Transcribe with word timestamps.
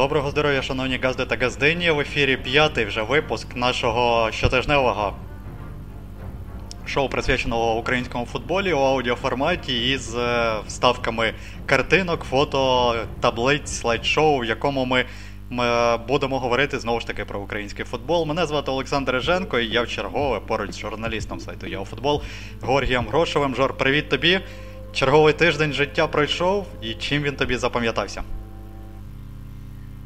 Доброго 0.00 0.30
здоров'я, 0.30 0.62
шановні 0.62 0.96
газди 1.02 1.24
та 1.24 1.36
газдині. 1.36 1.90
В 1.90 2.00
ефірі 2.00 2.36
п'ятий 2.36 2.84
вже 2.84 3.02
випуск 3.02 3.56
нашого 3.56 4.30
щотижневого 4.32 5.14
шоу, 6.86 7.08
присвяченого 7.08 7.78
українському 7.78 8.26
футболі 8.26 8.72
у 8.72 8.78
аудіоформаті 8.78 9.90
із 9.90 10.14
е, 10.14 10.52
вставками 10.66 11.34
картинок, 11.66 12.24
фото, 12.24 12.94
таблиць, 13.20 13.70
слайд-шоу, 13.70 14.38
в 14.38 14.44
якому 14.44 14.84
ми, 14.84 15.04
ми 15.50 15.96
будемо 15.96 16.38
говорити 16.38 16.78
знову 16.78 17.00
ж 17.00 17.06
таки 17.06 17.24
про 17.24 17.40
український 17.40 17.84
футбол. 17.84 18.26
Мене 18.26 18.46
звати 18.46 18.70
Олександр 18.70 19.12
Реженко, 19.12 19.58
і 19.58 19.66
я 19.66 19.82
в 19.82 19.88
чергове 19.88 20.40
поруч 20.40 20.72
з 20.72 20.78
журналістом 20.78 21.40
сайту 21.40 21.66
«Яофутбол» 21.66 22.22
Георгієм 22.62 23.06
Грошовим. 23.08 23.54
Жор, 23.54 23.76
привіт 23.76 24.08
тобі! 24.08 24.40
Черговий 24.92 25.32
тиждень 25.32 25.72
життя 25.72 26.06
пройшов, 26.06 26.66
і 26.82 26.94
чим 26.94 27.22
він 27.22 27.36
тобі 27.36 27.56
запам'ятався? 27.56 28.22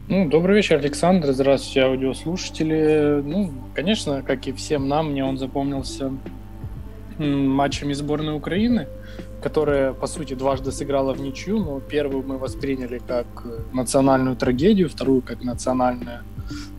Ну, 0.07 0.29
добрый 0.29 0.57
вечер, 0.57 0.77
Александр. 0.77 1.33
Здравствуйте, 1.33 1.81
аудиослушатели. 1.81 3.23
Ну, 3.25 3.55
конечно, 3.75 4.23
как 4.23 4.47
и 4.47 4.53
всем 4.53 4.87
нам, 4.87 5.13
мне 5.13 5.25
он 5.25 5.39
запомнился 5.39 6.13
матчами 7.19 7.95
сборной 7.95 8.37
Украины, 8.37 8.87
которая, 9.43 9.95
по 9.95 10.07
сути, 10.07 10.35
дважды 10.35 10.73
сыграла 10.73 11.15
в 11.15 11.23
ничью, 11.23 11.59
но 11.59 11.81
первую 11.81 12.23
мы 12.23 12.37
восприняли 12.37 12.99
как 12.99 13.27
национальную 13.73 14.37
трагедию, 14.37 14.91
вторую 14.91 15.23
как 15.23 15.43
национальную 15.43 16.21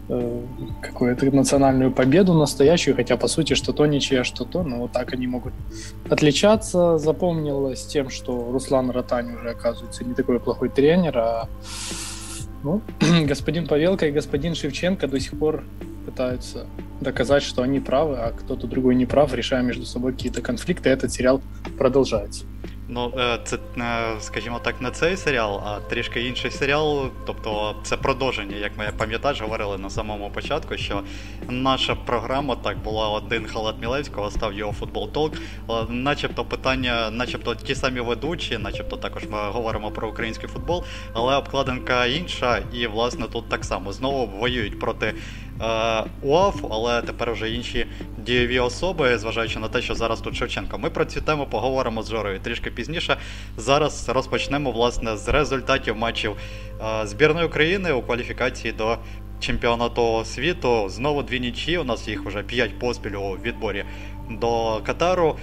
э, 0.08 0.42
какую-то 0.84 1.26
национальную 1.32 1.92
победу 1.92 2.36
настоящую, 2.36 2.96
хотя 2.96 3.18
по 3.18 3.28
сути 3.28 3.56
что 3.56 3.74
то 3.74 3.88
ничья, 3.88 4.24
что 4.24 4.46
то, 4.46 4.62
но 4.62 4.78
вот 4.78 4.92
так 4.92 5.14
они 5.14 5.26
могут 5.26 5.54
отличаться. 6.12 7.00
Запомнилось 7.00 7.88
тем, 7.88 8.12
что 8.12 8.52
Руслан 8.52 8.92
Ротань 8.92 9.34
уже 9.34 9.50
оказывается 9.50 10.04
не 10.04 10.14
такой 10.14 10.40
плохой 10.40 10.70
тренер, 10.70 11.18
а 11.18 11.50
ну, 12.65 12.83
господин 13.27 13.67
Павелко 13.67 14.07
и 14.07 14.13
господин 14.13 14.55
Шевченко 14.55 15.07
до 15.09 15.21
сих 15.21 15.39
пор 15.39 15.65
пытаются 16.05 16.67
доказать, 17.01 17.43
что 17.43 17.63
они 17.63 17.81
правы, 17.81 18.17
а 18.17 18.33
кто-то 18.33 18.67
другой 18.67 18.95
не 18.95 19.07
прав, 19.07 19.33
решая 19.35 19.63
между 19.63 19.87
собой 19.87 20.13
какие-то 20.13 20.43
конфликты. 20.43 20.89
Этот 20.91 21.13
сериал 21.13 21.41
продолжается. 21.79 22.45
Ну, 22.88 23.14
е, 23.18 23.40
це, 23.44 23.58
скажімо 24.20 24.60
так, 24.64 24.82
не 24.82 24.92
цей 24.92 25.18
серіал, 25.18 25.62
а 25.66 25.80
трішки 25.80 26.22
інший 26.22 26.52
серіал. 26.52 27.10
Тобто 27.26 27.76
це 27.84 27.98
продовження, 27.98 28.56
як 28.56 28.78
ми 28.78 28.92
пам'ятаєш, 28.98 29.42
говорили 29.42 29.78
на 29.78 29.90
самому 29.90 30.30
початку, 30.30 30.78
що 30.78 31.04
наша 31.50 31.96
програма 31.96 32.56
так 32.56 32.78
була 32.78 33.10
один 33.10 33.46
халат 33.46 33.76
Мілевського, 33.82 34.32
став 34.32 34.54
його 34.54 34.72
футбол 34.72 35.12
толк. 35.12 35.34
Начебто 35.90 36.46
питання, 36.46 37.10
начебто 37.12 37.56
ті 37.56 37.76
самі 37.76 38.00
ведучі, 38.00 38.58
начебто 38.58 38.98
також 38.98 39.24
ми 39.30 39.50
говоримо 39.50 39.92
про 39.92 40.10
український 40.10 40.50
футбол, 40.50 40.84
але 41.14 41.36
обкладинка 41.36 42.06
інша, 42.06 42.64
і 42.74 42.88
власне 42.88 43.26
тут 43.28 43.50
так 43.50 43.66
само 43.66 43.92
знову 43.92 44.28
воюють 44.28 44.80
проти 44.80 45.14
Е, 45.55 45.55
УАФ, 46.22 46.66
але 46.70 47.02
тепер 47.02 47.32
вже 47.32 47.50
інші 47.50 47.88
дієві 48.18 48.60
особи, 48.60 49.18
зважаючи 49.18 49.60
на 49.60 49.68
те, 49.68 49.82
що 49.82 49.96
зараз 49.96 50.22
тут 50.22 50.36
Шевченко. 50.36 50.78
Ми 50.78 50.90
про 50.90 51.06
цю 51.06 51.22
тему 51.22 51.48
поговоримо 51.52 52.04
з 52.04 52.10
Жорою 52.10 52.40
трішки 52.40 52.72
пізніше. 52.72 53.18
Зараз 53.58 54.10
розпочнемо 54.10 54.72
власне 54.72 55.18
з 55.18 55.28
результатів 55.28 55.96
матчів 55.96 56.36
е, 57.02 57.08
збірної 57.08 57.46
України 57.46 57.92
у 57.92 58.02
кваліфікації 58.02 58.74
до 58.74 58.98
чемпіонату 59.40 60.26
світу. 60.26 60.90
Знову 60.90 61.24
дві 61.24 61.40
нічі. 61.40 61.78
У 61.78 61.84
нас 61.84 62.08
їх 62.08 62.26
вже 62.26 62.44
п'ять 62.44 62.80
поспіль 62.80 63.16
у 63.16 63.32
відборі 63.32 63.86
до 64.30 64.82
Катару. 64.86 65.36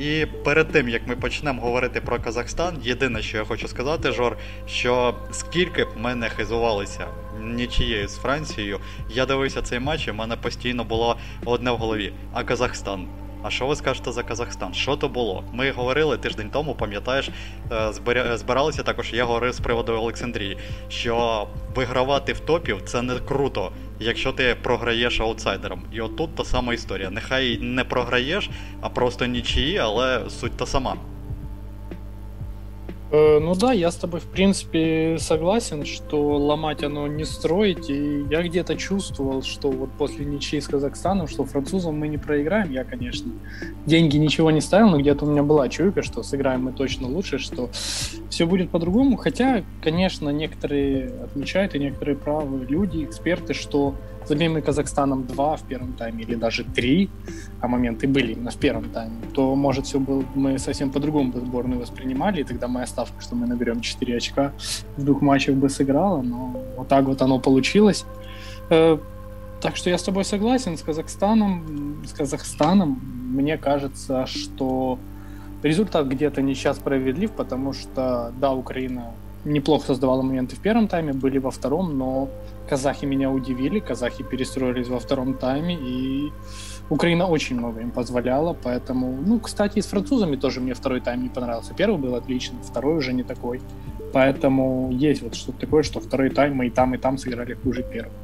І 0.00 0.26
перед 0.44 0.68
тим 0.68 0.88
як 0.88 1.06
ми 1.06 1.16
почнемо 1.16 1.62
говорити 1.62 2.00
про 2.00 2.20
Казахстан, 2.20 2.78
єдине, 2.82 3.22
що 3.22 3.36
я 3.36 3.44
хочу 3.44 3.68
сказати, 3.68 4.12
Жор, 4.12 4.36
що 4.66 5.14
скільки 5.32 5.84
б 5.84 5.88
ми 5.96 6.14
не 6.14 6.28
хизувалися 6.28 7.06
нічією 7.40 8.08
з 8.08 8.16
Францією, 8.16 8.80
я 9.10 9.26
дивився 9.26 9.62
цей 9.62 9.80
матч, 9.80 10.08
і 10.08 10.10
в 10.10 10.14
мене 10.14 10.36
постійно 10.36 10.84
було 10.84 11.16
одне 11.44 11.70
в 11.70 11.76
голові. 11.76 12.12
А 12.32 12.44
Казахстан. 12.44 13.08
А 13.42 13.50
що 13.50 13.66
ви 13.66 13.76
скажете 13.76 14.12
за 14.12 14.22
Казахстан? 14.22 14.74
Що 14.74 14.96
то 14.96 15.08
було? 15.08 15.44
Ми 15.52 15.70
говорили 15.70 16.16
тиждень 16.16 16.50
тому, 16.50 16.74
пам'ятаєш, 16.74 17.28
е, 17.72 17.92
збиралися 18.36 18.82
також. 18.82 19.12
Я 19.12 19.24
говорив 19.24 19.52
з 19.52 19.60
приводу 19.60 19.92
Олександрії, 19.92 20.58
що 20.88 21.46
вигравати 21.74 22.32
в 22.32 22.40
топів 22.40 22.82
це 22.84 23.02
не 23.02 23.18
круто, 23.18 23.72
якщо 24.00 24.32
ти 24.32 24.56
програєш 24.62 25.20
аутсайдерам. 25.20 25.82
І 25.92 26.00
отут 26.00 26.34
та 26.34 26.44
сама 26.44 26.74
історія. 26.74 27.10
Нехай 27.10 27.58
не 27.58 27.84
програєш, 27.84 28.50
а 28.80 28.88
просто 28.88 29.26
нічиї, 29.26 29.78
але 29.78 30.30
суть 30.30 30.56
та 30.56 30.66
сама. 30.66 30.96
Э, 33.12 33.40
ну 33.40 33.54
да, 33.56 33.72
я 33.72 33.90
с 33.90 33.96
тобой 33.96 34.20
в 34.20 34.26
принципе 34.26 35.16
согласен, 35.18 35.84
что 35.84 36.36
ломать 36.36 36.84
оно 36.84 37.06
не 37.08 37.24
строить. 37.24 37.90
И 37.90 38.24
я 38.30 38.42
где-то 38.42 38.76
чувствовал, 38.76 39.42
что 39.42 39.70
вот 39.70 39.90
после 39.98 40.24
ничьей 40.24 40.60
с 40.60 40.68
Казахстаном, 40.68 41.26
что 41.26 41.44
французам 41.44 41.98
мы 41.98 42.08
не 42.08 42.18
проиграем. 42.18 42.70
Я, 42.70 42.84
конечно, 42.84 43.32
деньги 43.86 44.16
ничего 44.16 44.50
не 44.50 44.60
ставил, 44.60 44.90
но 44.90 44.98
где-то 44.98 45.24
у 45.24 45.30
меня 45.30 45.42
была 45.42 45.68
чуйка, 45.68 46.02
что 46.02 46.22
сыграем 46.22 46.64
мы 46.64 46.72
точно 46.72 47.08
лучше, 47.08 47.38
что 47.38 47.70
все 48.28 48.46
будет 48.46 48.70
по-другому. 48.70 49.16
Хотя, 49.16 49.64
конечно, 49.82 50.30
некоторые 50.30 51.08
отмечают, 51.24 51.74
и 51.74 51.80
некоторые 51.80 52.16
правы 52.16 52.64
люди, 52.68 53.04
эксперты, 53.04 53.54
что 53.54 53.94
забей 54.30 54.48
мы 54.48 54.62
Казахстаном 54.62 55.26
2 55.26 55.56
в 55.56 55.62
первом 55.62 55.92
тайме 55.92 56.22
или 56.24 56.36
даже 56.36 56.64
3, 56.64 57.10
а 57.60 57.68
моменты 57.68 58.06
были 58.06 58.32
именно 58.32 58.50
в 58.50 58.56
первом 58.56 58.84
тайме, 58.84 59.16
то, 59.34 59.56
может, 59.56 59.86
все 59.86 59.98
было, 59.98 60.24
мы 60.36 60.58
совсем 60.58 60.90
по-другому 60.90 61.32
бы 61.32 61.40
сборную 61.40 61.80
воспринимали, 61.80 62.40
и 62.40 62.44
тогда 62.44 62.68
моя 62.68 62.86
ставка, 62.86 63.20
что 63.20 63.36
мы 63.36 63.46
наберем 63.46 63.80
4 63.80 64.16
очка 64.16 64.52
в 64.96 65.04
двух 65.04 65.22
матчах 65.22 65.56
бы 65.56 65.68
сыграла, 65.68 66.22
но 66.22 66.54
вот 66.76 66.88
так 66.88 67.04
вот 67.06 67.22
оно 67.22 67.40
получилось. 67.40 68.04
Э, 68.70 68.98
так 69.60 69.76
что 69.76 69.90
я 69.90 69.96
с 69.96 70.02
тобой 70.02 70.24
согласен, 70.24 70.76
с 70.76 70.82
Казахстаном, 70.82 72.02
с 72.06 72.12
Казахстаном 72.12 73.00
мне 73.34 73.58
кажется, 73.58 74.26
что 74.26 74.98
результат 75.62 76.06
где-то 76.06 76.40
не 76.42 76.54
сейчас 76.54 76.76
справедлив, 76.76 77.32
потому 77.32 77.72
что, 77.72 78.32
да, 78.40 78.52
Украина 78.52 79.02
неплохо 79.44 79.86
создавала 79.86 80.22
моменты 80.22 80.56
в 80.56 80.60
первом 80.60 80.88
тайме, 80.88 81.12
были 81.12 81.38
во 81.38 81.50
втором, 81.50 81.98
но 81.98 82.28
казахи 82.70 83.04
меня 83.04 83.30
удивили, 83.30 83.80
казахи 83.80 84.22
перестроились 84.22 84.88
во 84.88 85.00
втором 85.00 85.34
тайме, 85.34 85.74
и 85.74 86.32
Украина 86.88 87.26
очень 87.26 87.56
много 87.56 87.80
им 87.80 87.90
позволяла, 87.90 88.56
поэтому, 88.62 89.18
ну, 89.26 89.40
кстати, 89.40 89.78
и 89.78 89.82
с 89.82 89.86
французами 89.86 90.36
тоже 90.36 90.60
мне 90.60 90.74
второй 90.74 91.00
тайм 91.00 91.22
не 91.22 91.28
понравился. 91.28 91.74
Первый 91.74 91.98
был 91.98 92.14
отличный, 92.14 92.62
второй 92.62 92.96
уже 92.96 93.12
не 93.12 93.24
такой. 93.24 93.60
Поэтому 94.12 94.90
есть 94.92 95.22
вот 95.22 95.34
что-то 95.34 95.58
такое, 95.58 95.82
что 95.82 96.00
второй 96.00 96.30
тайм 96.30 96.54
мы 96.54 96.66
и 96.66 96.70
там, 96.70 96.94
и 96.94 96.98
там 96.98 97.18
сыграли 97.18 97.54
хуже 97.54 97.82
первого. 97.82 98.14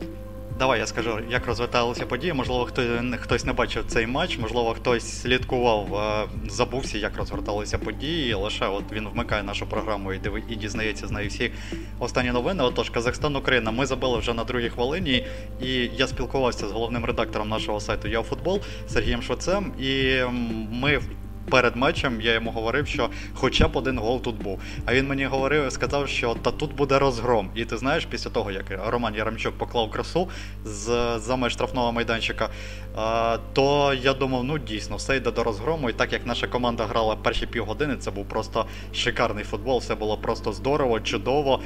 Давай 0.59 0.79
я 0.79 0.87
скажу, 0.87 1.19
як 1.31 1.47
розвиталися 1.47 2.07
події. 2.07 2.33
Можливо, 2.33 2.65
хто, 2.65 2.83
хтось 3.21 3.45
не 3.45 3.53
бачив 3.53 3.85
цей 3.87 4.07
матч, 4.07 4.39
можливо, 4.39 4.75
хтось 4.75 5.21
слідкував, 5.21 6.29
забувся, 6.49 6.99
як 6.99 7.17
розверталися 7.17 7.79
події. 7.79 8.35
Лише 8.35 8.67
от 8.67 8.93
він 8.93 9.09
вмикає 9.09 9.43
нашу 9.43 9.67
програму 9.67 10.13
і 10.13 10.19
див... 10.19 10.53
і 10.53 10.57
дізнається 10.57 11.07
з 11.07 11.11
неї 11.11 11.29
всі 11.29 11.53
останні 11.99 12.31
новини. 12.31 12.65
Отож, 12.65 12.91
Казахстан, 12.91 13.37
Україна. 13.37 13.71
Ми 13.71 13.87
забили 13.87 14.19
вже 14.19 14.35
на 14.35 14.45
другій 14.45 14.69
хвилині, 14.69 15.27
і 15.63 15.91
я 15.97 16.07
спілкувався 16.07 16.69
з 16.69 16.73
головним 16.73 17.05
редактором 17.05 17.49
нашого 17.49 17.81
сайту 17.81 18.09
ЯФутбол 18.09 18.61
Сергієм 18.89 19.23
Швецем, 19.23 19.73
і 19.81 20.21
ми 20.71 21.01
перед 21.51 21.77
матчем 21.77 22.21
я 22.21 22.35
йому 22.35 22.51
говорив, 22.51 22.87
що 22.87 23.11
хоча 23.35 23.69
б 23.69 23.77
один 23.77 23.99
гол 23.99 24.23
тут 24.23 24.43
був. 24.43 24.61
А 24.85 24.95
він 24.95 25.09
мені 25.09 25.25
говорив 25.25 25.73
сказав, 25.73 26.09
що 26.09 26.35
та 26.35 26.51
тут 26.51 26.75
буде 26.75 26.99
розгром. 26.99 27.51
І 27.55 27.65
ти 27.65 27.77
знаєш, 27.77 28.07
після 28.07 28.31
того, 28.31 28.51
як 28.51 28.65
Роман 28.87 29.15
Яремчук 29.15 29.55
поклав 29.59 29.91
красу 29.91 30.29
з 30.65 31.19
за 31.19 31.37
меж 31.37 31.53
штрафного 31.53 31.93
майданчика, 31.93 32.51
то 33.53 33.95
я 34.03 34.13
думав, 34.13 34.45
ну 34.45 34.59
дійсно, 34.59 34.97
все 34.97 35.17
йде 35.17 35.31
до 35.31 35.45
розгрому. 35.45 35.91
І 35.91 35.93
так 35.93 36.13
як 36.13 36.27
наша 36.27 36.47
команда 36.47 36.87
грала 36.87 37.17
перші 37.17 37.47
півгодини, 37.47 37.97
це 37.97 38.11
був 38.11 38.29
просто 38.29 38.67
шикарний 38.95 39.45
футбол, 39.45 39.79
все 39.79 39.95
було 39.95 40.17
просто 40.17 40.53
здорово, 40.53 41.01
чудово. 41.01 41.61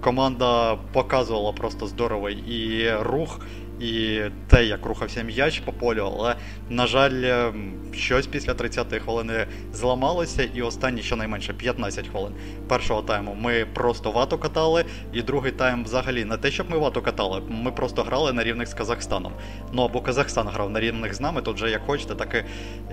Команда 0.00 0.76
показувала 0.92 1.52
просто 1.52 1.86
здоровий 1.86 2.34
і 2.34 2.92
рух 3.00 3.40
і 3.80 4.20
те, 4.46 4.64
як 4.64 4.86
рухався 4.86 5.22
м'яч 5.22 5.60
по 5.60 5.72
полю, 5.72 6.12
але, 6.16 6.34
на 6.70 6.86
жаль, 6.86 7.52
щось 7.94 8.26
після 8.26 8.52
30-ї 8.52 8.98
хвилини 8.98 9.46
зламалося, 9.72 10.48
і 10.54 10.62
останні 10.62 11.02
щонайменше 11.02 11.52
15 11.52 12.08
хвилин 12.08 12.32
першого 12.68 13.02
тайму 13.02 13.36
ми 13.40 13.66
просто 13.74 14.10
вату 14.10 14.38
катали, 14.38 14.84
і 15.12 15.22
другий 15.22 15.52
тайм 15.52 15.84
взагалі 15.84 16.24
не 16.24 16.36
те, 16.36 16.50
щоб 16.50 16.70
ми 16.70 16.78
вату 16.78 17.02
катали, 17.02 17.42
ми 17.48 17.72
просто 17.72 18.02
грали 18.02 18.32
на 18.32 18.44
рівних 18.44 18.68
з 18.68 18.74
Казахстаном. 18.74 19.32
Ну 19.72 19.82
або 19.82 20.00
Казахстан 20.00 20.48
грав 20.48 20.70
на 20.70 20.80
рівних 20.80 21.14
з 21.14 21.20
нами, 21.20 21.42
тут 21.42 21.56
вже 21.56 21.70
як 21.70 21.82
хочете, 21.86 22.14
так 22.14 22.34
і, 22.34 22.44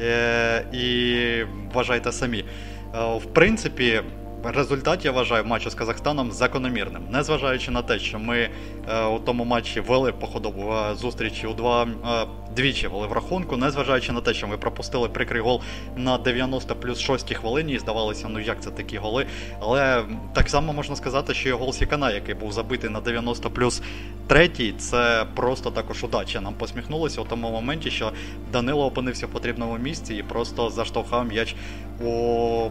е, 0.02 0.66
і 0.74 1.46
вважайте 1.74 2.12
самі. 2.12 2.46
Е, 2.96 3.16
в 3.18 3.26
принципі 3.26 4.02
результат, 4.44 5.06
я 5.06 5.12
вважаю, 5.12 5.46
матчу 5.46 5.70
з 5.70 5.76
Казахстаном 5.76 6.32
закономірним. 6.32 7.02
Незважаючи 7.12 7.72
на 7.72 7.82
те, 7.82 8.00
що 8.00 8.20
ми 8.20 8.50
е, 8.90 9.06
у 9.06 9.20
тому 9.20 9.46
матчі 9.46 9.80
вели 9.80 10.12
по 10.12 10.28
ходу 10.28 10.50
е, 10.50 10.96
зустрічі 10.96 11.48
у 11.48 11.54
два 11.54 11.84
е, 11.84 12.28
двічі 12.56 12.88
вели 12.88 13.08
в 13.08 13.12
рахунку, 13.12 13.58
незважаючи 13.58 14.12
на 14.12 14.22
те, 14.22 14.34
що 14.34 14.48
ми 14.48 14.58
пропустили 14.58 15.10
прикрий 15.10 15.42
гол 15.42 15.62
на 15.96 16.18
90 16.18 16.76
плюс 16.76 17.00
6 17.00 17.34
хвилині, 17.34 17.74
і 17.74 17.80
здавалося, 17.80 18.28
ну 18.30 18.40
як 18.40 18.62
це 18.62 18.72
такі 18.72 18.98
голи. 18.98 19.26
Але 19.60 20.04
так 20.34 20.50
само 20.50 20.74
можна 20.74 20.96
сказати, 20.96 21.34
що 21.34 21.50
і 21.50 21.52
гол 21.52 21.74
Сікана, 21.74 22.12
який 22.12 22.36
був 22.36 22.52
забитий 22.52 22.90
на 22.90 23.02
90 23.02 23.50
плюс 23.50 23.82
3, 24.28 24.50
це 24.78 25.26
просто 25.36 25.72
також 25.72 26.04
удача. 26.04 26.42
Нам 26.42 26.54
посміхнулося 26.54 27.22
у 27.22 27.26
тому 27.26 27.52
моменті, 27.52 27.92
що 27.92 28.12
Данило 28.52 28.86
опинився 28.86 29.26
в 29.26 29.30
потрібному 29.30 29.78
місці 29.78 30.16
і 30.16 30.24
просто 30.24 30.70
заштовхав 30.70 31.28
м'яч 31.28 31.56
у 32.02 32.70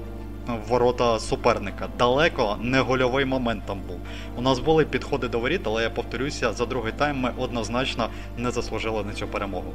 ворота 0.70 1.20
суперника. 1.20 1.90
Далеко 2.00 2.58
не 2.62 2.82
гольовий 2.82 3.26
момент 3.26 3.64
там 3.66 3.80
був. 3.88 3.98
У 4.38 4.42
нас 4.42 4.60
були 4.60 4.86
підходи 4.86 5.28
до 5.28 5.40
воріт, 5.40 5.62
але 5.64 5.84
я 5.84 5.90
повторюся, 5.90 6.54
за 6.54 6.66
другий 6.66 6.92
тайм 6.98 7.18
ми 7.18 7.32
однозначно 7.38 8.10
не 8.38 8.52
заслужили 8.52 9.04
на 9.04 9.14
цю 9.14 9.28
перемогу. 9.28 9.72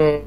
Е, 0.00 0.20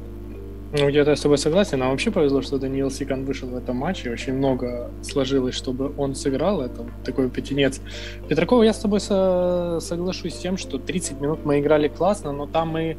ну, 0.77 0.87
где-то 0.87 1.09
я 1.09 1.15
с 1.15 1.21
тобой 1.21 1.37
согласен. 1.37 1.79
Нам 1.79 1.89
вообще 1.89 2.11
повезло, 2.11 2.41
что 2.41 2.57
Даниил 2.57 2.91
Сикан 2.91 3.25
вышел 3.25 3.49
в 3.49 3.55
этом 3.55 3.77
матче. 3.77 4.11
Очень 4.11 4.33
много 4.33 4.89
сложилось, 5.01 5.55
чтобы 5.55 5.91
он 5.97 6.15
сыграл. 6.15 6.61
Это 6.61 6.85
такой 7.03 7.29
пятенец. 7.29 7.81
Петракова, 8.27 8.63
я 8.63 8.73
с 8.73 8.79
тобой 8.79 8.99
со- 8.99 9.79
соглашусь 9.81 10.33
с 10.35 10.37
тем, 10.39 10.57
что 10.57 10.77
30 10.77 11.21
минут 11.21 11.39
мы 11.45 11.59
играли 11.59 11.87
классно, 11.87 12.31
но 12.33 12.45
там 12.45 12.69
мы 12.69 12.97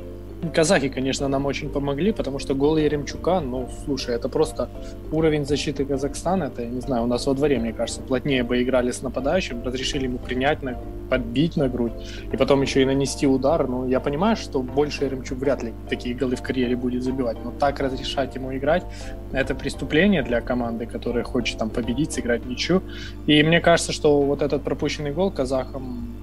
Казахи, 0.49 0.89
конечно, 0.89 1.27
нам 1.27 1.45
очень 1.45 1.69
помогли, 1.69 2.11
потому 2.11 2.39
что 2.39 2.55
гол 2.55 2.77
Еремчука, 2.77 3.39
ну, 3.41 3.69
слушай, 3.85 4.15
это 4.15 4.27
просто 4.27 4.69
уровень 5.11 5.45
защиты 5.45 5.85
Казахстана, 5.85 6.45
это, 6.45 6.63
я 6.63 6.69
не 6.69 6.81
знаю, 6.81 7.03
у 7.03 7.07
нас 7.07 7.27
во 7.27 7.35
дворе, 7.35 7.59
мне 7.59 7.73
кажется, 7.73 8.01
плотнее 8.01 8.43
бы 8.43 8.61
играли 8.61 8.89
с 8.89 9.03
нападающим, 9.03 9.63
разрешили 9.63 10.05
ему 10.05 10.17
принять, 10.17 10.63
на, 10.63 10.77
подбить 11.11 11.57
на 11.57 11.69
грудь, 11.69 11.93
и 12.33 12.37
потом 12.37 12.63
еще 12.63 12.81
и 12.81 12.85
нанести 12.85 13.27
удар. 13.27 13.67
Ну, 13.67 13.87
я 13.87 13.99
понимаю, 13.99 14.35
что 14.35 14.63
больше 14.63 15.05
Еремчук 15.05 15.37
вряд 15.37 15.61
ли 15.61 15.73
такие 15.89 16.15
голы 16.15 16.35
в 16.35 16.41
карьере 16.41 16.75
будет 16.75 17.03
забивать, 17.03 17.37
но 17.43 17.51
так 17.51 17.79
разрешать 17.79 18.33
ему 18.35 18.57
играть, 18.57 18.83
это 19.31 19.53
преступление 19.53 20.23
для 20.23 20.41
команды, 20.41 20.87
которая 20.87 21.23
хочет 21.23 21.59
там 21.59 21.69
победить, 21.69 22.13
сыграть 22.13 22.45
ничью. 22.45 22.81
И 23.27 23.43
мне 23.43 23.61
кажется, 23.61 23.91
что 23.91 24.21
вот 24.21 24.41
этот 24.41 24.63
пропущенный 24.63 25.11
гол 25.11 25.29
казахам 25.29 26.15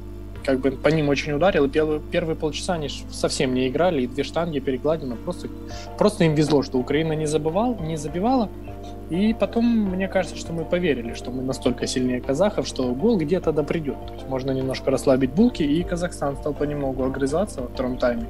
как 0.44 0.60
бы 0.60 0.70
по 0.72 0.88
ним 0.88 1.08
очень 1.08 1.32
ударил, 1.32 1.64
и 1.64 1.68
первые, 1.68 2.00
первые 2.00 2.36
полчаса 2.36 2.74
они 2.74 2.88
совсем 2.88 3.54
не 3.54 3.68
играли, 3.68 4.02
и 4.02 4.06
две 4.06 4.24
штанги 4.24 4.58
перекладины, 4.58 5.16
просто, 5.16 5.48
просто 5.96 6.24
им 6.24 6.34
везло, 6.34 6.62
что 6.62 6.78
Украина 6.78 7.12
не 7.12 7.26
забывал, 7.26 7.76
не 7.80 7.96
забивала, 7.96 8.48
и 9.10 9.34
потом, 9.38 9.64
мне 9.64 10.06
кажется, 10.06 10.36
что 10.36 10.52
мы 10.52 10.64
поверили, 10.64 11.14
что 11.14 11.30
мы 11.30 11.42
настолько 11.42 11.86
сильнее 11.86 12.20
казахов, 12.20 12.66
что 12.66 12.94
гол 12.94 13.16
где-то 13.16 13.52
да 13.52 13.62
придет. 13.62 13.96
То 14.06 14.14
есть 14.14 14.28
можно 14.28 14.50
немножко 14.50 14.90
расслабить 14.90 15.32
булки, 15.32 15.62
и 15.62 15.82
Казахстан 15.82 16.36
стал 16.36 16.52
понемногу 16.52 17.04
огрызаться 17.04 17.62
во 17.62 17.68
втором 17.68 17.96
тайме. 17.96 18.26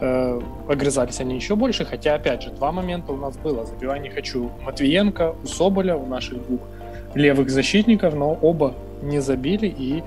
Э, 0.00 0.38
огрызались 0.68 1.20
они 1.20 1.36
еще 1.36 1.56
больше, 1.56 1.86
хотя, 1.86 2.14
опять 2.14 2.42
же, 2.42 2.50
два 2.50 2.72
момента 2.72 3.12
у 3.12 3.16
нас 3.16 3.38
было. 3.38 3.64
Забивай 3.64 4.00
не 4.00 4.10
хочу 4.10 4.50
Матвиенко, 4.62 5.34
у 5.42 5.46
Соболя, 5.46 5.96
у 5.96 6.04
наших 6.04 6.46
двух 6.46 6.60
левых 7.14 7.48
защитников, 7.48 8.14
но 8.14 8.38
оба 8.42 8.74
не 9.00 9.20
забили, 9.20 9.66
и 9.66 10.02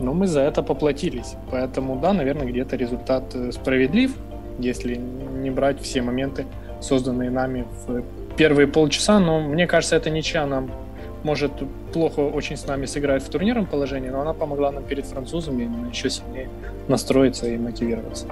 но 0.00 0.12
мы 0.12 0.26
за 0.26 0.40
это 0.40 0.62
поплатились. 0.62 1.34
Поэтому, 1.50 1.96
да, 2.00 2.12
наверное, 2.12 2.46
где-то 2.46 2.76
результат 2.76 3.34
э, 3.34 3.52
справедлив, 3.52 4.14
если 4.58 4.96
не 4.96 5.50
брать 5.50 5.80
все 5.80 6.02
моменты, 6.02 6.46
созданные 6.80 7.30
нами 7.30 7.64
в 7.86 8.02
первые 8.36 8.66
полчаса. 8.66 9.20
Но 9.20 9.40
мне 9.40 9.66
кажется, 9.66 9.96
эта 9.96 10.10
ничья 10.10 10.46
нам 10.46 10.70
может 11.24 11.52
плохо 11.92 12.20
очень 12.20 12.56
с 12.56 12.66
нами 12.66 12.86
сыграть 12.86 13.22
в 13.22 13.28
турнирном 13.28 13.66
положении, 13.66 14.10
но 14.10 14.20
она 14.20 14.32
помогла 14.32 14.70
нам 14.72 14.84
перед 14.84 15.06
французами 15.06 15.68
еще 15.90 16.10
сильнее 16.10 16.48
настроиться 16.88 17.46
и 17.46 17.56
мотивироваться. 17.58 18.26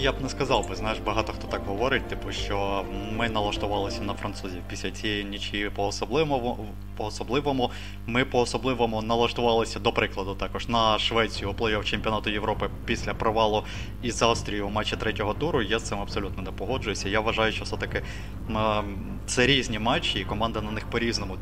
Я 0.00 0.12
б 0.12 0.16
не 0.22 0.28
сказав 0.28 0.68
би, 0.68 0.74
знаєш, 0.74 0.98
багато 1.06 1.32
хто 1.32 1.48
так 1.48 1.60
говорить, 1.66 2.02
типу, 2.08 2.32
що 2.32 2.84
ми 3.12 3.28
налаштувалися 3.28 4.02
на 4.02 4.14
французів 4.14 4.60
після 4.70 4.90
цієї 4.90 5.24
нічі 5.24 5.70
по 5.76 5.86
особливому 5.86 6.56
по 7.01 7.07
особливому. 7.07 7.71
Ми 8.07 8.25
по 8.25 8.39
особливому 8.39 9.01
налаштувалися, 9.01 9.79
до 9.79 9.91
прикладу, 9.91 10.35
також 10.35 10.67
на 10.67 10.99
Швецію 10.99 11.51
у 11.51 11.53
плей-офф 11.53 11.83
чемпіонату 11.83 12.29
Європи 12.29 12.69
після 12.85 13.13
провалу 13.13 13.63
із 14.03 14.21
Австрією 14.21 14.67
у 14.67 14.69
матчі 14.69 14.95
третього 14.95 15.33
туру. 15.33 15.61
Я 15.61 15.79
з 15.79 15.83
цим 15.83 15.99
абсолютно 15.99 16.43
не 16.43 16.51
погоджуюся. 16.51 17.09
Я 17.09 17.19
вважаю, 17.19 17.51
що 17.51 17.63
все-таки 17.63 18.01
це 19.25 19.45
різні 19.47 19.79
матчі, 19.79 20.19
і 20.19 20.23
команда 20.23 20.61
на 20.61 20.71
них 20.71 20.85
по-різному. 20.85 21.37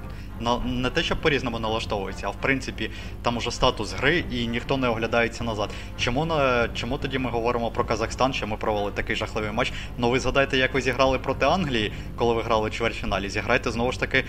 Не 0.65 0.89
те, 0.89 1.03
що 1.03 1.15
по-різному 1.15 1.59
налаштовується, 1.59 2.27
а 2.27 2.29
в 2.29 2.35
принципі 2.35 2.91
там 3.21 3.37
уже 3.37 3.51
статус 3.51 3.93
гри 3.93 4.23
і 4.31 4.47
ніхто 4.47 4.77
не 4.77 4.87
оглядається 4.87 5.43
назад. 5.43 5.69
Чому 5.97 6.25
на 6.25 6.69
чому 6.73 6.97
тоді 6.97 7.19
ми 7.19 7.29
говоримо 7.29 7.71
про 7.71 7.85
Казахстан, 7.85 8.33
що 8.33 8.47
ми 8.47 8.57
провели 8.57 8.91
такий 8.91 9.15
жахливий 9.15 9.51
матч? 9.51 9.73
Ну 9.97 10.09
ви 10.09 10.19
згадайте, 10.19 10.57
як 10.57 10.73
ви 10.73 10.81
зіграли 10.81 11.19
проти 11.19 11.45
Англії, 11.45 11.91
коли 12.15 12.33
ви 12.33 12.41
грали 12.41 12.67
у 12.67 12.69
чвертьфіналі. 12.69 13.29
Зіграйте 13.29 13.71
знову 13.71 13.91
ж 13.91 13.99
таки, 13.99 14.23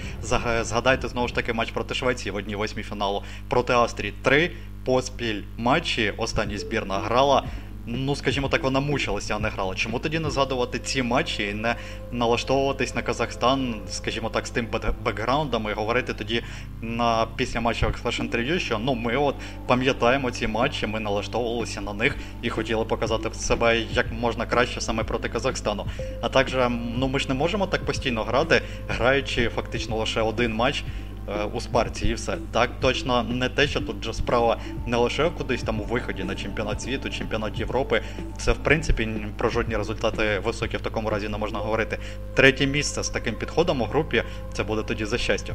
згадайте 0.62 1.08
знову 1.08 1.19
ж 1.28 1.34
таки 1.34 1.52
матч 1.52 1.70
проти 1.70 1.94
Швеції 1.94 2.32
в 2.32 2.36
одній 2.36 2.56
восьмій 2.56 2.82
фіналу 2.82 3.22
проти 3.48 3.72
Австрії. 3.72 4.14
Три 4.22 4.50
поспіль 4.84 5.42
матчі. 5.56 6.12
Останній 6.16 6.58
збірна 6.58 6.98
грала 6.98 7.44
ну 7.86 8.16
скажімо 8.16 8.48
так, 8.48 8.62
вона 8.62 8.80
мучилася, 8.80 9.36
а 9.36 9.38
не 9.38 9.48
грала. 9.48 9.74
Чому 9.74 9.98
тоді 9.98 10.18
не 10.18 10.30
згадувати 10.30 10.78
ці 10.78 11.02
матчі 11.02 11.48
і 11.48 11.54
не 11.54 11.74
налаштовуватись 12.12 12.94
на 12.94 13.02
Казахстан, 13.02 13.74
скажімо 13.88 14.28
так, 14.28 14.46
з 14.46 14.50
тим 14.50 14.68
бекграундом 15.04 15.68
і 15.70 15.72
говорити 15.72 16.14
тоді 16.14 16.42
на 16.82 17.26
після 17.36 17.60
матчевих 17.60 17.96
флеш-інтерв'ю, 17.96 18.60
що 18.60 18.78
ну 18.78 18.94
ми 18.94 19.16
от 19.16 19.34
пам'ятаємо 19.66 20.30
ці 20.30 20.46
матчі, 20.46 20.86
ми 20.86 21.00
налаштовувалися 21.00 21.80
на 21.80 21.92
них 21.92 22.16
і 22.42 22.50
хотіли 22.50 22.84
показати 22.84 23.34
себе 23.34 23.80
як 23.80 24.12
можна 24.12 24.46
краще 24.46 24.80
саме 24.80 25.04
проти 25.04 25.28
Казахстану. 25.28 25.86
А 26.20 26.28
також, 26.28 26.54
ну 26.96 27.08
ми 27.08 27.18
ж 27.18 27.28
не 27.28 27.34
можемо 27.34 27.66
так 27.66 27.84
постійно 27.84 28.24
грати, 28.24 28.62
граючи 28.88 29.48
фактично 29.48 29.96
лише 29.96 30.20
один 30.20 30.54
матч. 30.54 30.84
Е, 31.30 31.44
у 31.44 31.60
Спарці 31.60 32.08
і 32.08 32.14
все. 32.14 32.36
Так 32.52 32.70
точно 32.80 33.22
не 33.22 33.48
те, 33.48 33.66
що 33.66 33.80
тут 33.80 34.04
же 34.04 34.14
справа 34.14 34.56
не 34.86 34.96
лише 34.96 35.30
кудись 35.30 35.62
там 35.62 35.80
у 35.80 35.84
виході 35.84 36.24
на 36.24 36.34
чемпіонат 36.34 36.82
світу, 36.82 37.10
чемпіонат 37.10 37.58
Європи. 37.58 38.02
Це 38.36 38.52
в 38.52 38.58
принципі 38.58 39.08
про 39.36 39.50
жодні 39.50 39.76
результати 39.76 40.38
високі 40.44 40.76
в 40.76 40.80
такому 40.80 41.10
разі 41.10 41.28
не 41.28 41.38
можна 41.38 41.58
говорити. 41.58 41.98
Третє 42.34 42.66
місце 42.66 43.02
з 43.02 43.08
таким 43.08 43.34
підходом 43.34 43.82
у 43.82 43.84
групі 43.84 44.22
це 44.52 44.64
буде 44.64 44.82
тоді 44.82 45.04
за 45.04 45.18
щастя. 45.18 45.54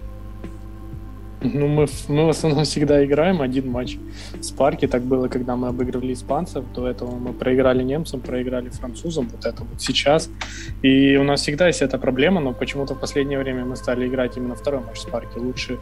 Ну, 1.53 1.67
мы, 1.67 1.87
мы 2.07 2.25
в 2.25 2.29
основном 2.29 2.63
всегда 2.63 3.03
играем 3.05 3.41
один 3.41 3.71
матч 3.71 3.97
с 4.39 4.51
парки. 4.51 4.87
Так 4.87 5.03
было, 5.03 5.27
когда 5.27 5.55
мы 5.55 5.67
обыгрывали 5.67 6.13
испанцев. 6.13 6.63
До 6.73 6.87
этого 6.87 7.15
мы 7.15 7.33
проиграли 7.33 7.83
немцам, 7.83 8.19
проиграли 8.19 8.69
французам. 8.69 9.29
Вот 9.29 9.45
это 9.45 9.63
вот 9.63 9.81
сейчас. 9.81 10.29
И 10.81 11.17
у 11.17 11.23
нас 11.23 11.41
всегда 11.41 11.67
есть 11.67 11.81
эта 11.81 11.97
проблема, 11.97 12.41
но 12.41 12.53
почему-то 12.53 12.95
в 12.95 12.99
последнее 12.99 13.39
время 13.39 13.65
мы 13.65 13.75
стали 13.75 14.07
играть 14.07 14.37
именно 14.37 14.55
второй 14.55 14.81
матч 14.81 14.99
с 14.99 15.05
парки 15.05 15.37
лучше 15.37 15.79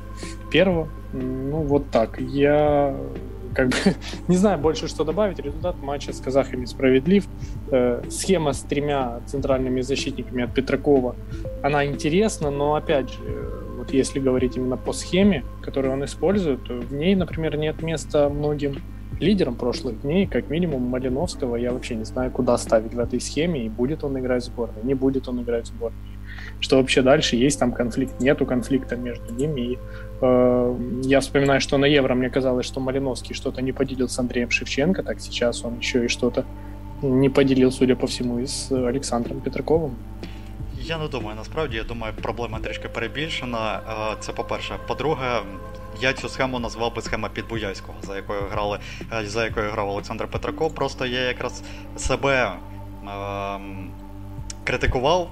первого. 0.51 0.87
Ну, 1.13 1.61
вот 1.61 1.89
так. 1.91 2.19
Я 2.19 2.95
как 3.53 3.69
бы 3.69 3.75
не 4.27 4.37
знаю 4.37 4.59
больше, 4.59 4.87
что 4.87 5.03
добавить. 5.03 5.39
Результат 5.39 5.75
матча 5.81 6.13
с 6.13 6.19
казахами 6.19 6.65
справедлив. 6.65 7.25
Э, 7.71 8.03
схема 8.09 8.53
с 8.53 8.61
тремя 8.61 9.21
центральными 9.25 9.81
защитниками 9.81 10.43
от 10.43 10.53
Петракова, 10.53 11.15
она 11.63 11.85
интересна, 11.85 12.51
но 12.51 12.75
опять 12.75 13.09
же, 13.09 13.62
вот 13.83 13.93
если 13.93 14.19
говорить 14.19 14.55
именно 14.55 14.77
по 14.77 14.93
схеме, 14.93 15.43
которую 15.61 15.93
он 15.93 16.05
использует, 16.05 16.69
в 16.69 16.93
ней, 16.93 17.15
например, 17.15 17.57
нет 17.57 17.81
места 17.81 18.29
многим 18.29 18.77
лидерам 19.19 19.55
прошлых 19.55 20.01
дней, 20.01 20.25
как 20.25 20.49
минимум 20.49 20.83
Малиновского, 20.83 21.57
я 21.57 21.73
вообще 21.73 21.95
не 21.95 22.05
знаю, 22.05 22.31
куда 22.31 22.57
ставить 22.57 22.93
в 22.93 22.99
этой 22.99 23.19
схеме, 23.19 23.65
и 23.65 23.69
будет 23.69 24.05
он 24.05 24.17
играть 24.17 24.43
в 24.43 24.45
сборной, 24.45 24.83
не 24.83 24.93
будет 24.93 25.27
он 25.27 25.41
играть 25.41 25.65
в 25.65 25.67
сборной. 25.67 25.99
Что 26.61 26.77
вообще 26.77 27.01
дальше, 27.01 27.35
есть 27.35 27.59
там 27.59 27.73
конфликт, 27.73 28.21
нету 28.21 28.45
конфликта 28.45 28.95
между 28.95 29.33
ними, 29.33 29.61
и 29.61 29.79
э, 30.21 30.75
я 31.03 31.19
вспоминаю, 31.19 31.59
что 31.59 31.77
на 31.77 31.85
Евро 31.85 32.15
мне 32.15 32.29
казалось, 32.29 32.65
что 32.65 32.79
Малиновский 32.79 33.35
что-то 33.35 33.61
не 33.61 33.73
поделил 33.73 34.07
с 34.07 34.17
Андреем 34.17 34.49
Шевченко, 34.49 35.03
так 35.03 35.19
сейчас 35.19 35.65
он 35.65 35.79
еще 35.79 36.05
и 36.05 36.07
что-то 36.07 36.45
не 37.01 37.29
поделил, 37.29 37.71
судя 37.71 37.97
по 37.97 38.07
всему, 38.07 38.39
и 38.39 38.45
с 38.45 38.71
Александром 38.71 39.41
Петраковым. 39.41 39.95
Я 40.85 40.97
не 40.97 41.07
думаю, 41.07 41.35
насправді, 41.35 41.77
я 41.77 41.83
думаю, 41.83 42.13
проблема 42.21 42.59
трішки 42.59 42.89
перебільшена. 42.89 43.79
Е, 44.13 44.15
це 44.19 44.33
по-перше. 44.33 44.79
По-друге, 44.87 45.41
я 46.01 46.13
цю 46.13 46.29
схему 46.29 46.59
назвав 46.59 46.95
би 46.95 47.01
схема 47.01 47.29
Підбуяйського, 47.29 47.97
за 48.01 48.15
якою 48.15 48.41
грали, 48.41 48.79
е, 49.13 49.25
за 49.25 49.45
якою 49.45 49.71
грав 49.71 49.89
Олександр 49.89 50.27
Петраков. 50.27 50.75
Просто 50.75 51.05
я 51.05 51.19
якраз 51.19 51.63
себе 51.97 52.51
е, 53.07 53.59
критикував 54.63 55.29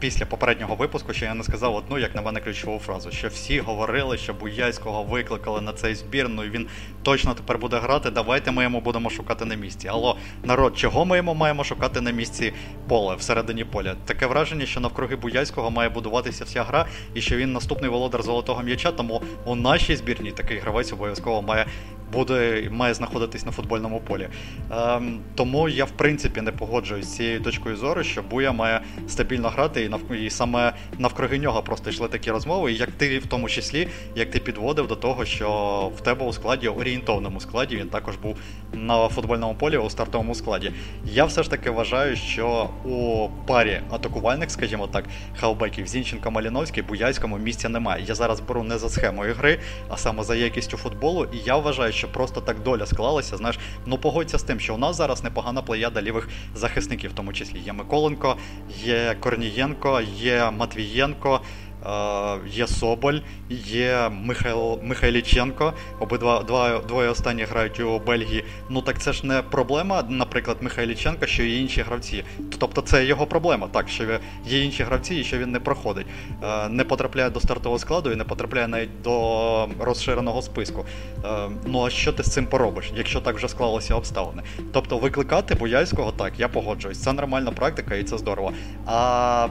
після 0.00 0.26
попереднього 0.26 0.74
випуску, 0.74 1.12
що 1.12 1.24
я 1.24 1.34
не 1.34 1.44
сказав 1.44 1.74
одну, 1.74 1.98
як 1.98 2.14
на 2.14 2.22
мене, 2.22 2.40
ключову 2.40 2.78
фразу, 2.78 3.10
що 3.10 3.28
всі 3.28 3.60
говорили, 3.60 4.18
що 4.18 4.34
Буяйського 4.34 5.02
викликали 5.02 5.60
на 5.60 5.72
цей 5.72 5.94
збір, 5.94 6.28
ну 6.28 6.44
і 6.44 6.50
він 6.50 6.66
точно 7.02 7.34
тепер 7.34 7.58
буде 7.58 7.78
грати. 7.78 8.10
Давайте 8.10 8.50
ми 8.50 8.62
йому 8.62 8.80
будемо 8.80 9.10
шукати 9.10 9.44
на 9.44 9.54
місці. 9.54 9.88
Алло, 9.88 10.16
народ, 10.44 10.78
чого 10.78 11.04
ми 11.04 11.16
йому 11.16 11.34
маємо 11.34 11.64
шукати 11.64 12.00
на 12.00 12.10
місці 12.10 12.52
поле 12.88 13.14
всередині 13.14 13.64
поля? 13.64 13.96
Таке 14.04 14.26
враження, 14.26 14.66
що 14.66 14.80
навкруги 14.80 15.16
Буяйського 15.16 15.70
має 15.70 15.88
будуватися 15.88 16.44
вся 16.44 16.62
гра, 16.62 16.86
і 17.14 17.20
що 17.20 17.36
він 17.36 17.52
наступний 17.52 17.90
володар 17.90 18.22
золотого 18.22 18.62
м'яча. 18.62 18.92
Тому 18.92 19.22
у 19.44 19.54
нашій 19.54 19.96
збірні 19.96 20.30
такий 20.30 20.58
гравець 20.58 20.92
обов'язково 20.92 21.42
має 21.42 21.66
буде 22.12 22.68
має 22.70 22.94
знаходитись 22.94 23.46
на 23.46 23.52
футбольному 23.52 24.00
полі. 24.00 24.28
Ем, 24.70 25.20
Тому 25.34 25.68
я 25.68 25.84
в 25.84 25.90
принципі 25.90 26.40
не 26.40 26.52
погоджуюсь 26.52 27.06
з 27.06 27.16
цією 27.16 27.40
точкою 27.40 27.76
зору, 27.76 28.02
що 28.02 28.22
Буя 28.22 28.52
має 28.52 28.80
стабільно 29.08 29.48
грати, 29.48 29.84
і 29.84 29.88
нав... 29.88 30.12
і 30.12 30.30
саме 30.30 30.72
навкруги 30.98 31.38
нього 31.38 31.62
просто 31.62 31.90
йшли 31.90 32.08
такі 32.08 32.30
розмови. 32.30 32.72
І 32.72 32.76
як 32.76 32.90
ти 32.90 33.18
в 33.18 33.26
тому 33.26 33.48
числі, 33.48 33.88
як 34.16 34.30
ти 34.30 34.38
підводив 34.38 34.86
до 34.86 34.96
того, 34.96 35.24
що 35.24 35.50
в 35.96 36.00
тебе 36.00 36.26
у 36.26 36.32
складі 36.32 36.68
орієнтовному 36.68 37.40
складі 37.40 37.76
він 37.76 37.88
також 37.88 38.16
був 38.16 38.36
на 38.72 39.08
футбольному 39.08 39.54
полі 39.54 39.76
у 39.76 39.90
стартовому 39.90 40.34
складі. 40.34 40.72
Я 41.04 41.24
все 41.24 41.42
ж 41.42 41.50
таки 41.50 41.70
вважаю, 41.70 42.16
що 42.16 42.70
у 42.84 43.28
парі 43.46 43.80
атакувальних, 43.90 44.50
скажімо 44.50 44.86
так, 44.86 45.04
хавбеків 45.40 45.86
Зінченко 45.86 46.30
Маліновський, 46.30 46.82
Буяйському 46.82 47.38
місця 47.38 47.68
немає. 47.68 48.04
Я 48.06 48.14
зараз 48.14 48.40
беру 48.40 48.62
не 48.62 48.78
за 48.78 48.88
схемою 48.88 49.34
гри, 49.34 49.58
а 49.88 49.96
саме 49.96 50.22
за 50.24 50.34
якістю 50.34 50.76
футболу. 50.76 51.26
І 51.32 51.36
я 51.44 51.56
вважаю, 51.56 51.92
що 52.00 52.08
просто 52.08 52.40
так 52.40 52.62
доля 52.62 52.86
склалася. 52.86 53.36
Знаєш, 53.36 53.58
ну 53.86 53.98
погодься 53.98 54.38
з 54.38 54.42
тим, 54.42 54.60
що 54.60 54.74
у 54.74 54.78
нас 54.78 54.96
зараз 54.96 55.24
непогана 55.24 55.62
плеяда 55.62 56.02
лівих 56.02 56.28
захисників, 56.54 57.10
в 57.10 57.14
тому 57.14 57.32
числі 57.32 57.58
є 57.58 57.72
Миколенко, 57.72 58.36
є 58.84 59.16
Корнієнко, 59.20 60.00
є 60.16 60.50
Матвієнко. 60.50 61.40
Е, 61.86 62.38
є 62.48 62.66
Соболь, 62.66 63.18
є 63.66 64.10
Михайло 64.12 64.78
Михайліченко. 64.82 65.72
Обидва 66.00 66.42
два, 66.42 66.78
двоє 66.78 67.08
останні 67.08 67.42
грають 67.42 67.80
у 67.80 67.98
Бельгії. 67.98 68.44
Ну 68.68 68.82
так 68.82 68.98
це 69.02 69.12
ж 69.12 69.26
не 69.26 69.42
проблема, 69.42 70.04
наприклад, 70.08 70.56
Михайліченка, 70.60 71.26
що 71.26 71.42
є 71.42 71.58
інші 71.58 71.82
гравці. 71.82 72.24
Тобто 72.58 72.80
це 72.80 73.04
його 73.04 73.26
проблема, 73.26 73.68
так, 73.72 73.88
що 73.88 74.04
є 74.46 74.64
інші 74.64 74.82
гравці 74.82 75.14
і 75.14 75.24
що 75.24 75.38
він 75.38 75.50
не 75.50 75.60
проходить. 75.60 76.06
Е, 76.42 76.68
не 76.68 76.84
потрапляє 76.84 77.30
до 77.30 77.40
стартового 77.40 77.78
складу 77.78 78.12
і 78.12 78.16
не 78.16 78.24
потрапляє 78.24 78.68
навіть 78.68 79.02
до 79.02 79.68
розширеного 79.80 80.42
списку. 80.42 80.84
Е, 81.24 81.48
ну 81.66 81.86
а 81.86 81.90
що 81.90 82.12
ти 82.12 82.22
з 82.22 82.32
цим 82.32 82.46
поробиш, 82.46 82.92
якщо 82.96 83.20
так 83.20 83.36
вже 83.36 83.48
склалося 83.48 83.94
обставини? 83.94 84.42
Тобто 84.72 84.98
викликати 84.98 85.54
Бояльського, 85.54 86.12
так, 86.12 86.32
я 86.38 86.48
погоджуюсь. 86.48 87.00
Це 87.02 87.12
нормальна 87.12 87.50
практика 87.50 87.94
і 87.94 88.04
це 88.04 88.18
здорово. 88.18 88.52
А 88.86 89.48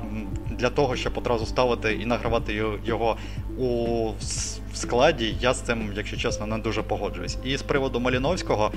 для 0.60 0.70
того, 0.70 0.96
щоб 0.96 1.18
одразу 1.18 1.46
ставити 1.46 1.94
і 1.94 2.06
награвати 2.20 2.54
його 2.86 3.18
у 3.58 4.12
складі, 4.74 5.36
я 5.42 5.54
з 5.54 5.62
цим, 5.62 5.94
якщо 5.96 6.18
чесно, 6.18 6.46
не 6.46 6.58
дуже 6.58 6.84
погоджуюсь. 6.84 7.38
І 7.44 7.58
з 7.58 7.62
приводу 7.62 8.00
Маліновського. 8.00 8.72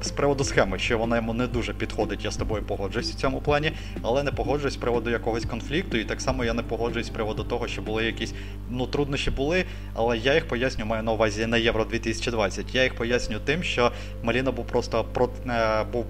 З 0.00 0.10
приводу 0.10 0.44
схеми, 0.44 0.78
що 0.78 0.98
вона 0.98 1.16
йому 1.16 1.34
не 1.34 1.46
дуже 1.46 1.74
підходить, 1.74 2.24
я 2.24 2.30
з 2.30 2.36
тобою 2.36 2.62
погоджуюсь 2.62 3.14
у 3.14 3.18
цьому 3.18 3.40
плані, 3.40 3.72
але 4.02 4.22
не 4.22 4.32
погоджуюсь 4.32 4.74
з 4.74 4.76
приводу 4.76 5.10
якогось 5.10 5.44
конфлікту, 5.44 5.96
і 5.96 6.04
так 6.04 6.20
само 6.20 6.44
я 6.44 6.54
не 6.54 6.62
погоджуюсь 6.62 7.06
з 7.06 7.10
приводу 7.10 7.44
того, 7.44 7.68
що 7.68 7.82
були 7.82 8.04
якісь 8.04 8.34
ну 8.70 8.86
труднощі 8.86 9.30
були, 9.30 9.64
але 9.94 10.18
я 10.18 10.34
їх 10.34 10.48
поясню, 10.48 10.86
маю 10.86 11.02
на 11.02 11.12
увазі 11.12 11.46
на 11.46 11.56
Євро 11.56 11.84
2020. 11.84 12.74
Я 12.74 12.82
їх 12.82 12.94
поясню 12.94 13.38
тим, 13.44 13.62
що 13.62 13.92
Маліна 14.22 14.52
був 14.52 14.66
просто 14.66 15.04
про 15.04 15.28
е, 15.48 15.84
був 15.92 16.06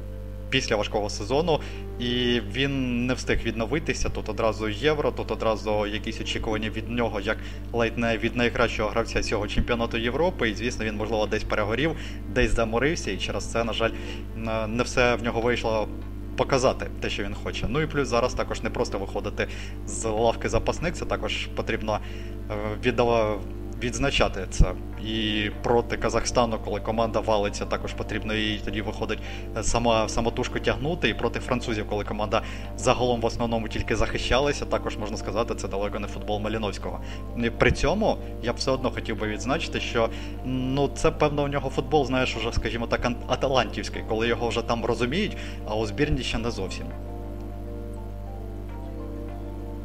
після 0.50 0.76
важкого 0.76 1.10
сезону, 1.10 1.60
і 1.98 2.40
він 2.52 3.06
не 3.06 3.14
встиг 3.14 3.42
відновитися. 3.44 4.08
Тут 4.08 4.28
одразу 4.28 4.68
євро, 4.68 5.10
тут 5.10 5.30
одразу 5.30 5.86
якісь 5.86 6.20
очікування 6.20 6.70
від 6.70 6.90
нього, 6.90 7.20
як 7.20 7.36
ледь 7.72 7.98
не 7.98 8.18
від 8.18 8.36
найкращого 8.36 8.90
гравця 8.90 9.22
цього 9.22 9.48
чемпіонату 9.48 9.98
Європи. 9.98 10.50
І 10.50 10.54
звісно, 10.54 10.84
він, 10.84 10.96
можливо, 10.96 11.26
десь 11.26 11.44
перегорів, 11.44 11.96
десь 12.34 12.50
заморився, 12.50 13.10
і 13.10 13.18
через 13.18 13.44
це, 13.44 13.64
на 13.64 13.72
жаль, 13.72 13.90
не 14.68 14.82
все 14.82 15.14
в 15.14 15.22
нього 15.22 15.40
вийшло. 15.40 15.88
Показати 16.36 16.86
те, 17.00 17.10
що 17.10 17.22
він 17.22 17.34
хоче. 17.34 17.66
Ну 17.68 17.80
і 17.80 17.86
плюс 17.86 18.08
зараз 18.08 18.34
також 18.34 18.62
не 18.62 18.70
просто 18.70 18.98
виходити 18.98 19.48
з 19.86 20.04
лавки 20.04 20.48
запасник, 20.48 20.94
це 20.94 21.04
також 21.04 21.46
потрібно 21.46 21.98
е, 22.50 22.54
віддавати 22.84 23.40
відзначати 23.82 24.46
це. 24.50 24.72
І 25.06 25.50
проти 25.62 25.96
Казахстану, 25.96 26.58
коли 26.64 26.80
команда 26.80 27.20
валиться, 27.20 27.64
також 27.64 27.92
потрібно 27.92 28.34
їй 28.34 28.60
тоді 28.64 28.82
виходить 28.82 29.18
е, 29.56 29.62
сама 29.62 30.08
самотужку 30.08 30.58
тягнути. 30.58 31.08
І 31.08 31.14
проти 31.14 31.40
французів, 31.40 31.88
коли 31.88 32.04
команда 32.04 32.42
загалом 32.76 33.20
в 33.20 33.24
основному 33.24 33.68
тільки 33.68 33.96
захищалася, 33.96 34.64
також 34.64 34.96
можна 34.96 35.16
сказати, 35.16 35.54
це 35.54 35.68
далеко 35.68 35.98
не 35.98 36.06
футбол 36.06 36.40
Маліновського. 36.40 37.00
При 37.58 37.72
цьому 37.72 38.18
я 38.42 38.52
б 38.52 38.56
все 38.56 38.70
одно 38.70 38.90
хотів 38.90 39.20
би 39.20 39.28
відзначити, 39.28 39.80
що 39.80 40.10
ну 40.44 40.88
це 40.94 41.10
певно 41.10 41.44
у 41.44 41.48
нього 41.48 41.70
футбол, 41.70 42.06
знаєш, 42.06 42.36
уже, 42.36 42.52
скажімо 42.52 42.86
так, 42.86 43.12
аталантівський, 43.28 44.02
коли 44.08 44.28
його 44.28 44.48
вже 44.48 44.62
там 44.62 44.84
розуміють, 44.84 45.36
а 45.66 45.74
у 45.74 45.86
збірні 45.86 46.22
ще 46.22 46.38
не 46.38 46.50
зовсім. 46.50 46.86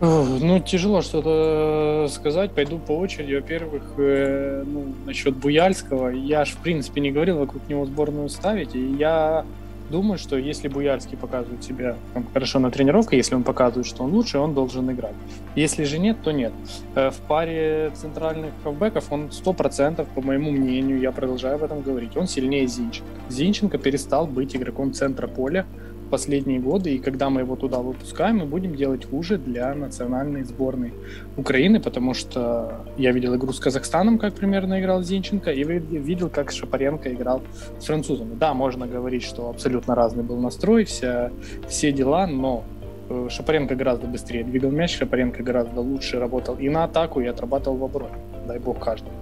Ну, 0.02 0.60
тяжело 0.60 1.02
что-то 1.02 2.08
сказать. 2.10 2.52
Пойду 2.52 2.80
по 2.80 2.94
очереди. 2.94 3.36
Во-первых, 3.36 3.84
э, 3.98 4.64
ну, 4.66 4.94
насчет 5.06 5.36
Буяльского. 5.36 6.10
Я 6.10 6.46
ж, 6.46 6.52
в 6.52 6.58
принципе, 6.58 7.02
не 7.02 7.12
говорил 7.12 7.40
вокруг 7.40 7.68
него 7.68 7.86
сборную 7.86 8.30
ставить. 8.30 8.76
И 8.76 8.80
я 8.96 9.46
думаю, 9.90 10.18
что 10.18 10.38
если 10.38 10.68
Буяльский 10.68 11.18
показывает 11.18 11.64
себя 11.64 11.98
там, 12.14 12.26
хорошо 12.32 12.60
на 12.60 12.72
тренировке, 12.72 13.18
если 13.18 13.36
он 13.36 13.44
показывает, 13.44 13.88
что 13.88 14.04
он 14.04 14.14
лучше, 14.14 14.38
он 14.38 14.54
должен 14.54 14.90
играть. 14.92 15.16
Если 15.56 15.84
же 15.84 16.00
нет, 16.00 16.18
то 16.24 16.32
нет. 16.32 16.54
Э, 16.96 17.10
в 17.10 17.18
паре 17.28 17.92
центральных 17.94 18.52
хавбеков 18.64 19.12
он 19.12 19.30
100%, 19.30 20.08
по 20.16 20.22
моему 20.22 20.52
мнению, 20.52 21.00
я 21.00 21.12
продолжаю 21.12 21.56
об 21.56 21.64
этом 21.64 21.82
говорить, 21.82 22.16
он 22.16 22.28
сильнее 22.28 22.68
Зинченко. 22.68 23.10
Зинченко 23.30 23.78
перестал 23.78 24.28
быть 24.28 24.56
игроком 24.56 24.94
центра 24.94 25.28
поля, 25.28 25.66
последние 26.10 26.60
годы, 26.60 26.96
и 26.96 27.00
когда 27.00 27.30
мы 27.30 27.42
его 27.42 27.56
туда 27.56 27.80
выпускаем, 27.80 28.38
мы 28.38 28.46
будем 28.46 28.76
делать 28.76 29.06
хуже 29.10 29.38
для 29.38 29.74
национальной 29.74 30.44
сборной 30.44 30.94
Украины, 31.38 31.80
потому 31.80 32.14
что 32.14 32.86
я 32.98 33.12
видел 33.12 33.36
игру 33.36 33.54
с 33.54 33.60
Казахстаном, 33.60 34.18
как 34.18 34.34
примерно 34.34 34.80
играл 34.80 35.04
Зинченко, 35.04 35.52
и 35.52 35.64
видел, 35.64 36.30
как 36.30 36.52
Шапаренко 36.52 37.14
играл 37.14 37.42
с 37.80 37.86
французами. 37.86 38.36
Да, 38.36 38.54
можно 38.54 38.88
говорить, 38.88 39.24
что 39.24 39.50
абсолютно 39.50 39.96
разный 39.96 40.24
был 40.24 40.38
настрой, 40.38 40.84
вся, 40.84 41.32
все 41.68 41.92
дела, 41.92 42.28
но 42.28 42.64
э, 43.10 43.28
Шапаренко 43.30 43.76
гораздо 43.76 44.08
быстрее 44.08 44.44
двигал 44.44 44.72
мяч, 44.72 44.98
Шапаренко 44.98 45.44
гораздо 45.44 45.82
лучше 45.82 46.20
работал 46.20 46.56
и 46.56 46.70
на 46.70 46.84
атаку, 46.84 47.22
и 47.22 47.28
отрабатывал 47.28 47.78
в 47.78 47.84
обороне. 47.84 48.16
Дай 48.48 48.60
бог 48.60 48.80
каждому. 48.80 49.16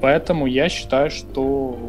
Поэтому 0.00 0.46
я 0.46 0.68
считаю, 0.68 1.10
что 1.10 1.44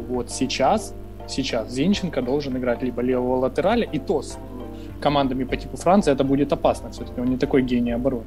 вот 0.08 0.30
сейчас 0.30 0.94
сейчас 1.30 1.70
Зинченко 1.70 2.22
должен 2.22 2.56
играть 2.56 2.82
либо 2.82 3.02
левого 3.02 3.36
латераля, 3.36 3.88
и 3.92 3.98
то 3.98 4.22
с 4.22 4.38
командами 5.00 5.44
по 5.44 5.56
типу 5.56 5.76
Франции 5.76 6.12
это 6.12 6.24
будет 6.24 6.52
опасно. 6.52 6.90
Все-таки 6.90 7.20
он 7.20 7.28
не 7.28 7.36
такой 7.36 7.62
гений 7.62 7.92
обороны 7.92 8.24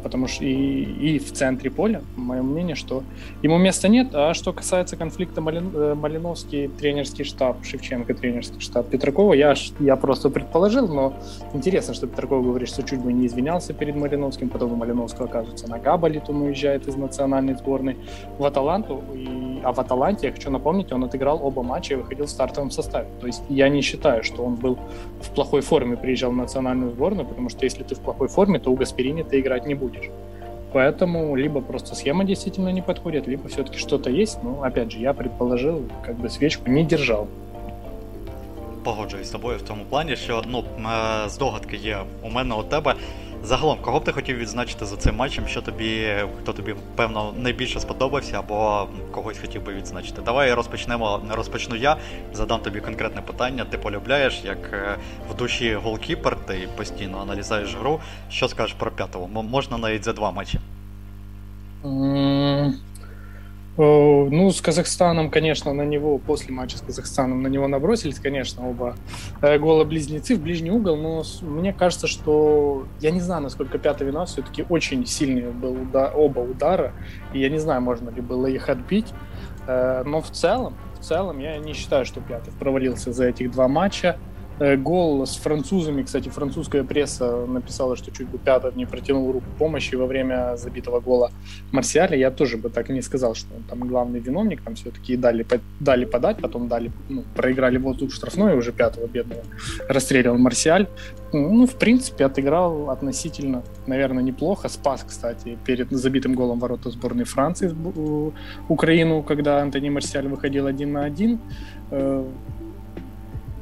потому 0.00 0.26
что 0.26 0.44
и, 0.44 0.82
и 0.82 1.18
в 1.18 1.32
центре 1.32 1.70
поля, 1.70 2.02
мое 2.16 2.42
мнение, 2.42 2.74
что 2.74 3.02
ему 3.42 3.58
места 3.58 3.88
нет. 3.88 4.08
А 4.14 4.34
что 4.34 4.52
касается 4.52 4.96
конфликта 4.96 5.40
Малин, 5.40 5.70
э, 5.74 5.94
Малиновский, 5.94 6.68
тренерский 6.68 7.24
штаб, 7.24 7.64
Шевченко, 7.64 8.14
тренерский 8.14 8.60
штаб 8.60 8.88
Петракова, 8.88 9.34
я, 9.34 9.54
я 9.78 9.96
просто 9.96 10.30
предположил, 10.30 10.88
но 10.88 11.14
интересно, 11.52 11.94
что 11.94 12.06
Петраков 12.06 12.44
говорит, 12.44 12.68
что 12.68 12.82
чуть 12.82 13.00
бы 13.00 13.12
не 13.12 13.26
извинялся 13.26 13.72
перед 13.72 13.96
Малиновским, 13.96 14.48
потом 14.48 14.72
у 14.72 14.76
Малиновского, 14.76 15.26
оказывается, 15.26 15.68
нога 15.68 15.96
болит, 15.96 16.24
он 16.28 16.42
уезжает 16.42 16.88
из 16.88 16.96
национальной 16.96 17.54
сборной 17.54 17.96
в 18.38 18.44
Аталанту, 18.44 19.02
и, 19.14 19.60
а 19.62 19.72
в 19.72 19.78
Аталанте, 19.78 20.28
я 20.28 20.32
хочу 20.32 20.50
напомнить, 20.50 20.92
он 20.92 21.04
отыграл 21.04 21.40
оба 21.42 21.62
матча 21.62 21.94
и 21.94 21.96
выходил 21.96 22.26
в 22.26 22.30
стартовом 22.30 22.70
составе. 22.70 23.08
То 23.20 23.26
есть 23.26 23.42
я 23.48 23.68
не 23.68 23.82
считаю, 23.82 24.24
что 24.24 24.44
он 24.44 24.54
был 24.54 24.78
в 25.20 25.30
плохой 25.34 25.60
форме, 25.60 25.96
приезжал 25.96 26.30
в 26.30 26.36
национальную 26.36 26.90
сборную, 26.92 27.26
потому 27.26 27.48
что 27.48 27.64
если 27.64 27.82
ты 27.82 27.94
в 27.94 28.00
плохой 28.00 28.28
форме, 28.28 28.58
то 28.58 28.70
у 28.70 28.76
Гасперини 28.76 29.22
ты 29.22 29.40
играть 29.40 29.66
не 29.66 29.74
будешь 29.74 29.89
будешь. 29.90 30.10
Поэтому 30.72 31.36
либо 31.36 31.60
просто 31.60 31.94
схема 31.94 32.24
действительно 32.24 32.72
не 32.72 32.82
подходит, 32.82 33.26
либо 33.26 33.48
все-таки 33.48 33.78
что-то 33.78 34.10
есть. 34.10 34.42
Но 34.42 34.62
опять 34.62 34.92
же, 34.92 34.98
я 34.98 35.12
предположил, 35.12 35.82
как 36.06 36.16
бы 36.16 36.30
свечку 36.30 36.70
не 36.70 36.84
держал. 36.84 37.26
Погоджуюсь 38.84 39.26
з 39.26 39.30
тобою 39.30 39.58
в 39.58 39.62
тому 39.62 39.84
плані, 39.84 40.16
що 40.16 40.42
ну 40.46 40.64
здогадки 41.26 41.76
є 41.76 41.98
у 42.22 42.30
мене 42.30 42.54
у 42.54 42.62
тебе. 42.62 42.94
Загалом, 43.44 43.78
кого 43.82 44.00
б 44.00 44.04
ти 44.04 44.12
хотів 44.12 44.36
відзначити 44.36 44.86
за 44.86 44.96
цим 44.96 45.16
матчем, 45.16 45.46
що 45.48 45.62
тобі, 45.62 46.14
хто 46.42 46.52
тобі, 46.52 46.74
певно, 46.96 47.32
найбільше 47.38 47.80
сподобався, 47.80 48.38
або 48.38 48.88
когось 49.10 49.38
хотів 49.38 49.64
би 49.64 49.74
відзначити. 49.74 50.22
Давай 50.22 50.54
розпочнемо, 50.54 51.20
розпочну 51.30 51.76
я, 51.76 51.96
задам 52.32 52.60
тобі 52.60 52.80
конкретне 52.80 53.22
питання. 53.22 53.64
Ти 53.64 53.78
полюбляєш, 53.78 54.40
як 54.44 54.58
е, 54.72 54.96
в 55.30 55.34
душі 55.34 55.74
голкіпер, 55.74 56.36
ти 56.46 56.68
постійно 56.76 57.20
аналізуєш 57.20 57.74
гру. 57.74 58.00
Що 58.30 58.48
скажеш 58.48 58.74
про 58.78 58.90
п'ятого? 58.90 59.28
Можна 59.42 59.78
навіть 59.78 60.04
за 60.04 60.12
два 60.12 60.30
матчі. 60.30 60.58
Ну, 63.76 64.50
с 64.50 64.60
Казахстаном, 64.60 65.30
конечно, 65.30 65.72
на 65.72 65.82
него, 65.82 66.18
после 66.18 66.52
матча 66.52 66.76
с 66.76 66.80
Казахстаном, 66.80 67.42
на 67.42 67.46
него 67.46 67.68
набросились, 67.68 68.18
конечно, 68.18 68.68
оба 68.68 68.96
э, 69.40 69.58
гола-близнецы 69.58 70.36
в 70.36 70.42
ближний 70.42 70.70
угол, 70.70 70.96
но 70.96 71.22
мне 71.42 71.72
кажется, 71.72 72.06
что, 72.06 72.86
я 73.00 73.10
не 73.10 73.20
знаю, 73.20 73.42
насколько 73.42 73.78
пятый 73.78 74.08
вина, 74.08 74.26
все-таки 74.26 74.66
очень 74.68 75.06
сильные 75.06 75.50
был 75.50 75.72
удар, 75.72 76.12
оба 76.14 76.40
удара, 76.40 76.92
и 77.32 77.40
я 77.40 77.48
не 77.48 77.58
знаю, 77.58 77.80
можно 77.80 78.10
ли 78.10 78.20
было 78.20 78.48
их 78.48 78.68
отбить, 78.68 79.14
э, 79.66 80.02
но 80.04 80.20
в 80.20 80.30
целом, 80.30 80.74
в 81.00 81.04
целом 81.04 81.38
я 81.38 81.56
не 81.56 81.72
считаю, 81.72 82.04
что 82.04 82.20
Пятый 82.20 82.52
провалился 82.52 83.12
за 83.12 83.26
этих 83.26 83.50
два 83.50 83.68
матча. 83.68 84.18
Э, 84.60 84.76
гол 84.76 85.26
с 85.26 85.36
французами, 85.36 86.02
кстати, 86.02 86.28
французская 86.28 86.84
пресса 86.84 87.46
написала, 87.46 87.96
что 87.96 88.10
чуть 88.10 88.28
бы 88.28 88.36
Пятов 88.36 88.76
не 88.76 88.84
протянул 88.84 89.32
руку 89.32 89.46
помощи 89.58 89.94
во 89.94 90.04
время 90.04 90.56
забитого 90.56 91.00
гола 91.00 91.30
Марсиаля. 91.72 92.14
Я 92.16 92.30
тоже 92.30 92.58
бы 92.58 92.68
так 92.68 92.90
не 92.90 93.00
сказал, 93.00 93.34
что 93.34 93.54
он 93.54 93.62
там 93.62 93.88
главный 93.88 94.20
виновник, 94.20 94.60
там 94.62 94.74
все-таки 94.74 95.16
дали, 95.16 95.46
дали 95.80 96.04
подать, 96.04 96.42
потом 96.42 96.68
дали, 96.68 96.92
ну, 97.08 97.24
проиграли 97.34 97.78
воздух 97.78 98.12
штрафной, 98.12 98.54
уже 98.54 98.72
пятого 98.72 99.06
бедного 99.06 99.42
расстреливал 99.88 100.36
Марсиаль. 100.36 100.86
Ну, 101.32 101.66
в 101.66 101.76
принципе, 101.76 102.26
отыграл 102.26 102.90
относительно, 102.90 103.62
наверное, 103.86 104.22
неплохо. 104.22 104.68
Спас, 104.68 105.04
кстати, 105.08 105.56
перед 105.64 105.90
забитым 105.90 106.34
голом 106.34 106.58
ворота 106.58 106.90
сборной 106.90 107.24
Франции 107.24 107.74
Украину, 108.68 109.22
когда 109.22 109.62
Антони 109.62 109.88
Марсиаль 109.88 110.28
выходил 110.28 110.66
один 110.66 110.92
на 110.92 111.04
один 111.04 111.38
э, 111.90 112.28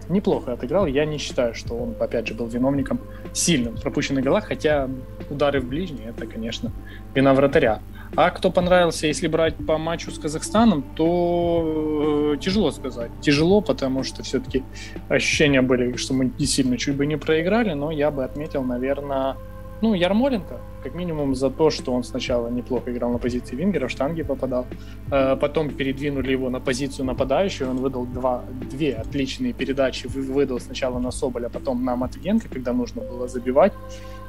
неплохо 0.09 0.53
отыграл. 0.53 0.87
Я 0.87 1.05
не 1.05 1.19
считаю, 1.19 1.55
что 1.55 1.75
он, 1.75 1.95
опять 1.99 2.27
же, 2.27 2.35
был 2.35 2.47
виновником 2.47 3.00
сильным 3.33 3.77
пропущенных 3.77 4.25
голах, 4.25 4.47
хотя 4.47 4.88
удары 5.31 5.61
в 5.61 5.69
ближние— 5.69 6.09
это, 6.17 6.27
конечно, 6.27 6.73
вина 7.15 7.35
вратаря. 7.35 7.81
А 8.17 8.31
кто 8.31 8.50
понравился, 8.50 9.07
если 9.07 9.29
брать 9.29 9.55
по 9.67 9.77
матчу 9.79 10.11
с 10.11 10.19
Казахстаном, 10.19 10.83
то 10.97 12.33
э, 12.35 12.38
тяжело 12.38 12.71
сказать. 12.71 13.11
Тяжело, 13.21 13.61
потому 13.61 14.03
что 14.03 14.23
все-таки 14.23 14.65
ощущения 15.09 15.61
были, 15.61 15.97
что 15.97 16.15
мы 16.15 16.31
действительно 16.38 16.79
чуть 16.79 16.97
бы 16.97 17.07
не 17.07 17.17
проиграли, 17.17 17.75
но 17.75 17.91
я 17.91 18.11
бы 18.11 18.25
отметил, 18.25 18.62
наверное, 18.62 19.37
ну, 19.81 19.95
Ярмоленко, 19.95 20.61
как 20.83 20.95
минимум 20.95 21.35
за 21.35 21.51
то, 21.51 21.71
что 21.71 21.93
он 21.93 22.03
сначала 22.05 22.49
неплохо 22.49 22.91
играл 22.91 23.13
на 23.13 23.19
позиции 23.19 23.57
вингера, 23.57 23.89
в 23.89 23.91
штанги 23.91 24.23
попадал. 24.23 24.67
Э, 25.11 25.37
потом 25.37 25.71
передвинули 25.71 26.33
его 26.33 26.51
на 26.51 26.61
позицию 26.61 27.07
нападающего, 27.07 27.71
он 27.71 27.77
выдал 27.79 28.07
два, 28.07 28.45
две 28.71 28.95
отличные 28.95 29.53
передачи, 29.53 30.07
выдал 30.07 30.61
сначала 30.61 30.99
на 30.99 31.11
Соболя, 31.11 31.49
потом 31.49 31.85
на 31.85 31.97
Матвиенко, 31.97 32.49
когда 32.49 32.73
нужно 32.73 33.03
было 33.03 33.29
забивать. 33.29 33.73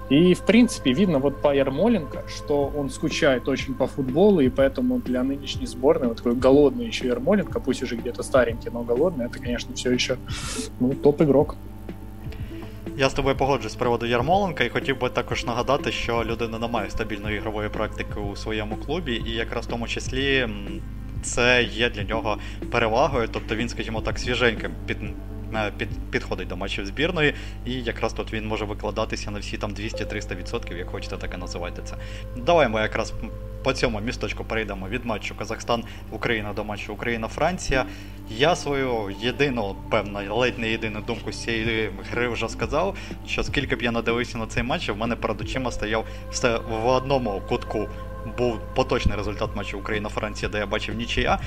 И, 0.10 0.34
в 0.34 0.41
принципе, 0.41 0.91
видно 0.91 1.20
вот 1.20 1.39
по 1.39 1.56
Ярмоленко, 1.56 2.24
что 2.27 2.72
он 2.75 2.89
скучает 2.89 3.48
очень 3.48 3.75
по 3.75 3.86
футболу, 3.86 4.39
и 4.39 4.50
поэтому 4.50 5.00
для 5.00 5.24
нынешней 5.24 5.68
сборной 5.68 6.08
вот 6.08 6.18
такой 6.18 6.36
голодный 6.36 6.88
еще 6.88 7.08
Ярмоленко, 7.08 7.60
пусть 7.60 7.84
уже 7.84 7.96
где-то 7.96 8.24
старенький, 8.24 8.72
но 8.72 8.82
голодный, 8.82 9.25
это, 9.25 9.38
конечно, 9.38 9.75
все 9.75 9.91
еще 9.91 10.18
ну, 10.79 10.94
топ-игрок. 10.94 11.56
Я 13.00 13.10
з 13.10 13.13
тобою 13.13 13.36
погоджуюсь 13.36 13.74
з 13.74 13.75
приводу 13.75 14.06
Ярмоленка 14.06 14.63
і 14.63 14.70
хотів 14.70 15.00
би 15.00 15.10
також 15.10 15.46
нагадати, 15.46 15.91
що 15.91 16.24
людина 16.24 16.60
не 16.60 16.68
має 16.68 16.89
стабільної 16.89 17.38
ігрової 17.38 17.70
практики 17.70 18.20
у 18.20 18.36
своєму 18.36 18.75
клубі, 18.75 19.24
і 19.25 19.32
якраз 19.32 19.65
в 19.65 19.70
тому 19.70 19.88
числі 19.88 20.48
це 21.22 21.63
є 21.63 21.89
для 21.89 22.03
нього 22.03 22.38
перевагою. 22.72 23.27
Тобто 23.32 23.56
він, 23.56 23.70
скажімо 23.70 24.01
так, 24.01 24.20
свіженьким 24.20 24.72
під. 24.86 24.98
Під, 25.77 25.89
підходить 26.12 26.48
до 26.48 26.58
матчів 26.58 26.86
збірної, 26.86 27.34
і 27.65 27.74
якраз 27.74 28.13
тут 28.13 28.34
він 28.34 28.48
може 28.48 28.65
викладатися 28.65 29.32
на 29.32 29.39
всі 29.39 29.58
там 29.58 29.72
200-300%, 29.72 30.77
як 30.77 30.89
хочете, 30.89 31.18
так 31.18 31.34
і 31.34 31.38
називайте 31.38 31.82
це. 31.82 31.96
Давай 32.46 32.70
ми 32.70 32.82
якраз 32.82 33.13
по 33.63 33.74
цьому 33.74 34.00
місточку 34.00 34.44
перейдемо 34.44 34.88
від 34.88 35.06
матчу 35.06 35.36
Казахстан-Україна 35.36 36.53
до 36.53 36.63
матчу 36.63 36.94
Україна-Франція. 36.94 37.85
Я 38.29 38.55
свою 38.55 39.16
єдину, 39.22 39.75
певно, 39.92 40.35
ледь 40.35 40.59
не 40.59 40.70
єдину 40.70 41.01
думку 41.01 41.31
з 41.31 41.44
цієї 41.44 41.90
гри 42.12 42.27
вже 42.27 42.50
сказав, 42.50 42.98
що 43.27 43.44
скільки 43.44 43.75
б 43.75 43.81
я 43.81 43.92
надивився 43.92 44.38
на 44.38 44.48
цей 44.48 44.64
матч, 44.64 44.90
в 44.90 44.98
мене 44.98 45.16
перед 45.16 45.42
очима 45.42 45.72
стояв 45.72 46.05
все 46.31 46.57
в 46.57 46.88
одному 46.88 47.42
кутку. 47.50 47.88
Був 48.38 48.60
поточний 48.75 49.18
результат 49.18 49.50
матчу 49.55 49.79
Україна-Франція, 49.79 50.51
де 50.51 50.58
я 50.58 50.66
бачив 50.66 50.96
нічия 50.96 51.40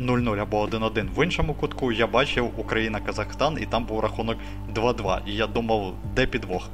0-0 0.00 0.40
або 0.40 0.66
1-1. 0.66 1.14
В 1.14 1.24
іншому 1.24 1.54
кутку 1.54 1.92
я 1.92 2.06
бачив 2.06 2.50
Україна-Казахстан, 2.56 3.58
і 3.60 3.66
там 3.66 3.84
був 3.84 4.00
рахунок 4.00 4.38
2-2. 4.74 5.20
І 5.26 5.34
я 5.34 5.46
думав, 5.46 5.94
де 6.14 6.26
підвох. 6.26 6.70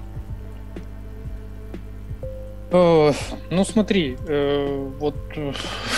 Э, 2.71 3.13
ну, 3.51 3.65
смотри, 3.65 4.17
э, 4.27 4.89
вот 4.99 5.15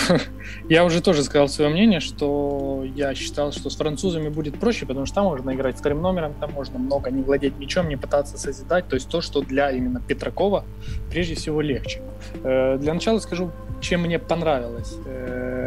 я 0.68 0.85
уже 0.85 1.00
тоже 1.00 1.22
сказал 1.22 1.48
свое 1.48 1.70
мнение, 1.70 2.00
что 2.00 2.85
я 2.94 3.14
считал, 3.14 3.52
что 3.52 3.70
с 3.70 3.76
французами 3.76 4.28
будет 4.28 4.61
проще, 4.61 4.85
потому 4.85 5.07
что 5.07 5.16
там 5.16 5.24
можно 5.24 5.54
играть 5.54 5.78
вторым 5.78 6.02
номером, 6.02 6.35
там 6.35 6.52
можно 6.52 6.78
много 6.78 7.11
не 7.11 7.22
владеть 7.22 7.59
мячом, 7.59 7.88
не 7.88 7.96
пытаться 7.96 8.37
созидать. 8.37 8.87
То 8.88 8.96
есть 8.96 9.09
то, 9.09 9.22
что 9.22 9.40
для 9.40 9.70
именно 9.70 10.00
Петракова 10.00 10.64
прежде 11.11 11.35
всего 11.35 11.62
легче. 11.62 12.02
Э, 12.44 12.76
для 12.76 12.92
начала 12.92 13.18
скажу, 13.18 13.50
чем 13.81 14.02
мне 14.02 14.18
понравилась 14.18 14.96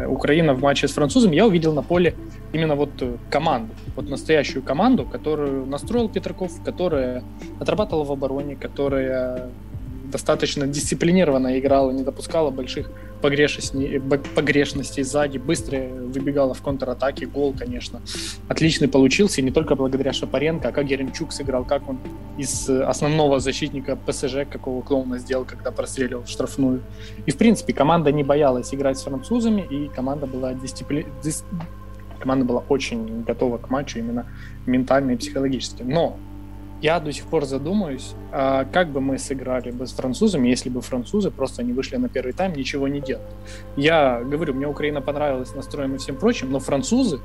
Украина 0.06 0.52
в 0.52 0.60
матче 0.60 0.86
с 0.86 0.92
французами. 0.92 1.34
Я 1.34 1.46
увидел 1.46 1.72
на 1.72 1.82
поле 1.82 2.14
именно 2.52 2.74
вот 2.74 2.90
команду, 3.30 3.74
вот 3.96 4.08
настоящую 4.10 4.62
команду, 4.62 5.06
которую 5.06 5.64
настроил 5.64 6.10
Петраков, 6.10 6.62
которая 6.62 7.24
отрабатывала 7.58 8.04
в 8.04 8.12
обороне, 8.12 8.54
которая 8.54 9.48
достаточно 10.12 10.66
дисциплинированно 10.66 11.58
играла, 11.58 11.90
не 11.90 12.04
допускала 12.04 12.50
больших 12.50 12.90
погрешностей, 13.22 15.02
сзади, 15.02 15.38
быстро 15.38 15.78
выбегала 15.78 16.54
в 16.54 16.62
контратаке, 16.62 17.26
гол, 17.26 17.54
конечно, 17.58 18.00
отличный 18.48 18.88
получился, 18.88 19.40
и 19.40 19.44
не 19.44 19.50
только 19.50 19.74
благодаря 19.74 20.12
Шапаренко, 20.12 20.68
а 20.68 20.72
как 20.72 20.90
Еремчук 20.90 21.32
сыграл, 21.32 21.64
как 21.64 21.88
он 21.88 21.98
из 22.38 22.68
основного 22.68 23.40
защитника 23.40 23.96
ПСЖ, 23.96 24.48
какого 24.50 24.82
клоуна 24.82 25.18
сделал, 25.18 25.44
когда 25.44 25.70
простреливал 25.70 26.24
в 26.24 26.28
штрафную. 26.28 26.82
И, 27.26 27.30
в 27.30 27.36
принципе, 27.36 27.72
команда 27.72 28.12
не 28.12 28.24
боялась 28.24 28.74
играть 28.74 28.98
с 28.98 29.02
французами, 29.02 29.62
и 29.70 29.88
команда 29.88 30.26
была 30.26 30.54
дисципли... 30.54 31.06
дис... 31.22 31.44
команда 32.18 32.44
была 32.44 32.64
очень 32.68 33.22
готова 33.22 33.58
к 33.58 33.70
матчу 33.70 33.98
именно 33.98 34.26
ментально 34.66 35.12
и 35.12 35.16
психологически. 35.16 35.82
Но 35.82 36.16
я 36.82 36.98
до 36.98 37.12
сих 37.12 37.24
пор 37.26 37.44
задумаюсь, 37.44 38.14
а 38.32 38.64
как 38.64 38.88
бы 38.88 39.00
мы 39.00 39.18
сыграли 39.18 39.70
бы 39.70 39.86
с 39.86 39.92
французами, 39.92 40.48
если 40.48 40.68
бы 40.68 40.80
французы 40.80 41.30
просто 41.30 41.62
не 41.62 41.72
вышли 41.72 41.96
на 41.96 42.08
первый 42.08 42.32
тайм, 42.32 42.52
ничего 42.54 42.88
не 42.88 43.00
делали. 43.00 43.26
Я 43.76 44.20
говорю, 44.20 44.54
мне 44.54 44.66
Украина 44.66 45.00
понравилась 45.00 45.54
настроем 45.54 45.94
и 45.94 45.98
всем 45.98 46.16
прочим, 46.16 46.50
но 46.50 46.58
французы, 46.58 47.20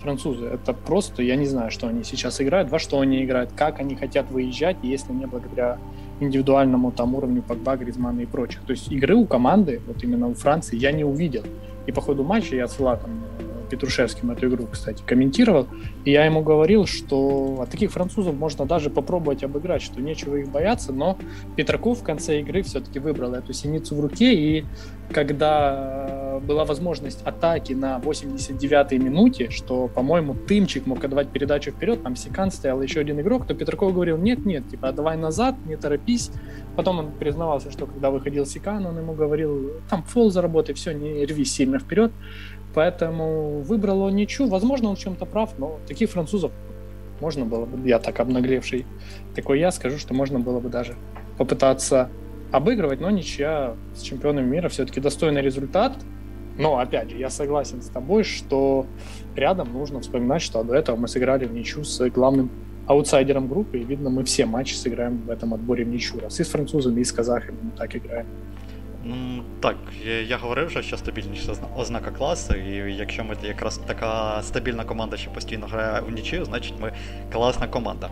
французы, 0.00 0.46
это 0.46 0.72
просто, 0.72 1.22
я 1.22 1.36
не 1.36 1.46
знаю, 1.46 1.70
что 1.70 1.88
они 1.88 2.04
сейчас 2.04 2.40
играют, 2.40 2.70
во 2.70 2.78
что 2.78 3.00
они 3.00 3.22
играют, 3.22 3.52
как 3.54 3.80
они 3.80 3.96
хотят 3.96 4.30
выезжать, 4.30 4.78
если 4.82 5.12
не 5.12 5.26
благодаря 5.26 5.78
индивидуальному 6.20 6.90
там 6.90 7.14
уровню 7.14 7.42
Погба, 7.42 7.76
Гризмана 7.76 8.20
и 8.20 8.26
прочих. 8.26 8.62
То 8.62 8.72
есть 8.72 8.90
игры 8.90 9.14
у 9.14 9.26
команды, 9.26 9.82
вот 9.86 10.02
именно 10.02 10.28
у 10.28 10.34
Франции, 10.34 10.76
я 10.76 10.90
не 10.90 11.04
увидел. 11.04 11.44
И 11.86 11.92
по 11.92 12.00
ходу 12.00 12.24
матча 12.24 12.56
я 12.56 12.66
с 12.66 12.78
Влатом 12.78 13.10
Петрушевским 13.72 14.30
эту 14.30 14.48
игру, 14.48 14.68
кстати, 14.70 15.02
комментировал, 15.06 15.66
и 16.04 16.10
я 16.10 16.26
ему 16.26 16.42
говорил, 16.42 16.84
что 16.84 17.58
от 17.62 17.70
таких 17.70 17.90
французов 17.90 18.34
можно 18.34 18.66
даже 18.66 18.90
попробовать 18.90 19.42
обыграть, 19.42 19.80
что 19.80 20.02
нечего 20.02 20.36
их 20.36 20.50
бояться, 20.50 20.92
но 20.92 21.16
Петраков 21.56 22.00
в 22.00 22.02
конце 22.02 22.40
игры 22.40 22.62
все-таки 22.62 22.98
выбрал 22.98 23.32
эту 23.32 23.54
синицу 23.54 23.94
в 23.94 24.00
руке, 24.00 24.34
и 24.34 24.66
когда 25.10 26.40
была 26.42 26.64
возможность 26.64 27.22
атаки 27.22 27.72
на 27.72 27.98
89-й 27.98 28.98
минуте, 28.98 29.50
что, 29.50 29.88
по-моему, 29.88 30.34
Тымчик 30.34 30.86
мог 30.86 31.02
отдавать 31.02 31.28
передачу 31.28 31.70
вперед, 31.70 32.02
там 32.02 32.14
Секан 32.14 32.50
стоял 32.50 32.82
еще 32.82 33.00
один 33.00 33.20
игрок, 33.20 33.46
то 33.46 33.54
Петраков 33.54 33.94
говорил, 33.94 34.18
нет-нет, 34.18 34.68
типа, 34.68 34.92
давай 34.92 35.16
назад, 35.16 35.54
не 35.66 35.76
торопись. 35.76 36.30
Потом 36.76 36.98
он 36.98 37.12
признавался, 37.12 37.70
что 37.70 37.86
когда 37.86 38.10
выходил 38.10 38.44
Секан, 38.44 38.84
он 38.86 38.98
ему 38.98 39.14
говорил, 39.14 39.72
там 39.88 40.02
фол 40.02 40.30
заработай, 40.30 40.74
все, 40.74 40.92
не 40.92 41.24
рвись 41.24 41.52
сильно 41.52 41.78
вперед. 41.78 42.12
Поэтому 42.74 43.60
выбрал 43.60 44.02
он 44.02 44.16
ничью. 44.16 44.48
Возможно, 44.48 44.88
он 44.88 44.96
в 44.96 44.98
чем-то 44.98 45.26
прав, 45.26 45.58
но 45.58 45.78
таких 45.86 46.10
французов 46.10 46.52
можно 47.20 47.44
было 47.44 47.66
бы, 47.66 47.88
я 47.88 47.98
так 47.98 48.18
обнаглевший 48.18 48.84
такой 49.34 49.60
я, 49.60 49.70
скажу, 49.70 49.98
что 49.98 50.12
можно 50.12 50.40
было 50.40 50.58
бы 50.58 50.68
даже 50.68 50.96
попытаться 51.38 52.10
обыгрывать, 52.50 53.00
но 53.00 53.10
ничья 53.10 53.74
с 53.94 54.02
чемпионами 54.02 54.46
мира 54.46 54.68
все-таки 54.68 55.00
достойный 55.00 55.40
результат. 55.40 55.96
Но, 56.58 56.78
опять 56.78 57.10
же, 57.10 57.16
я 57.16 57.30
согласен 57.30 57.80
с 57.80 57.88
тобой, 57.88 58.24
что 58.24 58.86
рядом 59.34 59.72
нужно 59.72 60.00
вспоминать, 60.00 60.42
что 60.42 60.62
до 60.62 60.74
этого 60.74 60.96
мы 60.96 61.08
сыграли 61.08 61.46
в 61.46 61.52
ничью 61.54 61.82
с 61.82 62.10
главным 62.10 62.50
аутсайдером 62.86 63.48
группы, 63.48 63.78
и, 63.78 63.84
видно, 63.84 64.10
мы 64.10 64.24
все 64.24 64.44
матчи 64.44 64.74
сыграем 64.74 65.22
в 65.22 65.30
этом 65.30 65.54
отборе 65.54 65.84
в 65.84 65.88
ничью. 65.88 66.20
Раз 66.20 66.40
и 66.40 66.44
с 66.44 66.48
французами, 66.48 67.00
и 67.00 67.04
с 67.04 67.12
казахами 67.12 67.56
мы 67.62 67.70
так 67.70 67.96
играем. 67.96 68.26
Ну 69.04 69.42
так, 69.60 69.76
я, 70.26 70.36
говорив 70.36 70.66
вже, 70.66 70.82
що 70.82 70.96
стабільність 70.96 71.50
ознака 71.76 72.10
класу, 72.10 72.54
і 72.54 72.94
якщо 72.94 73.24
ми 73.24 73.36
якраз 73.42 73.78
така 73.78 74.42
стабільна 74.42 74.84
команда, 74.84 75.16
що 75.16 75.30
постійно 75.30 75.66
грає 75.66 76.00
у 76.00 76.10
нічию, 76.10 76.44
значить 76.44 76.74
ми 76.80 76.92
класна 77.32 77.68
команда. 77.68 78.10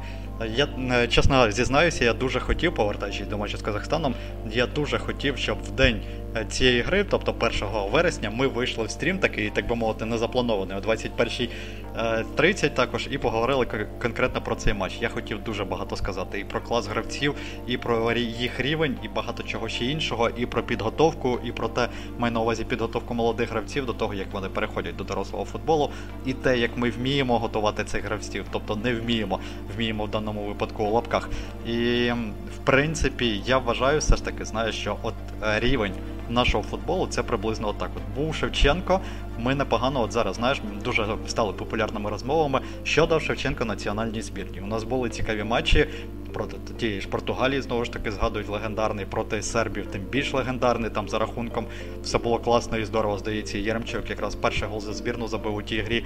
Я 0.55 0.69
е, 0.93 1.09
чесно 1.09 1.51
зізнаюся, 1.51 2.05
я 2.05 2.13
дуже 2.13 2.41
хотів, 2.41 2.75
повертаючись 2.75 3.29
до 3.29 3.39
матчу 3.39 3.57
з 3.57 3.63
Казахстаном, 3.63 4.15
я 4.53 4.67
дуже 4.67 4.99
хотів, 4.99 5.39
щоб 5.39 5.59
в 5.63 5.71
день 5.71 6.03
цієї 6.49 6.81
гри, 6.81 7.05
тобто 7.11 7.35
1 7.41 7.51
вересня, 7.93 8.31
ми 8.31 8.47
вийшли 8.47 8.85
в 8.85 8.91
стрім, 8.91 9.19
такий, 9.19 9.51
так 9.51 9.69
би 9.69 9.77
мовити, 9.77 10.05
незапланований 10.05 10.77
о 10.77 10.81
21.30 10.81 12.75
також, 12.75 13.09
і 13.11 13.19
поговорили 13.19 13.67
конкретно 14.03 14.41
про 14.41 14.55
цей 14.55 14.75
матч. 14.75 14.99
Я 15.01 15.09
хотів 15.09 15.43
дуже 15.45 15.65
багато 15.65 15.97
сказати 15.97 16.41
і 16.41 16.45
про 16.45 16.61
клас 16.61 16.87
гравців, 16.87 17.35
і 17.67 17.77
про 17.77 18.13
їх 18.13 18.61
рівень, 18.61 18.97
і 19.03 19.09
багато 19.09 19.43
чого 19.43 19.69
ще 19.69 19.85
іншого, 19.85 20.29
і 20.29 20.47
про 20.47 20.63
підготовку, 20.63 21.39
і 21.45 21.53
про 21.53 21.69
те, 21.69 21.89
маю 22.19 22.35
на 22.35 22.41
увазі 22.41 22.65
підготовку 22.65 23.15
молодих 23.15 23.51
гравців 23.51 23.87
до 23.87 23.93
того, 23.93 24.15
як 24.15 24.33
вони 24.33 24.49
переходять 24.49 24.97
до 24.97 25.05
дорослого 25.05 25.45
футболу, 25.45 25.91
і 26.27 26.33
те, 26.33 26.59
як 26.59 26.77
ми 26.77 26.91
вміємо 26.91 27.39
готувати 27.39 27.85
цих 27.85 28.05
гравців, 28.05 28.45
тобто 28.51 28.77
не 28.77 28.95
вміємо, 28.95 29.41
вміємо 29.77 30.05
в 30.05 30.11
даному 30.11 30.45
випадку 30.45 30.85
у 30.85 30.91
лапках. 30.91 31.29
І 31.67 32.11
в 32.57 32.59
принципі, 32.65 33.43
я 33.47 33.59
вважаю 33.59 33.99
все 33.99 34.17
ж 34.17 34.25
таки, 34.25 34.45
знаю, 34.45 34.73
що 34.73 34.97
от 35.03 35.15
е, 35.43 35.61
рівень 35.61 35.93
нашого 36.31 36.65
футболу 36.65 37.07
це 37.07 37.23
приблизно 37.23 37.69
отак. 37.69 37.91
От 37.97 38.23
був 38.23 38.35
Шевченко. 38.35 39.01
Ми 39.39 39.55
непогано, 39.55 40.01
от 40.03 40.13
зараз 40.13 40.37
знаєш, 40.37 40.61
дуже 40.85 41.07
стали 41.27 41.53
популярними 41.53 42.11
розмовами. 42.11 42.61
Що 42.85 43.07
дав 43.07 43.23
Шевченко 43.23 43.65
національній 43.65 44.23
збірні. 44.23 44.61
У 44.61 44.67
нас 44.67 44.85
були 44.85 45.09
цікаві 45.09 45.45
матчі 45.45 45.87
проти 46.33 46.57
тієї 46.79 47.01
ж 47.01 47.09
Португалії, 47.09 47.63
знову 47.63 47.85
ж 47.85 47.93
таки, 47.93 48.11
згадують 48.13 48.49
легендарний, 48.49 49.07
проти 49.07 49.43
Сербів, 49.43 49.87
тим 49.87 50.03
більш 50.03 50.35
легендарний. 50.35 50.91
Там 50.91 51.09
за 51.09 51.19
рахунком 51.19 51.67
все 52.03 52.19
було 52.19 52.39
класно 52.39 52.79
і 52.79 52.85
здорово. 52.85 53.19
Здається, 53.19 53.59
Єремчук 53.59 54.11
якраз 54.11 54.35
перший 54.35 54.69
гол 54.69 54.81
за 54.81 54.93
збірну 54.93 55.29
забив 55.29 55.55
у 55.55 55.63
тій 55.63 55.81
грі. 55.81 56.05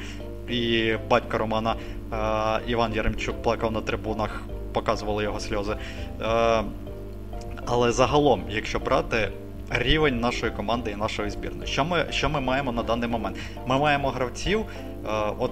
І 0.49 0.95
батько 1.11 1.39
Романа 1.39 1.77
е, 2.13 2.61
Іван 2.67 2.95
Яремчук 2.95 3.43
плакав 3.43 3.73
на 3.73 3.81
трибунах, 3.81 4.43
показували 4.73 5.23
його 5.23 5.41
сльози. 5.41 5.77
Е, 6.23 6.63
але 7.67 7.93
загалом, 7.93 8.43
якщо 8.49 8.79
брати 8.79 9.33
рівень 9.71 10.21
нашої 10.21 10.53
команди 10.53 10.91
і 10.91 10.97
нашої 10.97 11.31
збірної, 11.31 11.67
що 11.67 11.85
ми 11.85 12.07
що 12.11 12.29
ми 12.29 12.41
маємо 12.41 12.73
на 12.73 12.83
даний 12.83 13.09
момент? 13.09 13.37
Ми 13.67 13.79
маємо 13.79 14.11
гравців. 14.11 14.61
Е, 14.61 15.09
от 15.39 15.51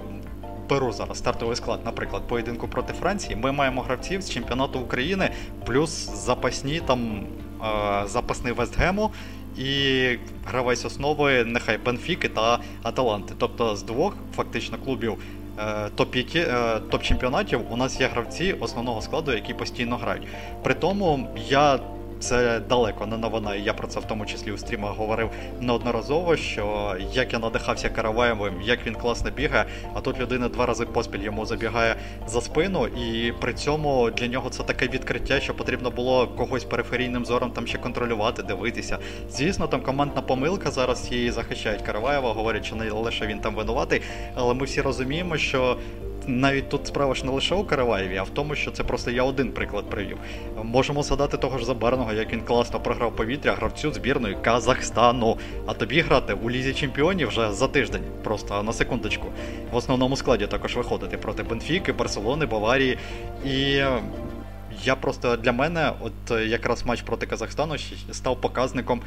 Беру 0.69 0.91
зараз 0.91 1.17
стартовий 1.17 1.55
склад, 1.55 1.79
наприклад, 1.85 2.27
поєдинку 2.27 2.67
проти 2.67 2.93
Франції. 2.93 3.35
Ми 3.35 3.51
маємо 3.51 3.81
гравців 3.81 4.21
з 4.21 4.29
чемпіонату 4.29 4.79
України, 4.79 5.29
плюс 5.65 5.91
запасні 6.25 6.79
там 6.79 7.23
е, 7.63 8.07
запасний 8.07 8.53
Вестгему 8.53 9.11
і 9.57 10.17
гравець 10.45 10.85
основи, 10.85 11.43
нехай 11.43 11.77
Бенфіки 11.77 12.29
та 12.29 12.59
Аталанти. 12.83 13.33
Тобто 13.37 13.75
з 13.75 13.83
двох 13.83 14.15
фактично 14.35 14.77
клубів 14.77 15.17
е, 15.59 15.89
топ-чемпіонатів 16.91 17.59
у 17.69 17.77
нас 17.77 18.01
є 18.01 18.07
гравці 18.07 18.55
основного 18.59 19.01
складу, 19.01 19.33
які 19.33 19.53
постійно 19.53 19.97
грають. 19.97 20.27
При 20.63 20.73
тому 20.73 21.27
я 21.49 21.79
це 22.23 22.59
далеко 22.59 23.05
не 23.05 23.17
новина, 23.17 23.55
і 23.55 23.61
я 23.61 23.73
про 23.73 23.87
це 23.87 23.99
в 23.99 24.05
тому 24.05 24.25
числі 24.25 24.51
у 24.51 24.57
стрімах 24.57 24.97
говорив 24.97 25.29
неодноразово, 25.59 26.35
що 26.35 26.95
як 27.13 27.33
я 27.33 27.39
надихався 27.39 27.89
Караваєвим, 27.89 28.61
як 28.61 28.87
він 28.87 28.95
класно 28.95 29.31
бігає, 29.31 29.65
а 29.93 30.01
тут 30.01 30.19
людина 30.19 30.49
два 30.49 30.65
рази 30.65 30.85
поспіль 30.85 31.19
йому 31.19 31.45
забігає 31.45 31.95
за 32.27 32.41
спину, 32.41 32.87
і 32.87 33.31
при 33.41 33.53
цьому 33.53 34.09
для 34.09 34.27
нього 34.27 34.49
це 34.49 34.63
таке 34.63 34.87
відкриття, 34.87 35.39
що 35.39 35.53
потрібно 35.53 35.91
було 35.91 36.27
когось 36.27 36.63
периферійним 36.63 37.25
зором 37.25 37.51
там 37.51 37.67
ще 37.67 37.77
контролювати, 37.77 38.43
дивитися. 38.43 38.97
Звісно, 39.29 39.67
там 39.67 39.81
командна 39.81 40.21
помилка 40.21 40.71
зараз 40.71 41.11
її 41.11 41.31
захищають 41.31 41.81
Караваєва, 41.81 42.33
говорять, 42.33 42.65
що 42.65 42.75
не 42.75 42.91
лише 42.91 43.27
він 43.27 43.39
там 43.39 43.55
винуватий, 43.55 44.01
але 44.35 44.53
ми 44.53 44.65
всі 44.65 44.81
розуміємо, 44.81 45.37
що 45.37 45.77
навіть 46.27 46.69
тут 46.69 46.87
справа 46.87 47.15
ж 47.15 47.25
не 47.25 47.31
лише 47.31 47.55
у 47.55 47.63
Караваєві, 47.63 48.17
а 48.17 48.23
в 48.23 48.29
тому, 48.29 48.55
що 48.55 48.71
це 48.71 48.83
просто 48.83 49.11
я 49.11 49.23
один 49.23 49.51
приклад 49.51 49.89
привів. 49.89 50.17
Можемо 50.63 51.03
згадати 51.03 51.37
того 51.37 51.57
ж 51.57 51.65
Забарного, 51.65 52.13
як 52.13 52.33
він 52.33 52.41
класно 52.41 52.79
програв 52.79 53.15
повітря 53.15 53.53
гравцю 53.53 53.93
збірної 53.93 54.37
Казахстану. 54.41 55.37
А 55.65 55.73
тобі 55.73 56.01
грати 56.01 56.33
у 56.33 56.49
Лізі 56.49 56.73
Чемпіонів 56.73 57.27
вже 57.27 57.51
за 57.51 57.67
тиждень, 57.67 58.03
просто 58.23 58.63
на 58.63 58.73
секундочку. 58.73 59.27
В 59.71 59.75
основному 59.75 60.15
складі 60.15 60.47
також 60.47 60.75
виходити 60.75 61.17
проти 61.17 61.43
Бенфіки, 61.43 61.93
Барселони, 61.93 62.45
Баварії. 62.45 62.97
І 63.45 63.81
я 64.83 64.95
просто 64.95 65.37
для 65.37 65.51
мене, 65.51 65.91
от 66.01 66.41
якраз 66.47 66.85
матч 66.85 67.01
проти 67.01 67.25
Казахстану 67.25 67.75
став 68.11 68.41
показником 68.41 69.01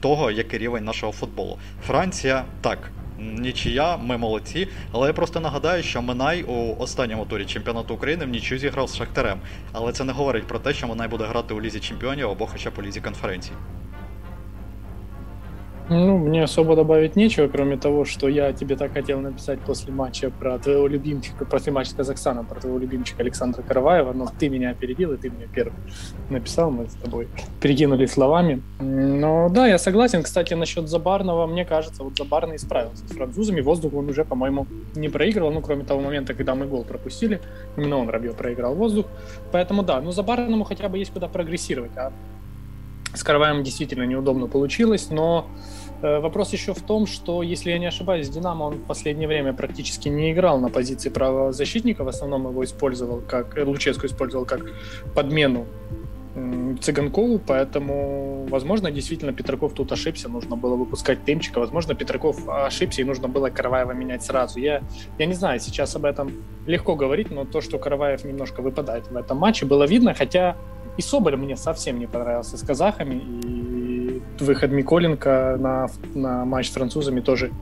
того, 0.00 0.30
який 0.30 0.58
рівень 0.58 0.84
нашого 0.84 1.12
футболу. 1.12 1.58
Франція 1.86 2.44
так 2.60 2.90
нічия, 3.20 3.96
ми 3.96 4.16
молодці. 4.16 4.68
Але 4.92 5.06
я 5.06 5.12
просто 5.12 5.40
нагадаю, 5.40 5.82
що 5.82 6.02
Минай 6.02 6.42
у 6.42 6.76
останньому 6.78 7.24
турі 7.24 7.44
чемпіонату 7.44 7.94
України 7.94 8.24
в 8.24 8.28
нічю 8.28 8.58
зіграв 8.58 8.88
з 8.88 8.96
Шахтарем. 8.96 9.40
Але 9.72 9.92
це 9.92 10.04
не 10.04 10.12
говорить 10.12 10.46
про 10.46 10.58
те, 10.58 10.72
що 10.72 10.88
Минай 10.88 11.08
буде 11.08 11.24
грати 11.24 11.54
у 11.54 11.60
лізі 11.60 11.80
чемпіонів 11.80 12.30
або 12.30 12.46
хоча 12.46 12.70
б 12.70 12.72
у 12.78 12.82
лізі 12.82 13.00
конференції. 13.00 13.56
Ну, 15.90 16.18
мне 16.18 16.44
особо 16.44 16.76
добавить 16.76 17.16
нечего, 17.16 17.48
кроме 17.48 17.76
того, 17.76 18.04
что 18.04 18.28
я 18.28 18.52
тебе 18.52 18.76
так 18.76 18.92
хотел 18.92 19.18
написать 19.18 19.58
после 19.58 19.92
матча 19.92 20.30
про 20.30 20.56
твоего 20.56 20.86
любимчика, 20.86 21.44
после 21.44 21.72
матча 21.72 21.90
с 21.90 21.94
Казахстаном, 21.94 22.46
про 22.46 22.60
твоего 22.60 22.78
любимчика 22.78 23.22
Александра 23.22 23.62
Караваева, 23.62 24.12
но 24.12 24.28
ты 24.38 24.48
меня 24.48 24.70
опередил, 24.70 25.12
и 25.12 25.16
ты 25.16 25.30
мне 25.30 25.48
первый 25.52 25.74
написал, 26.28 26.70
мы 26.70 26.88
с 26.88 26.94
тобой 26.94 27.26
перекинули 27.60 28.06
словами. 28.06 28.62
Но 28.78 29.48
да, 29.48 29.66
я 29.66 29.78
согласен. 29.78 30.22
Кстати, 30.22 30.54
насчет 30.54 30.88
Забарного, 30.88 31.48
мне 31.48 31.64
кажется, 31.64 32.04
вот 32.04 32.16
Забарный 32.16 32.60
справился 32.60 33.08
с 33.08 33.10
французами, 33.10 33.60
воздух 33.60 33.92
он 33.92 34.08
уже, 34.08 34.24
по-моему, 34.24 34.68
не 34.94 35.08
проигрывал, 35.08 35.50
ну, 35.50 35.60
кроме 35.60 35.82
того 35.82 36.00
момента, 36.00 36.34
когда 36.34 36.54
мы 36.54 36.66
гол 36.66 36.84
пропустили, 36.84 37.40
именно 37.76 37.96
он, 37.96 38.08
Рабье, 38.10 38.32
проиграл 38.32 38.76
воздух. 38.76 39.06
Поэтому 39.50 39.82
да, 39.82 40.00
ну, 40.00 40.12
Забарному 40.12 40.62
хотя 40.62 40.88
бы 40.88 40.98
есть 40.98 41.12
куда 41.12 41.26
прогрессировать, 41.26 41.96
а 41.96 42.12
с 43.12 43.24
Караваем 43.24 43.64
действительно 43.64 44.04
неудобно 44.04 44.46
получилось, 44.46 45.08
но 45.10 45.48
вопрос 46.02 46.52
еще 46.52 46.74
в 46.74 46.82
том, 46.82 47.06
что, 47.06 47.42
если 47.42 47.70
я 47.70 47.78
не 47.78 47.86
ошибаюсь, 47.86 48.28
Динамо 48.28 48.64
он 48.64 48.74
в 48.74 48.84
последнее 48.84 49.28
время 49.28 49.52
практически 49.52 50.08
не 50.08 50.32
играл 50.32 50.58
на 50.60 50.68
позиции 50.68 51.10
правозащитника, 51.10 52.04
в 52.04 52.08
основном 52.08 52.48
его 52.48 52.64
использовал 52.64 53.20
как, 53.20 53.56
э, 53.58 53.64
Луческу 53.64 54.06
использовал 54.06 54.44
как 54.44 54.60
подмену 55.14 55.66
Цыганкову, 56.80 57.40
поэтому, 57.40 58.46
возможно, 58.48 58.90
действительно 58.92 59.32
Петраков 59.32 59.74
тут 59.74 59.90
ошибся, 59.90 60.28
нужно 60.28 60.56
было 60.56 60.76
выпускать 60.76 61.24
Тымчика, 61.24 61.58
возможно, 61.58 61.94
Петраков 61.94 62.48
ошибся 62.48 63.02
и 63.02 63.04
нужно 63.04 63.26
было 63.26 63.50
Караваева 63.50 63.92
менять 63.92 64.22
сразу. 64.22 64.60
Я, 64.60 64.82
я 65.18 65.26
не 65.26 65.34
знаю, 65.34 65.58
сейчас 65.58 65.96
об 65.96 66.04
этом 66.04 66.32
легко 66.66 66.94
говорить, 66.94 67.32
но 67.32 67.44
то, 67.44 67.60
что 67.60 67.78
Караваев 67.78 68.24
немножко 68.24 68.62
выпадает 68.62 69.10
в 69.10 69.16
этом 69.16 69.38
матче, 69.38 69.66
было 69.66 69.84
видно, 69.84 70.14
хотя 70.14 70.56
и 71.00 71.02
Соболь 71.02 71.36
мне 71.36 71.56
совсем 71.56 71.98
не 71.98 72.06
понравился 72.06 72.58
с 72.58 72.62
казахами, 72.62 73.14
и 73.14 74.22
выход 74.38 74.70
Миколенко 74.70 75.56
на, 75.58 75.86
на 76.14 76.44
матч 76.44 76.68
с 76.68 76.72
французами 76.72 77.20
тоже 77.20 77.52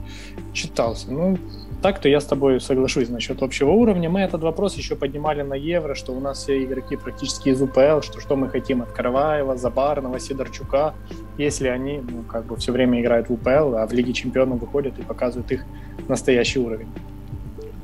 читался. 0.51 1.09
Ну, 1.09 1.37
так-то 1.81 2.09
я 2.09 2.19
с 2.19 2.25
тобой 2.25 2.59
соглашусь 2.59 3.07
насчет 3.07 3.41
общего 3.41 3.71
уровня. 3.71 4.09
Мы 4.09 4.19
этот 4.19 4.43
вопрос 4.43 4.75
еще 4.75 4.97
поднимали 4.97 5.41
на 5.41 5.53
Евро, 5.53 5.95
что 5.95 6.11
у 6.11 6.19
нас 6.19 6.39
все 6.39 6.61
игроки 6.65 6.97
практически 6.97 7.49
из 7.49 7.61
УПЛ, 7.61 8.01
что 8.01 8.19
что 8.19 8.35
мы 8.35 8.49
хотим 8.49 8.81
от 8.81 8.91
Караваева, 8.91 9.55
Забарного, 9.55 10.19
Сидорчука, 10.19 10.93
если 11.37 11.69
они 11.69 12.01
ну, 12.01 12.23
как 12.23 12.45
бы 12.45 12.57
все 12.57 12.73
время 12.73 12.99
играют 12.99 13.29
в 13.29 13.33
УПЛ, 13.33 13.75
а 13.75 13.87
в 13.87 13.93
Лиге 13.93 14.11
Чемпионов 14.11 14.59
выходят 14.59 14.99
и 14.99 15.01
показывают 15.01 15.49
их 15.53 15.63
настоящий 16.09 16.59
уровень. 16.59 16.89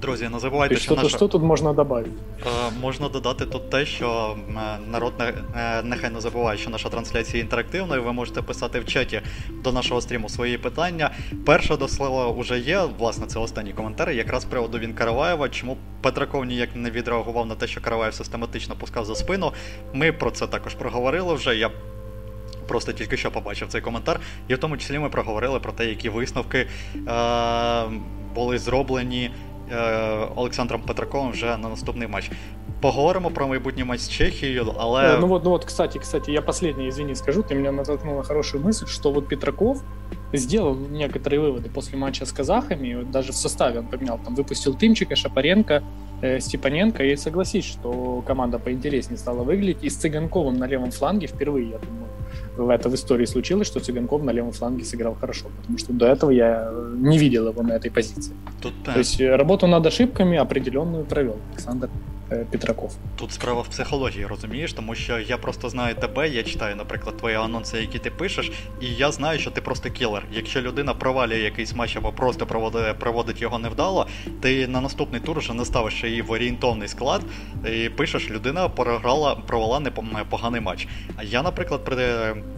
Друзі, 0.01 0.29
не 0.29 0.39
забувайте, 0.39 0.75
що, 0.75 0.95
наша... 0.95 1.17
що 1.17 1.27
тут 1.27 1.41
можна 1.41 1.73
додати? 1.73 2.09
Е, 2.45 2.49
можна 2.81 3.09
додати 3.09 3.45
тут 3.45 3.69
те, 3.69 3.85
що 3.85 4.37
народ 4.91 5.13
не, 5.19 5.33
е, 5.55 5.83
нехай 5.83 6.09
не 6.09 6.21
забуває, 6.21 6.57
що 6.57 6.69
наша 6.69 6.89
трансляція 6.89 7.43
інтерактивна, 7.43 7.95
і 7.95 7.99
ви 7.99 8.13
можете 8.13 8.41
писати 8.41 8.79
в 8.79 8.85
чаті 8.85 9.21
до 9.63 9.71
нашого 9.71 10.01
стріму 10.01 10.29
свої 10.29 10.57
питання. 10.57 11.11
Перше 11.45 11.77
до 11.77 11.87
слова 11.87 12.31
вже 12.31 12.59
є, 12.59 12.81
власне, 12.99 13.27
це 13.27 13.39
останній 13.39 13.73
коментар, 13.73 14.11
якраз 14.11 14.41
з 14.41 14.45
приводу 14.45 14.79
він 14.79 14.93
Караваєва. 14.93 15.49
Чому 15.49 15.77
Петраков 16.01 16.45
ніяк 16.45 16.69
не 16.75 16.91
відреагував 16.91 17.45
на 17.45 17.55
те, 17.55 17.67
що 17.67 17.81
Караваєв 17.81 18.13
систематично 18.13 18.75
пускав 18.75 19.05
за 19.05 19.15
спину. 19.15 19.51
Ми 19.93 20.11
про 20.11 20.31
це 20.31 20.47
також 20.47 20.73
проговорили 20.73 21.33
вже. 21.33 21.55
Я 21.55 21.71
Просто 22.67 22.93
тільки 22.93 23.17
що 23.17 23.31
побачив 23.31 23.67
цей 23.67 23.81
коментар, 23.81 24.19
і 24.47 24.55
в 24.55 24.57
тому 24.57 24.77
числі 24.77 24.99
ми 24.99 25.09
проговорили 25.09 25.59
про 25.59 25.71
те, 25.71 25.85
які 25.85 26.09
висновки 26.09 26.67
е- 27.07 27.83
були 28.35 28.57
зроблені 28.57 29.31
Олександром 30.36 30.82
Петраковим 30.82 31.30
вже 31.30 31.56
на 31.56 31.68
наступний 31.68 32.08
матч. 32.08 32.30
Поговоримо 32.80 33.30
про 33.30 33.48
майбутній 33.48 33.84
матч 33.84 34.00
з 34.00 34.08
Чехією, 34.08 34.74
але... 34.78 35.18
Ну 35.20 35.26
вот, 35.26 35.44
ну 35.44 35.50
вот, 35.50 35.64
кстати, 35.64 35.98
кстати, 35.98 36.32
я 36.32 36.42
последнее, 36.42 36.88
извини, 36.88 37.14
скажу, 37.14 37.42
ты 37.42 37.54
меня 37.54 37.72
натолкнула 37.72 38.22
хорошую 38.22 38.64
мысль, 38.64 38.86
что 38.86 39.12
вот 39.12 39.28
Петраков 39.28 39.82
сделал 40.32 40.74
некоторые 40.74 41.40
выводы 41.40 41.68
после 41.68 41.98
матча 41.98 42.24
с 42.24 42.32
казахами, 42.32 42.94
вот 42.94 43.10
даже 43.10 43.32
в 43.32 43.36
составе 43.36 43.78
он 43.78 43.86
поменял, 43.86 44.18
там 44.18 44.34
выпустил 44.34 44.74
Тымчика, 44.74 45.16
Шапаренко, 45.16 45.82
э, 46.22 46.40
Степаненко, 46.40 47.04
и 47.04 47.16
согласись, 47.16 47.64
что 47.64 48.22
команда 48.26 48.58
поинтереснее 48.58 49.18
стала 49.18 49.42
выглядеть, 49.42 49.84
и 49.84 49.90
с 49.90 49.96
Цыганковым 49.96 50.58
на 50.58 50.66
левом 50.66 50.90
фланге 50.90 51.26
впервые, 51.26 51.70
я 51.70 51.78
думаю, 51.78 52.06
в 52.23 52.23
это 52.56 52.88
в 52.88 52.94
истории 52.94 53.26
случилось, 53.26 53.66
что 53.66 53.80
Цыганков 53.80 54.22
на 54.22 54.30
левом 54.30 54.52
фланге 54.52 54.84
сыграл 54.84 55.14
хорошо, 55.14 55.46
потому 55.60 55.78
что 55.78 55.92
до 55.92 56.06
этого 56.06 56.30
я 56.30 56.70
не 56.94 57.18
видел 57.18 57.48
его 57.48 57.62
на 57.62 57.72
этой 57.72 57.90
позиции. 57.90 58.34
Тут, 58.60 58.72
То 58.84 58.98
есть 58.98 59.20
работу 59.20 59.66
над 59.66 59.86
ошибками 59.86 60.38
определенную 60.38 61.04
провел 61.04 61.36
Александр 61.52 61.88
Е, 61.88 62.13
Петраков. 62.29 62.95
Тут 63.15 63.31
справа 63.31 63.61
в 63.61 63.67
психології, 63.67 64.25
розумієш, 64.25 64.73
тому 64.73 64.95
що 64.95 65.19
я 65.19 65.37
просто 65.37 65.69
знаю 65.69 65.95
тебе, 65.95 66.29
я 66.29 66.43
читаю, 66.43 66.75
наприклад, 66.75 67.17
твої 67.17 67.35
анонси, 67.35 67.77
які 67.77 67.99
ти 67.99 68.11
пишеш, 68.11 68.51
і 68.81 68.87
я 68.87 69.11
знаю, 69.11 69.39
що 69.39 69.51
ти 69.51 69.61
просто 69.61 69.89
кілер. 69.89 70.23
Якщо 70.31 70.61
людина 70.61 70.93
провалює 70.93 71.39
якийсь 71.39 71.75
матч 71.75 71.97
або 71.97 72.11
просто 72.11 72.45
проводить, 72.45 72.99
проводить 72.99 73.41
його 73.41 73.59
невдало, 73.59 74.07
ти 74.41 74.67
на 74.67 74.81
наступний 74.81 75.21
тур 75.21 75.39
вже 75.39 75.53
не 75.53 75.65
ставиш 75.65 76.03
її 76.03 76.21
в 76.21 76.31
орієнтовний 76.31 76.87
склад 76.87 77.21
і 77.73 77.89
пишеш, 77.89 78.29
людина 78.29 78.69
програла, 78.69 79.35
провела 79.35 79.79
непоганий 79.79 80.61
матч. 80.61 80.87
А 81.15 81.23
я, 81.23 81.41
наприклад, 81.41 81.81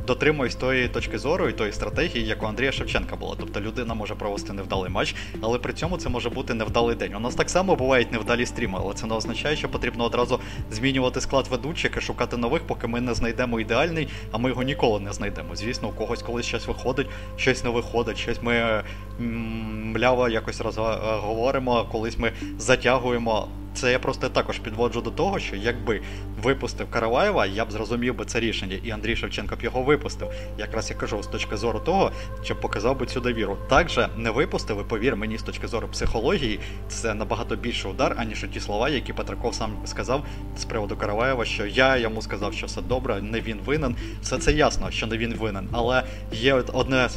дотримуюсь 0.08 0.56
тої 0.56 0.88
точки 0.88 1.18
зору 1.18 1.50
і 1.50 1.54
тої 1.54 1.72
стратегії, 1.72 2.26
як 2.26 2.44
у 2.44 2.46
Андрія 2.46 2.72
Шевченка 2.72 3.16
була. 3.16 3.36
Тобто 3.40 3.62
людина 3.62 3.94
може 3.94 4.16
провести 4.16 4.54
невдалий 4.54 4.92
матч, 4.92 5.16
але 5.42 5.60
при 5.60 5.74
цьому 5.74 5.98
це 5.98 6.10
може 6.10 6.30
бути 6.30 6.54
невдалий 6.54 6.96
день. 6.96 7.16
У 7.16 7.20
нас 7.20 7.36
так 7.36 7.50
само 7.50 7.76
бувають 7.76 8.12
невдалі 8.12 8.46
стріми, 8.46 8.80
але 8.82 8.94
це 8.94 9.06
не 9.06 9.16
означає 9.16 9.57
що 9.58 9.70
потрібно 9.70 10.04
одразу 10.04 10.40
змінювати 10.72 11.22
склад 11.22 11.48
ведучих 11.48 11.98
і 11.98 12.02
шукати 12.02 12.38
нових, 12.38 12.62
поки 12.62 12.88
ми 12.88 13.02
не 13.02 13.14
знайдемо 13.14 13.60
ідеальний, 13.60 14.08
а 14.32 14.38
ми 14.38 14.50
його 14.50 14.64
ніколи 14.64 15.00
не 15.00 15.14
знайдемо. 15.14 15.56
Звісно, 15.56 15.90
у 15.90 15.92
когось 15.92 16.22
колись 16.22 16.46
щось 16.46 16.68
виходить, 16.68 17.08
щось 17.38 17.64
не 17.64 17.70
виходить, 17.70 18.18
щось 18.18 18.42
ми 18.42 18.84
мляво 19.84 20.30
якось 20.30 20.62
розговоримо, 20.62 21.86
колись 21.92 22.18
ми 22.18 22.32
затягуємо. 22.58 23.48
Це 23.78 23.92
я 23.92 24.00
просто 24.00 24.30
також 24.30 24.60
підводжу 24.60 25.02
до 25.02 25.12
того, 25.12 25.40
що 25.40 25.56
якби 25.56 26.02
випустив 26.44 26.92
Караваєва, 26.92 27.46
я 27.46 27.66
б 27.66 27.72
зрозумів 27.72 28.16
би 28.16 28.26
це 28.26 28.40
рішення, 28.40 28.78
і 28.84 28.92
Андрій 28.92 29.16
Шевченко 29.16 29.56
б 29.56 29.64
його 29.64 29.84
випустив. 29.84 30.32
Якраз 30.58 30.90
я 30.90 30.96
кажу 30.96 31.24
з 31.24 31.28
точки 31.28 31.58
зору 31.58 31.80
того, 31.80 32.12
щоб 32.44 32.62
показав 32.62 33.00
би 33.00 33.06
цю 33.06 33.20
довіру. 33.20 33.58
Так 33.70 33.90
же 33.90 34.10
не 34.18 34.32
випустив, 34.32 34.82
і 34.82 34.90
повір 34.90 35.16
мені, 35.16 35.38
з 35.38 35.44
точки 35.44 35.68
зору 35.68 35.88
психології, 35.88 36.60
це 36.88 37.14
набагато 37.14 37.56
більший 37.56 37.92
удар, 37.92 38.16
аніж 38.18 38.46
ті 38.54 38.60
слова, 38.60 38.90
які 38.90 39.14
Петраков 39.14 39.56
сам 39.56 39.72
сказав 39.86 40.26
з 40.58 40.66
приводу 40.66 40.98
Караваєва, 40.98 41.46
що 41.46 41.66
я 41.66 41.98
йому 41.98 42.22
сказав, 42.22 42.54
що 42.54 42.66
все 42.66 42.82
добре, 42.82 43.22
не 43.22 43.42
він 43.42 43.60
винен. 43.66 43.96
Все 44.22 44.38
це 44.38 44.52
ясно, 44.52 44.92
що 44.92 45.08
не 45.08 45.18
він 45.18 45.34
винен. 45.34 45.70
Але 45.72 46.04
є 46.32 46.54
одне 46.54 47.10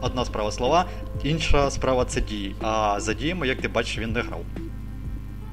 одна 0.00 0.24
справа 0.24 0.52
слова, 0.52 0.84
інша 1.24 1.70
справа 1.70 2.04
це 2.04 2.20
дії. 2.20 2.54
А 2.62 3.00
за 3.00 3.14
діями, 3.14 3.48
як 3.48 3.60
ти 3.60 3.68
бачиш, 3.68 3.98
він 3.98 4.12
не 4.12 4.20
грав. 4.20 4.40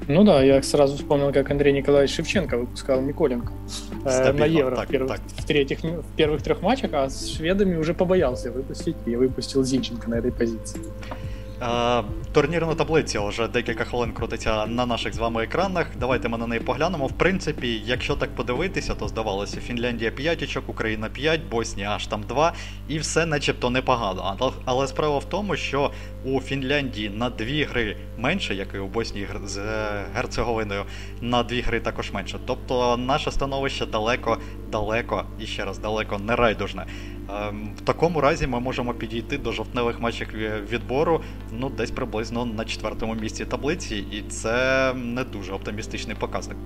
Ну 0.06 0.24
да, 0.24 0.42
я 0.42 0.62
сразу 0.62 0.96
вспомнил, 0.96 1.32
как 1.32 1.50
Андрей 1.50 1.72
Николаевич 1.72 2.14
Шевченко 2.14 2.58
выпускал 2.58 3.00
Миколенко 3.00 3.52
э, 4.04 4.32
на 4.32 4.44
Евро 4.44 4.76
так, 4.76 4.88
в, 4.88 4.90
первых, 4.90 5.10
так. 5.10 5.20
в, 5.20 5.46
третьих, 5.46 5.82
в 5.82 6.16
первых 6.16 6.42
трех 6.42 6.60
матчах, 6.60 6.90
а 6.92 7.08
с 7.08 7.28
шведами 7.28 7.76
уже 7.76 7.94
побоялся 7.94 8.50
выпустить 8.50 8.96
и 9.06 9.16
выпустил 9.16 9.64
Зинченко 9.64 10.10
на 10.10 10.16
этой 10.16 10.32
позиции. 10.32 10.80
Турнірна 12.32 12.74
таблиця 12.74 13.20
вже 13.20 13.48
декілька 13.48 13.84
хвилин 13.84 14.12
крутиться 14.12 14.66
на 14.66 14.86
наших 14.86 15.14
з 15.14 15.18
вами 15.18 15.42
екранах. 15.42 15.86
Давайте 16.00 16.28
ми 16.28 16.38
на 16.38 16.46
неї 16.46 16.60
поглянемо. 16.60 17.06
В 17.06 17.12
принципі, 17.12 17.82
якщо 17.86 18.16
так 18.16 18.34
подивитися, 18.34 18.94
то 18.94 19.08
здавалося, 19.08 19.60
Фінляндія 19.60 20.10
5 20.10 20.42
очок, 20.42 20.68
Україна 20.68 21.08
5, 21.08 21.40
Боснія 21.50 21.90
аж 21.90 22.06
там 22.06 22.22
2, 22.22 22.52
і 22.88 22.98
все 22.98 23.26
начебто 23.26 23.70
непогано. 23.70 24.54
Але 24.64 24.86
справа 24.86 25.18
в 25.18 25.24
тому, 25.24 25.56
що 25.56 25.90
у 26.24 26.40
Фінляндії 26.40 27.10
на 27.10 27.30
дві 27.30 27.64
гри 27.64 27.96
менше, 28.18 28.54
як 28.54 28.74
і 28.74 28.78
у 28.78 28.86
Боснії 28.86 29.28
з 29.44 29.60
Герцеговиною, 30.14 30.84
на 31.20 31.42
дві 31.42 31.60
гри 31.60 31.80
також 31.80 32.12
менше. 32.12 32.38
Тобто 32.46 32.96
наше 32.96 33.30
становище 33.30 33.86
далеко, 33.86 34.38
далеко 34.72 35.24
і 35.40 35.46
ще 35.46 35.64
раз 35.64 35.78
далеко 35.78 36.18
не 36.18 36.36
райдужне. 36.36 36.86
Ем, 37.29 37.69
в 37.77 37.81
такому 37.81 38.21
разі 38.21 38.47
ми 38.47 38.59
можемо 38.59 38.93
підійти 38.93 39.37
до 39.37 39.51
жовтневих 39.51 39.99
матчів 39.99 40.27
відбору 40.71 41.21
ну, 41.59 41.69
десь 41.69 41.91
приблизно 41.91 42.45
на 42.45 42.65
четвертому 42.65 43.15
місці 43.15 43.45
таблиці, 43.45 43.95
і 44.11 44.21
це 44.29 44.93
не 44.93 45.23
дуже 45.23 45.53
оптимістичний 45.53 46.15
показник. 46.19 46.57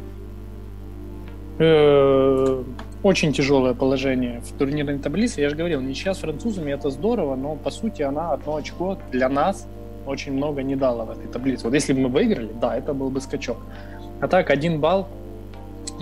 Э, 1.59 2.63
очень 3.03 3.33
тяжелое 3.33 3.73
положение 3.73 4.41
в 4.41 4.57
турнирной 4.57 4.99
таблице. 4.99 5.41
Я 5.41 5.49
же 5.49 5.55
говорил, 5.55 5.81
ничья 5.81 6.13
с 6.13 6.19
французами 6.19 6.71
это 6.71 6.89
здорово, 6.89 7.35
но 7.35 7.55
по 7.55 7.71
сути 7.71 8.01
она 8.01 8.31
одно 8.31 8.55
очко 8.55 8.97
для 9.11 9.29
нас 9.29 9.67
очень 10.05 10.33
много 10.33 10.63
не 10.63 10.75
дала 10.75 11.05
в 11.05 11.11
этой 11.11 11.27
таблице. 11.27 11.65
Вот 11.65 11.73
если 11.75 11.93
бы 11.93 12.01
мы 12.01 12.09
выиграли, 12.09 12.51
да, 12.61 12.75
это 12.75 12.93
был 12.93 13.09
бы 13.09 13.21
скачок. 13.21 13.57
А 14.21 14.27
так, 14.27 14.49
один 14.49 14.79
балл 14.79 15.07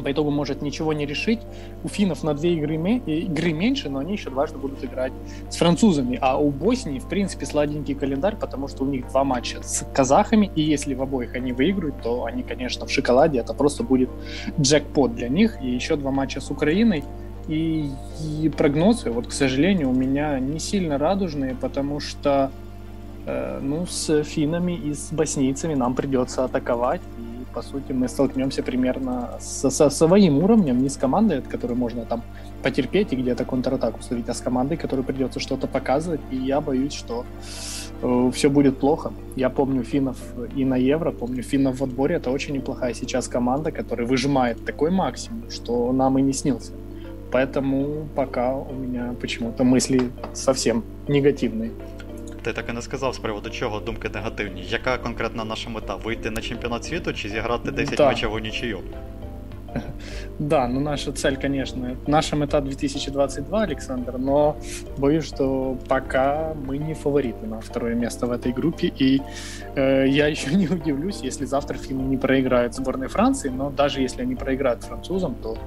по 0.02 0.12
итогу 0.12 0.30
может 0.30 0.62
ничего 0.62 0.92
не 0.92 1.06
решить. 1.06 1.40
У 1.84 1.88
финнов 1.88 2.22
на 2.22 2.34
две 2.34 2.54
игры, 2.54 2.76
игры 2.76 3.52
меньше, 3.52 3.88
но 3.88 3.98
они 3.98 4.12
еще 4.12 4.30
дважды 4.30 4.58
будут 4.58 4.84
играть 4.84 5.12
с 5.50 5.56
французами. 5.56 6.18
А 6.20 6.38
у 6.38 6.50
Боснии, 6.50 6.98
в 6.98 7.08
принципе, 7.08 7.46
сладенький 7.46 7.94
календарь, 7.94 8.36
потому 8.36 8.68
что 8.68 8.84
у 8.84 8.86
них 8.86 9.08
два 9.08 9.24
матча 9.24 9.62
с 9.62 9.86
казахами, 9.94 10.50
и 10.54 10.62
если 10.62 10.94
в 10.94 11.02
обоих 11.02 11.34
они 11.34 11.52
выиграют, 11.52 12.00
то 12.02 12.24
они, 12.24 12.42
конечно, 12.42 12.86
в 12.86 12.90
шоколаде. 12.90 13.38
Это 13.38 13.54
просто 13.54 13.82
будет 13.82 14.10
джекпот 14.60 15.14
для 15.14 15.28
них. 15.28 15.58
И 15.62 15.70
еще 15.70 15.96
два 15.96 16.10
матча 16.10 16.40
с 16.40 16.50
Украиной. 16.50 17.04
И, 17.48 17.88
и 18.42 18.48
прогнозы, 18.48 19.10
вот, 19.10 19.28
к 19.28 19.32
сожалению, 19.32 19.90
у 19.90 19.94
меня 19.94 20.40
не 20.40 20.58
сильно 20.58 20.98
радужные, 20.98 21.54
потому 21.54 22.00
что 22.00 22.50
э, 23.24 23.60
ну, 23.62 23.86
с 23.86 24.24
финнами 24.24 24.72
и 24.72 24.94
с 24.94 25.12
боснийцами 25.12 25.74
нам 25.74 25.94
придется 25.94 26.44
атаковать 26.44 27.00
по 27.56 27.62
сути, 27.62 27.92
мы 27.92 28.06
столкнемся 28.06 28.62
примерно 28.62 29.30
со, 29.40 29.70
со 29.70 29.88
своим 29.88 30.44
уровнем, 30.44 30.82
не 30.82 30.90
с 30.90 30.98
командой, 30.98 31.38
от 31.38 31.48
которой 31.48 31.72
можно 31.72 32.04
там 32.04 32.22
потерпеть 32.62 33.14
и 33.14 33.16
где-то 33.16 33.46
контратаку 33.46 34.02
словить, 34.02 34.28
а 34.28 34.34
с 34.34 34.42
командой, 34.42 34.76
которой 34.76 35.02
придется 35.02 35.40
что-то 35.40 35.66
показывать. 35.66 36.20
И 36.30 36.36
я 36.36 36.60
боюсь, 36.60 36.92
что 36.92 37.24
э, 38.02 38.30
все 38.34 38.50
будет 38.50 38.78
плохо. 38.78 39.10
Я 39.36 39.48
помню 39.48 39.84
финнов 39.84 40.18
и 40.54 40.66
на 40.66 40.76
Евро, 40.76 41.12
помню 41.12 41.42
финнов 41.42 41.80
в 41.80 41.84
отборе. 41.84 42.16
Это 42.16 42.30
очень 42.30 42.54
неплохая 42.54 42.92
сейчас 42.92 43.26
команда, 43.26 43.72
которая 43.72 44.06
выжимает 44.06 44.62
такой 44.66 44.90
максимум, 44.90 45.50
что 45.50 45.92
нам 45.92 46.18
и 46.18 46.22
не 46.22 46.34
снился. 46.34 46.72
Поэтому 47.32 48.06
пока 48.14 48.54
у 48.54 48.74
меня 48.74 49.14
почему-то 49.18 49.64
мысли 49.64 50.10
совсем 50.34 50.84
негативные. 51.08 51.70
Ти 52.45 52.53
так 52.53 52.69
і 52.69 52.73
не 52.73 52.81
сказав 52.81 53.15
з 53.15 53.19
приводу 53.19 53.49
чого 53.49 53.79
думки 53.79 54.09
негативні. 54.09 54.63
Яка 54.69 54.97
конкретна 54.97 55.45
наша 55.45 55.69
мета? 55.69 55.95
Вийти 55.95 56.31
на 56.31 56.41
чемпіонат 56.41 56.83
світу 56.83 57.13
чи 57.13 57.29
зіграти 57.29 57.71
10 57.71 57.95
да. 57.95 58.05
матчів 58.05 58.33
у 58.33 58.39
нічию? 58.39 58.79
Да, 60.39 60.67
ну 60.67 60.79
наша 60.79 61.11
цель, 61.11 61.35
конечно, 61.35 61.95
наша 62.07 62.35
мета 62.35 62.61
2022, 62.61 63.61
Александр, 63.61 64.17
но 64.17 64.55
боюсь, 64.97 65.25
что 65.25 65.77
пока 65.87 66.53
мы 66.67 66.77
не 66.77 66.93
фавориты 66.93 67.45
на 67.45 67.61
второе 67.61 67.95
место 67.95 68.25
в 68.25 68.31
этой 68.31 68.51
группе, 68.51 68.87
и 68.87 69.21
э, 69.75 70.07
я 70.07 70.27
еще 70.27 70.55
не 70.55 70.67
удивлюсь, 70.67 71.21
если 71.23 71.45
завтра 71.45 71.77
финны 71.77 72.01
не 72.01 72.17
проиграют 72.17 72.73
сборной 72.73 73.07
Франции, 73.07 73.49
но 73.49 73.69
даже 73.69 74.01
если 74.01 74.23
они 74.23 74.35
проиграют 74.35 74.83
французам, 74.83 75.35
то 75.35 75.57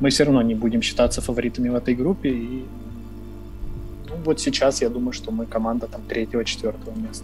мы 0.00 0.10
все 0.10 0.24
равно 0.24 0.42
не 0.42 0.54
будем 0.54 0.82
считаться 0.82 1.20
фаворитами 1.20 1.68
в 1.68 1.74
этой 1.74 1.94
группе, 1.94 2.28
и 2.28 2.64
Ну, 2.81 2.81
вот 4.23 4.39
сейчас 4.39 4.81
я 4.81 4.89
думаю, 4.89 5.13
що 5.13 5.31
ми 5.31 5.45
команда 5.45 5.87
там 5.87 6.01
третього-четвертого 6.07 6.97
місця. 7.07 7.23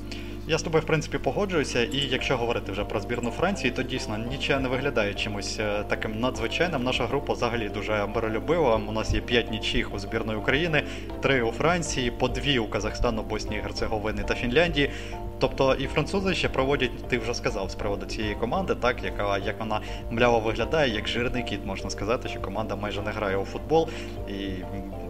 Я 0.49 0.57
з 0.57 0.63
тобою, 0.63 0.83
в 0.83 0.87
принципі, 0.87 1.17
погоджуюся, 1.17 1.83
і 1.83 1.97
якщо 1.97 2.37
говорити 2.37 2.71
вже 2.71 2.83
про 2.83 2.99
збірну 2.99 3.31
Франції, 3.31 3.71
то 3.71 3.83
дійсно 3.83 4.17
нічого 4.17 4.59
не 4.59 4.69
виглядає 4.69 5.13
чимось 5.13 5.57
е, 5.59 5.83
таким 5.87 6.19
надзвичайним. 6.19 6.83
Наша 6.83 7.05
група 7.05 7.33
взагалі 7.33 7.69
дуже 7.69 8.05
миролюбива. 8.15 8.81
У 8.87 8.91
нас 8.91 9.13
є 9.13 9.21
5 9.21 9.51
нічих 9.51 9.93
у 9.93 9.99
збірної 9.99 10.37
України, 10.37 10.83
3 11.21 11.41
у 11.41 11.51
Франції, 11.51 12.11
по 12.11 12.27
2 12.27 12.59
у 12.61 12.67
Казахстану, 12.67 13.23
Боснії, 13.23 13.61
Герцеговини 13.61 14.23
та 14.27 14.35
Фінляндії. 14.35 14.91
Тобто 15.39 15.75
і 15.75 15.87
французи 15.87 16.35
ще 16.35 16.49
проводять, 16.49 17.07
ти 17.07 17.17
вже 17.17 17.33
сказав 17.33 17.71
з 17.71 17.75
приводу 17.75 18.05
цієї 18.05 18.35
команди, 18.35 18.75
так 18.75 19.03
яка 19.03 19.37
як 19.37 19.59
вона 19.59 19.81
мляво 20.11 20.39
виглядає, 20.39 20.95
як 20.95 21.07
жирний 21.07 21.43
кіт, 21.43 21.59
можна 21.65 21.89
сказати, 21.89 22.29
що 22.29 22.39
команда 22.39 22.75
майже 22.75 23.01
не 23.01 23.11
грає 23.11 23.37
у 23.37 23.45
футбол 23.45 23.87
і 24.29 24.49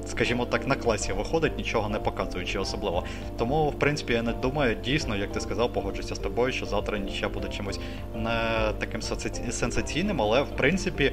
скажімо 0.09 0.45
так, 0.45 0.67
на 0.67 0.75
класі 0.75 1.13
виходить, 1.13 1.57
нічого 1.57 1.89
не 1.89 1.99
показуючи 1.99 2.59
особливо. 2.59 3.03
Тому, 3.37 3.69
в 3.69 3.79
принципі, 3.79 4.13
я 4.13 4.21
не 4.21 4.33
думаю, 4.33 4.75
дійсно, 4.83 5.15
як 5.15 5.31
ти 5.31 5.39
сказав, 5.39 5.73
погоджуся 5.73 6.15
з 6.15 6.19
тобою, 6.19 6.53
що 6.53 6.65
завтра 6.65 6.97
нічого 6.97 7.33
буде 7.33 7.47
чимось 7.47 7.79
не 8.15 8.39
таким 8.79 9.01
сенсаційним, 9.51 10.21
але 10.21 10.41
в 10.41 10.49
принципі. 10.49 11.11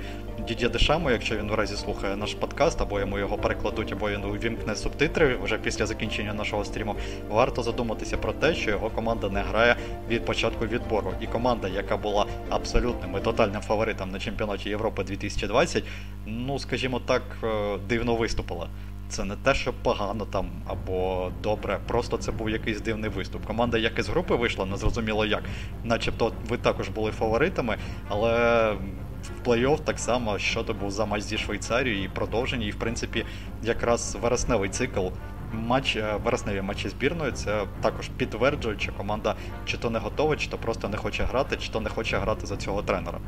Дідя 0.48 0.68
Дешамо, 0.68 1.10
якщо 1.10 1.36
він 1.36 1.50
в 1.50 1.54
разі 1.54 1.76
слухає 1.76 2.16
наш 2.16 2.34
подкаст, 2.34 2.80
або 2.80 3.00
йому 3.00 3.18
його 3.18 3.38
перекладуть, 3.38 3.92
або 3.92 4.10
він 4.10 4.24
увімкне 4.24 4.76
субтитри 4.76 5.38
вже 5.42 5.58
після 5.58 5.86
закінчення 5.86 6.34
нашого 6.34 6.64
стріму, 6.64 6.96
варто 7.28 7.62
задуматися 7.62 8.16
про 8.16 8.32
те, 8.32 8.54
що 8.54 8.70
його 8.70 8.90
команда 8.90 9.28
не 9.28 9.42
грає 9.42 9.76
від 10.08 10.24
початку 10.24 10.66
відбору. 10.66 11.12
І 11.20 11.26
команда, 11.26 11.68
яка 11.68 11.96
була 11.96 12.26
абсолютним 12.48 13.16
і 13.16 13.20
тотальним 13.20 13.60
фаворитом 13.60 14.10
на 14.10 14.18
чемпіонаті 14.18 14.68
Європи 14.68 15.04
2020, 15.04 15.84
ну 16.26 16.58
скажімо 16.58 17.00
так, 17.06 17.22
е, 17.44 17.78
дивно 17.88 18.16
виступила. 18.16 18.68
Це 19.08 19.24
не 19.24 19.36
те, 19.36 19.54
що 19.54 19.72
погано 19.72 20.24
там 20.24 20.50
або 20.66 21.30
добре, 21.42 21.78
просто 21.86 22.16
це 22.16 22.32
був 22.32 22.50
якийсь 22.50 22.80
дивний 22.80 23.10
виступ. 23.10 23.46
Команда 23.46 23.78
як 23.78 23.98
із 23.98 24.08
групи 24.08 24.34
вийшла, 24.34 24.66
не 24.66 24.76
зрозуміло 24.76 25.26
як. 25.26 25.42
Начебто 25.84 26.32
ви 26.48 26.56
також 26.56 26.88
були 26.88 27.10
фаворитами, 27.10 27.76
але 28.08 28.74
плей-офф 29.46 29.78
так 29.80 29.98
само, 29.98 30.38
що 30.38 30.62
то 30.62 30.74
був 30.74 30.90
за 30.90 31.06
матч 31.06 31.22
зі 31.22 31.38
Швейцарією 31.38 32.04
і 32.04 32.08
продовження, 32.08 32.66
і 32.66 32.70
в 32.70 32.76
принципі 32.76 33.26
якраз 33.62 34.18
вересневий 34.20 34.70
цикл. 34.70 35.06
Матч 35.52 35.96
е, 35.96 36.16
вересневі 36.24 36.62
матчі 36.62 36.88
збірної 36.88 37.32
це 37.32 37.66
також 37.80 38.08
підтверджує, 38.08 38.76
чи 38.76 38.92
команда 38.92 39.34
чи 39.64 39.76
то 39.78 39.90
не 39.90 39.98
готова, 39.98 40.36
чи 40.36 40.50
то 40.50 40.58
просто 40.58 40.88
не 40.88 40.96
хоче 40.96 41.24
грати, 41.24 41.56
чи 41.56 41.70
то 41.70 41.80
не 41.80 41.90
хоче 41.90 42.18
грати 42.18 42.46
за 42.46 42.56
цього 42.56 42.82
тренера. 42.82 43.20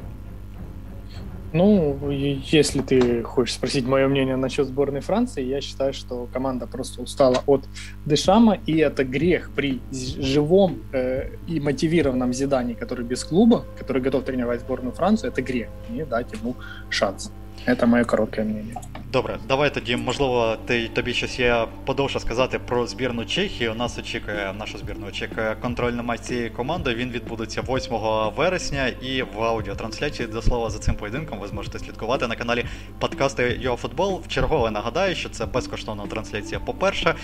Ну, 1.52 2.11
если 2.11 2.82
ты 2.82 3.22
хочешь 3.22 3.54
спросить 3.54 3.87
мое 3.87 4.06
мнение 4.06 4.37
насчет 4.37 4.66
сборной 4.66 5.00
Франции, 5.00 5.42
я 5.42 5.61
считаю, 5.62 5.94
что 5.94 6.28
команда 6.30 6.66
просто 6.66 7.00
устала 7.00 7.42
от 7.46 7.64
Дешама, 8.04 8.58
и 8.66 8.76
это 8.76 9.02
грех 9.02 9.50
при 9.56 9.80
живом 9.90 10.82
э, 10.92 11.30
и 11.46 11.58
мотивированном 11.61 12.34
Зидане, 12.34 12.74
который 12.74 13.04
без 13.04 13.24
клуба, 13.24 13.64
который 13.78 14.02
готов 14.02 14.24
тренировать 14.24 14.61
сборную 14.61 14.92
Францию, 14.92 15.30
это 15.30 15.40
грех 15.40 15.68
не 15.88 16.04
дать 16.04 16.32
ему 16.34 16.54
шанс. 16.90 17.32
Це 17.76 17.87
моє 17.87 18.04
коротке 18.04 18.44
мнение. 18.44 18.74
Добре, 19.12 19.38
давай 19.48 19.74
тоді, 19.74 19.96
можливо, 19.96 20.57
ти 20.66 20.88
тобі 20.88 21.14
щось 21.14 21.38
є 21.38 21.66
подовше 21.85 22.20
сказати 22.20 22.59
про 22.59 22.87
збірну 22.87 23.24
Чехії. 23.24 23.70
У 23.70 23.74
нас 23.74 23.98
очікує 23.98 24.54
нашу 24.59 24.78
збірну 24.78 25.07
очікує 25.07 25.57
контрольний 25.61 26.04
матч 26.04 26.20
цієї 26.20 26.50
команди. 26.50 26.94
Він 26.94 27.11
відбудеться 27.11 27.62
8 27.68 27.92
вересня, 28.37 28.87
і 28.87 29.22
в 29.22 29.42
аудіотрансляції 29.42 30.28
до 30.28 30.42
слова 30.42 30.70
за 30.70 30.78
цим 30.78 30.94
поєдинком 30.94 31.38
ви 31.38 31.48
зможете 31.48 31.78
слідкувати 31.78 32.26
на 32.26 32.37
каналі 32.37 32.64
подкасти 32.98 33.59
ЮАФутбол. 33.61 34.22
Вчергове 34.24 34.70
нагадаю, 34.70 35.14
що 35.14 35.28
це 35.28 35.46
безкоштовна 35.46 36.07
трансляція. 36.07 36.61
По-перше, 36.61 37.14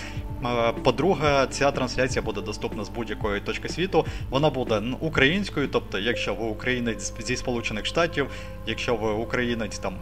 е, 0.45 0.71
по-друге, 0.83 1.47
ця 1.49 1.71
трансляція 1.71 2.21
буде 2.21 2.41
доступна 2.41 2.83
з 2.83 2.89
будь-якої 2.89 3.41
точки 3.41 3.69
світу. 3.69 4.05
Вона 4.29 4.49
буде 4.49 4.81
українською, 4.99 5.67
тобто, 5.67 5.99
якщо 5.99 6.33
ви 6.33 6.45
українець 6.45 7.13
зі 7.25 7.35
Сполучених 7.35 7.85
Штатів, 7.85 8.27
якщо 8.67 8.95
ви 8.95 9.11
українець 9.11 9.79
там 9.79 9.93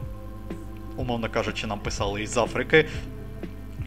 умовно 1.04 1.30
кажучи, 1.30 1.68
нам 1.68 1.80
писали 1.80 2.24
із 2.24 2.38
Африки. 2.38 2.86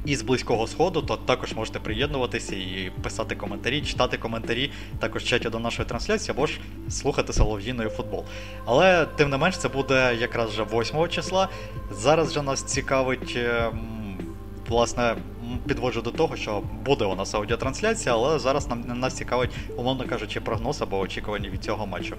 І 0.04 0.16
з 0.16 0.22
близького 0.22 0.66
сходу, 0.66 1.02
то 1.02 1.16
також 1.16 1.52
можете 1.52 1.78
приєднуватися 1.78 2.56
і 2.56 2.92
писати 3.02 3.34
коментарі, 3.34 3.82
читати 3.82 4.18
коментарі, 4.18 4.70
також 4.98 5.24
чаті 5.24 5.48
до 5.48 5.58
нашої 5.58 5.88
трансляції, 5.88 6.34
або 6.36 6.46
ж 6.46 6.60
слухати 6.90 7.32
Солов'їною 7.32 7.90
футбол. 7.90 8.24
Але 8.64 9.06
тим 9.06 9.30
не 9.30 9.36
менш, 9.36 9.58
це 9.58 9.68
буде 9.68 10.16
якраз 10.20 10.50
вже 10.50 10.62
8 10.62 11.08
числа. 11.08 11.48
Зараз 11.90 12.30
вже 12.30 12.42
нас 12.42 12.62
цікавить, 12.62 13.36
ем, 13.36 14.18
власне, 14.68 15.16
підводжу 15.68 16.00
до 16.00 16.10
того, 16.10 16.36
що 16.36 16.62
буде 16.84 17.04
у 17.04 17.14
нас 17.14 17.34
аудіотрансляція, 17.34 18.14
але 18.14 18.38
зараз 18.38 18.68
нам 18.68 19.00
нас 19.00 19.14
цікавить, 19.14 19.50
умовно 19.76 20.04
кажучи, 20.08 20.40
прогноз 20.40 20.82
або 20.82 20.98
очікування 20.98 21.48
від 21.48 21.64
цього 21.64 21.86
матчу. 21.86 22.16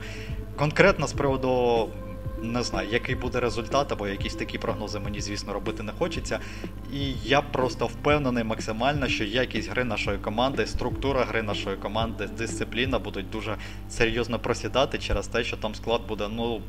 Конкретно 0.55 1.07
з 1.07 1.13
приводу 1.13 1.89
не 2.41 2.63
знаю, 2.63 2.89
який 2.91 3.15
буде 3.15 3.39
результат, 3.39 3.91
або 3.91 4.08
якісь 4.08 4.36
такі 4.36 4.58
прогнози 4.58 5.00
мені, 5.00 5.21
звісно, 5.21 5.54
робити 5.54 5.84
не 5.84 5.91
хочеться. 5.91 6.39
І 6.93 7.13
я 7.23 7.41
просто 7.41 7.86
впевнений 7.86 8.43
максимально, 8.43 9.08
що 9.08 9.23
якість 9.23 9.69
гри 9.69 9.84
нашої 9.84 10.17
команди, 10.17 10.67
структура 10.67 11.23
гри 11.23 11.43
нашої 11.43 11.78
команди, 11.78 12.28
дисципліна 12.38 13.00
будуть 13.00 13.30
дуже 13.30 13.56
серйозно 13.89 14.39
просідати 14.39 14.97
через 14.97 15.28
те, 15.28 15.43
що 15.43 15.58
там 15.58 15.76
склад 15.76 16.02
буде, 16.08 16.28
ну. 16.28 16.62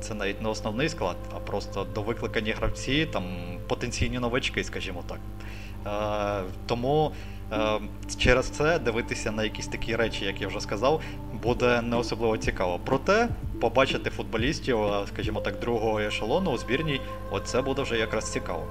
Це 0.00 0.14
навіть 0.14 0.42
не 0.42 0.48
основний 0.48 0.88
склад, 0.88 1.16
а 1.36 1.38
просто 1.38 1.86
до 1.94 2.02
викликані 2.02 2.50
гравці, 2.50 3.06
там 3.12 3.24
потенційні 3.68 4.18
новачки, 4.18 4.64
скажімо 4.64 5.04
так. 5.08 5.20
Е, 5.86 6.50
Тому 6.66 7.12
через 8.18 8.46
це 8.46 8.78
дивитися 8.78 9.32
на 9.32 9.44
якісь 9.44 9.66
такі 9.66 9.96
речі, 9.96 10.24
як 10.24 10.40
я 10.40 10.48
вже 10.48 10.60
сказав, 10.60 11.00
буде 11.42 11.82
не 11.82 11.96
особливо 11.96 12.36
цікаво. 12.38 12.80
Проте 12.84 13.28
побачити 13.60 14.10
футболістів, 14.10 14.78
скажімо 15.08 15.40
так, 15.40 15.60
другого 15.60 16.00
ешелону 16.00 16.50
у 16.50 16.58
збірній, 16.58 17.00
оце 17.30 17.62
буде 17.62 17.82
вже 17.82 17.98
якраз 17.98 18.32
цікаво. 18.32 18.66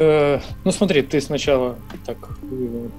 Э, 0.00 0.40
ну 0.64 0.72
смотри, 0.72 1.02
ты 1.02 1.20
сначала 1.20 1.76
так 2.06 2.16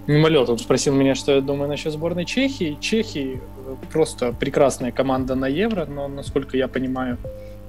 мимолетом 0.07 0.59
спросил 0.59 0.93
меня, 0.93 1.15
что 1.15 1.31
я 1.31 1.41
думаю 1.41 1.67
насчет 1.67 1.93
сборной 1.93 2.25
Чехии. 2.25 2.77
Чехии 2.79 3.41
просто 3.91 4.33
прекрасная 4.33 4.91
команда 4.91 5.35
на 5.35 5.47
Евро, 5.47 5.85
но, 5.85 6.07
насколько 6.07 6.57
я 6.57 6.67
понимаю, 6.67 7.17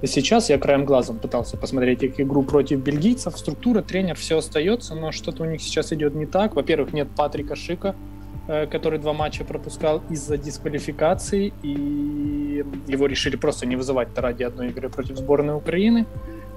сейчас 0.07 0.49
я 0.49 0.57
краем 0.57 0.85
глазом 0.85 1.19
пытался 1.19 1.57
посмотреть 1.57 2.03
их 2.03 2.19
игру 2.19 2.43
против 2.43 2.79
бельгийцев. 2.79 3.37
Структура, 3.37 3.81
тренер, 3.81 4.15
все 4.15 4.37
остается, 4.37 4.95
но 4.95 5.11
что-то 5.11 5.43
у 5.43 5.45
них 5.45 5.61
сейчас 5.61 5.93
идет 5.93 6.15
не 6.15 6.25
так. 6.25 6.55
Во-первых, 6.55 6.93
нет 6.93 7.07
Патрика 7.15 7.55
Шика, 7.55 7.95
Э, 8.45 8.67
который 8.67 8.99
два 8.99 9.13
матча 9.13 9.45
пропускал 9.45 10.01
из-за 10.09 10.37
дисквалификации, 10.37 11.53
и 11.63 12.61
его 12.87 13.05
решили 13.05 13.37
просто 13.37 13.65
не 13.65 13.77
вызывать 13.77 14.09
ради 14.17 14.43
одной 14.43 14.67
игры 14.67 14.89
против 14.89 15.15
сборной 15.17 15.55
Украины. 15.55 16.05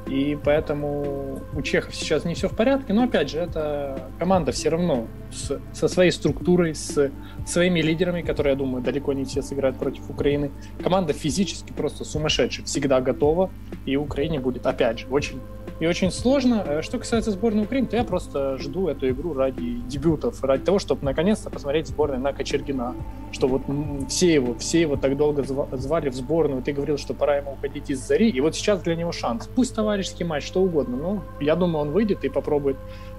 И 0.06 0.38
поэтому 0.42 1.40
у 1.52 1.62
чехов 1.62 1.94
сейчас 1.94 2.24
не 2.24 2.34
все 2.34 2.48
в 2.48 2.54
порядке. 2.54 2.92
Но 2.92 3.04
опять 3.04 3.30
же, 3.30 3.38
это 3.38 4.08
команда 4.18 4.52
все 4.52 4.68
равно 4.68 5.06
с, 5.32 5.60
со 5.72 5.88
своей 5.88 6.12
структурой, 6.12 6.74
с 6.74 7.10
своими 7.44 7.80
лидерами, 7.80 8.22
которые, 8.22 8.52
я 8.52 8.58
думаю, 8.58 8.82
далеко 8.82 9.12
не 9.12 9.24
все 9.24 9.42
сыграют 9.42 9.78
против 9.78 10.08
Украины. 10.08 10.52
Команда 10.82 11.12
физически 11.12 11.72
просто 11.72 12.04
сумасшедшая, 12.04 12.64
всегда 12.66 13.00
готова. 13.00 13.50
И 13.84 13.96
Украине 13.96 14.38
будет, 14.38 14.66
опять 14.66 15.00
же, 15.00 15.06
очень 15.08 15.40
и 15.80 15.86
очень 15.86 16.10
сложно. 16.10 16.62
Э, 16.66 16.82
что 16.82 16.98
касается 16.98 17.30
сборной 17.30 17.64
Украины, 17.64 17.88
то 17.88 17.96
я 17.96 18.04
просто 18.04 18.58
жду 18.58 18.88
эту 18.88 19.08
игру 19.10 19.34
ради 19.34 19.80
дебютов, 19.86 20.42
ради 20.42 20.64
того, 20.64 20.78
чтобы 20.78 21.04
наконец-то 21.04 21.50
посмотреть 21.50 21.88
сборную 21.88 22.20
на 22.20 22.32
Кочергина. 22.32 22.94
Что 23.32 23.48
вот 23.48 23.62
все 24.08 24.32
его, 24.32 24.54
все 24.54 24.80
его 24.80 24.96
так 24.96 25.16
долго 25.16 25.42
звали 25.42 26.08
в 26.08 26.14
сборную, 26.14 26.62
ты 26.62 26.72
говорил, 26.72 26.96
что 26.96 27.14
пора 27.14 27.36
ему 27.36 27.52
уходить 27.52 27.90
из 27.90 28.06
Зари, 28.06 28.30
и 28.30 28.40
вот 28.40 28.54
сейчас 28.54 28.80
для 28.80 28.94
него 28.96 29.12
шанс. 29.12 29.48
Пусть 29.54 29.74
товарищеский 29.74 30.24
матч, 30.24 30.46
что 30.46 30.62
угодно, 30.62 30.96
но 30.96 31.22
я 31.40 31.56
думаю, 31.56 31.82
он 31.82 31.90
выйдет 31.90 32.24
и 32.24 32.28
попробует 32.28 32.76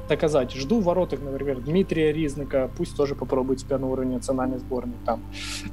доказать. 0.07 0.53
Жду 0.53 0.79
вороток, 0.79 1.19
например, 1.21 1.59
Дмитрия 1.59 2.13
Ризныка, 2.13 2.69
пусть 2.77 2.95
тоже 2.95 3.15
попробует 3.15 3.59
себя 3.59 3.77
на 3.77 3.87
уровне 3.87 4.15
национальной 4.15 4.59
сборной. 4.59 4.95
Там. 5.05 5.21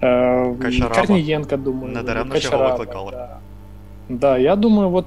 Э, 0.01 0.55
Корниенко, 0.55 1.57
думаю. 1.57 1.95
Надаремно 1.95 2.35
Качараба, 2.35 2.87
да. 2.87 3.41
да, 4.09 4.37
я 4.37 4.57
думаю, 4.57 4.89
вот 4.89 5.07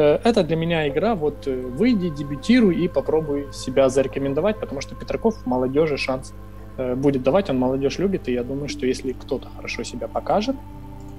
это 0.00 0.42
для 0.42 0.56
меня 0.56 0.88
игра, 0.88 1.14
вот 1.14 1.46
э, 1.46 1.54
выйди, 1.54 2.08
дебютируй 2.08 2.76
и 2.76 2.88
попробуй 2.88 3.52
себя 3.52 3.88
зарекомендовать, 3.88 4.58
потому 4.58 4.80
что 4.80 4.94
Петраков 4.94 5.44
молодежи 5.46 5.98
шанс 5.98 6.32
э, 6.78 6.94
будет 6.94 7.22
давать, 7.22 7.50
он 7.50 7.58
молодежь 7.58 7.98
любит, 7.98 8.28
и 8.28 8.32
я 8.32 8.42
думаю, 8.42 8.68
что 8.68 8.86
если 8.86 9.12
кто-то 9.12 9.48
хорошо 9.54 9.82
себя 9.82 10.08
покажет, 10.08 10.56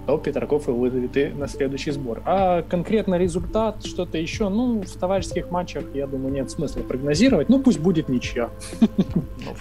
то 0.06 0.18
Петраков 0.18 0.68
и 0.68 0.72
вызовет 0.72 1.18
и 1.18 1.30
на 1.30 1.48
следующий 1.48 1.92
сбор. 1.92 2.22
А 2.26 2.62
конкретно 2.62 3.18
результат, 3.18 3.86
что-то 3.86 4.18
еще, 4.18 4.50
ну, 4.50 4.82
в 4.82 5.00
товарищеских 5.00 5.52
матчах, 5.52 5.84
я 5.94 6.08
думаю, 6.08 6.34
нет 6.34 6.52
смысла 6.52 6.84
прогнозировать. 6.84 7.50
Ну, 7.50 7.60
пусть 7.60 7.80
будет 7.80 8.10
нічия. 8.10 8.50
Ну, 8.82 8.88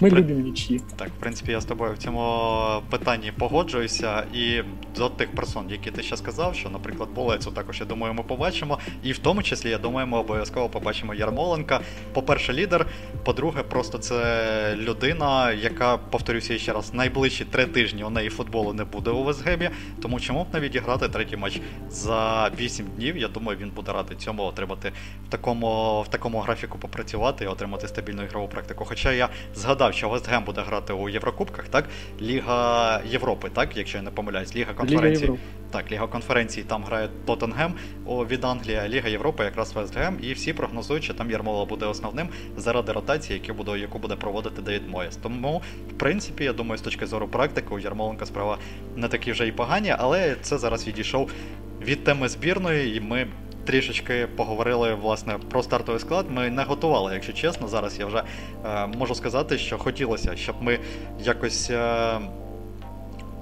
Ми 0.00 0.11
при... 0.11 0.20
любимо 0.20 0.40
нічі. 0.40 0.81
Так, 0.96 1.09
в 1.09 1.20
принципі, 1.20 1.52
я 1.52 1.61
з 1.61 1.64
тобою 1.64 1.92
в 1.92 1.98
цьому 1.98 2.20
питанні 2.90 3.33
погоджуюся. 3.38 4.24
І 4.35 4.62
до 4.96 5.09
тих 5.09 5.31
персон, 5.31 5.64
які 5.70 5.90
ти 5.90 6.02
ще 6.02 6.16
сказав, 6.16 6.55
що, 6.55 6.70
наприклад, 6.70 7.09
Болецу 7.14 7.50
також, 7.50 7.81
я 7.81 7.87
думаю, 7.87 8.14
ми 8.14 8.22
побачимо. 8.22 8.78
І 9.02 9.12
в 9.12 9.18
тому 9.18 9.42
числі, 9.42 9.70
я 9.70 9.78
думаю, 9.78 10.07
ми 10.07 10.18
обов'язково 10.18 10.68
побачимо 10.68 11.14
Ярмоленка. 11.14 11.81
По-перше, 12.12 12.52
лідер. 12.52 12.87
По-друге, 13.24 13.62
просто 13.62 13.98
це 13.98 14.76
людина, 14.76 15.52
яка, 15.52 15.96
повторюся 15.96 16.59
ще 16.59 16.72
раз, 16.72 16.94
найближчі 16.94 17.44
три 17.44 17.66
тижні 17.66 18.05
у 18.05 18.11
неї 18.11 18.28
футболу 18.28 18.72
не 18.72 18.85
буде 18.85 19.11
у 19.11 19.22
Весгемі, 19.22 19.70
тому 20.02 20.18
що 20.18 20.32
чому 20.33 20.45
б 20.45 20.55
не 20.55 20.61
відіграти 20.61 21.09
третій 21.09 21.37
матч 21.37 21.61
за 21.90 22.51
8 22.59 22.87
днів? 22.87 23.16
Я 23.16 23.29
думаю, 23.29 23.59
він 23.59 23.71
буде 23.71 23.92
радий 23.92 24.16
цьому 24.16 24.42
отримати 24.42 24.92
в 25.27 25.29
такому 25.29 26.03
в 26.03 26.09
такому 26.09 26.40
графіку 26.40 26.79
попрацювати 26.79 27.45
і 27.45 27.47
отримати 27.47 27.88
стабільну 27.88 28.23
ігрову 28.23 28.49
практику. 28.49 28.85
Хоча 28.85 29.12
я 29.12 29.29
згадав, 29.55 29.95
що 29.95 30.09
Вестгем 30.09 30.45
буде 30.45 30.61
грати 30.61 30.92
у 30.92 31.09
Єврокубках, 31.09 31.68
так? 31.68 31.88
Ліга 32.21 33.01
Європи, 33.07 33.51
так, 33.55 33.77
якщо 33.77 33.99
я 33.99 34.03
не 34.03 34.11
помиляюсь, 34.11 34.57
Ліга 34.57 34.75
конференції. 34.75 35.29
Ліга 35.29 35.38
так, 35.73 35.92
Ліга 35.92 36.07
конференції 36.07 36.66
там 36.68 36.85
грає 36.85 37.09
Тоттенгем 37.27 37.75
від 38.07 38.45
Англії, 38.45 38.77
а 38.77 38.88
Ліга 38.88 39.09
Європи 39.09 39.45
якраз 39.45 39.73
Вестгем. 39.73 40.18
І 40.23 40.33
всі 40.33 40.53
прогнозують, 40.53 41.05
що 41.05 41.14
там 41.14 41.31
Ярмола 41.31 41.64
буде 41.64 41.87
основним 41.87 42.29
заради 42.57 42.92
ротації, 42.92 43.42
яку 43.45 43.64
буде, 43.64 43.79
яку 43.79 43.99
буде 43.99 44.16
проводити 44.16 44.62
Девід 44.62 44.88
Моєс. 44.88 45.16
Тому, 45.16 45.62
в 45.90 45.92
принципі, 45.99 46.45
я 46.45 46.53
думаю, 46.53 46.79
з 46.79 46.81
точки 46.81 47.07
зору 47.07 47.29
практики, 47.29 47.75
у 47.75 47.79
Ярмоленка 47.79 48.27
справа 48.27 48.59
не 48.97 49.09
такі 49.09 49.33
вже 49.33 49.47
і 49.47 49.53
погані, 49.53 49.95
але 49.99 50.21
це 50.42 50.58
зараз 50.58 50.87
відійшов 50.87 51.30
від 51.80 52.04
теми 52.04 52.28
збірної, 52.28 52.96
і 52.96 53.00
ми. 53.00 53.26
Трішечки 53.64 54.28
поговорили 54.36 54.94
власне 54.94 55.38
про 55.51 55.62
стартовий 55.62 56.01
склад. 56.01 56.26
Ми 56.30 56.51
не 56.51 56.62
готували, 56.62 57.14
якщо 57.14 57.32
чесно. 57.32 57.68
Зараз 57.68 57.99
я 57.99 58.07
вже 58.07 58.22
е, 58.64 58.86
можу 58.86 59.14
сказати, 59.14 59.59
що 59.59 59.78
хотілося, 59.78 60.36
щоб 60.36 60.57
ми 60.61 60.78
якось 61.24 61.70
е, 61.70 62.20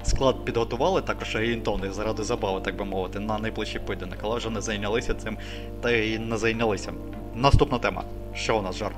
склад 0.03 0.45
підготували, 0.45 1.01
також 1.01 1.35
орієнтовний 1.35 1.91
заради 1.91 2.23
забави, 2.23 2.61
так 2.61 2.75
би 2.75 2.85
мовити, 2.85 3.19
на 3.19 3.39
найближчий 3.39 3.81
поєдинок, 3.81 4.17
але 4.21 4.37
вже 4.37 4.49
не 4.49 4.61
зайнялися 4.61 5.13
цим 5.13 5.37
та 5.81 5.91
й 5.91 6.19
не 6.19 6.37
зайнялися. 6.37 6.93
Наступна 7.35 7.79
тема. 7.79 8.03
Що 8.35 8.57
у 8.57 8.61
нас 8.61 8.75
жар? 8.75 8.91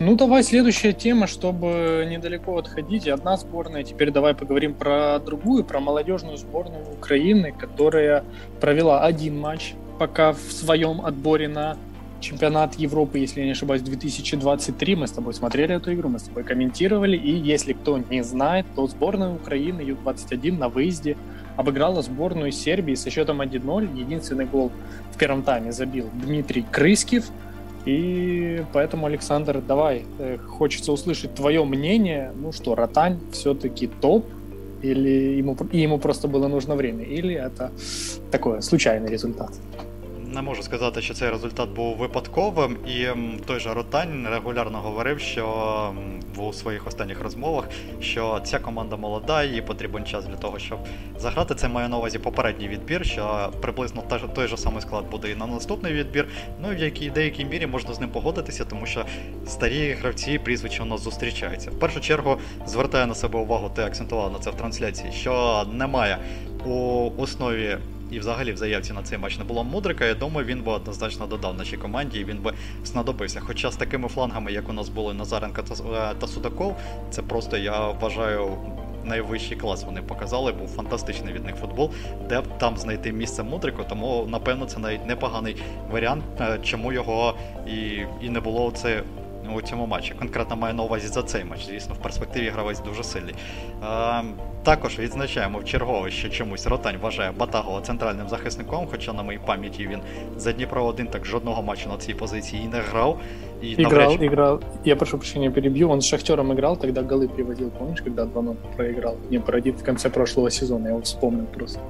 Ну 0.00 0.16
давай 0.16 0.42
следующая 0.42 0.94
тема, 0.94 1.26
чтобы 1.26 2.06
недалеко 2.08 2.56
отходить. 2.56 3.06
Одна 3.06 3.36
сборная. 3.36 3.84
Теперь 3.84 4.10
давай 4.10 4.34
поговорим 4.34 4.72
про 4.72 5.18
другую, 5.18 5.62
про 5.62 5.78
молодежную 5.78 6.38
сборную 6.38 6.84
Украины, 6.90 7.52
которая 7.52 8.24
провела 8.60 9.04
один 9.04 9.38
матч 9.38 9.74
пока 9.98 10.32
в 10.32 10.40
своем 10.52 11.02
отборе 11.02 11.48
на 11.48 11.76
чемпионат 12.20 12.76
Европы, 12.76 13.18
если 13.18 13.40
я 13.40 13.46
не 13.46 13.52
ошибаюсь, 13.52 13.82
2023. 13.82 14.96
Мы 14.96 15.06
с 15.06 15.12
тобой 15.12 15.34
смотрели 15.34 15.74
эту 15.74 15.92
игру, 15.92 16.08
мы 16.08 16.18
с 16.18 16.22
тобой 16.22 16.44
комментировали. 16.44 17.16
И 17.16 17.30
если 17.30 17.74
кто 17.74 17.98
не 17.98 18.24
знает, 18.24 18.64
то 18.74 18.86
сборная 18.86 19.34
Украины 19.34 19.82
Ю-21 19.82 20.56
на 20.56 20.70
выезде 20.70 21.18
обыграла 21.56 22.00
сборную 22.00 22.52
Сербии 22.52 22.94
со 22.94 23.10
счетом 23.10 23.42
1-0. 23.42 23.98
Единственный 23.98 24.46
гол 24.46 24.72
в 25.12 25.18
первом 25.18 25.42
тайме 25.42 25.72
забил 25.72 26.08
Дмитрий 26.14 26.62
Крыскив. 26.62 27.26
И 27.88 28.62
поэтому, 28.74 29.06
Александр, 29.06 29.62
давай, 29.66 30.04
э, 30.18 30.36
хочется 30.36 30.92
услышать 30.92 31.34
твое 31.34 31.64
мнение. 31.64 32.32
Ну 32.36 32.52
что, 32.52 32.74
Ротань 32.74 33.18
все-таки 33.32 33.86
топ, 33.86 34.26
или 34.82 35.38
ему, 35.38 35.56
ему 35.72 35.98
просто 35.98 36.28
было 36.28 36.48
нужно 36.48 36.76
время, 36.76 37.04
или 37.04 37.34
это 37.34 37.70
такой 38.30 38.60
случайный 38.60 39.10
результат? 39.10 39.52
Не 40.32 40.42
можу 40.42 40.62
сказати, 40.62 41.02
що 41.02 41.14
цей 41.14 41.30
результат 41.30 41.68
був 41.68 41.96
випадковим, 41.96 42.76
і 42.86 43.06
той 43.46 43.60
же 43.60 43.74
Ротань 43.74 44.28
регулярно 44.30 44.78
говорив, 44.78 45.20
що 45.20 45.94
у 46.36 46.52
своїх 46.52 46.86
останніх 46.86 47.20
розмовах, 47.20 47.68
що 48.00 48.40
ця 48.44 48.58
команда 48.58 48.96
молода, 48.96 49.44
їй 49.44 49.62
потрібен 49.62 50.04
час 50.04 50.24
для 50.24 50.36
того, 50.36 50.58
щоб 50.58 50.78
заграти. 51.18 51.54
Це 51.54 51.68
має 51.68 51.88
на 51.88 51.98
увазі 51.98 52.18
попередній 52.18 52.68
відбір, 52.68 53.06
що 53.06 53.52
приблизно 53.60 54.02
той 54.34 54.48
же 54.48 54.56
самий 54.56 54.82
склад 54.82 55.10
буде 55.10 55.30
і 55.30 55.34
на 55.34 55.46
наступний 55.46 55.92
відбір. 55.92 56.28
Ну 56.62 56.68
в 56.68 56.78
якій 56.78 57.10
деякій 57.10 57.44
мірі 57.44 57.66
можна 57.66 57.94
з 57.94 58.00
ним 58.00 58.10
погодитися, 58.10 58.64
тому 58.64 58.86
що 58.86 59.04
старі 59.46 59.92
гравці 59.92 60.38
прізвища 60.38 60.82
у 60.82 60.86
нас 60.86 61.00
зустрічаються. 61.00 61.70
В 61.70 61.78
першу 61.78 62.00
чергу 62.00 62.38
звертає 62.66 63.06
на 63.06 63.14
себе 63.14 63.38
увагу, 63.38 63.70
ти 63.76 63.82
акцентував 63.82 64.32
на 64.32 64.38
це 64.38 64.50
в 64.50 64.54
трансляції, 64.54 65.12
що 65.12 65.64
немає 65.72 66.18
у 66.66 67.10
основі 67.16 67.78
і 68.10 68.18
взагалі 68.18 68.52
в 68.52 68.56
заявці 68.56 68.92
на 68.92 69.02
цей 69.02 69.18
матч 69.18 69.38
не 69.38 69.44
було 69.44 69.64
мудрика, 69.64 70.04
я 70.04 70.14
думаю, 70.14 70.46
він 70.46 70.62
би 70.62 70.72
однозначно 70.72 71.26
додав 71.26 71.56
нашій 71.56 71.76
команді 71.76 72.20
і 72.20 72.24
він 72.24 72.38
би 72.38 72.52
знадобився. 72.84 73.40
Хоча 73.40 73.70
з 73.70 73.76
такими 73.76 74.08
флангами, 74.08 74.52
як 74.52 74.68
у 74.68 74.72
нас 74.72 74.88
були 74.88 75.14
Назаренко 75.14 75.62
та, 75.62 75.74
е, 76.24 76.28
Судаков, 76.28 76.76
це 77.10 77.22
просто 77.22 77.56
я 77.56 77.88
вважаю. 77.88 78.56
Найвищий 79.04 79.56
клас 79.56 79.84
вони 79.84 80.02
показали, 80.02 80.52
був 80.52 80.68
фантастичний 80.68 81.34
від 81.34 81.44
них 81.44 81.56
футбол, 81.56 81.90
де 82.28 82.40
б 82.40 82.58
там 82.58 82.76
знайти 82.76 83.12
місце 83.12 83.42
Мудрику, 83.42 83.84
тому 83.88 84.26
напевно 84.28 84.66
це 84.66 84.78
навіть 84.78 85.06
непоганий 85.06 85.56
варіант, 85.90 86.24
е, 86.40 86.58
чому 86.62 86.92
його 86.92 87.34
і 87.66 87.76
і 88.20 88.30
не 88.30 88.40
було 88.40 88.70
це 88.70 89.02
у 89.56 89.62
цьому 89.62 89.86
матчі. 89.86 90.14
Конкретно 90.18 90.56
маю 90.56 90.74
на 90.74 90.82
увазі 90.82 91.08
за 91.08 91.22
цей 91.22 91.44
матч. 91.44 91.66
Звісно, 91.66 91.94
в 91.94 91.98
перспективі 92.02 92.48
гравець 92.48 92.80
дуже 92.80 93.04
сильний. 93.04 93.34
Е, 93.82 94.22
також 94.62 94.98
відзначаємо 94.98 95.58
в 95.58 95.64
чергове, 95.64 96.10
що 96.10 96.28
чомусь 96.28 96.66
Ротань 96.66 96.96
вважає 97.02 97.32
Батагова 97.38 97.80
центральним 97.80 98.28
захисником, 98.28 98.86
хоча 98.90 99.12
на 99.12 99.22
моїй 99.22 99.40
пам'яті 99.46 99.86
він 99.86 100.00
за 100.36 100.52
Дніпро 100.52 100.84
1 100.84 101.06
так 101.06 101.26
жодного 101.26 101.62
матчу 101.62 101.88
на 101.88 101.96
цій 101.96 102.14
позиції 102.14 102.62
і 102.64 102.68
не 102.68 102.80
грав. 102.80 103.20
И 103.62 103.72
играл, 103.72 104.10
навряд... 104.10 104.22
играл. 104.22 104.60
Я 104.84 104.96
прошу 104.96 105.18
прощения, 105.18 105.50
перебью. 105.50 105.90
Он 105.90 106.00
с 106.00 106.04
Шахтером 106.04 106.52
играл, 106.52 106.76
тогда 106.76 107.02
голы 107.02 107.28
приводил, 107.28 107.70
помнишь, 107.70 108.00
когда 108.00 108.24
2-0 108.24 108.54
проиграл? 108.76 109.16
Днепр 109.28 109.56
1 109.56 109.74
в 109.74 109.84
конце 109.84 110.10
прошлого 110.10 110.50
сезона, 110.50 110.88
я 110.88 110.94
вот 110.94 111.06
вспомнил 111.06 111.46
просто 111.46 111.80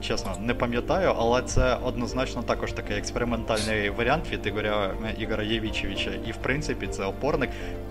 чесно, 0.00 0.36
не 0.40 0.54
пам'ятаю, 0.54 1.14
але 1.18 1.42
це 1.42 1.74
однозначно 1.74 2.42
також 2.42 2.72
такий 2.72 2.96
експериментальний 2.96 3.90
варіант 3.90 4.24
від 4.32 4.46
Ігоря 4.46 4.90
Ігора 5.18 5.42
Євічевича. 5.42 6.10
І 6.26 6.32
в 6.32 6.36
принципі 6.36 6.86
це 6.86 7.04
опорник 7.04 7.50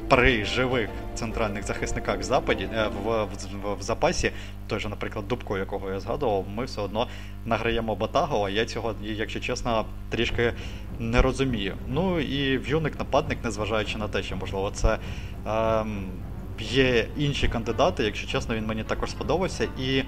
при 0.09 0.45
живих 0.45 0.89
центральних 1.15 1.63
захисниках 1.63 2.19
в 2.19 2.23
западі 2.23 2.69
е, 2.73 2.87
в, 3.03 3.23
в, 3.23 3.73
в 3.79 3.81
запасі. 3.81 4.31
Той 4.67 4.79
же, 4.79 4.89
наприклад, 4.89 5.27
Дубко, 5.27 5.57
якого 5.57 5.91
я 5.91 5.99
згадував, 5.99 6.45
ми 6.55 6.65
все 6.65 6.81
одно 6.81 7.07
награємо 7.45 7.95
Батагова. 7.95 8.49
Я 8.49 8.65
цього, 8.65 8.95
якщо 9.01 9.39
чесно, 9.39 9.85
трішки 10.09 10.53
не 10.99 11.21
розумію. 11.21 11.75
Ну 11.87 12.19
і 12.19 12.57
в'юник-нападник, 12.57 13.37
незважаючи 13.43 13.97
на 13.97 14.07
те, 14.07 14.23
що 14.23 14.35
можливо 14.35 14.71
це. 14.71 14.97
Ем, 15.47 16.05
Є 16.59 17.07
інші 17.17 17.47
кандидати, 17.47 18.03
якщо 18.03 18.27
чесно, 18.27 18.55
він 18.55 18.65
мені 18.65 18.83
також 18.83 19.11
сподобався. 19.11 19.67
І 19.79 20.03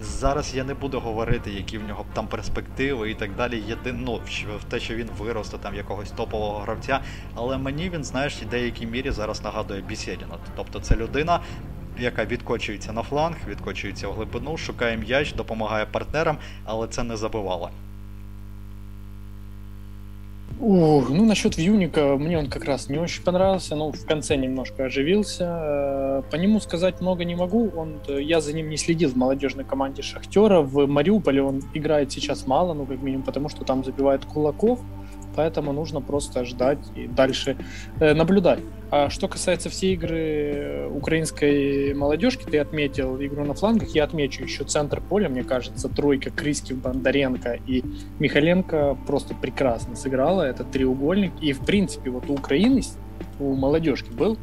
Зараз 0.00 0.54
я 0.54 0.64
не 0.64 0.74
буду 0.74 1.00
говорити, 1.00 1.50
які 1.50 1.78
в 1.78 1.88
нього 1.88 2.04
там 2.12 2.26
перспективи 2.26 3.10
і 3.10 3.14
так 3.14 3.36
далі. 3.36 3.62
Єдину 3.68 4.20
ну, 4.46 4.56
в 4.58 4.64
те, 4.64 4.80
що 4.80 4.94
він 4.94 5.08
виросте 5.18 5.58
там 5.58 5.74
якогось 5.74 6.10
топового 6.10 6.58
гравця. 6.58 7.00
Але 7.34 7.58
мені 7.58 7.90
він, 7.90 8.04
знаєш, 8.04 8.42
в 8.42 8.48
деякій 8.48 8.86
мірі 8.86 9.10
зараз 9.10 9.44
нагадує 9.44 9.80
Бісєдіна. 9.80 10.38
Тобто 10.56 10.80
це 10.80 10.96
людина, 10.96 11.40
яка 11.98 12.24
відкочується 12.24 12.92
на 12.92 13.02
фланг, 13.02 13.36
відкочується 13.48 14.08
в 14.08 14.12
глибину, 14.12 14.56
шукає 14.56 14.96
м'яч, 14.96 15.32
допомагає 15.32 15.86
партнерам, 15.86 16.38
але 16.64 16.88
це 16.88 17.02
не 17.02 17.16
забивало. 17.16 17.70
Ух, 20.64 21.10
ну, 21.10 21.24
насчет 21.24 21.56
Вьюника, 21.58 22.16
мне 22.16 22.38
он 22.38 22.46
как 22.46 22.64
раз 22.66 22.88
не 22.88 22.96
очень 22.96 23.24
понравился, 23.24 23.74
но 23.74 23.90
в 23.90 24.06
конце 24.06 24.36
немножко 24.36 24.84
оживился. 24.84 25.44
Э, 25.44 26.22
по 26.30 26.36
нему 26.36 26.60
сказать 26.60 27.00
много 27.00 27.24
не 27.24 27.34
могу. 27.34 27.72
Он, 27.74 28.00
э, 28.06 28.22
я 28.22 28.40
за 28.40 28.52
ним 28.52 28.68
не 28.68 28.76
следил 28.76 29.10
в 29.10 29.16
молодежной 29.16 29.64
команде 29.64 30.02
Шахтера. 30.02 30.60
В 30.60 30.86
Мариуполе 30.86 31.42
он 31.42 31.62
играет 31.74 32.12
сейчас 32.12 32.46
мало, 32.46 32.74
ну, 32.74 32.86
как 32.86 33.02
минимум, 33.02 33.24
потому 33.24 33.48
что 33.48 33.64
там 33.64 33.82
забивает 33.82 34.24
Кулаков 34.24 34.78
поэтому 35.34 35.72
нужно 35.72 36.00
просто 36.00 36.44
ждать 36.44 36.78
и 36.94 37.06
дальше 37.06 37.56
э, 38.00 38.14
наблюдать. 38.14 38.60
А 38.90 39.08
что 39.08 39.26
касается 39.26 39.70
всей 39.70 39.94
игры 39.94 40.86
украинской 40.92 41.94
молодежки, 41.94 42.44
ты 42.44 42.58
отметил 42.58 43.16
игру 43.22 43.44
на 43.44 43.54
флангах, 43.54 43.88
я 43.94 44.04
отмечу 44.04 44.42
еще 44.42 44.64
центр 44.64 45.00
поля, 45.00 45.30
мне 45.30 45.44
кажется, 45.44 45.88
тройка 45.88 46.30
Крыскив, 46.30 46.76
Бондаренко 46.76 47.58
и 47.66 47.82
Михаленко 48.18 48.98
просто 49.06 49.34
прекрасно 49.34 49.96
сыграла, 49.96 50.42
этот 50.42 50.70
треугольник, 50.70 51.32
и 51.40 51.54
в 51.54 51.64
принципе 51.64 52.10
вот 52.10 52.28
у 52.28 52.34
Украины, 52.34 52.82
у 53.40 53.54
молодежки 53.54 54.10
был 54.10 54.36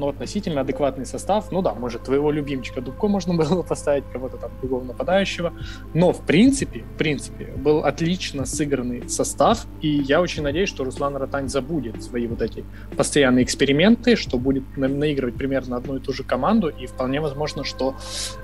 но 0.00 0.08
относительно 0.08 0.62
адекватный 0.62 1.04
состав. 1.04 1.52
Ну 1.52 1.60
да, 1.60 1.74
может, 1.74 2.04
твоего 2.04 2.30
любимчика 2.30 2.80
Дубко 2.80 3.06
можно 3.06 3.34
было 3.44 3.62
поставить, 3.62 4.04
кого-то 4.12 4.38
там 4.38 4.50
другого 4.60 4.82
нападающего. 4.82 5.52
Но 5.94 6.12
в 6.12 6.22
принципе, 6.22 6.80
в 6.80 6.96
принципе, 6.96 7.44
был 7.56 7.80
отлично 7.84 8.46
сыгранный 8.46 9.08
состав. 9.08 9.66
И 9.82 9.88
я 9.88 10.20
очень 10.20 10.42
надеюсь, 10.42 10.70
что 10.70 10.84
Руслан 10.84 11.16
Ротань 11.16 11.48
забудет 11.48 12.02
свои 12.02 12.26
вот 12.26 12.40
эти 12.40 12.64
постоянные 12.96 13.44
эксперименты, 13.44 14.16
что 14.16 14.38
будет 14.38 14.64
наигрывать 14.76 15.36
примерно 15.36 15.76
одну 15.76 15.96
и 15.96 16.00
ту 16.00 16.12
же 16.14 16.24
команду. 16.24 16.68
И 16.68 16.86
вполне 16.86 17.20
возможно, 17.20 17.62
что 17.62 17.94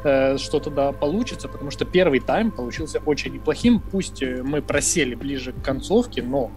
э, 0.04 0.36
что-то 0.36 0.70
да 0.70 0.92
получится, 0.92 1.48
потому 1.48 1.70
что 1.70 1.86
первый 1.86 2.20
тайм 2.20 2.50
получился 2.50 3.00
очень 3.06 3.32
неплохим. 3.32 3.80
Пусть 3.80 4.22
э, 4.22 4.42
мы 4.42 4.60
просели 4.60 5.14
ближе 5.14 5.52
к 5.52 5.64
концовке, 5.64 6.22
но 6.22 6.50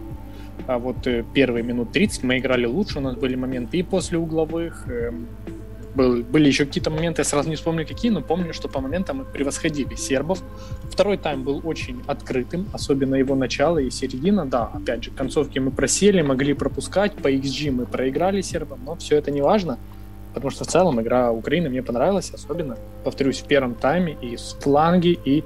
а 0.69 0.77
вот 0.77 1.07
э, 1.07 1.23
первые 1.33 1.63
минут 1.63 1.91
30 1.91 2.23
мы 2.23 2.37
играли 2.37 2.67
лучше, 2.67 2.99
у 2.99 3.01
нас 3.01 3.15
были 3.15 3.35
моменты 3.35 3.77
и 3.77 3.83
после 3.83 4.19
угловых, 4.19 4.87
эм, 4.87 5.27
был, 5.95 6.21
были 6.21 6.45
еще 6.45 6.65
какие-то 6.65 6.91
моменты, 6.91 7.21
я 7.21 7.25
сразу 7.25 7.49
не 7.49 7.55
вспомню 7.55 7.87
какие, 7.87 8.11
но 8.11 8.21
помню, 8.21 8.53
что 8.53 8.69
по 8.69 8.79
моментам 8.79 9.17
мы 9.17 9.25
превосходили 9.25 9.95
сербов. 9.95 10.43
Второй 10.83 11.17
тайм 11.17 11.43
был 11.43 11.61
очень 11.63 12.03
открытым, 12.05 12.67
особенно 12.71 13.15
его 13.15 13.33
начало 13.35 13.79
и 13.79 13.89
середина. 13.89 14.45
Да, 14.45 14.69
опять 14.71 15.03
же, 15.03 15.11
концовки 15.11 15.57
мы 15.57 15.71
просели, 15.71 16.21
могли 16.21 16.53
пропускать, 16.53 17.13
по 17.13 17.31
XG 17.31 17.71
мы 17.71 17.85
проиграли 17.87 18.41
сербам, 18.41 18.79
но 18.85 18.95
все 18.95 19.15
это 19.15 19.31
не 19.31 19.41
важно, 19.41 19.79
потому 20.35 20.51
что 20.51 20.65
в 20.65 20.67
целом 20.67 21.01
игра 21.01 21.31
Украины 21.31 21.69
мне 21.69 21.81
понравилась, 21.81 22.29
особенно, 22.31 22.77
повторюсь, 23.03 23.39
в 23.39 23.47
первом 23.47 23.73
тайме 23.73 24.15
и 24.21 24.37
с 24.37 24.55
фланги, 24.61 25.17
и 25.25 25.43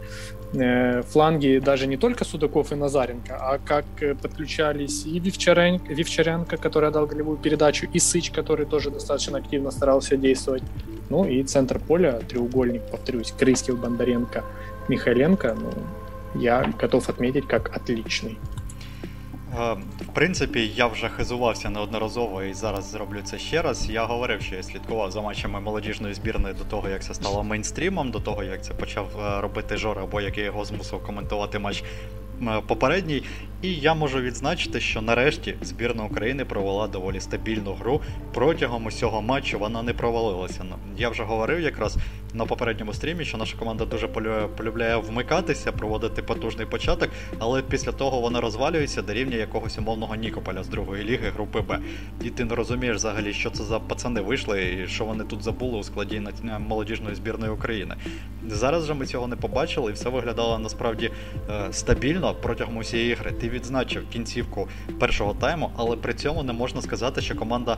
фланги 0.54 1.60
даже 1.60 1.88
не 1.88 1.98
только 1.98 2.26
Судаков 2.26 2.72
и 2.72 2.76
Назаренко, 2.76 3.36
а 3.40 3.58
как 3.58 3.86
э, 4.02 4.14
подключались 4.14 5.06
и 5.06 5.20
Вивчаренко, 5.20 5.94
Вивчаренко, 5.94 6.58
который 6.58 6.90
отдал 6.90 7.08
голевую 7.08 7.38
передачу, 7.38 7.88
и 7.92 8.00
Сыч, 8.00 8.30
который 8.30 8.66
тоже 8.66 8.92
достаточно 8.92 9.38
активно 9.40 9.72
старался 9.72 10.16
действовать. 10.16 10.64
Ну 11.10 11.26
и 11.26 11.44
центр 11.44 11.80
поля, 11.80 12.20
треугольник, 12.28 12.84
повторюсь, 12.92 13.32
Крыскив, 13.32 13.80
Бондаренко, 13.80 14.44
Михайленко, 14.90 15.56
ну, 15.60 15.72
я 16.40 16.72
готов 16.80 17.10
отметить 17.10 17.48
как 17.48 17.76
отличный. 17.76 18.38
Е, 19.60 19.74
в 20.02 20.14
принципі, 20.14 20.72
я 20.76 20.88
вже 20.88 21.10
хизувався 21.10 21.70
неодноразово 21.70 22.44
і 22.44 22.54
зараз 22.54 22.86
зроблю 22.86 23.22
це 23.24 23.40
ще 23.40 23.62
раз. 23.62 23.90
Я 23.90 24.06
говорив, 24.06 24.42
що 24.42 24.56
я 24.56 24.64
слідкував 24.64 25.12
за 25.12 25.22
матчами 25.22 25.60
молодіжної 25.60 26.14
збірної 26.14 26.54
до 26.54 26.64
того, 26.64 26.90
як 26.90 27.04
це 27.04 27.14
стало 27.14 27.44
мейнстрімом, 27.44 28.12
до 28.12 28.20
того, 28.20 28.44
як 28.44 28.64
це 28.64 28.74
почав 28.74 29.08
е, 29.20 29.42
робити 29.42 29.78
Жора, 29.78 30.04
або 30.04 30.22
як 30.22 30.38
я 30.38 30.44
його 30.44 30.66
змусив 30.66 31.04
коментувати 31.04 31.60
матч 31.60 31.84
Е, 32.42 32.62
попередній. 32.68 33.24
І 33.64 33.76
я 33.76 33.94
можу 33.94 34.22
відзначити, 34.22 34.80
що 34.80 35.02
нарешті 35.02 35.56
збірна 35.62 36.04
України 36.04 36.46
провела 36.46 36.88
доволі 36.88 37.20
стабільну 37.20 37.74
гру. 37.74 38.02
Протягом 38.34 38.86
усього 38.86 39.22
матчу 39.22 39.60
вона 39.60 39.84
не 39.84 39.94
провалилася. 39.94 40.66
Ну, 40.70 40.76
я 40.98 41.10
вже 41.10 41.24
говорив 41.24 41.60
якраз 41.60 41.98
на 42.34 42.46
попередньому 42.46 42.94
стрімі, 42.94 43.26
що 43.26 43.38
наша 43.38 43.58
команда 43.58 43.86
дуже 43.86 44.08
полюбляє 44.58 44.96
вмикатися, 44.96 45.72
проводити 45.72 46.22
потужний 46.22 46.66
початок, 46.66 47.10
але 47.40 47.62
після 47.62 47.92
того 47.92 48.20
вона 48.20 48.42
розвалюється 48.42 49.02
до 49.02 49.14
рівня 49.14 49.38
якогось 49.38 49.78
умовного 49.78 50.16
Нікополя 50.16 50.64
з 50.64 50.68
другої 50.68 51.04
ліги 51.04 51.30
групи 51.30 51.62
Б. 51.62 51.80
І 52.24 52.30
ти 52.30 52.46
не 52.46 52.56
розумієш 52.56 52.96
взагалі, 52.96 53.34
що 53.34 53.50
це 53.50 53.64
за 53.64 53.80
пацани 53.80 54.22
вийшли 54.22 54.84
і 54.84 54.88
що 54.88 55.06
вони 55.06 55.24
тут 55.24 55.44
забули 55.44 55.78
у 55.78 55.84
складі 55.84 56.22
молодіжної 56.60 57.16
збірної 57.16 57.52
України. 57.52 57.96
Зараз 58.48 58.86
же 58.86 58.94
ми 58.94 59.06
цього 59.06 59.28
не 59.28 59.36
побачили, 59.36 59.92
і 59.92 59.94
все 59.94 60.10
виглядало 60.10 60.60
насправді 60.60 61.12
е, 61.50 61.68
стабільно 61.72 62.36
протягом 62.42 62.78
усієї 62.78 63.14
гри. 63.14 63.32
Ти 63.32 63.50
відзначив 63.54 64.10
кінцівку 64.10 64.68
першого 65.00 65.34
тайму, 65.34 65.72
але 65.76 65.96
при 65.96 66.14
цьому 66.14 66.44
не 66.44 66.54
можна 66.54 66.82
сказати, 66.82 67.22
що 67.22 67.36
команда 67.36 67.78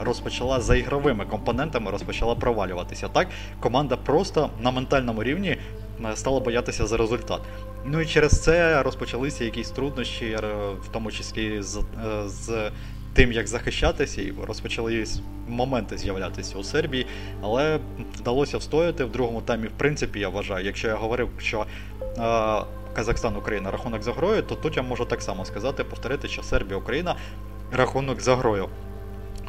розпочала 0.00 0.60
за 0.60 0.76
ігровими 0.76 1.24
компонентами, 1.24 1.90
розпочала 1.90 2.34
провалюватися. 2.34 3.08
Так, 3.08 3.28
команда 3.60 3.96
просто 3.96 4.50
на 4.60 4.70
ментальному 4.70 5.22
рівні 5.22 5.56
стала 6.14 6.40
боятися 6.40 6.86
за 6.86 6.96
результат. 6.96 7.40
Ну 7.84 8.00
і 8.00 8.06
через 8.06 8.42
це 8.42 8.82
розпочалися 8.82 9.44
якісь 9.44 9.70
труднощі, 9.70 10.26
е, 10.26 10.40
в 10.82 10.88
тому 10.92 11.12
числі 11.12 11.62
з, 11.62 11.76
е, 11.76 11.82
з 12.28 12.70
тим, 13.14 13.32
як 13.32 13.48
захищатися, 13.48 14.22
і 14.22 14.32
розпочались 14.46 15.20
моменти 15.48 15.98
з'являтися 15.98 16.58
у 16.58 16.64
Сербії, 16.64 17.06
але 17.42 17.78
вдалося 18.18 18.58
встояти 18.58 19.04
в 19.04 19.12
другому 19.12 19.40
таймі. 19.40 19.66
В 19.66 19.78
принципі, 19.78 20.20
я 20.20 20.28
вважаю, 20.28 20.66
якщо 20.66 20.88
я 20.88 20.94
говорив, 20.94 21.28
що 21.38 21.66
е, 22.00 22.79
Казахстан 22.92 23.36
Україна 23.36 23.70
рахунок 23.70 24.02
за 24.02 24.12
грою, 24.12 24.42
то 24.42 24.54
тут 24.54 24.76
я 24.76 24.82
можу 24.82 25.04
так 25.04 25.22
само 25.22 25.44
сказати, 25.44 25.84
повторити, 25.84 26.28
що 26.28 26.42
Сербія 26.42 26.76
Україна 26.76 27.16
рахунок 27.72 28.20
за 28.20 28.36
грою. 28.36 28.68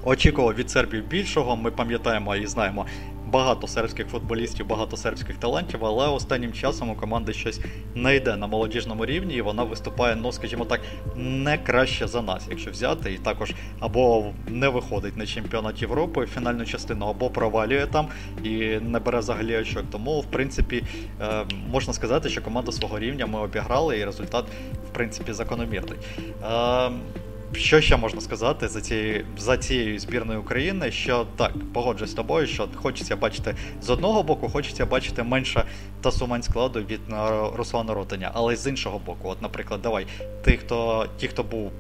Очікував 0.04 0.56
від 0.56 0.70
Сербії 0.70 1.04
більшого. 1.04 1.56
Ми 1.56 1.72
пам'ятаємо 1.72 2.36
і 2.36 2.48
знаємо 2.48 2.86
багато 3.32 3.68
сербських 3.68 4.08
футболістів, 4.08 4.68
багато 4.68 4.98
сербських 4.98 5.38
талантів, 5.38 5.86
але 5.86 6.08
останнім 6.08 6.54
часом 6.54 6.90
у 6.90 6.96
команди 6.96 7.34
щось 7.34 7.62
не 7.96 8.16
йде 8.16 8.36
на 8.36 8.48
молодіжному 8.48 9.06
рівні, 9.06 9.36
і 9.36 9.42
вона 9.42 9.64
виступає, 9.64 10.16
ну 10.16 10.32
скажімо 10.32 10.66
так, 10.66 10.82
не 11.16 11.58
краще 11.58 12.08
за 12.08 12.22
нас, 12.22 12.48
якщо 12.50 12.72
взяти, 12.72 13.14
і 13.14 13.18
також 13.18 13.54
або 13.80 14.26
не 14.48 14.70
виходить 14.70 15.18
на 15.18 15.26
чемпіонат 15.26 15.82
Європи 15.82 16.26
фінальну 16.26 16.66
частину, 16.66 17.06
або 17.06 17.30
провалює 17.30 17.88
там 17.92 18.08
і 18.44 18.58
не 18.82 19.00
бере 19.00 19.20
взагалі 19.20 19.58
очок. 19.58 19.84
Тому, 19.92 20.22
в 20.22 20.26
принципі, 20.26 20.84
е, 21.22 21.46
можна 21.70 21.94
сказати, 21.94 22.30
що 22.30 22.42
команду 22.42 22.72
свого 22.72 23.00
рівня 23.00 23.26
ми 23.26 23.40
обіграли, 23.40 23.98
і 23.98 24.06
результат, 24.06 24.46
в 24.90 24.94
принципі, 24.94 25.34
закономірний. 25.34 25.98
Е, 27.56 27.60
що 27.60 27.82
ще 27.82 27.98
можна 27.98 28.22
сказати 28.22 28.68
за 28.68 28.82
цією 28.82 29.26
за 29.38 29.58
цією 29.58 30.00
збірною 30.00 30.40
України? 30.40 30.92
Що 30.92 31.28
так, 31.36 31.52
погоджуюсь 31.74 32.12
з 32.12 32.14
тобою, 32.14 32.48
що 32.48 32.68
хочеться 32.76 33.16
бачити 33.16 33.56
з 33.82 33.90
одного 33.90 34.24
боку, 34.24 34.50
хочеться 34.50 34.86
бачити 34.86 35.24
менше 35.24 35.64
та 36.02 36.12
сумань 36.12 36.44
складу 36.44 36.80
від 36.80 37.00
е, 37.12 37.16
Руслана 37.56 37.94
Ротаня. 37.94 38.32
Але 38.34 38.56
з 38.56 38.68
іншого 38.68 39.00
боку, 39.00 39.30
от, 39.30 39.42
наприклад, 39.42 39.82
давай, 39.82 40.08
ті, 40.46 40.52
хто 40.52 41.06
ті, 41.18 41.28
хто 41.28 41.44
був 41.44 41.72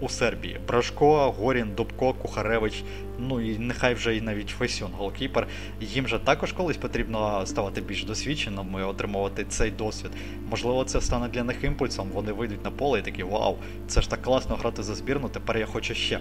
у 0.00 0.08
Сербії. 0.08 0.60
Брашко, 0.68 1.34
Горін, 1.38 1.70
Дубко, 1.76 2.12
Кухаревич, 2.12 2.84
ну 3.28 3.40
і 3.40 3.58
нехай 3.58 3.94
вже 3.94 4.16
і 4.16 4.20
навіть 4.20 4.48
Фесюн, 4.48 4.90
голкіпер. 4.98 5.46
Їм 5.80 6.08
же 6.08 6.18
також 6.18 6.52
колись 6.52 6.76
потрібно 6.76 7.46
ставати 7.46 7.80
більш 7.80 8.04
досвідченими, 8.04 8.84
отримувати 8.84 9.44
цей 9.48 9.70
досвід. 9.70 10.10
Можливо, 10.50 10.84
це 10.84 11.00
стане 11.00 11.28
для 11.28 11.44
них 11.44 11.64
імпульсом. 11.64 12.10
Вони 12.14 12.32
вийдуть 12.32 12.64
на 12.64 12.70
поле 12.70 12.98
і 12.98 13.02
такі 13.02 13.22
вау, 13.22 13.56
це 13.86 14.00
ж 14.00 14.10
так 14.10 14.22
класно 14.22 14.56
грати 14.56 14.82
за 14.82 14.94
збірну, 14.94 15.28
тепер 15.28 15.58
я 15.58 15.66
хочу 15.66 15.94
ще. 15.94 16.20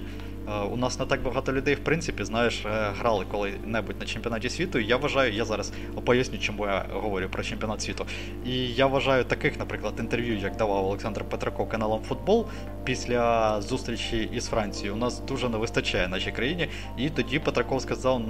Е, 0.50 0.62
у 0.62 0.78
нас 0.78 1.00
не 1.00 1.06
так 1.06 1.24
багато 1.24 1.54
людей, 1.54 1.76
в 1.76 1.80
принципі, 1.80 2.24
знаєш, 2.24 2.66
е, 2.66 2.92
грали 3.00 3.26
коли-небудь 3.32 4.00
на 4.00 4.06
чемпіонаті 4.06 4.50
світу. 4.50 4.80
І 4.80 4.86
я 4.86 4.98
вважаю, 4.98 5.34
я 5.34 5.46
зараз 5.46 5.74
поясню, 6.06 6.40
чому 6.40 6.66
я 6.66 6.86
говорю 6.94 7.30
про 7.30 7.44
чемпіонат 7.44 7.82
світу. 7.82 8.06
І 8.46 8.68
я 8.68 8.86
вважаю 8.86 9.24
таких, 9.24 9.60
наприклад, 9.60 9.94
інтерв'ю, 10.00 10.38
як 10.38 10.56
давав 10.56 10.86
Олександр 10.86 11.24
Петраков 11.24 11.70
каналом 11.70 12.02
Футбол 12.02 12.48
після 12.84 13.62
зустрічі 13.62 14.30
із 14.34 14.48
Францією. 14.48 14.94
У 14.94 14.98
нас 14.98 15.20
дуже 15.20 15.50
не 15.50 15.58
вистачає 15.58 16.08
нашій 16.08 16.32
країні. 16.32 16.68
І 16.98 17.10
тоді 17.10 17.40
Петраков 17.40 17.82
сказав 17.82 18.22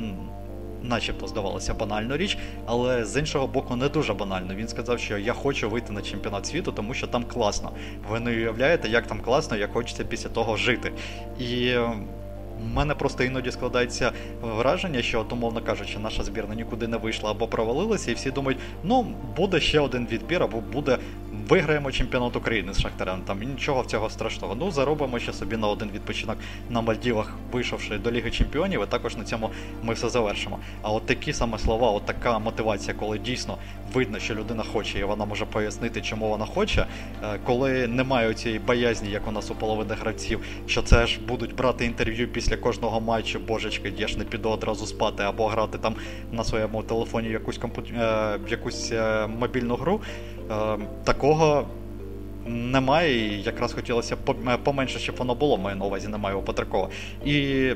начебто 0.81 1.27
здавалося 1.27 1.73
банальну 1.73 2.17
річ, 2.17 2.37
але 2.65 3.05
з 3.05 3.19
іншого 3.19 3.47
боку, 3.47 3.75
не 3.75 3.89
дуже 3.89 4.13
банально. 4.13 4.55
Він 4.55 4.67
сказав, 4.67 4.99
що 4.99 5.17
я 5.17 5.33
хочу 5.33 5.69
вийти 5.69 5.93
на 5.93 6.01
чемпіонат 6.01 6.45
світу, 6.45 6.71
тому 6.71 6.93
що 6.93 7.07
там 7.07 7.23
класно. 7.23 7.71
Ви 8.09 8.19
не 8.19 8.31
уявляєте, 8.31 8.89
як 8.89 9.07
там 9.07 9.21
класно, 9.21 9.57
як 9.57 9.73
хочеться 9.73 10.03
після 10.03 10.29
того 10.29 10.57
жити. 10.57 10.91
І 11.39 11.75
у 12.63 12.75
мене 12.75 12.95
просто 12.95 13.23
іноді 13.23 13.51
складається 13.51 14.11
враження, 14.41 15.01
що, 15.01 15.19
от, 15.19 15.33
умовно 15.33 15.61
кажучи, 15.61 15.99
наша 15.99 16.23
збірна 16.23 16.55
нікуди 16.55 16.87
не 16.87 16.97
вийшла 16.97 17.31
або 17.31 17.47
провалилася, 17.47 18.11
і 18.11 18.13
всі 18.13 18.31
думають, 18.31 18.59
ну 18.83 19.15
буде 19.37 19.59
ще 19.59 19.79
один 19.79 20.07
відбір, 20.11 20.43
або 20.43 20.61
буде 20.61 20.97
виграємо 21.49 21.91
чемпіонат 21.91 22.35
України 22.35 22.73
з 22.73 22.79
Шахтарем. 22.79 23.21
Там 23.21 23.39
нічого 23.39 23.81
в 23.81 23.85
цього 23.85 24.09
страшного. 24.09 24.55
Ну 24.55 24.71
заробимо 24.71 25.19
ще 25.19 25.33
собі 25.33 25.57
на 25.57 25.67
один 25.67 25.89
відпочинок 25.93 26.37
на 26.69 26.81
Мальдівах, 26.81 27.33
вийшовши 27.51 27.97
до 27.97 28.11
Ліги 28.11 28.31
Чемпіонів, 28.31 28.83
і 28.83 28.85
також 28.85 29.17
на 29.17 29.23
цьому 29.23 29.49
ми 29.83 29.93
все 29.93 30.09
завершимо. 30.09 30.59
А 30.81 30.91
от 30.91 31.05
такі 31.05 31.33
саме 31.33 31.59
слова, 31.59 31.91
от 31.91 32.05
така 32.05 32.39
мотивація, 32.39 32.93
коли 32.99 33.19
дійсно 33.19 33.57
видно, 33.93 34.19
що 34.19 34.35
людина 34.35 34.63
хоче, 34.73 34.99
і 34.99 35.03
вона 35.03 35.25
може 35.25 35.45
пояснити, 35.45 36.01
чому 36.01 36.29
вона 36.29 36.45
хоче, 36.45 36.85
е, 37.23 37.39
коли 37.43 37.87
немає 37.87 38.33
цієї 38.33 38.59
боязні, 38.59 39.09
як 39.09 39.27
у 39.27 39.31
нас 39.31 39.51
у 39.51 39.55
половини 39.55 39.95
гравців, 40.01 40.43
що 40.67 40.81
це 40.81 41.07
ж 41.07 41.19
будуть 41.27 41.55
брати 41.55 41.85
інтерв'ю 41.85 42.27
після 42.27 42.48
кожного 42.57 43.01
матчу, 43.01 43.39
божечки, 43.39 43.93
я 43.97 44.07
ж 44.07 44.17
не 44.17 44.23
піду 44.23 44.49
одразу 44.49 44.85
спати 44.85 45.23
або 45.23 45.47
грати 45.47 45.77
там 45.77 45.95
на 46.31 46.43
своєму 46.43 46.83
телефоні 46.83 47.29
якусь 47.29 47.57
компу... 47.57 47.81
Е, 47.81 48.39
якусь 48.49 48.91
е, 48.91 49.27
мобільну 49.27 49.75
гру. 49.75 50.01
Такого 51.03 51.67
немає, 52.49 53.17
і 53.17 53.41
якраз 53.41 53.73
хотілося 53.73 54.15
поменше, 54.63 54.99
щоб 54.99 55.15
воно 55.15 55.35
було, 55.35 55.57
маю 55.57 55.75
на 55.75 55.85
увазі 55.85 56.07
немає 56.07 56.35
у 56.35 56.41
Петракова. 56.41 56.89
І 57.25 57.69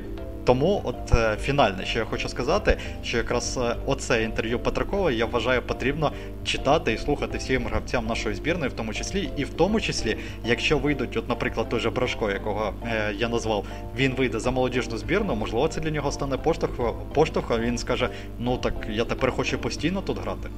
тому, 0.45 0.81
от 0.83 1.15
е, 1.15 1.37
фінальне, 1.41 1.85
що 1.85 1.99
я 1.99 2.05
хочу 2.05 2.29
сказати, 2.29 2.77
що 3.03 3.17
якраз 3.17 3.59
е, 3.61 3.75
оце 3.85 4.23
інтерв'ю 4.23 4.59
Петракова 4.59 5.11
я 5.11 5.25
вважаю 5.25 5.61
потрібно 5.61 6.11
читати 6.43 6.93
і 6.93 6.97
слухати 6.97 7.37
всім 7.37 7.65
гравцям 7.65 8.05
нашої 8.05 8.35
збірної, 8.35 8.69
в 8.69 8.73
тому 8.73 8.93
числі, 8.93 9.29
і 9.37 9.43
в 9.43 9.49
тому 9.49 9.81
числі, 9.81 10.17
якщо 10.45 10.77
вийдуть, 10.77 11.17
от, 11.17 11.29
наприклад, 11.29 11.69
той 11.69 11.79
же 11.79 11.89
Брашко, 11.89 12.31
якого 12.31 12.73
е, 12.85 13.13
я 13.17 13.29
назвав, 13.29 13.65
він 13.97 14.15
вийде 14.15 14.39
за 14.39 14.51
молодіжну 14.51 14.97
збірну, 14.97 15.35
можливо, 15.35 15.67
це 15.67 15.81
для 15.81 15.91
нього 15.91 16.11
стане 16.11 16.37
поштовхом, 16.37 16.95
поштовхом, 17.13 17.61
він 17.61 17.77
скаже: 17.77 18.09
ну 18.39 18.57
так 18.57 18.73
я 18.89 19.05
тепер 19.05 19.31
хочу 19.31 19.57
постійно 19.57 20.01
тут 20.01 20.19
грати. 20.19 20.49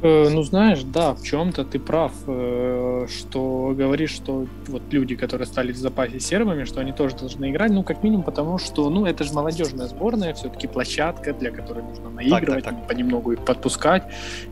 Э, 0.00 0.28
ну, 0.28 0.42
знаешь, 0.42 0.82
да, 0.84 1.12
в 1.12 1.22
чем-то 1.22 1.64
ты 1.64 1.80
прав, 1.80 2.12
э, 2.28 3.06
что 3.08 3.74
говоришь, 3.76 4.10
что 4.10 4.46
вот 4.68 4.82
люди, 4.92 5.16
которые 5.16 5.46
стали 5.46 5.72
в 5.72 5.76
запасе 5.76 6.20
сербами, 6.20 6.62
что 6.64 6.80
они 6.80 6.92
тоже 6.92 7.16
должны 7.16 7.50
играть, 7.50 7.72
ну, 7.72 7.82
как 7.82 8.04
минимум, 8.04 8.22
потому 8.22 8.58
что, 8.58 8.88
ну, 8.90 9.06
это 9.06 9.24
же 9.24 9.32
молодежная 9.32 9.88
сборная, 9.88 10.34
все-таки 10.34 10.68
площадка, 10.68 11.32
для 11.32 11.50
которой 11.50 11.82
нужно 11.82 12.10
наигрывать, 12.10 12.62
так, 12.62 12.74
так, 12.74 12.76
так. 12.76 12.88
понемногу 12.88 13.32
их 13.32 13.44
подпускать 13.44 14.04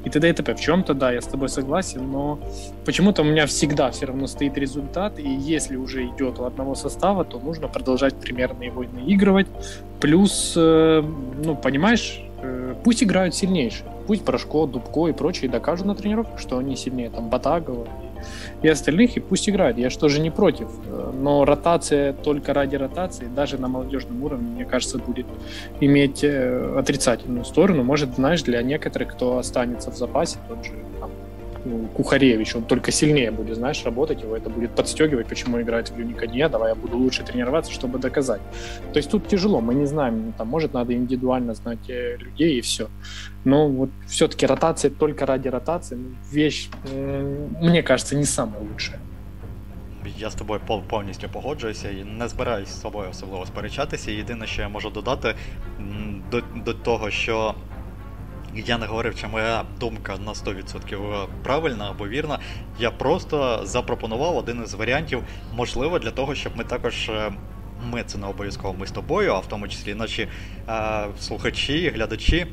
и 0.05 0.11
т.д. 0.11 0.30
и 0.30 0.32
т.п. 0.32 0.55
В 0.55 0.61
чем-то, 0.61 0.94
да, 0.94 1.12
я 1.12 1.20
с 1.20 1.26
тобой 1.26 1.49
согласен, 1.49 2.11
но 2.11 2.40
почему-то 2.84 3.22
у 3.22 3.24
меня 3.24 3.47
всегда 3.47 3.92
все 3.92 4.07
равно 4.07 4.26
стоит 4.26 4.59
результат, 4.59 5.20
и 5.20 5.28
если 5.28 5.76
уже 5.76 6.07
идет 6.07 6.40
у 6.40 6.44
одного 6.44 6.74
состава, 6.74 7.24
то 7.24 7.38
нужно 7.38 7.68
продолжать 7.68 8.16
примерно 8.16 8.64
его 8.64 8.82
наигрывать. 8.82 9.47
Плюс, 10.01 10.55
э, 10.57 11.05
ну, 11.44 11.55
понимаешь, 11.55 12.20
пусть 12.82 13.05
играют 13.05 13.34
сильнейшие. 13.34 13.95
Пусть 14.07 14.24
Порошко, 14.24 14.66
Дубко 14.66 15.09
и 15.09 15.12
прочие 15.12 15.50
докажут 15.50 15.86
на 15.86 15.94
тренировках, 15.94 16.38
что 16.38 16.59
они 16.59 16.76
сильнее 16.76 17.11
там 17.11 17.28
Батагова 17.28 17.88
и 18.62 18.68
остальных, 18.68 19.16
и 19.16 19.20
пусть 19.20 19.48
играют. 19.48 19.78
Я 19.78 19.90
что 19.90 20.09
же 20.09 20.20
не 20.20 20.30
против. 20.30 20.68
Но 21.14 21.44
ротация 21.44 22.12
только 22.12 22.54
ради 22.54 22.76
ротации, 22.76 23.26
даже 23.26 23.59
на 23.59 23.68
молодежном 23.68 24.22
уровне, 24.22 24.48
мне 24.48 24.64
кажется, 24.64 24.98
будет 24.98 25.26
иметь 25.80 26.24
э, 26.24 26.78
отрицательную 26.78 27.44
сторону. 27.44 27.82
Может, 27.82 28.14
знаешь, 28.16 28.42
для 28.42 28.62
некоторых, 28.62 29.12
кто 29.12 29.38
останется 29.38 29.90
в 29.90 29.96
запасе, 29.96 30.38
тот 30.48 30.64
же 30.64 30.72
ну, 31.65 31.88
Кухаревич, 31.93 32.55
он 32.55 32.63
только 32.63 32.91
сильнее 32.91 33.32
будет, 33.32 33.55
знаешь, 33.55 33.86
работать, 33.86 34.22
его 34.22 34.36
это 34.36 34.49
будет 34.49 34.72
подстегивать, 34.72 35.28
почему 35.28 35.61
играть 35.61 35.91
в 35.91 35.97
Люника 35.97 36.28
не, 36.28 36.49
давай 36.49 36.69
я 36.69 36.76
буду 36.76 36.97
лучше 36.97 37.24
тренироваться, 37.24 37.72
чтобы 37.72 37.99
доказать. 37.99 38.41
То 38.93 38.97
есть 38.97 39.11
тут 39.11 39.28
тяжело, 39.28 39.61
мы 39.61 39.76
не 39.76 39.86
знаем, 39.86 40.26
ну, 40.26 40.34
там, 40.38 40.47
может, 40.47 40.74
надо 40.74 40.93
индивидуально 40.93 41.53
знать 41.53 41.89
э, 41.89 42.17
людей 42.17 42.57
и 42.57 42.61
все. 42.61 42.88
Но 43.43 43.67
вот 43.67 43.89
все-таки 44.07 44.45
ротация 44.45 44.91
только 44.91 45.26
ради 45.26 45.49
ротации, 45.49 45.95
ну, 45.95 46.15
вещь, 46.32 46.69
мне 47.61 47.84
кажется, 47.84 48.15
не 48.15 48.26
самая 48.26 48.61
лучшая. 48.61 48.99
Я 50.17 50.30
з 50.30 50.36
тобою 50.36 50.59
повністю 50.88 51.30
погоджуюся 51.30 51.89
і 51.89 52.03
не 52.03 52.28
збираюсь 52.28 52.69
з 52.69 52.82
собою 52.82 53.09
особливо 53.11 53.45
сперечатися. 53.45 54.11
Єдине, 54.11 54.47
що 54.47 54.61
я 54.61 54.69
можу 54.69 54.89
додати 54.89 55.36
до, 56.32 56.41
до 56.65 56.74
того, 56.74 57.09
що 57.09 57.55
я 58.66 58.78
не 58.78 58.86
говорив, 58.86 59.14
чи 59.20 59.26
моя 59.26 59.64
думка 59.80 60.16
на 60.24 60.32
100% 60.32 61.26
правильна 61.42 61.90
або 61.90 62.09
вірна. 62.09 62.38
Я 62.78 62.90
просто 62.90 63.61
запропонував 63.64 64.36
один 64.36 64.62
із 64.64 64.74
варіантів, 64.74 65.22
можливо, 65.54 65.98
для 65.98 66.11
того, 66.11 66.34
щоб 66.34 66.57
ми 66.57 66.64
також. 66.64 67.09
Е, 67.09 67.32
ми 67.90 68.02
це 68.07 68.18
не 68.18 68.26
обов'язково 68.26 68.74
ми 68.78 68.86
з 68.86 68.90
тобою, 68.90 69.32
а 69.32 69.38
в 69.38 69.46
тому 69.46 69.68
числі 69.68 69.94
наші 69.94 70.28
е, 70.68 71.07
слухачі, 71.20 71.88
глядачі 71.88 72.46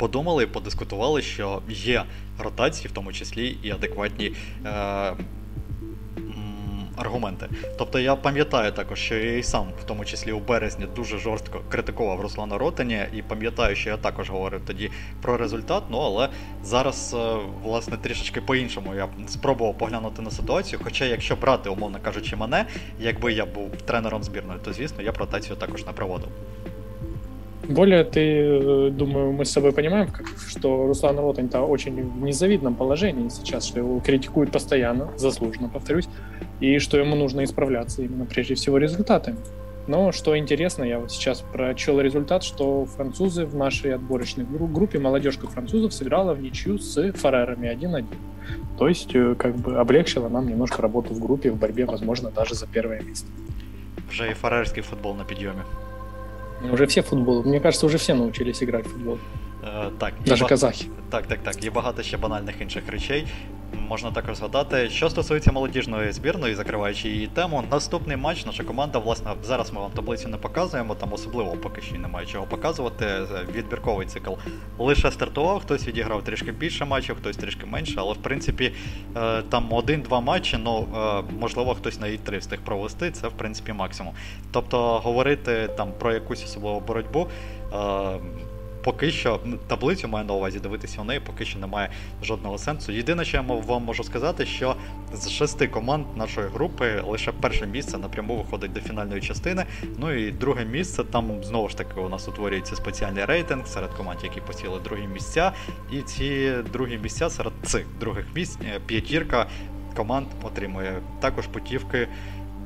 подумали 0.00 0.46
подискутували, 0.46 1.22
що 1.22 1.62
є 1.68 2.04
ротації, 2.38 2.88
в 2.88 2.92
тому 2.92 3.12
числі 3.12 3.56
і 3.62 3.70
адекватні 3.70 4.32
е, 4.66 5.12
аргументи. 6.99 7.49
Тобто 7.77 7.99
я 7.99 8.15
пам'ятаю 8.15 8.71
також, 8.71 8.99
що 8.99 9.15
я 9.15 9.37
і 9.37 9.43
сам, 9.43 9.67
в 9.81 9.83
тому 9.83 10.05
числі 10.05 10.31
у 10.31 10.39
березні, 10.39 10.85
дуже 10.95 11.17
жорстко 11.17 11.61
критикував 11.69 12.21
Руслана 12.21 12.57
Ротані, 12.57 12.99
і 13.13 13.21
пам'ятаю, 13.21 13.75
що 13.75 13.89
я 13.89 13.97
також 13.97 14.29
говорив 14.29 14.61
тоді 14.67 14.91
про 15.21 15.37
результат. 15.37 15.83
Ну 15.89 15.97
але 15.97 16.29
зараз, 16.63 17.15
е, 17.19 17.37
власне, 17.63 17.97
трішечки 17.97 18.41
по-іншому 18.41 18.95
я 18.95 19.07
спробував 19.27 19.77
поглянути 19.77 20.21
на 20.21 20.31
ситуацію. 20.31 20.79
Хоча, 20.83 21.05
якщо 21.05 21.35
брати, 21.35 21.69
умовно 21.69 21.99
кажучи, 22.03 22.35
мене, 22.35 22.65
якби 22.99 23.33
я 23.33 23.45
був 23.45 23.69
тренером 23.85 24.23
збірної, 24.23 24.59
то 24.65 24.73
звісно 24.73 25.03
я 25.03 25.11
б 25.11 25.17
ротацію 25.17 25.55
також 25.55 25.85
не 25.85 25.91
проводив. 25.91 26.29
Более 27.69 28.03
ты, 28.03 28.19
э, 28.19 28.89
думаю, 28.91 29.31
мы 29.31 29.43
с 29.43 29.51
собой 29.51 29.71
понимаем, 29.71 30.09
что 30.47 30.87
Руслан 30.87 31.17
Ротань-то 31.17 31.61
очень 31.61 32.09
в 32.09 32.21
незавидном 32.21 32.75
положении 32.75 33.29
сейчас, 33.29 33.65
что 33.65 33.79
его 33.79 33.99
критикуют 33.99 34.51
постоянно, 34.51 35.09
заслуженно, 35.17 35.69
повторюсь, 35.69 36.07
И 36.60 36.78
что 36.78 36.98
ему 36.98 37.16
нужно 37.16 37.44
исправляться 37.44 38.02
именно 38.02 38.26
прежде 38.26 38.54
всего 38.54 38.78
результатами. 38.78 39.38
Но 39.86 40.12
что 40.12 40.38
интересно, 40.38 40.84
я 40.84 40.98
вот 40.98 41.10
сейчас 41.10 41.40
прочел 41.40 42.00
результат, 42.00 42.44
что 42.44 42.84
французы 42.84 43.44
в 43.46 43.56
нашей 43.56 43.94
отборочной 43.94 44.44
группе, 44.44 44.98
молодежка 44.98 45.48
французов 45.48 45.92
сыграла 45.92 46.34
в 46.34 46.40
ничью 46.40 46.78
с 46.78 47.12
фарерами 47.12 47.66
1-1. 47.66 48.06
То 48.78 48.88
есть 48.88 49.14
э, 49.14 49.34
как 49.34 49.56
бы 49.56 49.76
облегчило 49.76 50.28
нам 50.28 50.48
немножко 50.48 50.82
работу 50.82 51.14
в 51.14 51.18
группе 51.18 51.50
в 51.50 51.56
борьбе, 51.56 51.86
возможно, 51.86 52.30
даже 52.30 52.54
за 52.54 52.66
первое 52.66 53.00
место. 53.00 53.26
Уже 54.08 54.30
и 54.30 54.34
фарерский 54.34 54.82
футбол 54.82 55.14
на 55.14 55.24
подъеме. 55.24 55.64
Уже 56.70 56.86
все 56.86 57.02
футбол. 57.02 57.42
Мне 57.42 57.60
кажется, 57.60 57.86
уже 57.86 57.98
все 57.98 58.14
научились 58.14 58.62
играть 58.62 58.86
в 58.86 58.90
футбол. 58.90 59.18
Е, 59.64 59.90
так, 59.98 60.14
Даже 60.26 60.44
ба... 60.44 60.48
казахи. 60.48 60.86
Так, 61.10 61.26
так, 61.26 61.38
так. 61.38 61.64
Є 61.64 61.70
багато 61.70 62.02
ще 62.02 62.16
банальних 62.16 62.60
інших 62.60 62.82
речей. 62.88 63.26
Можна 63.74 64.10
також 64.10 64.36
згадати. 64.36 64.90
Що 64.90 65.10
стосується 65.10 65.52
молодіжної 65.52 66.12
збірної, 66.12 66.54
закриваючи 66.54 67.08
її 67.08 67.26
тему, 67.26 67.64
наступний 67.70 68.16
матч 68.16 68.46
наша 68.46 68.64
команда, 68.64 68.98
власне, 68.98 69.30
зараз 69.42 69.72
ми 69.72 69.80
вам 69.80 69.90
таблицю 69.90 70.28
не 70.28 70.36
показуємо, 70.36 70.94
там 70.94 71.12
особливо 71.12 71.52
поки 71.52 71.80
що 71.80 71.94
немає 71.98 72.26
чого 72.26 72.46
показувати. 72.46 73.06
Відбірковий 73.54 74.06
цикл 74.06 74.32
лише 74.78 75.10
стартував, 75.10 75.60
хтось 75.60 75.86
відіграв 75.86 76.24
трішки 76.24 76.52
більше 76.52 76.84
матчів, 76.84 77.16
хтось 77.16 77.36
трішки 77.36 77.66
менше, 77.66 77.94
але 77.96 78.12
в 78.12 78.16
принципі 78.16 78.72
е, 79.16 79.42
там 79.42 79.72
один-два 79.72 80.20
матчі, 80.20 80.58
ну 80.64 80.88
е, 80.94 81.22
можливо, 81.40 81.74
хтось 81.74 82.00
на 82.00 82.06
і 82.06 82.16
три 82.16 82.38
встиг 82.38 82.60
провести, 82.60 83.10
це 83.10 83.28
в 83.28 83.32
принципі 83.32 83.72
максимум. 83.72 84.14
Тобто 84.52 84.98
говорити 84.98 85.68
там 85.76 85.92
про 85.98 86.12
якусь 86.12 86.44
особливу 86.44 86.80
боротьбу. 86.80 87.28
Поки 88.84 89.10
що 89.10 89.40
таблицю 89.66 90.08
маю 90.08 90.26
на 90.26 90.34
увазі 90.34 90.60
дивитися 90.60 91.00
у 91.00 91.04
неї, 91.04 91.20
поки 91.20 91.44
що 91.44 91.58
немає 91.58 91.90
жодного 92.22 92.58
сенсу. 92.58 92.92
Єдине, 92.92 93.24
що 93.24 93.36
я 93.36 93.42
вам 93.42 93.82
можу 93.82 94.04
сказати, 94.04 94.46
що 94.46 94.76
з 95.14 95.30
шести 95.30 95.68
команд 95.68 96.06
нашої 96.16 96.48
групи 96.48 97.02
лише 97.06 97.32
перше 97.32 97.66
місце 97.66 97.98
напряму 97.98 98.36
виходить 98.36 98.72
до 98.72 98.80
фінальної 98.80 99.20
частини. 99.20 99.64
Ну 99.98 100.12
і 100.12 100.30
друге 100.32 100.64
місце 100.64 101.04
там 101.04 101.44
знову 101.44 101.68
ж 101.68 101.76
таки 101.76 102.00
у 102.00 102.08
нас 102.08 102.28
утворюється 102.28 102.76
спеціальний 102.76 103.24
рейтинг 103.24 103.66
серед 103.66 103.90
команд, 103.90 104.18
які 104.22 104.40
посіли 104.40 104.80
другі 104.84 105.06
місця. 105.06 105.52
І 105.92 106.02
ці 106.02 106.52
другі 106.72 106.98
місця 106.98 107.30
серед 107.30 107.52
цих 107.62 107.86
других 108.00 108.26
місць 108.34 108.58
е, 108.64 108.80
п'ятірка 108.86 109.46
команд 109.96 110.26
отримує 110.42 111.02
також 111.20 111.46
путівки 111.46 112.08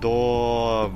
до 0.00 0.90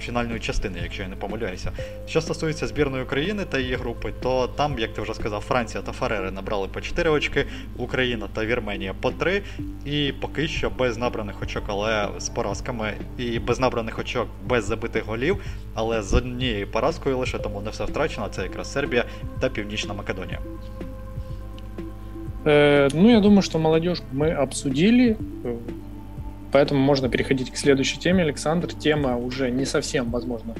фінальної 0.00 0.40
частини, 0.40 0.78
якщо 0.82 1.02
я 1.02 1.08
не 1.08 1.16
помиляюся. 1.16 1.72
Що 2.06 2.20
стосується 2.20 2.66
збірної 2.66 3.04
України 3.04 3.44
та 3.44 3.58
її 3.58 3.74
групи, 3.74 4.12
то 4.22 4.46
там, 4.46 4.78
як 4.78 4.92
ти 4.94 5.02
вже 5.02 5.14
сказав, 5.14 5.40
Франція 5.40 5.82
та 5.82 5.92
Фарери 5.92 6.30
набрали 6.30 6.68
по 6.68 6.80
4 6.80 7.10
очки, 7.10 7.46
Україна 7.76 8.28
та 8.32 8.44
Вірменія 8.44 8.94
по 9.00 9.10
3. 9.10 9.42
І 9.84 10.12
поки 10.20 10.48
що 10.48 10.70
без 10.70 10.98
набраних 10.98 11.42
очок, 11.42 11.62
але 11.66 12.08
з 12.18 12.28
поразками, 12.28 12.92
і 13.18 13.38
без 13.38 13.60
набраних 13.60 13.98
очок 13.98 14.28
без 14.46 14.64
забитих 14.64 15.04
голів, 15.04 15.36
але 15.74 16.02
з 16.02 16.14
однією 16.14 16.66
поразкою 16.66 17.18
лише 17.18 17.38
тому 17.38 17.60
не 17.60 17.70
все 17.70 17.84
втрачено. 17.84 18.28
Це 18.30 18.42
якраз 18.42 18.72
Сербія 18.72 19.04
та 19.40 19.48
Північна 19.48 19.94
Македонія. 19.94 20.38
Э, 22.44 22.88
ну, 22.94 23.10
я 23.10 23.20
думаю, 23.20 23.42
что 23.42 23.58
молодежь 23.58 24.02
мы 24.12 24.32
обсудили. 24.32 25.16
Поэтому 26.52 26.80
можно 26.80 27.08
переходить 27.08 27.50
к 27.50 27.56
следующей 27.56 27.98
теме, 27.98 28.22
Александр. 28.22 28.72
Тема 28.72 29.16
уже 29.16 29.50
не 29.50 29.66
совсем, 29.66 30.10
возможно, 30.10 30.54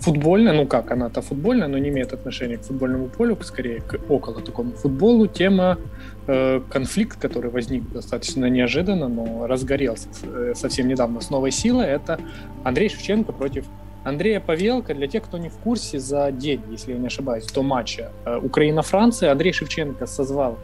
футбольная. 0.00 0.52
Ну 0.52 0.66
как, 0.66 0.90
она-то 0.90 1.22
футбольная, 1.22 1.68
но 1.68 1.78
не 1.78 1.88
имеет 1.88 2.12
отношения 2.12 2.58
к 2.58 2.62
футбольному 2.62 3.08
полю, 3.08 3.36
скорее 3.42 3.80
к 3.80 3.98
около 4.08 4.40
такому 4.40 4.72
футболу. 4.72 5.26
Тема 5.26 5.78
э, 6.26 6.60
конфликт, 6.70 7.18
который 7.20 7.50
возник 7.50 7.90
достаточно 7.92 8.46
неожиданно, 8.46 9.08
но 9.08 9.46
разгорелся 9.46 10.08
э, 10.22 10.54
совсем 10.54 10.88
недавно 10.88 11.20
с 11.20 11.30
новой 11.30 11.50
силой. 11.50 11.86
Это 11.86 12.18
Андрей 12.64 12.88
Шевченко 12.88 13.32
против 13.32 13.64
Андрея 14.04 14.40
Павелка, 14.40 14.94
для 14.94 15.06
тех, 15.06 15.22
кто 15.22 15.38
не 15.38 15.48
в 15.48 15.56
курсе, 15.58 16.00
за 16.00 16.32
день, 16.32 16.60
если 16.70 16.92
я 16.92 16.98
не 16.98 17.06
ошибаюсь, 17.06 17.46
до 17.46 17.62
матча 17.62 18.10
э, 18.24 18.36
Украина-Франция 18.36 19.30
Андрей 19.30 19.52
Шевченко 19.52 20.06
созвал 20.06 20.58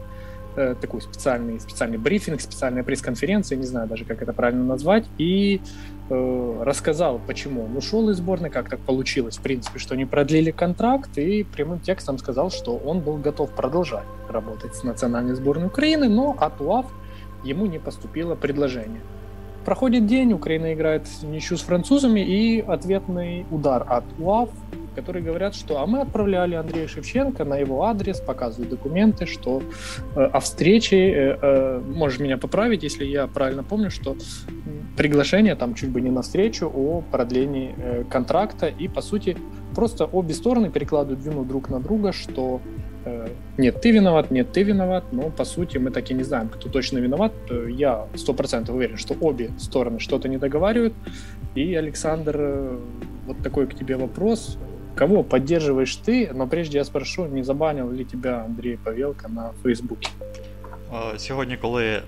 э, 0.59 0.75
такой 0.79 1.01
специальный, 1.01 1.59
специальный 1.59 1.97
брифинг, 1.97 2.41
специальная 2.41 2.83
пресс-конференция, 2.83 3.57
не 3.57 3.65
знаю 3.65 3.87
даже, 3.87 4.03
как 4.05 4.21
это 4.21 4.33
правильно 4.33 4.65
назвать, 4.65 5.05
и 5.17 5.61
э, 6.09 6.63
рассказал, 6.63 7.19
почему 7.25 7.65
он 7.65 7.77
ушел 7.77 8.09
из 8.09 8.17
сборной, 8.17 8.49
как 8.49 8.69
так 8.69 8.79
получилось, 8.79 9.37
в 9.37 9.41
принципе, 9.41 9.79
что 9.79 9.95
не 9.95 10.05
продлили 10.05 10.51
контракт, 10.51 11.17
и 11.17 11.43
прямым 11.43 11.79
текстом 11.79 12.17
сказал, 12.17 12.51
что 12.51 12.75
он 12.75 12.99
был 12.99 13.17
готов 13.17 13.51
продолжать 13.51 14.05
работать 14.27 14.75
с 14.75 14.83
национальной 14.83 15.35
сборной 15.35 15.67
Украины, 15.67 16.09
но 16.09 16.35
от 16.37 16.59
УАФ 16.59 16.85
ему 17.43 17.65
не 17.65 17.79
поступило 17.79 18.35
предложение. 18.35 19.01
Проходит 19.65 20.07
день, 20.07 20.33
Украина 20.33 20.73
играет 20.73 21.07
ничью 21.21 21.57
с 21.57 21.61
французами, 21.61 22.21
и 22.21 22.59
ответный 22.59 23.45
удар 23.51 23.85
от 23.87 24.03
УАФ 24.19 24.49
которые 24.95 25.23
говорят, 25.23 25.55
что 25.55 25.79
а 25.81 25.85
мы 25.85 26.01
отправляли 26.01 26.55
Андрея 26.55 26.87
Шевченко 26.87 27.45
на 27.45 27.57
его 27.57 27.83
адрес, 27.83 28.19
показывают 28.19 28.69
документы, 28.69 29.25
что 29.25 29.61
э, 30.15 30.21
о 30.21 30.39
встрече, 30.39 30.97
э, 30.97 31.37
э, 31.41 31.79
можешь 31.79 32.19
меня 32.19 32.37
поправить, 32.37 32.83
если 32.83 33.05
я 33.05 33.27
правильно 33.27 33.63
помню, 33.63 33.91
что 33.91 34.15
приглашение 34.97 35.55
там 35.55 35.75
чуть 35.75 35.89
бы 35.89 36.01
не 36.01 36.09
на 36.09 36.21
встречу 36.21 36.71
о 36.73 37.01
продлении 37.11 37.73
э, 37.77 38.03
контракта, 38.09 38.67
и 38.67 38.87
по 38.87 39.01
сути 39.01 39.37
просто 39.75 40.05
обе 40.05 40.33
стороны 40.33 40.69
перекладывают 40.69 41.25
вину 41.25 41.45
друг 41.45 41.69
на 41.69 41.79
друга, 41.79 42.11
что 42.11 42.61
э, 43.05 43.27
нет, 43.57 43.81
ты 43.81 43.91
виноват, 43.91 44.31
нет, 44.31 44.51
ты 44.51 44.63
виноват, 44.63 45.05
но 45.11 45.29
по 45.29 45.45
сути 45.45 45.77
мы 45.77 45.91
так 45.91 46.11
и 46.11 46.13
не 46.13 46.23
знаем, 46.23 46.49
кто 46.49 46.69
точно 46.69 46.97
виноват. 46.99 47.33
Я 47.69 48.07
сто 48.15 48.33
процентов 48.33 48.75
уверен, 48.75 48.97
что 48.97 49.15
обе 49.19 49.51
стороны 49.57 49.99
что-то 49.99 50.27
не 50.27 50.37
договаривают. 50.37 50.93
И, 51.55 51.75
Александр, 51.75 52.35
э, 52.37 52.79
вот 53.25 53.37
такой 53.43 53.67
к 53.67 53.75
тебе 53.75 53.95
вопрос. 53.95 54.57
Кого 54.99 55.23
поддерживаешь 55.23 55.95
ты? 55.95 56.29
Но 56.33 56.45
прежде 56.45 56.77
я 56.77 56.83
спрошу, 56.83 57.25
не 57.25 57.41
забанил 57.41 57.89
ли 57.89 58.03
тебя 58.03 58.43
Андрей 58.43 58.77
Павелко 58.77 59.29
на 59.29 59.51
Фейсбуке? 59.63 60.09
Сьогодні, 61.17 61.57
коли 61.57 62.01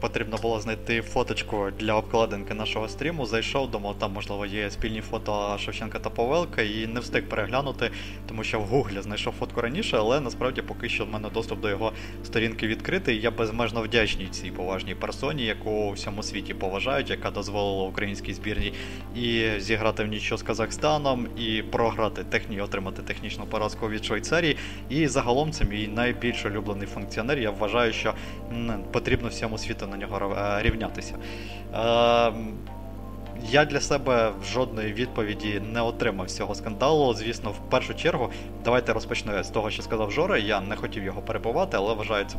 потрібно 0.00 0.36
було 0.42 0.60
знайти 0.60 1.02
фоточку 1.02 1.68
для 1.78 1.94
обкладинки 1.94 2.54
нашого 2.54 2.88
стріму. 2.88 3.26
Зайшов, 3.26 3.70
думав, 3.70 3.98
там, 3.98 4.12
можливо, 4.12 4.46
є 4.46 4.70
спільні 4.70 5.00
фото 5.00 5.58
Шевченка 5.58 5.98
та 5.98 6.10
Павелка, 6.10 6.62
і 6.62 6.86
не 6.86 7.00
встиг 7.00 7.28
переглянути, 7.28 7.90
тому 8.28 8.44
що 8.44 8.60
в 8.60 8.62
гуглі 8.62 9.02
знайшов 9.02 9.34
фотку 9.38 9.60
раніше, 9.60 9.96
але 9.96 10.20
насправді 10.20 10.62
поки 10.62 10.88
що 10.88 11.04
в 11.04 11.10
мене 11.10 11.28
доступ 11.34 11.60
до 11.60 11.68
його 11.68 11.92
сторінки 12.24 12.66
відкритий. 12.66 13.20
Я 13.20 13.30
безмежно 13.30 13.82
вдячний 13.82 14.26
цій 14.26 14.50
поважній 14.50 14.94
персоні, 14.94 15.44
яку 15.44 15.70
у 15.70 15.92
всьому 15.92 16.22
світі 16.22 16.54
поважають, 16.54 17.10
яка 17.10 17.30
дозволила 17.30 17.84
українській 17.84 18.34
збірній 18.34 18.72
і 19.16 19.50
зіграти 19.58 20.04
в 20.04 20.06
нічого 20.06 20.38
з 20.38 20.42
Казахстаном, 20.42 21.26
і 21.38 21.62
програти 21.62 22.24
техні, 22.24 22.60
отримати 22.60 23.02
технічну 23.02 23.46
поразку 23.46 23.88
від 23.88 24.04
Швейцарії. 24.04 24.56
І 24.88 25.06
загалом 25.06 25.52
це 25.52 25.64
мій 25.64 25.88
найбільш 25.88 26.44
улюблений 26.44 26.86
функціонер. 26.86 27.38
Я 27.38 27.50
вважаю, 27.50 27.92
що 27.92 28.14
потрібно 28.92 29.28
всьому 29.28 29.58
світу 29.58 29.86
на 29.90 29.96
нього 29.96 30.36
е, 30.38 30.62
рівнятися. 30.62 31.14
Ем, 31.74 32.54
я 33.48 33.64
для 33.64 33.80
себе 33.80 34.32
жодної 34.52 34.92
відповіді 34.92 35.62
не 35.72 35.80
отримав 35.80 36.28
з 36.30 36.36
цього 36.36 36.54
скандалу. 36.54 37.14
Звісно, 37.14 37.50
в 37.50 37.70
першу 37.70 37.94
чергу, 37.94 38.30
давайте 38.64 38.92
розпочнемо 38.92 39.42
з 39.42 39.48
того, 39.48 39.70
що 39.70 39.82
сказав 39.82 40.10
Жора. 40.10 40.38
Я 40.38 40.60
не 40.60 40.76
хотів 40.76 41.04
його 41.04 41.22
перебувати, 41.22 41.76
але 41.76 41.94
вважаю 41.94 42.24
це 42.24 42.36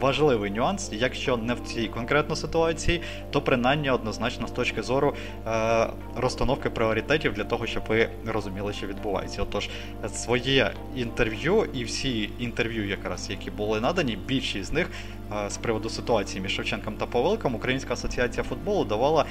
важливий 0.00 0.50
нюанс. 0.50 0.90
Якщо 0.92 1.36
не 1.36 1.54
в 1.54 1.60
цій 1.60 1.88
конкретно 1.88 2.36
ситуації, 2.36 3.02
то 3.30 3.42
принаймні 3.42 3.90
однозначно 3.90 4.46
з 4.46 4.50
точки 4.50 4.82
зору 4.82 5.14
е, 5.46 5.86
розстановки 6.16 6.70
пріоритетів 6.70 7.32
для 7.32 7.44
того, 7.44 7.66
щоб 7.66 7.82
ви 7.88 8.08
розуміли, 8.26 8.72
що 8.72 8.86
відбувається. 8.86 9.42
Отож, 9.42 9.68
своє 10.12 10.72
інтерв'ю 10.96 11.66
і 11.74 11.84
всі 11.84 12.30
інтерв'ю, 12.38 12.88
якраз 12.88 13.30
які 13.30 13.50
були 13.50 13.80
надані, 13.80 14.18
більшість 14.26 14.70
з 14.70 14.72
них 14.72 14.86
е, 14.86 15.19
з 15.48 15.56
приводу 15.56 15.90
ситуації 15.90 16.42
між 16.42 16.52
Шевченком 16.52 16.94
та 16.94 17.06
Павелком, 17.06 17.54
Українська 17.54 17.92
асоціація 17.92 18.44
футболу 18.44 18.84
давала 18.84 19.24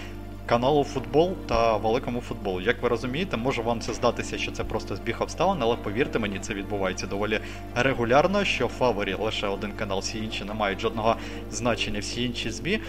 каналу 0.49 0.83
футбол 0.83 1.33
та 1.47 1.77
великому 1.77 2.21
футболу. 2.21 2.61
Як 2.61 2.81
ви 2.81 2.89
розумієте, 2.89 3.37
може 3.37 3.61
вам 3.61 3.81
це 3.81 3.93
здатися, 3.93 4.37
що 4.37 4.51
це 4.51 4.63
просто 4.63 4.95
збіг 4.95 5.21
обставин, 5.21 5.57
але 5.61 5.75
повірте 5.75 6.19
мені, 6.19 6.39
це 6.39 6.53
відбувається 6.53 7.07
доволі 7.07 7.39
регулярно. 7.75 8.43
Що 8.45 8.67
в 8.67 8.69
фаворі 8.69 9.15
лише 9.19 9.47
один 9.47 9.71
канал, 9.71 9.99
всі 9.99 10.17
інші 10.17 10.43
не 10.43 10.53
мають 10.53 10.79
жодного 10.79 11.15
значення, 11.51 11.99
всі 11.99 12.23
інші 12.23 12.51
ЗМІ, 12.51 12.79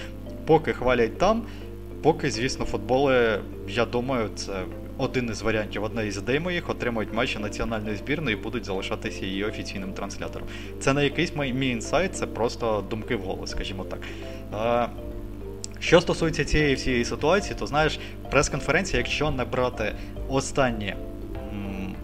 поки 0.47 0.73
хвалять 0.73 1.19
там. 1.19 1.43
поки, 2.03 2.31
звісно, 2.31 2.65
футболи, 2.65 3.41
я 3.69 3.85
думаю, 3.85 4.31
це 4.35 4.53
один 5.01 5.29
із 5.31 5.43
варіантів, 5.43 5.85
одна 5.85 6.03
із 6.03 6.17
ідей 6.17 6.41
моїх, 6.41 6.71
отримають 6.71 7.15
матчі 7.15 7.39
національної 7.39 7.97
збірної 7.97 8.37
і 8.37 8.41
будуть 8.41 8.65
залишатися 8.65 9.27
її 9.27 9.45
офіційним 9.45 9.93
транслятором. 9.93 10.49
Це 10.81 10.93
не 10.93 11.05
якийсь 11.05 11.37
мій 11.37 11.69
інсайт, 11.69 12.17
це 12.17 12.27
просто 12.27 12.85
думки 12.91 13.17
в 13.17 13.21
голос, 13.21 13.51
скажімо 13.51 13.85
так. 13.85 14.01
Що 15.81 16.01
стосується 16.01 16.45
цієї 16.45 16.75
всієї 16.75 17.05
ситуації, 17.05 17.57
то 17.59 17.67
знаєш, 17.67 18.01
прес-конференція, 18.31 18.99
якщо 18.99 19.31
не 19.31 19.45
брати 19.45 19.93
останні 20.29 20.95
м- 21.53 21.95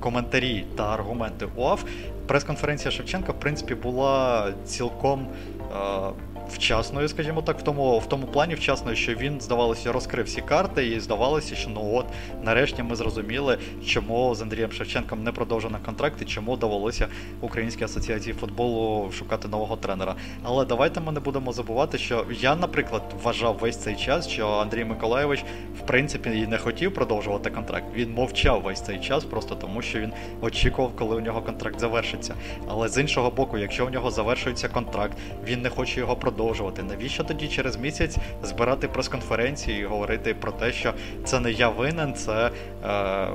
коментарі 0.00 0.64
та 0.76 0.94
аргументи 0.94 1.46
УАФ, 1.56 1.84
прес-конференція 2.26 2.90
Шевченка, 2.90 3.32
в 3.32 3.40
принципі, 3.40 3.74
була 3.74 4.48
цілком. 4.64 5.26
Е- 5.60 6.31
вчасною, 6.52 7.08
скажімо 7.08 7.42
так, 7.42 7.58
в 7.58 7.62
тому 7.62 7.98
в 7.98 8.06
тому 8.06 8.26
плані 8.26 8.54
вчасною, 8.54 8.96
що 8.96 9.14
він, 9.14 9.40
здавалося, 9.40 9.92
розкрив 9.92 10.26
всі 10.26 10.40
карти, 10.40 10.86
і 10.86 11.00
здавалося, 11.00 11.54
що 11.54 11.70
ну 11.70 11.94
от 11.94 12.06
нарешті 12.42 12.82
ми 12.82 12.96
зрозуміли, 12.96 13.58
чому 13.86 14.34
з 14.34 14.42
Андрієм 14.42 14.72
Шевченком 14.72 15.24
не 15.24 15.32
продовжено 15.32 15.78
контракт 15.84 16.22
і 16.22 16.24
чому 16.24 16.56
довелося 16.56 17.08
Українській 17.40 17.84
асоціації 17.84 18.34
футболу 18.34 19.12
шукати 19.12 19.48
нового 19.48 19.76
тренера. 19.76 20.14
Але 20.42 20.64
давайте 20.64 21.00
ми 21.00 21.12
не 21.12 21.20
будемо 21.20 21.52
забувати, 21.52 21.98
що 21.98 22.26
я, 22.40 22.56
наприклад, 22.56 23.02
вважав 23.22 23.58
весь 23.60 23.76
цей 23.76 23.96
час, 23.96 24.28
що 24.28 24.48
Андрій 24.48 24.84
Миколаєвич 24.84 25.44
в 25.78 25.86
принципі 25.86 26.30
і 26.30 26.46
не 26.46 26.58
хотів 26.58 26.94
продовжувати 26.94 27.50
контракт. 27.50 27.86
Він 27.94 28.12
мовчав 28.12 28.62
весь 28.62 28.80
цей 28.80 29.00
час, 29.00 29.24
просто 29.24 29.54
тому 29.54 29.82
що 29.82 30.00
він 30.00 30.12
очікував, 30.40 30.96
коли 30.96 31.16
у 31.16 31.20
нього 31.20 31.42
контракт 31.42 31.80
завершиться. 31.80 32.34
Але 32.68 32.88
з 32.88 32.98
іншого 32.98 33.30
боку, 33.30 33.58
якщо 33.58 33.86
у 33.86 33.90
нього 33.90 34.10
завершується 34.10 34.68
контракт, 34.68 35.18
він 35.44 35.62
не 35.62 35.68
хоче 35.68 36.00
його 36.00 36.16
продовжувати 36.16 36.41
продовжувати. 36.42 36.82
Навіщо 36.82 37.24
тоді 37.24 37.48
через 37.48 37.76
місяць 37.76 38.16
збирати 38.42 38.88
прес-конференції 38.88 39.80
і 39.80 39.84
говорити 39.84 40.34
про 40.34 40.52
те, 40.52 40.72
що 40.72 40.94
це 41.24 41.40
не 41.40 41.50
я 41.52 41.68
винен, 41.68 42.14
це. 42.14 42.50
Е, 42.84 43.28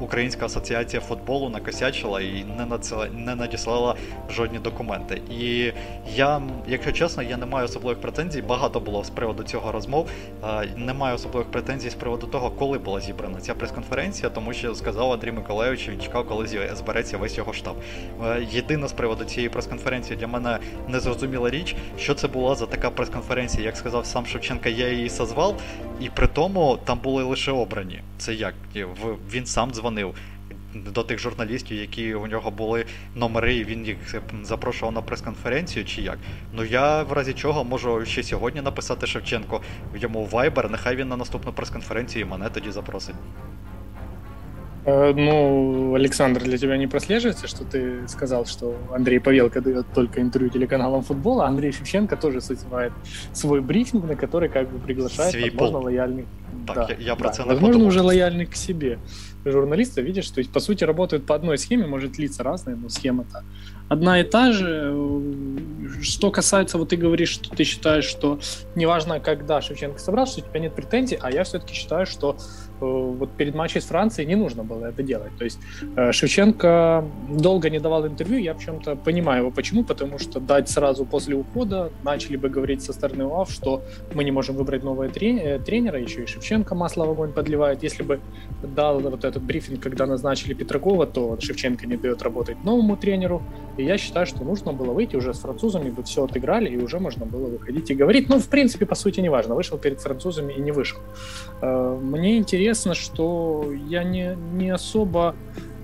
Українська 0.00 0.46
асоціація 0.46 1.02
футболу 1.02 1.48
накосячила 1.48 2.20
і 2.20 2.44
не 2.58 2.66
надсила, 2.66 3.08
не 3.12 3.34
надіслала 3.34 3.94
жодні 4.30 4.58
документи. 4.58 5.22
І 5.30 5.72
я, 6.14 6.42
якщо 6.68 6.92
чесно, 6.92 7.22
я 7.22 7.36
не 7.36 7.46
маю 7.46 7.64
особливих 7.64 8.00
претензій. 8.00 8.42
Багато 8.42 8.80
було 8.80 9.04
з 9.04 9.10
приводу 9.10 9.42
цього 9.42 9.72
розмов. 9.72 10.10
Не 10.76 10.94
маю 10.94 11.14
особливих 11.14 11.50
претензій 11.50 11.90
з 11.90 11.94
приводу 11.94 12.26
того, 12.26 12.50
коли 12.50 12.78
була 12.78 13.00
зібрана 13.00 13.40
ця 13.40 13.54
прес-конференція, 13.54 14.28
тому 14.28 14.52
що 14.52 14.74
сказав 14.74 15.12
Андрій 15.12 15.32
Миколаївич, 15.32 15.88
він 15.88 16.00
чекав, 16.00 16.28
коли 16.28 16.46
збереться 16.74 17.18
весь 17.18 17.38
його 17.38 17.52
штаб. 17.52 17.76
Е, 18.24 18.46
єдина 18.50 18.88
з 18.88 18.92
приводу 18.92 19.24
цієї 19.24 19.48
прес-конференції 19.48 20.18
для 20.18 20.26
мене 20.26 20.58
незрозуміла 20.88 21.50
річ, 21.50 21.76
що 21.98 22.14
це 22.14 22.28
була 22.28 22.54
за 22.54 22.66
така 22.66 22.90
прес-конференція, 22.90 23.64
як 23.64 23.76
сказав 23.76 24.06
сам 24.06 24.26
Шевченка, 24.26 24.68
я 24.68 24.88
її 24.88 25.08
созвав, 25.08 25.60
і 26.00 26.08
при 26.08 26.26
тому 26.26 26.78
там 26.84 26.98
були 26.98 27.22
лише 27.22 27.52
обрані. 27.52 28.00
Це 28.18 28.34
як 28.34 28.54
він 29.30 29.46
сам 29.46 29.74
дзвонив 29.75 30.15
до 30.75 31.03
тих 31.03 31.19
журналістів, 31.19 31.77
які 31.77 32.13
у 32.13 32.27
нього 32.27 32.51
були 32.51 32.85
номери, 33.15 33.55
і 33.55 33.63
він 33.63 33.85
їх 33.85 33.97
запрошував 34.43 34.93
на 34.93 35.01
прес-конференцію, 35.01 35.85
чи 35.85 36.01
як. 36.01 36.17
Ну 36.53 36.63
я 36.63 37.03
в 37.03 37.11
разі 37.11 37.33
чого 37.33 37.63
можу 37.63 38.05
ще 38.05 38.23
сьогодні 38.23 38.61
написати 38.61 39.07
Шевченко 39.07 39.61
йому 39.95 40.29
Viber, 40.31 40.71
нехай 40.71 40.95
він 40.95 41.07
на 41.07 41.17
наступну 41.17 41.53
прес-конференцію 41.53 42.27
мене 42.27 42.49
тоді 42.49 42.71
запросить. 42.71 43.15
Э, 44.85 45.13
ну, 45.15 45.93
Александр, 45.95 46.41
для 46.43 46.57
тебя 46.57 46.77
не 46.77 46.87
прослеживается, 46.87 47.47
что 47.47 47.63
ты 47.63 48.07
сказал, 48.07 48.45
что 48.45 48.75
Андрей 48.91 49.19
Павелко 49.19 49.61
дает 49.61 49.85
только 49.93 50.21
интервью 50.21 50.49
телеканалам 50.49 51.03
футбола, 51.03 51.45
а 51.45 51.47
Андрей 51.47 51.71
Шевченко 51.71 52.15
тоже 52.15 52.39
созывает 52.41 52.91
свой 53.33 53.61
брифинг, 53.61 54.05
на 54.05 54.15
который 54.15 54.49
как 54.49 54.67
бы 54.71 54.79
приглашает, 54.79 55.31
Свей 55.31 55.49
возможно, 55.51 55.77
пол. 55.77 55.83
лояльных. 55.85 56.25
Так, 56.67 56.75
да, 56.75 56.87
я, 56.89 56.95
я 56.99 57.15
про 57.15 57.29
да, 57.29 57.45
Возможно, 57.45 57.67
подумал. 57.67 57.87
уже 57.87 58.01
лояльных 58.01 58.49
к 58.49 58.55
себе 58.55 58.97
Журналистов, 59.52 60.04
видишь, 60.04 60.28
то 60.30 60.38
есть, 60.38 60.50
по 60.50 60.60
сути, 60.60 60.84
работают 60.84 61.26
по 61.26 61.34
одной 61.34 61.58
схеме, 61.58 61.86
может, 61.86 62.18
лица 62.18 62.42
разные, 62.42 62.76
но 62.76 62.88
схема-то 62.88 63.44
одна 63.88 64.20
и 64.20 64.24
та 64.24 64.52
же. 64.52 64.94
Что 66.02 66.30
касается, 66.30 66.78
вот 66.78 66.88
ты 66.88 66.96
говоришь, 66.96 67.30
что 67.30 67.50
ты 67.50 67.64
считаешь, 67.64 68.04
что 68.04 68.40
неважно, 68.74 69.20
когда 69.20 69.60
Шевченко 69.60 69.98
собрал, 69.98 70.26
что 70.26 70.40
у 70.40 70.44
тебя 70.44 70.60
нет 70.60 70.74
претензий, 70.74 71.18
а 71.20 71.30
я 71.30 71.44
все-таки 71.44 71.74
считаю, 71.74 72.06
что 72.06 72.36
вот 72.80 73.30
перед 73.36 73.54
матчем 73.54 73.80
с 73.80 73.84
Францией 73.84 74.28
не 74.28 74.36
нужно 74.36 74.64
было 74.64 74.86
это 74.86 75.02
делать. 75.02 75.32
То 75.38 75.44
есть 75.44 75.58
э, 75.96 76.12
Шевченко 76.12 77.04
долго 77.28 77.70
не 77.70 77.78
давал 77.78 78.06
интервью, 78.06 78.38
я 78.38 78.54
в 78.54 78.64
чем-то 78.64 78.96
понимаю 78.96 79.42
его. 79.42 79.50
Почему? 79.50 79.84
Потому 79.84 80.18
что 80.18 80.40
дать 80.40 80.68
сразу 80.68 81.04
после 81.04 81.36
ухода 81.36 81.90
начали 82.04 82.36
бы 82.36 82.48
говорить 82.48 82.82
со 82.82 82.92
стороны 82.92 83.24
УАФ, 83.24 83.50
что 83.50 83.82
мы 84.14 84.24
не 84.24 84.30
можем 84.30 84.56
выбрать 84.56 84.84
нового 84.84 85.04
э, 85.04 85.58
тренера, 85.58 86.00
еще 86.00 86.22
и 86.22 86.26
Шевченко 86.26 86.74
масло 86.74 87.06
в 87.06 87.10
огонь 87.10 87.32
подливает. 87.32 87.82
Если 87.82 88.02
бы 88.02 88.20
дал 88.62 89.00
вот 89.00 89.24
этот 89.24 89.42
брифинг, 89.42 89.80
когда 89.80 90.06
назначили 90.06 90.54
Петракова, 90.54 91.06
то 91.06 91.38
Шевченко 91.40 91.86
не 91.86 91.96
дает 91.96 92.22
работать 92.22 92.64
новому 92.64 92.96
тренеру, 92.96 93.42
и 93.76 93.84
я 93.84 93.98
считаю, 93.98 94.26
что 94.26 94.44
нужно 94.44 94.72
было 94.72 94.92
выйти 94.92 95.16
уже 95.16 95.32
с 95.32 95.38
французами, 95.38 95.90
бы 95.90 96.02
все 96.02 96.24
отыграли, 96.24 96.68
и 96.68 96.76
уже 96.76 96.98
можно 96.98 97.26
было 97.26 97.46
выходить 97.46 97.90
и 97.90 97.94
говорить. 97.94 98.28
Ну, 98.28 98.38
в 98.38 98.48
принципе, 98.48 98.86
по 98.86 98.94
сути, 98.94 99.20
не 99.20 99.28
важно, 99.28 99.54
вышел 99.54 99.78
перед 99.78 100.00
французами 100.00 100.52
и 100.52 100.60
не 100.60 100.72
вышел. 100.72 100.98
Э, 101.62 101.98
мне 102.02 102.36
интересно, 102.36 102.65
что 102.74 103.72
я 103.88 104.02
не, 104.04 104.36
не 104.52 104.70
особо 104.70 105.34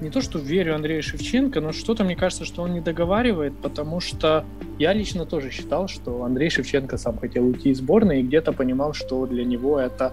не 0.02 0.10
то, 0.10 0.20
что 0.20 0.38
верю 0.38 0.74
Андрею 0.74 1.02
Шевченко, 1.02 1.60
но 1.60 1.72
что-то 1.72 2.04
мне 2.04 2.16
кажется, 2.16 2.44
что 2.44 2.62
он 2.62 2.74
не 2.74 2.80
договаривает, 2.80 3.56
потому 3.62 4.00
что 4.00 4.44
я 4.78 4.92
лично 4.92 5.24
тоже 5.24 5.50
считал, 5.50 5.86
что 5.86 6.24
Андрей 6.24 6.50
Шевченко 6.50 6.96
сам 6.98 7.18
хотел 7.18 7.46
уйти 7.46 7.70
из 7.70 7.78
сборной 7.78 8.20
и 8.20 8.22
где-то 8.22 8.52
понимал, 8.52 8.94
что 8.94 9.26
для 9.26 9.44
него 9.44 9.78
это 9.78 10.12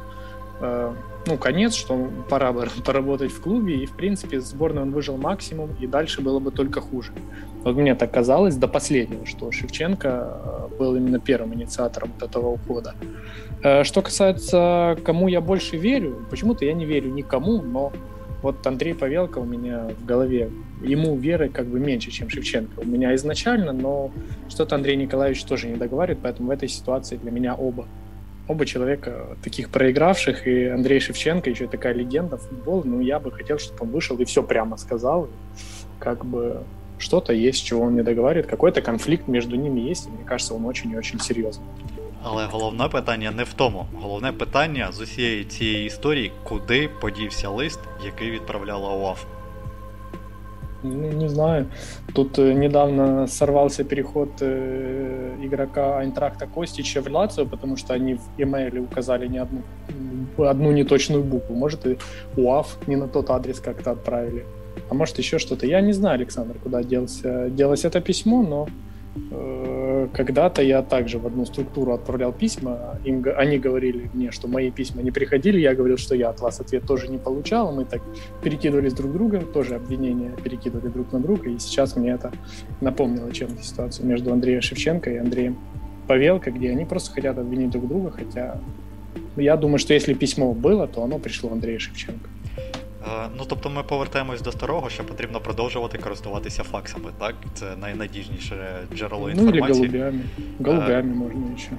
э, 0.62 0.93
ну, 1.28 1.38
конец, 1.38 1.74
что 1.74 2.10
пора 2.30 2.51
бы 2.51 2.68
поработать 2.86 3.32
в 3.32 3.41
клубе, 3.41 3.84
и, 3.84 3.86
в 3.86 3.91
принципе, 3.91 4.39
с 4.39 4.45
сборной 4.45 4.84
он 4.84 4.91
выжил 4.91 5.18
максимум, 5.18 5.72
и 5.80 5.88
дальше 5.88 6.22
было 6.22 6.39
бы 6.39 6.51
только 6.51 6.82
хуже. 6.82 7.12
Вот 7.64 7.76
мне 7.76 7.95
так 7.95 8.12
казалось 8.12 8.55
до 8.55 8.68
последнего, 8.68 9.26
что 9.26 9.51
Шевченко 9.51 10.07
э, 10.72 10.78
был 10.78 10.95
именно 10.95 11.20
первым 11.20 11.53
инициатором 11.53 12.12
вот 12.14 12.30
этого 12.30 12.47
ухода. 12.47 12.95
Э, 13.64 13.84
что 13.84 14.01
касается, 14.01 14.97
кому 15.03 15.28
я 15.28 15.41
больше 15.41 15.78
верю, 15.78 16.26
почему-то 16.30 16.66
я 16.66 16.74
не 16.74 16.86
верю 16.86 17.12
никому, 17.12 17.62
но 17.62 17.91
вот 18.41 18.66
Андрей 18.66 18.93
Павелко 18.93 19.39
у 19.39 19.45
меня 19.45 19.89
в 19.99 20.05
голове, 20.05 20.49
ему 20.82 21.18
веры 21.18 21.49
как 21.49 21.68
бы 21.68 21.80
меньше, 21.80 22.10
чем 22.10 22.30
Шевченко. 22.30 22.80
У 22.80 22.86
меня 22.86 23.14
изначально, 23.16 23.74
но 23.74 24.12
что-то 24.47 24.76
Андрей 24.76 24.95
Николаевич 24.95 25.43
тоже 25.43 25.68
не 25.68 25.76
договаривает, 25.76 26.20
поэтому 26.24 26.47
в 26.47 26.51
этой 26.51 26.70
ситуации 26.70 27.18
для 27.18 27.32
меня 27.32 27.53
оба 27.55 27.86
оба 28.48 28.66
человека 28.66 29.36
таких 29.42 29.70
проигравших, 29.70 30.46
и 30.46 30.66
Андрей 30.66 31.00
Шевченко, 31.00 31.50
еще 31.50 31.66
такая 31.66 31.94
легенда 31.94 32.36
футбола, 32.36 32.82
ну, 32.84 33.00
я 33.00 33.18
бы 33.18 33.30
хотел, 33.30 33.59
чтобы 33.59 33.82
он 33.82 33.90
вышел 33.90 34.16
и 34.18 34.24
все 34.24 34.42
прямо 34.42 34.76
сказал, 34.76 35.28
как 35.98 36.24
бы 36.24 36.62
что-то 36.98 37.32
есть, 37.32 37.64
чего 37.64 37.84
он 37.84 37.94
не 37.94 38.02
договаривает, 38.02 38.46
какой-то 38.46 38.82
конфликт 38.82 39.28
между 39.28 39.57
ними 39.57 39.80
есть, 39.80 40.07
и 40.07 40.11
мне 40.11 40.24
кажется, 40.24 40.55
он 40.55 40.64
очень 40.66 40.92
и 40.92 40.96
очень 40.96 41.20
серьезный. 41.20 41.64
Але 42.26 42.46
головне 42.46 42.88
питання 42.88 43.30
не 43.30 43.44
в 43.44 43.52
тому. 43.52 43.86
Головне 43.94 44.32
питання 44.32 44.92
з 44.92 45.00
усієї 45.00 45.44
цієї 45.44 45.86
історії, 45.86 46.32
куди 46.44 46.88
подівся 47.00 47.48
лист, 47.48 47.80
який 48.05 48.30
відправляла 48.30 48.90
УАФ. 48.90 49.24
Ну, 50.84 51.11
не 51.11 51.27
знаю. 51.27 51.67
Тут 52.15 52.39
э, 52.39 52.53
недавно 52.53 53.27
сорвался 53.27 53.84
переход 53.84 54.30
э, 54.41 55.36
игрока 55.41 55.99
Айнтрахта 55.99 56.47
Костича 56.47 57.01
в 57.01 57.07
Лацио, 57.07 57.45
потому 57.45 57.77
что 57.77 57.93
они 57.93 58.15
в 58.15 58.21
имейле 58.38 58.80
указали 58.80 59.27
не 59.27 59.39
одну, 59.39 59.61
одну 60.38 60.71
неточную 60.71 61.23
букву. 61.23 61.55
Может, 61.55 61.86
и 61.86 61.97
УАФ 62.38 62.88
не 62.88 62.95
на 62.95 63.07
тот 63.07 63.30
адрес 63.30 63.59
как-то 63.59 63.91
отправили. 63.91 64.45
А 64.89 64.93
может, 64.93 65.17
еще 65.17 65.38
что-то. 65.38 65.65
Я 65.65 65.82
не 65.82 65.93
знаю, 65.93 66.15
Александр, 66.15 66.55
куда 66.63 66.84
делся, 66.84 67.49
делось 67.49 67.86
это 67.86 67.99
письмо, 67.99 68.41
но 68.41 68.67
когда-то 70.14 70.62
я 70.62 70.82
также 70.82 71.20
в 71.20 71.28
одну 71.28 71.45
структуру 71.45 71.93
отправлял 71.93 72.32
письма, 72.32 72.99
им, 73.03 73.24
они 73.38 73.57
говорили 73.57 74.10
мне, 74.14 74.32
что 74.32 74.47
мои 74.47 74.72
письма 74.72 75.01
не 75.01 75.12
приходили, 75.12 75.60
я 75.60 75.76
говорил, 75.76 75.97
что 75.97 76.16
я 76.16 76.30
от 76.30 76.39
вас 76.39 76.60
ответ 76.60 76.86
тоже 76.86 77.07
не 77.07 77.18
получал, 77.18 77.72
мы 77.72 77.86
так 77.86 78.01
перекидывались 78.43 78.93
друг 78.93 79.12
друга, 79.12 79.41
тоже 79.41 79.76
обвинения 79.76 80.32
перекидывали 80.43 80.89
друг 80.89 81.12
на 81.12 81.20
друга, 81.20 81.49
и 81.49 81.60
сейчас 81.60 81.95
мне 81.95 82.12
это 82.12 82.32
напомнило 82.82 83.32
чем-то 83.32 83.62
ситуацию 83.64 84.07
между 84.07 84.32
Андреем 84.32 84.62
Шевченко 84.62 85.10
и 85.12 85.18
Андреем 85.18 85.57
Павелко, 86.07 86.51
где 86.51 86.72
они 86.72 86.86
просто 86.86 87.12
хотят 87.12 87.38
обвинить 87.38 87.70
друг 87.72 87.88
друга, 87.88 88.12
хотя 88.12 88.60
я 89.36 89.55
думаю, 89.57 89.80
что 89.80 89.93
если 89.93 90.14
письмо 90.14 90.53
было, 90.53 90.88
то 90.88 91.03
оно 91.03 91.20
пришло 91.20 91.51
Андрею 91.51 91.80
Шевченко. 91.80 92.30
Е, 93.07 93.29
ну, 93.37 93.43
тобто 93.47 93.69
ми 93.69 93.83
повертаємось 93.83 94.41
до 94.41 94.51
старого, 94.51 94.89
що 94.89 95.03
потрібно 95.03 95.39
продовжувати 95.39 95.97
користуватися 95.97 96.63
факсами, 96.63 97.11
так? 97.19 97.35
Це 97.53 97.75
найнадіжніше 97.75 98.87
джерело 98.93 99.29
інформації. 99.29 99.89
Ну, 99.93 99.97
или 99.97 99.99
голубями. 99.99 100.23
Голубями 100.59 101.13
можна 101.13 101.57
ще. 101.57 101.71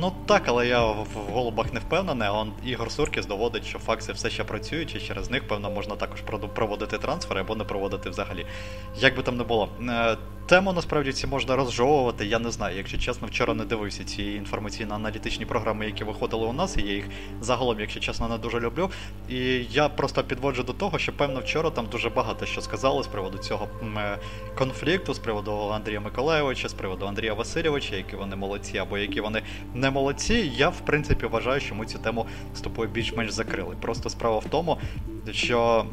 Ну 0.00 0.12
так, 0.26 0.42
але 0.46 0.66
я 0.66 0.86
в 0.86 1.06
голубах 1.32 1.72
не 1.72 1.80
впевнений, 1.80 2.28
а 2.28 2.32
он 2.32 2.52
Ігор 2.66 2.90
Суркіс 2.90 3.26
доводить, 3.26 3.64
що 3.64 3.78
факси 3.78 4.12
все 4.12 4.30
ще 4.30 4.44
працюють, 4.44 4.94
і 4.96 5.00
через 5.00 5.30
них, 5.30 5.48
певно, 5.48 5.70
можна 5.70 5.96
також 5.96 6.20
проводити 6.54 6.98
трансфери 6.98 7.40
або 7.40 7.56
не 7.56 7.64
проводити 7.64 8.10
взагалі. 8.10 8.46
Як 9.00 9.16
би 9.16 9.22
там 9.22 9.36
не 9.36 9.44
було. 9.44 9.68
Тему 10.48 10.72
насправді 10.72 11.12
ці 11.12 11.26
можна 11.26 11.56
розжовувати. 11.56 12.26
Я 12.26 12.38
не 12.38 12.50
знаю, 12.50 12.76
якщо 12.76 12.98
чесно, 12.98 13.26
вчора 13.26 13.54
не 13.54 13.64
дивився 13.64 14.04
ці 14.04 14.22
інформаційно-аналітичні 14.22 15.44
програми, 15.44 15.86
які 15.86 16.04
виходили 16.04 16.46
у 16.46 16.52
нас, 16.52 16.76
і 16.76 16.82
я 16.82 16.92
їх 16.92 17.04
загалом, 17.40 17.80
якщо 17.80 18.00
чесно, 18.00 18.28
не 18.28 18.38
дуже 18.38 18.60
люблю. 18.60 18.90
І 19.28 19.38
я 19.70 19.88
просто 19.88 20.24
підводжу 20.24 20.62
до 20.62 20.72
того, 20.72 20.98
що 20.98 21.12
певно 21.12 21.40
вчора 21.40 21.70
там 21.70 21.86
дуже 21.86 22.10
багато 22.10 22.46
що 22.46 22.60
сказали 22.60 23.02
з 23.02 23.06
приводу 23.06 23.38
цього 23.38 23.68
е, 23.96 24.18
конфлікту, 24.58 25.14
з 25.14 25.18
приводу 25.18 25.52
Андрія 25.52 26.00
Миколаєвича, 26.00 26.68
з 26.68 26.74
приводу 26.74 27.06
Андрія 27.06 27.34
Васильовича, 27.34 27.96
які 27.96 28.16
вони 28.16 28.36
молодці, 28.36 28.78
або 28.78 28.98
які 28.98 29.20
вони 29.20 29.42
не 29.74 29.90
молодці. 29.90 30.52
Я 30.56 30.68
в 30.68 30.80
принципі 30.80 31.26
вважаю, 31.26 31.60
що 31.60 31.74
ми 31.74 31.86
цю 31.86 31.98
тему 31.98 32.26
з 32.54 32.60
тобою 32.60 32.90
більш-менш 32.90 33.30
закрили. 33.30 33.76
Просто 33.80 34.10
справа 34.10 34.38
в 34.38 34.44
тому, 34.44 34.78
що. 35.32 35.86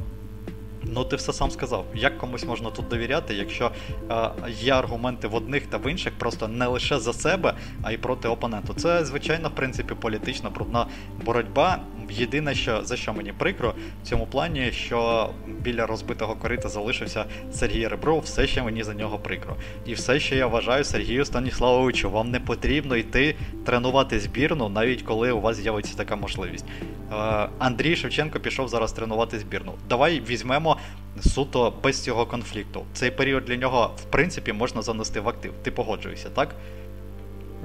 Ну, 0.93 1.03
ти 1.03 1.15
все 1.15 1.33
сам 1.33 1.51
сказав. 1.51 1.85
Як 1.95 2.17
комусь 2.17 2.45
можна 2.45 2.69
тут 2.69 2.87
довіряти, 2.87 3.33
якщо 3.33 3.71
е, 4.11 4.29
є 4.49 4.73
аргументи 4.73 5.27
в 5.27 5.35
одних 5.35 5.67
та 5.67 5.77
в 5.77 5.91
інших, 5.91 6.13
просто 6.17 6.47
не 6.47 6.67
лише 6.67 6.99
за 6.99 7.13
себе, 7.13 7.53
а 7.83 7.91
й 7.91 7.97
проти 7.97 8.27
опоненту. 8.27 8.73
Це, 8.73 9.05
звичайно, 9.05 9.49
в 9.49 9.55
принципі, 9.55 9.93
політична 10.01 10.49
брудна 10.49 10.87
боротьба. 11.25 11.79
Єдине, 12.11 12.55
що 12.55 12.83
за 12.83 12.97
що 12.97 13.13
мені 13.13 13.33
прикро 13.33 13.73
в 14.03 14.07
цьому 14.07 14.27
плані, 14.27 14.71
що 14.71 15.29
біля 15.47 15.85
розбитого 15.85 16.35
корита 16.35 16.69
залишився 16.69 17.25
Сергій 17.51 17.87
Ребров, 17.87 18.19
все 18.19 18.47
ще 18.47 18.63
мені 18.63 18.83
за 18.83 18.93
нього 18.93 19.19
прикро. 19.19 19.55
І 19.85 19.93
все 19.93 20.19
ще 20.19 20.35
я 20.35 20.47
вважаю 20.47 20.83
Сергію 20.83 21.25
Станіславовичу, 21.25 22.09
вам 22.09 22.31
не 22.31 22.39
потрібно 22.39 22.95
йти 22.95 23.35
тренувати 23.65 24.19
збірну, 24.19 24.69
навіть 24.69 25.01
коли 25.01 25.31
у 25.31 25.41
вас 25.41 25.57
з'явиться 25.57 25.97
така 25.97 26.15
можливість. 26.15 26.65
Е, 27.11 27.15
Андрій 27.59 27.95
Шевченко 27.95 28.39
пішов 28.39 28.67
зараз 28.67 28.93
тренувати 28.93 29.39
збірну. 29.39 29.73
Давай 29.89 30.21
візьмемо 30.29 30.77
суто 31.21 31.73
без 31.83 32.03
цього 32.03 32.25
конфлікту. 32.25 32.83
Цей 32.93 33.11
період 33.11 33.45
для 33.45 33.55
нього, 33.55 33.91
в 33.97 34.03
принципі, 34.03 34.53
можна 34.53 34.81
занести 34.81 35.19
в 35.19 35.29
актив. 35.29 35.53
Ти 35.63 35.71
погоджуєшся, 35.71 36.29
так? 36.29 36.55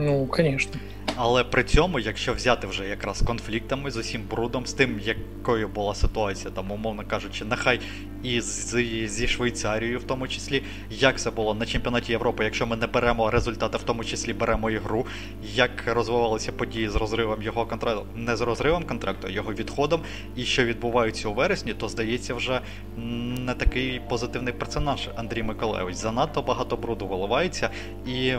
Ну, 0.00 0.28
звісно. 0.36 0.80
Але 1.16 1.44
при 1.44 1.64
цьому, 1.64 1.98
якщо 1.98 2.34
взяти 2.34 2.66
вже 2.66 2.88
якраз 2.88 3.22
конфліктами 3.22 3.90
з 3.90 3.96
усім 3.96 4.22
брудом, 4.30 4.66
з 4.66 4.72
тим, 4.72 5.00
якою 5.04 5.68
була 5.68 5.94
ситуація, 5.94 6.50
там, 6.50 6.70
умовно 6.70 7.02
кажучи, 7.06 7.44
нехай 7.44 7.80
і 8.22 8.40
з, 8.40 8.76
зі 9.06 9.28
Швейцарією, 9.28 9.98
в 9.98 10.02
тому 10.02 10.28
числі, 10.28 10.62
як 10.90 11.20
це 11.20 11.30
було 11.30 11.54
на 11.54 11.66
чемпіонаті 11.66 12.12
Європи, 12.12 12.44
якщо 12.44 12.66
ми 12.66 12.76
не 12.76 12.86
беремо 12.86 13.30
результати, 13.30 13.78
в 13.78 13.82
тому 13.82 14.04
числі 14.04 14.32
беремо 14.32 14.70
ігру, 14.70 15.06
як 15.54 15.70
розвивалися 15.86 16.52
події 16.52 16.88
з 16.88 16.96
розривом 16.96 17.42
його 17.42 17.66
контракту, 17.66 18.06
не 18.14 18.36
з 18.36 18.40
розривом 18.40 18.84
контракту, 18.84 19.26
а 19.26 19.30
його 19.30 19.52
відходом, 19.52 20.00
і 20.36 20.44
що 20.44 20.64
відбуваються 20.64 21.28
у 21.28 21.34
вересні, 21.34 21.74
то 21.74 21.88
здається, 21.88 22.34
вже 22.34 22.60
не 22.96 23.54
такий 23.54 24.00
позитивний 24.08 24.52
персонаж 24.52 25.08
Андрій 25.16 25.42
Миколаївич. 25.42 25.96
Занадто 25.96 26.42
багато 26.42 26.76
бруду 26.76 27.06
виливається, 27.06 27.70
і 28.06 28.32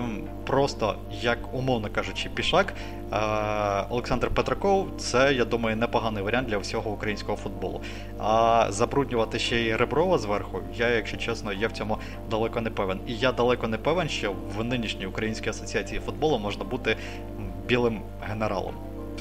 просто 0.46 0.96
як 1.22 1.51
умовно 1.54 1.90
кажучи, 1.90 2.30
пішак. 2.30 2.74
Олександр 3.90 4.30
Петраков 4.30 4.88
це, 4.98 5.34
я 5.34 5.46
думаю, 5.46 5.76
непоганий 5.78 6.24
варіант 6.24 6.48
для 6.48 6.58
всього 6.58 6.92
українського 6.92 7.38
футболу. 7.38 7.82
А 8.20 8.68
забруднювати 8.70 9.40
ще 9.40 9.58
й 9.58 9.76
Реброва 9.76 10.18
зверху, 10.18 10.60
я, 10.76 10.90
якщо 10.90 11.18
чесно, 11.18 11.54
я 11.54 11.68
в 11.68 11.72
цьому 11.72 11.98
далеко 12.30 12.62
не 12.62 12.70
певен. 12.70 13.00
І 13.08 13.16
я 13.16 13.32
далеко 13.32 13.68
не 13.68 13.78
певен, 13.78 14.10
що 14.10 14.36
в 14.58 14.64
нинішній 14.64 15.06
Українській 15.06 15.50
асоціації 15.50 16.02
футболу 16.02 16.40
можна 16.40 16.64
бути 16.64 16.98
білим 17.68 18.02
генералом. 18.22 18.74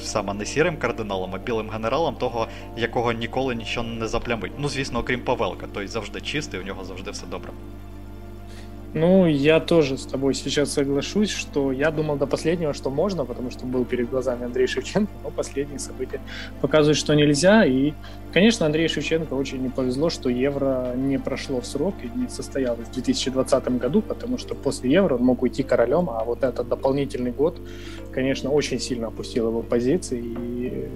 Саме 0.02 0.34
не 0.34 0.46
сірим 0.46 0.76
кардиналом, 0.76 1.34
а 1.34 1.38
білим 1.38 1.70
генералом, 1.70 2.14
того, 2.14 2.48
якого 2.76 3.12
ніколи 3.12 3.54
нічого 3.54 3.86
не 3.86 4.08
заплямить. 4.08 4.52
Ну, 4.58 4.68
звісно, 4.68 4.98
окрім 4.98 5.20
Павелка, 5.20 5.66
той 5.66 5.86
завжди 5.86 6.20
чистий, 6.20 6.60
у 6.60 6.62
нього 6.62 6.84
завжди 6.84 7.10
все 7.10 7.26
добре. 7.26 7.52
Ну, 8.95 9.27
я 9.27 9.59
тоже 9.59 9.97
с 9.97 10.05
тобой 10.05 10.33
сейчас 10.33 10.71
соглашусь, 10.71 11.29
что 11.29 11.73
я 11.73 11.91
думал 11.91 12.15
до 12.15 12.27
последнего, 12.27 12.73
что 12.73 12.89
можно, 12.89 13.25
потому 13.25 13.51
что 13.51 13.65
был 13.65 13.83
перед 13.83 14.09
глазами 14.09 14.45
Андрей 14.45 14.67
Шевченко, 14.67 15.11
но 15.21 15.31
последние 15.31 15.79
события 15.79 16.21
показывают, 16.61 16.97
что 16.97 17.13
нельзя. 17.13 17.65
И, 17.65 17.91
конечно, 18.32 18.66
Андрею 18.66 18.88
Шевченко 18.88 19.34
очень 19.34 19.62
не 19.62 19.68
повезло, 19.68 20.10
что 20.10 20.28
Евро 20.28 20.94
не 20.96 21.18
прошло 21.18 21.60
в 21.60 21.66
срок 21.66 21.94
и 22.02 22.18
не 22.18 22.28
состоялось 22.28 22.88
в 22.88 22.92
2020 22.92 23.78
году, 23.78 24.02
потому 24.02 24.38
что 24.38 24.54
после 24.54 24.90
Евро 24.90 25.14
он 25.16 25.22
мог 25.22 25.42
уйти 25.42 25.62
королем, 25.62 26.08
а 26.10 26.24
вот 26.24 26.44
этот 26.44 26.68
дополнительный 26.68 27.32
год, 27.32 27.60
конечно, 28.12 28.50
очень 28.50 28.80
сильно 28.80 29.08
опустил 29.08 29.48
его 29.48 29.62
позиции. 29.62 30.22
И 30.22 30.88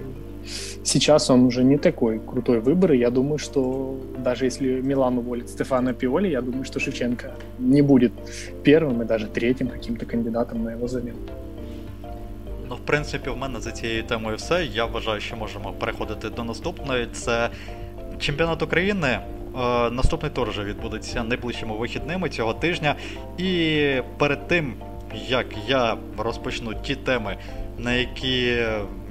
сейчас 0.85 1.31
он 1.31 1.45
уже 1.45 1.65
не 1.65 1.79
такой 1.79 2.21
крутой 2.21 2.61
выбор, 2.61 2.93
и 2.93 2.99
я 2.99 3.11
думаю, 3.11 3.39
что 3.39 3.99
даже 4.19 4.45
если 4.45 4.81
Милан 4.81 5.19
уволит 5.19 5.49
Стефана 5.49 5.95
Пиоли, 5.95 6.29
я 6.29 6.41
думаю, 6.41 6.65
что 6.65 6.81
Шевченко 6.81 7.35
не 7.59 7.83
будет 7.83 8.13
первым 8.63 9.03
и 9.03 9.05
даже 9.05 9.27
третьим 9.27 9.69
каким-то 9.69 10.07
кандидатом 10.07 10.65
на 10.65 10.73
його 10.73 10.89
заміну. 10.89 11.44
Ну, 12.75 12.81
в 12.81 12.87
принципі, 12.87 13.31
в 13.31 13.37
мене 13.37 13.61
за 13.61 13.73
цією 13.73 14.03
темою 14.03 14.37
все. 14.37 14.65
Я 14.65 14.85
вважаю, 14.85 15.21
що 15.21 15.37
можемо 15.37 15.73
переходити 15.73 16.31
до 16.31 16.45
наступної. 16.45 17.07
Це 17.13 17.51
чемпіонат 18.19 18.63
України. 18.63 19.09
Е, 19.09 19.21
наступний 19.91 20.31
тур 20.31 20.51
вже 20.51 20.65
відбудеться 20.65 21.25
найближчими 21.25 21.77
вихідними 21.77 22.29
цього 22.29 22.55
тижня. 22.55 22.95
І 23.39 24.03
перед 24.19 24.49
тим, 24.49 24.75
як 25.29 25.47
я 25.69 25.97
розпочну 26.19 26.75
ті 26.75 26.97
теми, 26.97 27.37
на 27.79 27.93
які 27.93 28.57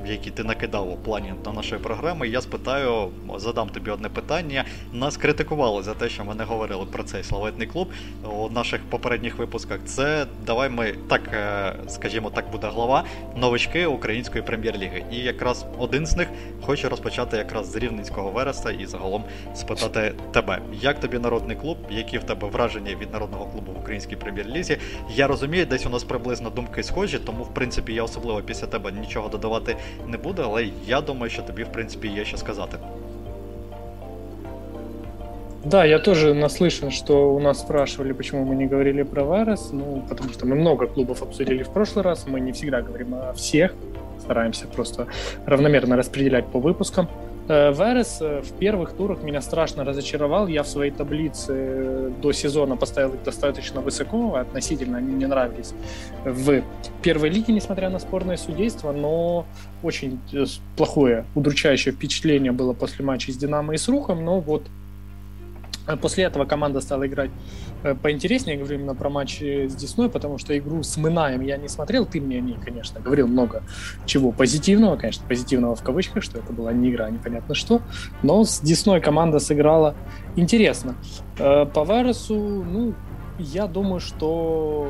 які 0.06 0.32
ти 0.32 0.44
накидав 0.44 0.92
у 0.92 0.96
плані 0.96 1.34
до 1.44 1.54
нашої 1.54 1.82
програми, 1.82 2.28
я 2.28 2.42
спитаю, 2.42 3.10
задам 3.36 3.70
тобі 3.70 3.92
одне 3.92 4.10
питання. 4.10 4.66
Нас 4.94 5.18
критикували 5.18 5.84
за 5.84 5.94
те, 5.94 6.10
що 6.10 6.26
ми 6.26 6.36
не 6.36 6.44
говорили 6.44 6.86
про 6.86 7.04
цей 7.04 7.24
славетний 7.24 7.68
клуб 7.68 7.88
у 8.24 8.50
наших 8.50 8.82
попередніх 8.90 9.38
випусках. 9.38 9.80
Це 9.86 10.26
давай 10.46 10.70
ми 10.70 10.94
так, 11.10 11.22
е, 11.34 11.74
скажімо, 11.88 12.30
так 12.30 12.52
буде 12.52 12.68
глава 12.68 13.04
новички 13.36 13.86
української 13.86 14.44
прем'єр-ліги. 14.44 15.04
І 15.12 15.18
якраз 15.18 15.66
один 15.78 16.06
з 16.06 16.18
них 16.18 16.28
хоче 16.62 16.90
розпочати 16.90 17.38
якраз 17.38 17.72
з 17.72 17.76
Рівненського 17.76 18.32
Вереса 18.32 18.72
і 18.72 18.86
загалом 18.86 19.24
спитати 19.56 20.14
тебе, 20.32 20.60
як 20.82 21.00
тобі 21.00 21.20
народний 21.20 21.58
клуб, 21.58 21.78
які 21.90 22.18
в 22.18 22.24
тебе 22.24 22.48
враження 22.48 22.96
від 22.96 23.12
народного 23.12 23.46
клубу 23.46 23.72
в 23.72 23.80
українській 23.80 24.16
прем'єр-лізі? 24.16 24.78
Я 25.16 25.28
розумію, 25.28 25.66
десь 25.66 25.86
у 25.86 25.90
нас 25.90 26.04
приблизно 26.04 26.50
думки 26.50 26.84
схожі, 26.84 27.20
тому 27.20 27.44
в 27.44 27.54
принципі 27.54 27.94
я 27.94 28.04
особливо 28.04 28.42
після 28.42 28.68
тебе 28.68 28.92
нічого 28.92 29.30
додавати 29.30 29.78
не 30.07 30.17
буде, 30.19 30.43
але 30.45 30.69
я 30.87 31.01
думаю, 31.01 31.31
що 31.31 31.43
тобі, 31.43 31.63
в 31.63 31.73
принципі, 31.73 32.09
є 32.09 32.25
що 32.25 32.37
сказати. 32.37 32.79
Да, 35.65 35.85
я 35.85 35.99
тоже 35.99 36.35
наслышан, 36.35 36.91
что 36.91 37.35
у 37.35 37.41
нас 37.41 37.61
спрашивали, 37.61 38.13
почему 38.13 38.45
мы 38.45 38.55
не 38.55 38.67
говорили 38.67 39.03
про 39.03 39.25
Варес. 39.25 39.71
Ну, 39.73 40.03
потому 40.09 40.31
что 40.31 40.47
мы 40.47 40.55
много 40.55 40.87
клубов 40.87 41.23
обсудили 41.23 41.63
в 41.63 41.69
прошлый 41.69 42.03
раз. 42.03 42.27
Мы 42.27 42.41
не 42.41 42.53
всегда 42.53 42.81
говорим 42.81 43.15
о 43.15 43.33
всех. 43.33 43.75
Стараемся 44.21 44.67
просто 44.67 45.07
равномерно 45.47 45.97
распределять 45.97 46.47
по 46.47 46.61
выпускам. 46.61 47.09
Э, 47.49 47.73
Верес 47.73 48.19
э, 48.21 48.41
в 48.43 48.53
первых 48.59 48.93
турах 48.93 49.23
меня 49.23 49.41
страшно 49.41 49.85
разочаровал. 49.85 50.49
Я 50.49 50.63
в 50.63 50.69
своей 50.69 50.91
таблице 50.91 52.13
до 52.23 52.33
сезона 52.33 52.77
поставил 52.77 53.15
их 53.15 53.23
достаточно 53.25 53.81
высоко, 53.81 54.35
относительно 54.35 54.99
они 54.99 55.13
мне 55.13 55.27
нравились 55.27 55.73
в 56.25 56.63
первой 57.04 57.30
лиге, 57.30 57.54
несмотря 57.54 57.90
на 57.90 58.00
спорное 58.00 58.38
судейство, 58.38 58.92
но 58.92 59.46
очень 59.84 60.20
э, 60.32 60.46
плохое, 60.76 61.26
удручающее 61.36 61.94
впечатление 61.94 62.52
было 62.52 62.74
после 62.74 63.06
матча 63.06 63.32
с 63.32 63.38
Динамо 63.38 63.76
и 63.76 63.78
с 63.78 63.88
Рухом, 63.88 64.26
но 64.26 64.40
вот 64.40 64.64
После 66.02 66.24
этого 66.24 66.46
команда 66.46 66.80
стала 66.80 67.06
играть 67.06 67.30
э, 67.84 67.94
поинтереснее. 67.94 68.56
Я 68.56 68.62
говорю 68.62 68.80
именно 68.80 68.96
про 68.96 69.10
матч 69.10 69.42
с 69.42 69.76
Десной, 69.76 70.10
потому 70.10 70.38
что 70.38 70.58
игру 70.58 70.82
с 70.82 70.96
Минаем 70.96 71.42
я 71.42 71.58
не 71.58 71.68
смотрел. 71.68 72.06
Ты 72.06 72.22
мне 72.22 72.38
о 72.38 72.42
ней, 72.42 72.56
конечно, 72.64 73.02
говорил 73.02 73.28
много 73.28 73.64
чего 74.06 74.32
позитивного. 74.32 74.96
Конечно, 74.96 75.26
позитивного 75.28 75.76
в 75.76 75.84
кавычках, 75.84 76.24
что 76.24 76.40
это 76.40 76.54
была 76.54 76.72
не 76.72 76.90
игра, 76.90 77.10
непонятно 77.10 77.54
что. 77.54 77.82
Но 78.22 78.46
с 78.46 78.62
Десной 78.62 79.02
команда 79.02 79.40
сыграла 79.40 79.94
интересно. 80.38 80.96
Э, 81.38 81.66
по 81.66 81.84
Вересу, 81.84 82.36
ну, 82.36 82.94
я 83.40 83.68
думаю, 83.68 84.00
что 84.00 84.88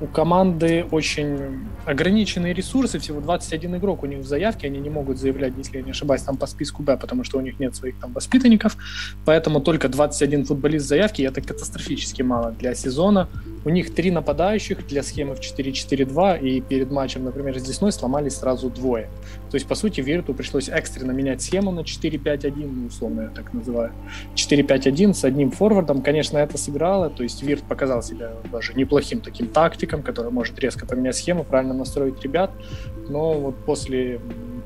у 0.00 0.06
команды 0.06 0.86
очень 0.90 1.66
ограниченные 1.84 2.54
ресурсы, 2.54 2.98
всего 2.98 3.20
21 3.20 3.76
игрок 3.76 4.02
у 4.02 4.06
них 4.06 4.20
в 4.20 4.26
заявке, 4.26 4.68
они 4.68 4.78
не 4.78 4.90
могут 4.90 5.18
заявлять, 5.18 5.54
если 5.56 5.78
я 5.78 5.82
не 5.82 5.90
ошибаюсь, 5.90 6.22
там 6.22 6.36
по 6.36 6.46
списку 6.46 6.82
Б, 6.82 6.96
потому 6.96 7.24
что 7.24 7.38
у 7.38 7.40
них 7.40 7.58
нет 7.58 7.74
своих 7.74 7.98
там 7.98 8.12
воспитанников, 8.12 8.76
поэтому 9.24 9.60
только 9.60 9.88
21 9.88 10.44
футболист 10.44 10.86
в 10.86 10.88
заявке, 10.88 11.24
это 11.24 11.40
катастрофически 11.40 12.22
мало 12.22 12.52
для 12.52 12.74
сезона. 12.74 13.28
У 13.64 13.68
них 13.68 13.94
три 13.94 14.10
нападающих 14.10 14.86
для 14.86 15.02
схемы 15.02 15.34
в 15.34 15.40
4-4-2, 15.40 16.40
и 16.40 16.60
перед 16.60 16.90
матчем, 16.90 17.24
например, 17.24 17.58
с 17.58 17.62
Десной 17.62 17.92
сломались 17.92 18.36
сразу 18.36 18.70
двое. 18.70 19.08
То 19.50 19.56
есть, 19.56 19.66
по 19.66 19.74
сути, 19.74 20.00
Вирту 20.00 20.32
пришлось 20.32 20.68
экстренно 20.68 21.10
менять 21.10 21.42
схему 21.42 21.72
на 21.72 21.80
4-5-1, 21.80 22.66
ну, 22.66 22.86
условно 22.86 23.22
я 23.22 23.28
так 23.28 23.52
называю, 23.52 23.92
4-5-1 24.36 25.14
с 25.14 25.24
одним 25.24 25.50
форвардом. 25.50 26.02
Конечно, 26.02 26.38
это 26.38 26.56
сыграло, 26.56 27.10
то 27.10 27.22
есть 27.24 27.42
Вирт 27.42 27.64
показал 27.64 28.02
себя 28.02 28.32
даже 28.52 28.74
неплохим 28.74 29.20
таким 29.20 29.48
тактиком, 29.48 30.02
который 30.02 30.30
может 30.30 30.58
резко 30.58 30.86
поменять 30.86 31.16
схему, 31.16 31.42
правильно 31.44 31.74
настроить 31.74 32.22
ребят, 32.22 32.52
но 33.08 33.32
вот 33.32 33.56
после 33.64 34.20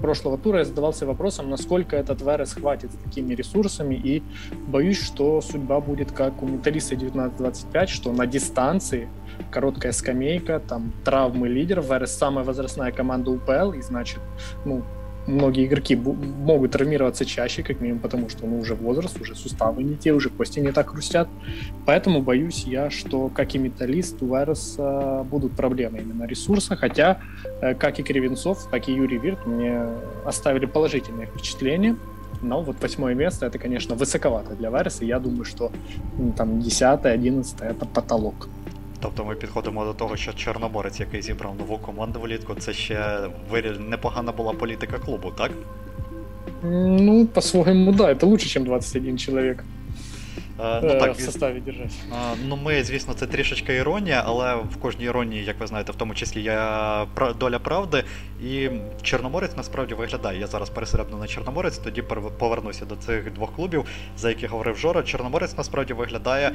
прошлого 0.05 0.37
тура 0.37 0.59
я 0.59 0.65
задавался 0.67 1.07
вопросом, 1.07 1.49
насколько 1.49 1.97
этот 1.97 2.21
Верес 2.21 2.53
хватит 2.53 2.93
с 2.93 2.97
такими 2.97 3.35
ресурсами, 3.35 3.95
и 3.95 4.23
боюсь, 4.69 5.03
что 5.03 5.41
судьба 5.41 5.81
будет 5.81 6.13
как 6.13 6.43
у 6.43 6.47
металлиста 6.47 6.95
19-25, 6.95 7.87
что 7.87 8.13
на 8.13 8.27
дистанции 8.27 9.09
короткая 9.51 9.93
скамейка, 9.93 10.61
там 10.61 10.93
травмы 11.07 11.49
лидеров, 11.49 11.91
Верес 11.91 12.15
самая 12.15 12.45
возрастная 12.45 12.93
команда 12.93 13.31
УПЛ, 13.31 13.73
и 13.73 13.81
значит, 13.81 14.21
ну, 14.67 14.83
многие 15.27 15.67
игроки 15.67 15.97
могут 15.97 16.73
травмироваться 16.73 17.25
чаще, 17.25 17.63
как 17.63 17.81
минимум, 17.81 18.01
потому 18.01 18.29
что 18.29 18.47
ну, 18.47 18.59
уже 18.59 18.75
возраст, 18.75 19.21
уже 19.21 19.35
суставы 19.35 19.83
не 19.83 19.97
те, 19.97 20.13
уже 20.13 20.29
кости 20.31 20.61
не 20.61 20.73
так 20.73 20.91
хрустят. 20.91 21.29
Поэтому 21.87 22.23
боюсь 22.23 22.65
я, 22.65 22.91
что, 22.91 23.29
как 23.29 23.55
и 23.55 23.59
металлист, 23.59 24.23
у 24.23 24.27
Вайроса 24.27 25.27
будут 25.31 25.53
проблемы 25.53 25.99
именно 25.99 26.25
ресурса, 26.25 26.77
хотя, 26.77 27.21
э, 27.61 27.75
как 27.75 27.99
и 27.99 28.03
Кривенцов, 28.03 28.69
так 28.71 28.89
и 28.89 28.93
Юрий 28.93 29.19
Вирт 29.19 29.47
мне 29.47 29.87
оставили 30.25 30.67
положительное 30.67 31.27
впечатление. 31.27 31.97
Но 32.43 32.61
вот 32.63 32.77
восьмое 32.83 33.15
место, 33.15 33.47
это, 33.47 33.59
конечно, 33.59 33.95
высоковато 33.95 34.55
для 34.55 34.71
Вайроса. 34.71 35.05
Я 35.05 35.19
думаю, 35.19 35.45
что 35.45 35.73
ну, 36.19 36.33
там 36.33 36.61
десятое, 36.61 37.15
одиннадцатое— 37.15 37.71
это 37.71 37.87
потолок. 37.87 38.49
Тобто 39.05 39.25
ми 39.25 39.35
підходимо 39.35 39.85
до 39.85 39.93
того, 39.93 40.17
що 40.17 40.33
Чорноморець, 40.33 41.01
який 41.01 41.23
зібрав 41.23 41.57
нову 41.57 41.79
команду 41.79 42.21
влітку, 42.21 42.55
це 42.55 42.73
ще 42.73 43.19
непогана 43.79 44.33
була 44.33 44.53
політика 44.53 44.99
клубу, 44.99 45.31
так? 45.31 45.51
Ну, 46.63 47.27
по-своєму, 47.27 47.93
да, 47.93 48.15
це 48.15 48.27
лучше, 48.27 48.59
ніж 48.59 48.69
21 48.69 49.19
чоловік. 49.19 49.65
Uh, 50.59 50.81
ну, 50.83 51.01
так, 51.01 51.17
в 51.17 51.21
составі 51.21 51.61
держать. 51.61 51.91
Uh, 51.91 52.37
ну, 52.49 52.57
ми, 52.57 52.85
звісно, 52.85 53.15
це 53.15 53.27
трішечка 53.27 53.73
іронія, 53.73 54.23
але 54.27 54.55
в 54.55 54.77
кожній 54.77 55.05
іронії, 55.05 55.45
як 55.45 55.61
ви 55.61 55.67
знаєте, 55.67 55.93
в 55.93 55.95
тому 55.95 56.15
числі 56.15 56.41
є 56.41 56.69
доля 57.41 57.59
правди. 57.59 58.05
І 58.45 58.69
Чорноморець 59.03 59.57
насправді 59.57 59.95
виглядає. 59.95 60.41
Я 60.41 60.47
зараз 60.47 60.71
пересеребну 60.71 61.19
на 61.19 61.27
Чорноморець, 61.27 61.79
тоді 61.79 62.03
повернуся 62.39 62.85
до 62.85 62.97
цих 62.97 63.33
двох 63.33 63.55
клубів, 63.55 63.85
за 64.19 64.29
яких 64.29 64.51
говорив 64.51 64.77
Жора. 64.77 65.03
Чорноморець 65.03 65.59
насправді 65.59 65.93
виглядає 65.93 66.53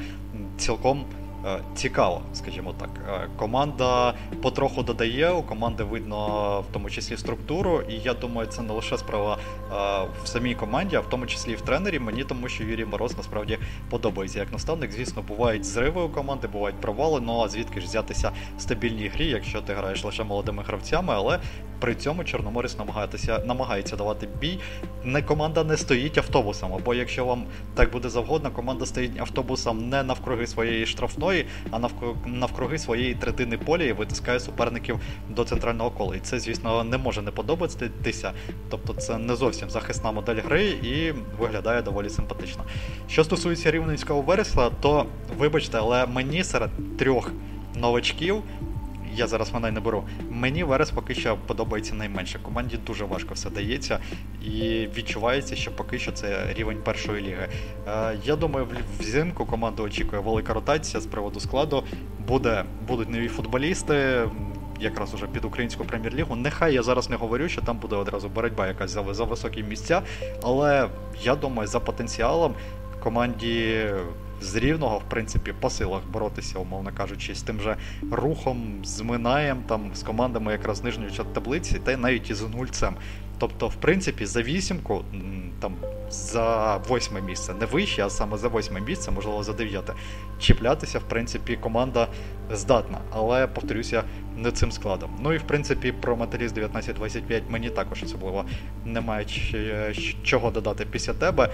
цілком 0.58 1.04
Е, 1.04 1.29
цікаво, 1.74 2.22
скажімо 2.32 2.74
так. 2.80 2.90
Е, 3.08 3.28
команда 3.36 4.14
потроху 4.42 4.82
додає, 4.82 5.30
у 5.30 5.42
команди 5.42 5.84
видно 5.84 6.60
в 6.60 6.72
тому 6.72 6.90
числі 6.90 7.16
структуру, 7.16 7.82
і 7.88 7.94
я 7.94 8.14
думаю, 8.14 8.48
це 8.48 8.62
не 8.62 8.72
лише 8.72 8.98
справа 8.98 9.38
е, 9.38 10.08
в 10.24 10.28
самій 10.28 10.54
команді, 10.54 10.96
а 10.96 11.00
в 11.00 11.08
тому 11.08 11.26
числі 11.26 11.52
і 11.52 11.54
в 11.54 11.60
тренері. 11.60 11.98
Мені 11.98 12.24
тому, 12.24 12.48
що 12.48 12.64
Юрій 12.64 12.84
Мороз 12.84 13.16
насправді 13.16 13.58
подобається 13.90 14.38
як 14.38 14.52
наставник. 14.52 14.92
Звісно, 14.92 15.22
бувають 15.22 15.64
зриви 15.64 16.02
у 16.02 16.08
команди, 16.08 16.48
бувають 16.48 16.80
провали. 16.80 17.20
Ну 17.20 17.40
а 17.40 17.48
звідки 17.48 17.80
ж 17.80 17.86
взятися 17.86 18.30
стабільній 18.58 19.08
грі, 19.08 19.26
якщо 19.26 19.60
ти 19.60 19.74
граєш 19.74 20.04
лише 20.04 20.24
молодими 20.24 20.62
гравцями, 20.62 21.14
але 21.16 21.40
при 21.80 21.94
цьому 21.94 22.24
Чорноморець 22.24 22.78
намагається 22.78 23.42
намагається 23.46 23.96
давати 23.96 24.28
бій. 24.40 24.58
Не 25.04 25.22
команда 25.22 25.64
не 25.64 25.76
стоїть 25.76 26.18
автобусом, 26.18 26.74
або 26.74 26.94
якщо 26.94 27.24
вам 27.24 27.44
так 27.74 27.92
буде 27.92 28.08
завгодно, 28.08 28.50
команда 28.50 28.86
стоїть 28.86 29.20
автобусом 29.20 29.88
не 29.88 30.02
навкруги 30.02 30.46
своєї 30.46 30.86
штрафної, 30.86 31.29
а 31.70 31.78
навкруги 32.26 32.78
своєї 32.78 33.14
третини 33.14 33.58
поля 33.58 33.82
і 33.82 33.92
витискає 33.92 34.40
суперників 34.40 35.00
до 35.28 35.44
центрального 35.44 35.90
кола. 35.90 36.16
І 36.16 36.20
це, 36.20 36.40
звісно, 36.40 36.84
не 36.84 36.98
може 36.98 37.22
не 37.22 37.30
подобатися. 37.30 38.32
Тобто 38.70 38.94
це 38.94 39.18
не 39.18 39.36
зовсім 39.36 39.70
захисна 39.70 40.12
модель 40.12 40.40
гри 40.44 40.64
і 40.64 41.12
виглядає 41.38 41.82
доволі 41.82 42.08
симпатично. 42.10 42.64
Що 43.08 43.24
стосується 43.24 43.70
рівненського 43.70 44.22
вересла, 44.22 44.70
то 44.80 45.06
вибачте, 45.38 45.78
але 45.78 46.06
мені 46.06 46.44
серед 46.44 46.70
трьох 46.98 47.32
новачків 47.76 48.42
я 49.14 49.26
зараз 49.26 49.52
й 49.68 49.70
не 49.70 49.80
беру. 49.80 50.04
Мені 50.30 50.64
Верес 50.64 50.90
поки 50.90 51.14
що 51.14 51.36
подобається 51.46 51.94
найменше. 51.94 52.38
Команді 52.38 52.76
дуже 52.86 53.04
важко 53.04 53.34
все 53.34 53.50
дається, 53.50 53.98
і 54.44 54.88
відчувається, 54.96 55.56
що 55.56 55.70
поки 55.70 55.98
що 55.98 56.12
це 56.12 56.52
рівень 56.54 56.78
першої 56.84 57.22
ліги. 57.22 57.48
Е, 57.88 58.18
я 58.24 58.36
думаю, 58.36 58.68
взимку 58.98 59.46
команду 59.46 59.82
очікує 59.82 60.22
велика 60.22 60.54
ротація 60.54 61.00
з 61.00 61.06
приводу 61.06 61.40
складу. 61.40 61.84
Буде, 62.28 62.64
Будуть 62.88 63.10
нові 63.10 63.28
футболісти. 63.28 64.28
Якраз 64.80 65.14
уже 65.14 65.26
під 65.26 65.44
українську 65.44 65.84
прем'єр-лігу. 65.84 66.36
Нехай 66.36 66.74
я 66.74 66.82
зараз 66.82 67.10
не 67.10 67.16
говорю, 67.16 67.48
що 67.48 67.60
там 67.60 67.78
буде 67.78 67.96
одразу 67.96 68.28
боротьба 68.28 68.66
якась 68.66 68.90
за, 68.90 69.14
за 69.14 69.24
високі 69.24 69.62
місця. 69.62 70.02
Але 70.42 70.88
я 71.22 71.34
думаю, 71.34 71.68
за 71.68 71.80
потенціалом 71.80 72.54
команді 73.02 73.84
з 74.40 74.56
рівного, 74.56 74.98
в 74.98 75.02
принципі, 75.08 75.54
по 75.60 75.70
силах 75.70 76.02
боротися, 76.12 76.58
умовно 76.58 76.90
кажучи, 76.96 77.34
з 77.34 77.42
тим 77.42 77.60
же 77.60 77.76
рухом, 78.10 78.84
з 78.84 79.00
Минаєм, 79.00 79.62
там, 79.68 79.90
з 79.94 80.02
командами 80.02 80.52
якраз 80.52 80.84
нижньої 80.84 81.10
таблиці, 81.32 81.78
та 81.84 81.96
навіть 81.96 82.30
із 82.30 82.42
нульцем. 82.42 82.94
Тобто, 83.38 83.68
в 83.68 83.74
принципі, 83.74 84.26
за 84.26 84.42
вісімку, 84.42 85.04
там, 85.60 85.76
за 86.10 86.76
восьме 86.76 87.20
місце, 87.20 87.54
не 87.54 87.66
вище, 87.66 88.04
а 88.04 88.10
саме 88.10 88.38
за 88.38 88.48
восьме 88.48 88.80
місце, 88.80 89.10
можливо, 89.10 89.42
за 89.42 89.52
дев'яте. 89.52 89.92
Чіплятися, 90.38 90.98
в 90.98 91.02
принципі, 91.02 91.56
команда 91.56 92.08
здатна, 92.52 92.98
але 93.10 93.46
повторюся, 93.46 94.02
не 94.36 94.50
цим 94.52 94.72
складом. 94.72 95.10
Ну 95.22 95.32
і 95.32 95.38
в 95.38 95.42
принципі, 95.42 95.92
про 95.92 96.16
Металіст 96.16 96.52
1925 96.52 97.42
мені 97.48 97.70
також 97.70 98.02
особливо 98.02 98.44
немає 98.84 99.26
чого 100.22 100.50
додати 100.50 100.86
після 100.90 101.12
тебе. 101.12 101.50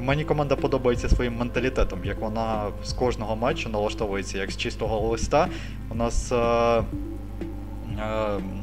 Мені 0.00 0.24
команда 0.24 0.56
подобається 0.56 1.08
своїм 1.08 1.36
менталітетом, 1.36 2.04
як 2.04 2.20
вона 2.20 2.66
з 2.84 2.92
кожного 2.92 3.36
матчу 3.36 3.68
налаштовується 3.68 4.38
як 4.38 4.50
з 4.50 4.56
чистого 4.56 5.08
листа. 5.08 5.48
У 5.90 5.94
нас. 5.94 6.32
Е- 6.32 6.82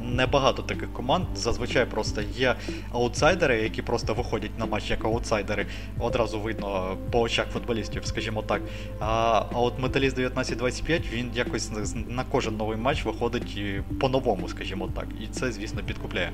Небагато 0.03 0.61
таких 0.61 0.93
команд. 0.93 1.25
Зазвичай 1.35 1.85
просто 1.85 2.21
є 2.21 2.55
аутсайдери, 2.91 3.61
які 3.61 3.81
просто 3.81 4.13
виходять 4.13 4.59
на 4.59 4.65
матч 4.65 4.89
як 4.89 5.05
аутсайдери. 5.05 5.65
Одразу 5.99 6.39
видно 6.39 6.97
по 7.11 7.19
очах 7.19 7.47
футболістів, 7.53 8.05
скажімо 8.05 8.41
так. 8.41 8.61
А 8.99 9.05
а 9.53 9.59
от 9.59 9.79
Металіст 9.79 10.15
1925 10.15 11.03
він 11.13 11.31
якось 11.35 11.71
на 12.07 12.23
кожен 12.31 12.57
новий 12.57 12.77
матч 12.77 13.05
виходить 13.05 13.59
по-новому, 13.99 14.47
скажімо 14.47 14.89
так. 14.95 15.07
І 15.23 15.27
це, 15.27 15.51
звісно, 15.51 15.81
підкупляє. 15.85 16.31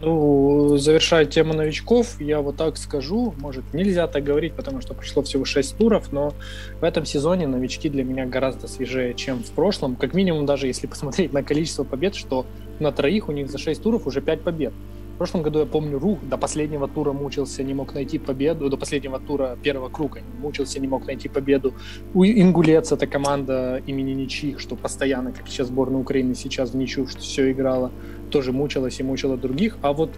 Ну, 0.00 0.76
завершая 0.76 1.24
тему 1.24 1.54
новичков, 1.54 2.20
я 2.20 2.40
вот 2.40 2.56
так 2.56 2.76
скажу, 2.76 3.34
может, 3.38 3.74
нельзя 3.74 4.06
так 4.06 4.22
говорить, 4.22 4.52
потому 4.54 4.80
что 4.80 4.94
прошло 4.94 5.22
всего 5.24 5.44
6 5.44 5.76
туров, 5.76 6.12
но 6.12 6.34
в 6.80 6.84
этом 6.84 7.04
сезоне 7.04 7.48
новички 7.48 7.88
для 7.88 8.04
меня 8.04 8.24
гораздо 8.24 8.68
свежее, 8.68 9.14
чем 9.14 9.42
в 9.42 9.50
прошлом. 9.50 9.96
Как 9.96 10.14
минимум, 10.14 10.46
даже 10.46 10.68
если 10.68 10.86
посмотреть 10.86 11.32
на 11.32 11.42
количество 11.42 11.82
побед, 11.82 12.14
что 12.14 12.46
на 12.78 12.92
троих 12.92 13.28
у 13.28 13.32
них 13.32 13.50
за 13.50 13.58
6 13.58 13.82
туров 13.82 14.06
уже 14.06 14.20
5 14.20 14.42
побед. 14.42 14.72
В 15.14 15.18
прошлом 15.18 15.42
году, 15.42 15.58
я 15.58 15.66
помню, 15.66 15.98
Рух 15.98 16.20
до 16.22 16.38
последнего 16.38 16.86
тура 16.86 17.12
мучился, 17.12 17.64
не 17.64 17.74
мог 17.74 17.92
найти 17.92 18.20
победу, 18.20 18.70
до 18.70 18.76
последнего 18.76 19.18
тура 19.18 19.58
первого 19.60 19.88
круга 19.88 20.20
мучился, 20.38 20.78
не 20.78 20.86
мог 20.86 21.08
найти 21.08 21.28
победу. 21.28 21.74
У 22.14 22.22
Ингулец 22.22 22.92
это 22.92 23.08
команда 23.08 23.82
имени 23.84 24.12
Ничьих, 24.12 24.60
что 24.60 24.76
постоянно, 24.76 25.32
как 25.32 25.48
сейчас 25.48 25.66
сборная 25.66 26.00
Украины 26.00 26.36
сейчас 26.36 26.70
в 26.70 26.76
ничью, 26.76 27.08
что 27.08 27.18
все 27.20 27.50
играла, 27.50 27.90
тоже 28.31 28.51
мучилась 28.51 28.99
и 28.99 29.03
мучила 29.03 29.37
других. 29.37 29.77
А 29.81 29.93
вот 29.93 30.09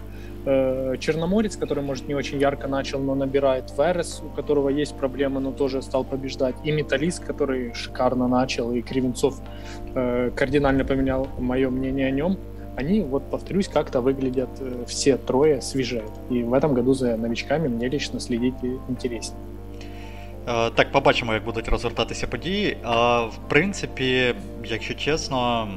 э, 0.46 0.96
Черноморец, 0.98 1.56
который, 1.56 1.84
может, 1.84 2.08
не 2.08 2.14
очень 2.14 2.40
ярко 2.40 2.68
начал, 2.68 3.00
но 3.00 3.14
набирает 3.14 3.64
Верес, 3.78 4.22
у 4.24 4.28
которого 4.36 4.70
есть 4.70 4.96
проблемы, 4.96 5.40
но 5.40 5.52
тоже 5.52 5.82
стал 5.82 6.04
побеждать. 6.04 6.54
И 6.64 6.72
Металлист, 6.72 7.24
который 7.24 7.74
шикарно 7.74 8.28
начал, 8.28 8.72
и 8.72 8.82
Кривенцов 8.82 9.40
э, 9.94 10.30
кардинально 10.34 10.84
поменял 10.84 11.28
мое 11.38 11.70
мнение 11.70 12.06
о 12.06 12.10
нем 12.10 12.38
они, 12.76 13.00
вот 13.00 13.30
повторюсь, 13.30 13.68
как-то 13.68 14.02
выглядят 14.02 14.50
э, 14.60 14.84
все 14.86 15.16
трое 15.16 15.62
свежее. 15.62 16.04
И 16.30 16.42
в 16.42 16.52
этом 16.52 16.74
году 16.74 16.92
за 16.92 17.16
новичками 17.16 17.68
мне 17.68 17.88
лично 17.88 18.20
следить 18.20 18.54
интереснее. 18.88 19.40
Так, 20.46 20.92
побачимо, 20.92 21.34
як 21.34 21.44
будуть 21.44 21.68
розвертатися 21.68 22.26
події. 22.26 22.76
В 22.84 23.48
принципі, 23.48 24.34
якщо 24.64 24.94
чесно, 24.94 25.68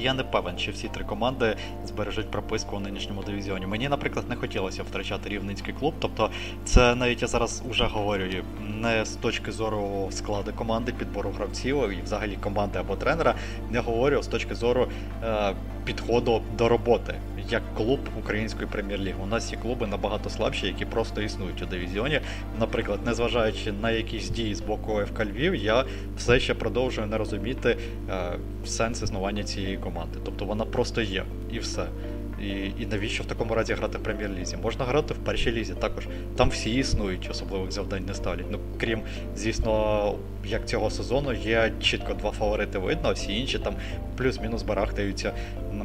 я 0.00 0.14
не 0.14 0.22
певен, 0.22 0.58
чи 0.58 0.70
всі 0.70 0.88
три 0.88 1.04
команди 1.04 1.56
збережуть 1.84 2.30
прописку 2.30 2.76
у 2.76 2.80
нинішньому 2.80 3.22
дивізіоні. 3.22 3.66
Мені, 3.66 3.88
наприклад, 3.88 4.28
не 4.28 4.36
хотілося 4.36 4.82
втрачати 4.82 5.28
рівненський 5.28 5.74
клуб. 5.74 5.94
Тобто, 5.98 6.30
це 6.64 6.94
навіть 6.94 7.22
я 7.22 7.28
зараз 7.28 7.62
вже 7.70 7.84
говорю 7.84 8.24
не 8.60 9.04
з 9.04 9.16
точки 9.16 9.52
зору 9.52 10.08
складу 10.10 10.52
команди, 10.52 10.92
підбору 10.92 11.30
гравців 11.30 11.90
і 11.90 12.02
взагалі 12.02 12.36
команди 12.40 12.78
або 12.78 12.96
тренера. 12.96 13.34
Не 13.70 13.80
говорю 13.80 14.22
з 14.22 14.26
точки 14.26 14.54
зору 14.54 14.88
е, 15.24 15.54
підходу 15.84 16.42
до 16.58 16.68
роботи 16.68 17.14
як 17.50 17.62
клуб 17.74 18.00
української 18.18 18.68
прем'єр-ліги. 18.72 19.16
У 19.22 19.26
нас 19.26 19.52
є 19.52 19.58
клуби 19.58 19.86
набагато 19.86 20.30
слабші, 20.30 20.66
які 20.66 20.84
просто 20.84 21.22
існують 21.22 21.62
у 21.62 21.66
дивізіоні. 21.66 22.20
Наприклад, 22.58 23.00
незважаючи 23.06 23.72
на 23.72 23.90
якісь 23.90 24.30
дії 24.30 24.54
з 24.54 24.60
боку 24.60 25.00
ФК 25.06 25.24
Львів, 25.24 25.54
я 25.54 25.84
все 26.16 26.40
ще 26.40 26.54
продовжую 26.54 27.06
не 27.06 27.18
розуміти 27.18 27.76
е, 28.10 28.38
сенс 28.66 29.02
існування 29.02 29.42
цієї 29.42 29.76
команди. 29.76 30.18
Тобто 30.24 30.44
вона 30.44 30.64
просто 30.64 31.02
є 31.02 31.24
і 31.52 31.58
все. 31.58 31.86
І 32.42 32.82
і 32.82 32.86
навіщо 32.90 33.22
в 33.22 33.26
такому 33.26 33.54
разі 33.54 33.74
грати 33.74 33.98
в 33.98 34.02
прем'єр-лізі? 34.02 34.56
Можна 34.56 34.84
грати 34.84 35.14
в 35.14 35.16
першій 35.16 35.52
лізі 35.52 35.74
також. 35.74 36.08
Там 36.36 36.48
всі 36.48 36.74
існують, 36.74 37.28
особливих 37.30 37.72
завдань 37.72 38.04
не 38.04 38.14
ставлять. 38.14 38.46
Ну, 38.50 38.58
крім, 38.80 39.00
звісно, 39.36 40.14
як 40.44 40.68
цього 40.68 40.90
сезону 40.90 41.32
є 41.32 41.72
чітко 41.82 42.14
два 42.14 42.30
фаворити 42.30 42.78
видно, 42.78 43.08
а 43.08 43.12
всі 43.12 43.40
інші 43.40 43.58
там 43.58 43.74
плюс-мінус 44.16 44.62
барахтаються 44.62 45.32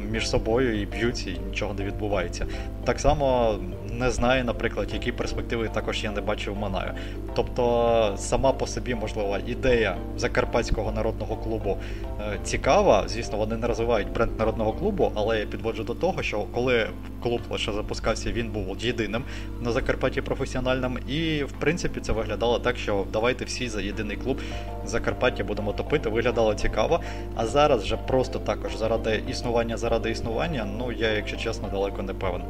між 0.00 0.28
собою 0.30 0.82
і 0.82 0.86
б'ються, 0.86 1.30
і 1.30 1.38
нічого 1.48 1.74
не 1.74 1.84
відбувається. 1.84 2.46
Так 2.84 3.00
само 3.00 3.58
не 3.98 4.10
знаю, 4.10 4.44
наприклад, 4.44 4.88
які 4.92 5.12
перспективи 5.12 5.68
також 5.68 6.04
я 6.04 6.10
не 6.10 6.20
бачив 6.20 6.56
Манаю. 6.56 6.90
Тобто, 7.34 8.14
сама 8.16 8.52
по 8.52 8.66
собі, 8.66 8.94
можливо, 8.94 9.38
ідея 9.46 9.96
Закарпатського 10.16 10.92
народного 10.92 11.36
клубу 11.36 11.78
е, 12.20 12.38
цікава. 12.44 13.04
Звісно, 13.08 13.38
вони 13.38 13.56
не 13.56 13.66
розвивають 13.66 14.12
бренд 14.12 14.38
народного 14.38 14.72
клубу, 14.72 15.12
але 15.14 15.40
я 15.40 15.46
підводжу 15.46 15.82
до 15.82 15.94
того, 15.94 16.22
що 16.22 16.42
коли 16.54 16.86
клуб 17.22 17.40
лише 17.50 17.72
запускався, 17.72 18.32
він 18.32 18.50
був 18.50 18.76
єдиним 18.78 19.24
на 19.62 19.72
Закарпатті 19.72 20.22
професіональним. 20.22 20.98
І 21.08 21.44
в 21.44 21.52
принципі 21.52 22.00
це 22.00 22.12
виглядало 22.12 22.58
так, 22.58 22.76
що 22.76 23.04
давайте 23.12 23.44
всі 23.44 23.68
за 23.68 23.80
єдиний 23.80 24.16
клуб 24.16 24.40
Закарпаття 24.86 25.44
будемо 25.44 25.72
топити. 25.72 26.08
Виглядало 26.08 26.54
цікаво. 26.54 27.00
А 27.36 27.46
зараз 27.46 27.82
вже 27.82 27.96
просто 27.96 28.38
також 28.38 28.76
заради 28.76 29.22
існування, 29.28 29.76
заради 29.84 30.10
існування, 30.10 30.66
ну 30.78 30.92
я, 30.92 31.12
якщо 31.12 31.36
чесно, 31.36 31.68
далеко 31.72 32.02
не 32.02 32.14
певен. 32.14 32.42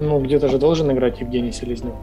Ну, 0.00 0.20
где-то 0.20 0.48
же 0.48 0.58
должен 0.58 0.90
играть 0.90 1.22
Евгений 1.22 1.52
Селезнев. 1.52 1.94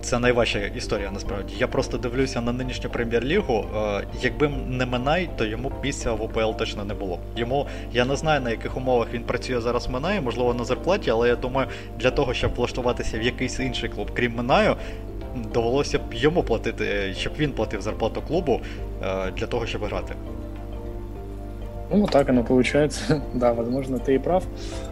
Це 0.00 0.18
найважча 0.18 0.58
історія 0.58 1.10
насправді. 1.10 1.54
Я 1.58 1.68
просто 1.68 1.98
дивлюся 1.98 2.40
на 2.40 2.52
нинішню 2.52 2.90
прем'єр-лігу. 2.90 3.64
Е, 3.76 4.04
якби 4.22 4.48
не 4.68 4.86
Минай, 4.86 5.28
то 5.36 5.44
йому 5.44 5.72
місця 5.84 6.12
в 6.12 6.22
ОПЛ 6.22 6.58
точно 6.58 6.84
не 6.84 6.94
було. 6.94 7.18
Йому 7.36 7.66
я 7.92 8.04
не 8.04 8.16
знаю 8.16 8.40
на 8.40 8.50
яких 8.50 8.76
умовах 8.76 9.08
він 9.14 9.22
працює 9.22 9.60
зараз 9.60 9.86
в 9.86 9.90
Минаї, 9.90 10.20
можливо 10.20 10.54
на 10.54 10.64
зарплаті, 10.64 11.10
але 11.10 11.28
я 11.28 11.36
думаю, 11.36 11.68
для 11.98 12.10
того, 12.10 12.34
щоб 12.34 12.54
влаштуватися 12.54 13.18
в 13.18 13.22
якийсь 13.22 13.60
інший 13.60 13.88
клуб, 13.88 14.10
крім 14.14 14.34
Минаю, 14.34 14.76
довелося 15.54 15.98
б 15.98 16.14
йому 16.14 16.42
платити, 16.42 17.14
щоб 17.18 17.32
він 17.38 17.52
платив 17.52 17.80
зарплату 17.80 18.22
клубу 18.28 18.60
е, 19.02 19.30
для 19.30 19.46
того, 19.46 19.66
щоб 19.66 19.84
грати. 19.84 20.14
Ну, 21.92 22.00
вот 22.00 22.10
так 22.10 22.30
оно 22.30 22.42
получается. 22.42 23.22
да, 23.34 23.52
возможно, 23.52 23.98
ты 23.98 24.14
и 24.14 24.18
прав. 24.18 24.44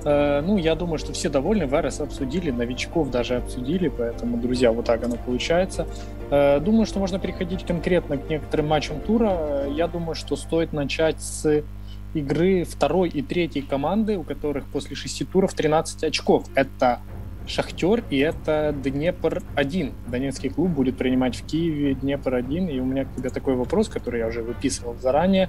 Э, 0.04 0.42
ну, 0.42 0.58
я 0.58 0.74
думаю, 0.74 0.98
что 0.98 1.12
все 1.12 1.30
довольны. 1.30 1.64
Верес 1.64 2.00
обсудили, 2.00 2.50
новичков 2.50 3.10
даже 3.10 3.36
обсудили, 3.36 3.88
поэтому, 3.88 4.36
друзья, 4.36 4.70
вот 4.70 4.84
так 4.84 5.02
оно 5.02 5.16
получается. 5.16 5.86
Э, 6.30 6.60
думаю, 6.60 6.84
что 6.84 6.98
можно 6.98 7.18
переходить 7.18 7.64
конкретно 7.64 8.18
к 8.18 8.28
некоторым 8.28 8.68
матчам 8.68 9.00
тура. 9.00 9.66
Я 9.74 9.88
думаю, 9.88 10.14
что 10.14 10.36
стоит 10.36 10.74
начать 10.74 11.20
с 11.22 11.64
игры 12.12 12.64
второй 12.64 13.08
и 13.08 13.22
третьей 13.22 13.62
команды, 13.62 14.18
у 14.18 14.22
которых 14.22 14.66
после 14.66 14.94
шести 14.94 15.24
туров 15.24 15.54
13 15.54 16.04
очков. 16.04 16.44
Это 16.54 17.00
Шахтер 17.46 18.04
и 18.10 18.18
это 18.18 18.74
Днепр-1. 18.76 19.92
Донецкий 20.08 20.50
клуб 20.50 20.70
будет 20.70 20.98
принимать 20.98 21.36
в 21.36 21.46
Киеве 21.46 21.94
Днепр-1. 21.94 22.70
И 22.70 22.78
у 22.78 22.84
меня 22.84 23.06
к 23.06 23.14
тебе 23.14 23.30
такой 23.30 23.54
вопрос, 23.54 23.88
который 23.88 24.20
я 24.20 24.26
уже 24.26 24.42
выписывал 24.42 24.96
заранее. 24.96 25.48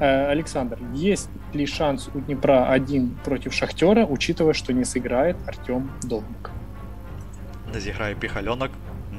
Э, 0.00 0.30
Александр, 0.30 0.78
есть 0.94 1.28
ли 1.52 1.66
шанс 1.66 2.08
у 2.14 2.20
Днепра 2.20 2.72
один 2.72 3.18
против 3.24 3.52
Шахтера, 3.52 4.06
учитывая, 4.06 4.54
что 4.54 4.72
не 4.72 4.84
сыграет 4.84 5.36
Артем 5.46 5.90
Довбик? 6.02 6.50
Не 7.74 7.80
зіграє 7.80 8.14
Піхальонок, 8.14 8.70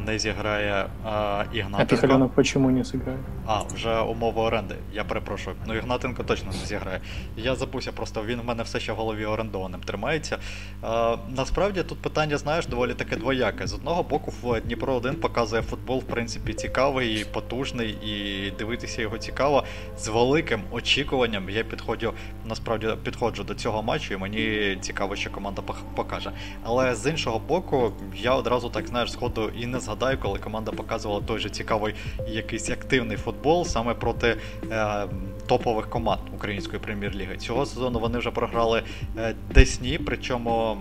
не 0.06 0.18
зіграє 0.18 0.86
а, 1.04 1.44
Ігнатенко. 1.52 1.82
А 1.82 1.84
Піхальонок 1.84 2.42
чому 2.42 2.70
не 2.70 2.84
зіграє? 2.84 3.18
А, 3.46 3.62
вже 3.62 3.98
умова 3.98 4.42
оренди. 4.44 4.74
Я 4.92 5.04
перепрошую. 5.04 5.56
Ну 5.66 5.74
Ігнатенко 5.74 6.22
точно 6.22 6.50
не 6.60 6.66
зіграє. 6.66 7.00
Я 7.36 7.54
забувся, 7.54 7.92
просто 7.92 8.24
він 8.24 8.40
в 8.40 8.44
мене 8.44 8.62
все 8.62 8.80
ще 8.80 8.92
в 8.92 8.96
голові 8.96 9.24
орендованим 9.24 9.80
тримається. 9.80 10.38
А, 10.82 11.16
Насправді 11.36 11.82
тут 11.82 11.98
питання, 11.98 12.38
знаєш, 12.38 12.66
доволі 12.66 12.94
таке 12.94 13.16
двояке. 13.16 13.66
З 13.66 13.74
одного 13.74 14.02
боку, 14.02 14.32
в 14.42 14.60
Дніпро 14.60 14.94
1 14.94 15.14
показує 15.14 15.62
футбол, 15.62 15.98
в 15.98 16.04
принципі, 16.04 16.54
цікавий, 16.54 17.20
і 17.20 17.24
потужний, 17.24 17.90
і 17.90 18.50
дивитися 18.58 19.02
його 19.02 19.18
цікаво. 19.18 19.64
З 19.98 20.08
великим 20.08 20.60
очікуванням 20.70 21.50
я 21.50 21.64
підходжу, 21.64 22.12
насправді 22.44 22.88
підходжу 23.02 23.42
до 23.42 23.54
цього 23.54 23.82
матчу, 23.82 24.14
і 24.14 24.16
мені 24.16 24.76
цікаво, 24.80 25.16
що 25.16 25.30
команда 25.30 25.62
покаже. 25.94 26.30
Але 26.64 26.94
з 26.94 27.10
іншого 27.10 27.38
боку, 27.38 27.92
я 28.16 28.34
одразу 28.34 28.70
так 28.70 28.86
знаєш, 28.86 29.12
сходу 29.12 29.50
і 29.58 29.66
не 29.66 29.80
згадаю 29.80 29.95
згадаю, 29.96 30.18
коли 30.22 30.38
команда 30.38 30.72
показувала 30.72 31.20
той 31.20 31.38
же 31.38 31.50
цікавий 31.50 31.94
якийсь 32.28 32.70
активний 32.70 33.16
футбол 33.16 33.64
саме 33.64 33.94
проти 33.94 34.36
е, 34.70 35.06
топових 35.46 35.90
команд 35.90 36.20
української 36.34 36.80
прем'єр-ліги. 36.80 37.36
Цього 37.36 37.66
сезону 37.66 37.98
вони 37.98 38.18
вже 38.18 38.30
програли 38.30 38.82
е, 39.18 39.34
Десні, 39.54 39.98
причому 40.06 40.78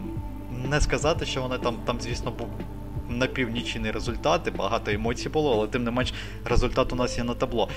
не 0.70 0.82
сказати, 0.82 1.26
що 1.26 1.42
вони 1.42 1.58
там, 1.58 1.76
там 1.86 2.02
звісно, 2.02 2.32
був. 2.32 2.48
Напівнічний 3.10 3.92
результат, 3.92 4.42
результати, 4.42 4.52
багато 4.52 4.92
емоцій 4.92 5.30
було, 5.30 5.54
але 5.54 5.68
тим 5.68 5.84
не 5.84 5.92
менш 5.92 6.14
результат 6.46 6.94
у 6.94 6.96
нас 6.96 7.18
є 7.18 7.24
на 7.24 7.34
табло 7.34 7.70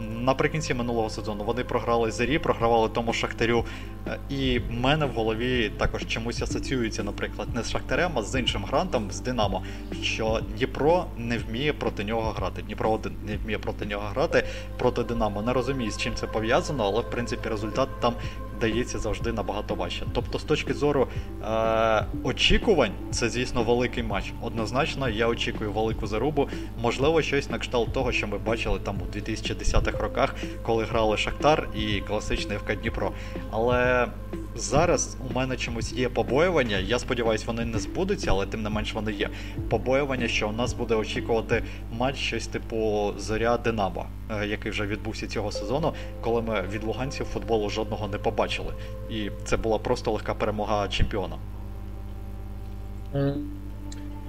наприкінці 0.00 0.74
минулого 0.74 1.10
сезону 1.10 1.44
вони 1.44 1.64
програли 1.64 2.10
зері, 2.10 2.38
програвали 2.38 2.88
тому 2.88 3.12
Шахтарю. 3.12 3.64
Е, 4.06 4.18
і 4.28 4.58
в 4.58 4.72
мене 4.72 5.06
в 5.06 5.10
голові 5.10 5.72
також 5.78 6.06
чомусь 6.06 6.42
асоціюється, 6.42 7.04
наприклад, 7.04 7.48
не 7.54 7.62
з 7.62 7.70
Шахтарем, 7.70 8.12
а 8.14 8.22
з 8.22 8.40
іншим 8.40 8.64
грантом, 8.64 9.10
з 9.10 9.20
Динамо, 9.20 9.62
що 10.02 10.40
Дніпро 10.56 11.04
не 11.16 11.38
вміє 11.38 11.72
проти 11.72 12.04
нього 12.04 12.30
грати. 12.30 12.62
Дніпро 12.62 12.90
один 12.90 13.12
не 13.26 13.36
вміє 13.36 13.58
проти 13.58 13.86
нього 13.86 14.08
грати 14.08 14.44
проти 14.78 15.02
Динамо. 15.02 15.42
Не 15.42 15.52
розумію, 15.52 15.90
з 15.90 15.96
чим 15.96 16.14
це 16.14 16.26
пов'язано, 16.26 16.84
але 16.84 17.00
в 17.00 17.10
принципі 17.10 17.48
результат 17.48 17.88
там 18.00 18.14
дається 18.60 18.98
завжди 18.98 19.32
набагато 19.32 19.74
важче. 19.74 20.06
Тобто, 20.12 20.38
з 20.38 20.42
точки 20.44 20.74
зору 20.74 21.08
е- 21.42 22.06
очікувань, 22.22 22.92
це, 23.10 23.28
звісно, 23.28 23.62
великий 23.62 24.02
матч. 24.02 24.32
Однозначно, 24.42 25.08
я 25.08 25.28
очікую 25.28 25.72
велику 25.72 26.06
зарубу. 26.06 26.48
Можливо, 26.82 27.22
щось 27.22 27.50
на 27.50 27.58
кшталт 27.58 27.92
того, 27.92 28.12
що 28.12 28.26
ми 28.26 28.38
бачили 28.38 28.78
там 28.78 28.96
у 29.02 29.16
2010-х 29.16 29.98
роках, 29.98 30.34
коли 30.62 30.84
грали 30.84 31.16
Шахтар 31.16 31.68
і 31.76 32.00
класичний 32.00 32.58
ФК 32.58 32.74
Дніпро. 32.80 33.12
Але 33.50 34.08
Зараз 34.56 35.16
у 35.30 35.34
мене 35.34 35.56
чомусь 35.56 35.92
є 35.92 36.08
побоювання. 36.08 36.78
Я 36.78 36.98
сподіваюся, 36.98 37.44
вони 37.46 37.64
не 37.64 37.78
збудуться, 37.78 38.30
але 38.30 38.46
тим 38.46 38.62
не 38.62 38.70
менш 38.70 38.94
вони 38.94 39.12
є. 39.12 39.30
Побоювання, 39.68 40.28
що 40.28 40.48
у 40.48 40.52
нас 40.52 40.72
буде 40.72 40.94
очікувати 40.94 41.62
матч 41.92 42.16
щось 42.16 42.46
типу 42.46 43.12
Зоря 43.18 43.56
Динамо, 43.58 44.06
який 44.45 44.71
вже 44.71 44.85
відбувся 44.85 45.27
цього 45.27 45.51
сезону, 45.51 45.93
коли 46.21 46.41
ми 46.41 46.63
від 46.71 46.83
луганців 46.83 47.25
футболу 47.25 47.69
жодного 47.69 48.07
не 48.07 48.17
побачили. 48.17 48.73
І 49.09 49.29
це 49.43 49.57
була 49.57 49.77
просто 49.77 50.11
легка 50.11 50.33
перемога 50.33 50.87
чемпіона. 50.87 51.35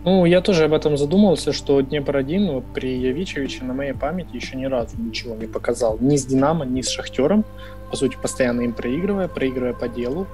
Ну, 0.04 0.26
я 0.26 0.40
тоже 0.40 0.64
об 0.64 0.72
этом 0.72 0.96
задумался, 0.96 1.52
что 1.52 1.80
Днепр-1 1.80 2.52
вот 2.52 2.64
при 2.74 2.88
Явичевиче 2.88 3.64
на 3.64 3.72
моей 3.72 3.92
памяти 3.92 4.36
еще 4.36 4.56
ни 4.56 4.68
разу 4.68 4.96
ничего 4.98 5.36
не 5.36 5.46
показал. 5.46 5.98
Ни 6.00 6.16
с 6.16 6.26
Динамо, 6.26 6.64
ни 6.64 6.80
с 6.80 6.90
Шахтером 6.90 7.44
по 7.92 7.96
сути, 7.96 8.16
постоянно 8.16 8.62
им 8.62 8.72
проигрывая, 8.72 9.28
проигрывая 9.28 9.74
по 9.74 9.86
делу. 9.86 10.26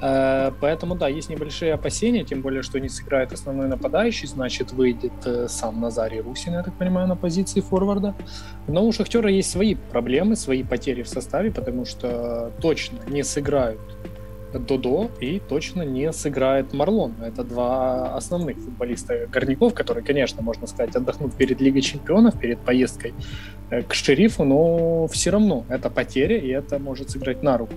Э, 0.00 0.52
поэтому, 0.60 0.94
да, 0.94 1.08
есть 1.08 1.28
небольшие 1.28 1.74
опасения, 1.74 2.24
тем 2.24 2.40
более, 2.40 2.62
что 2.62 2.80
не 2.80 2.88
сыграет 2.88 3.32
основной 3.32 3.68
нападающий, 3.68 4.26
значит, 4.28 4.72
выйдет 4.72 5.12
э, 5.24 5.46
сам 5.48 5.80
Назарий 5.80 6.20
Русин, 6.20 6.54
я 6.54 6.62
так 6.62 6.74
понимаю, 6.74 7.06
на 7.08 7.16
позиции 7.16 7.60
форварда. 7.60 8.14
Но 8.66 8.86
у 8.86 8.92
Шахтера 8.92 9.30
есть 9.30 9.50
свои 9.50 9.74
проблемы, 9.74 10.36
свои 10.36 10.62
потери 10.62 11.02
в 11.02 11.08
составе, 11.08 11.50
потому 11.50 11.84
что 11.84 12.52
точно 12.60 12.98
не 13.08 13.22
сыграют 13.22 13.80
Додо 14.58 15.10
и 15.20 15.40
точно 15.48 15.82
не 15.82 16.12
сыграет 16.12 16.72
Марлон. 16.72 17.14
Это 17.22 17.44
два 17.44 18.16
основных 18.16 18.56
футболиста 18.56 19.26
горняков, 19.28 19.74
которые, 19.74 20.04
конечно, 20.04 20.42
можно 20.42 20.66
сказать, 20.66 20.96
отдохнут 20.96 21.34
перед 21.34 21.60
Лигой 21.60 21.82
Чемпионов, 21.82 22.38
перед 22.38 22.58
поездкой 22.58 23.14
э, 23.70 23.82
к 23.82 23.94
шерифу, 23.94 24.44
но 24.44 25.06
все 25.08 25.30
равно 25.30 25.64
это 25.68 25.90
потеря, 25.90 26.38
и 26.38 26.48
это 26.48 26.78
может 26.78 27.10
сыграть 27.10 27.42
на 27.42 27.58
руку 27.58 27.74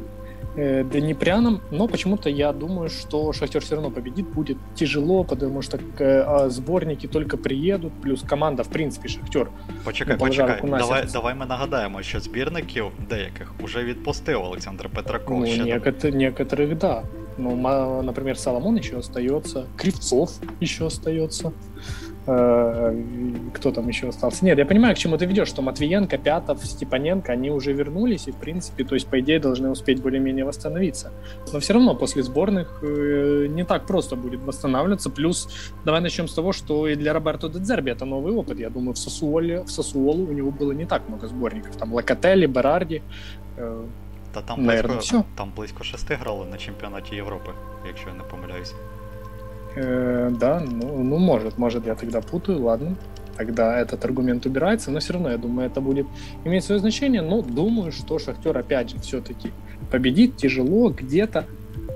э, 0.57 0.85
Днепрянам, 0.85 1.61
но 1.71 1.89
почему-то 1.89 2.31
я 2.31 2.53
думаю, 2.53 2.89
что 2.89 3.33
Шахтер 3.33 3.61
все 3.62 3.75
равно 3.75 3.91
победит. 3.91 4.27
Будет 4.29 4.57
тяжело, 4.75 5.25
потому 5.25 5.62
что 5.62 5.78
э, 5.99 6.51
сборники 6.51 7.07
только 7.07 7.36
приедут, 7.36 7.93
плюс 8.03 8.23
команда, 8.23 8.62
в 8.62 8.69
принципі, 8.69 9.09
Шахтер. 9.09 9.49
Почекай, 9.85 10.16
почекай. 10.16 10.61
Давай 10.62 11.05
давай 11.12 11.35
ми 11.35 11.47
нагадаємо, 11.47 12.03
що 12.03 12.20
збірників 12.20 12.85
деяких 13.09 13.55
уже 13.65 13.85
відпустив 13.85 14.43
Олександр 14.43 14.89
Петраков. 14.89 15.40
Ну, 15.40 15.47
некотор- 15.47 16.15
некоторых, 16.15 16.78
да. 16.78 17.03
Ну, 17.39 17.57
например, 18.03 18.36
Соломон 18.39 18.77
еще 18.77 18.97
остается, 18.97 19.65
Кривцов 19.77 20.31
еще 20.62 20.86
остается. 20.86 21.53
Э, 22.27 22.95
кто 23.55 23.73
там 23.73 23.89
еще 23.89 24.09
остался? 24.09 24.45
Нет, 24.45 24.59
я 24.59 24.66
понимаю, 24.66 24.95
к 24.95 24.99
чему 24.99 25.16
ты 25.16 25.27
ведешь, 25.27 25.49
что 25.49 25.62
Матвиенко, 25.62 26.19
Пятов, 26.19 26.65
Степаненко, 26.65 27.32
они 27.32 27.51
уже 27.51 27.73
вернулись, 27.73 28.28
и, 28.28 28.32
в 28.32 28.36
принципе, 28.36 28.85
то 28.85 28.95
есть, 28.95 29.07
по 29.07 29.19
идее, 29.20 29.40
должны 29.40 29.70
успеть 29.70 30.03
более-менее 30.03 30.45
восстановиться. 30.45 31.11
Но 31.53 31.59
все 31.61 31.73
равно 31.73 31.95
после 31.95 32.23
сборных 32.23 32.81
э, 32.82 33.47
не 33.49 33.65
так 33.65 33.86
просто 33.86 34.16
будет 34.16 34.43
восстанавливаться. 34.43 35.11
Плюс, 35.11 35.49
давай 35.85 36.01
начнем 36.01 36.28
с 36.28 36.35
того, 36.35 36.53
что 36.53 36.86
и 36.86 36.97
для 36.97 37.12
Роберто 37.12 37.49
Дедзерби 37.49 37.93
это 37.93 38.05
новый 38.05 38.35
опыт. 38.35 38.59
Я 38.59 38.70
думаю, 38.70 38.93
в 38.93 38.99
Сосуоле, 38.99 39.62
в 39.62 39.70
Сосуолу 39.70 40.27
у 40.27 40.32
него 40.32 40.51
было 40.51 40.73
не 40.73 40.85
так 40.85 41.09
много 41.09 41.27
сборников. 41.27 41.77
Там 41.77 41.95
Локотелли, 41.95 42.47
Берарди, 42.47 43.03
э, 43.57 43.85
Та 44.35 44.43
там 44.43 44.66
Наверное, 44.66 44.97
близько, 44.97 45.16
все. 45.16 45.24
там 45.36 45.53
близько 45.57 45.85
шести 45.85 46.15
грали 46.15 46.47
на 46.47 46.59
чемпіонаті 46.59 47.16
Європи, 47.16 47.51
якщо 47.86 48.09
я 48.09 48.15
не 48.15 48.23
помиляюсь. 48.23 48.74
Э, 49.76 50.30
да, 50.40 50.60
ну, 50.60 51.04
ну, 51.04 51.18
может, 51.18 51.58
может, 51.58 51.86
я 51.86 51.95
тогда 51.95 52.22
путаю, 52.22 52.62
ладно. 52.64 52.95
Тогда 53.38 53.80
этот 53.80 54.06
аргумент 54.06 54.45
убирается, 54.45 54.91
но 54.91 55.00
все 55.00 55.14
равно, 55.14 55.32
я 55.32 55.38
думаю, 55.38 55.68
это 55.68 55.82
будет 55.82 56.06
иметь 56.45 56.64
свое 56.64 56.80
значение. 56.80 57.22
Но 57.22 57.41
думаю, 57.41 57.91
что 57.91 58.20
Шахтер, 58.20 58.56
опять 58.56 58.91
же, 58.91 59.00
все-таки 59.00 59.52
победит 59.91 60.38
тяжело, 60.38 60.90
где-то, 60.90 61.45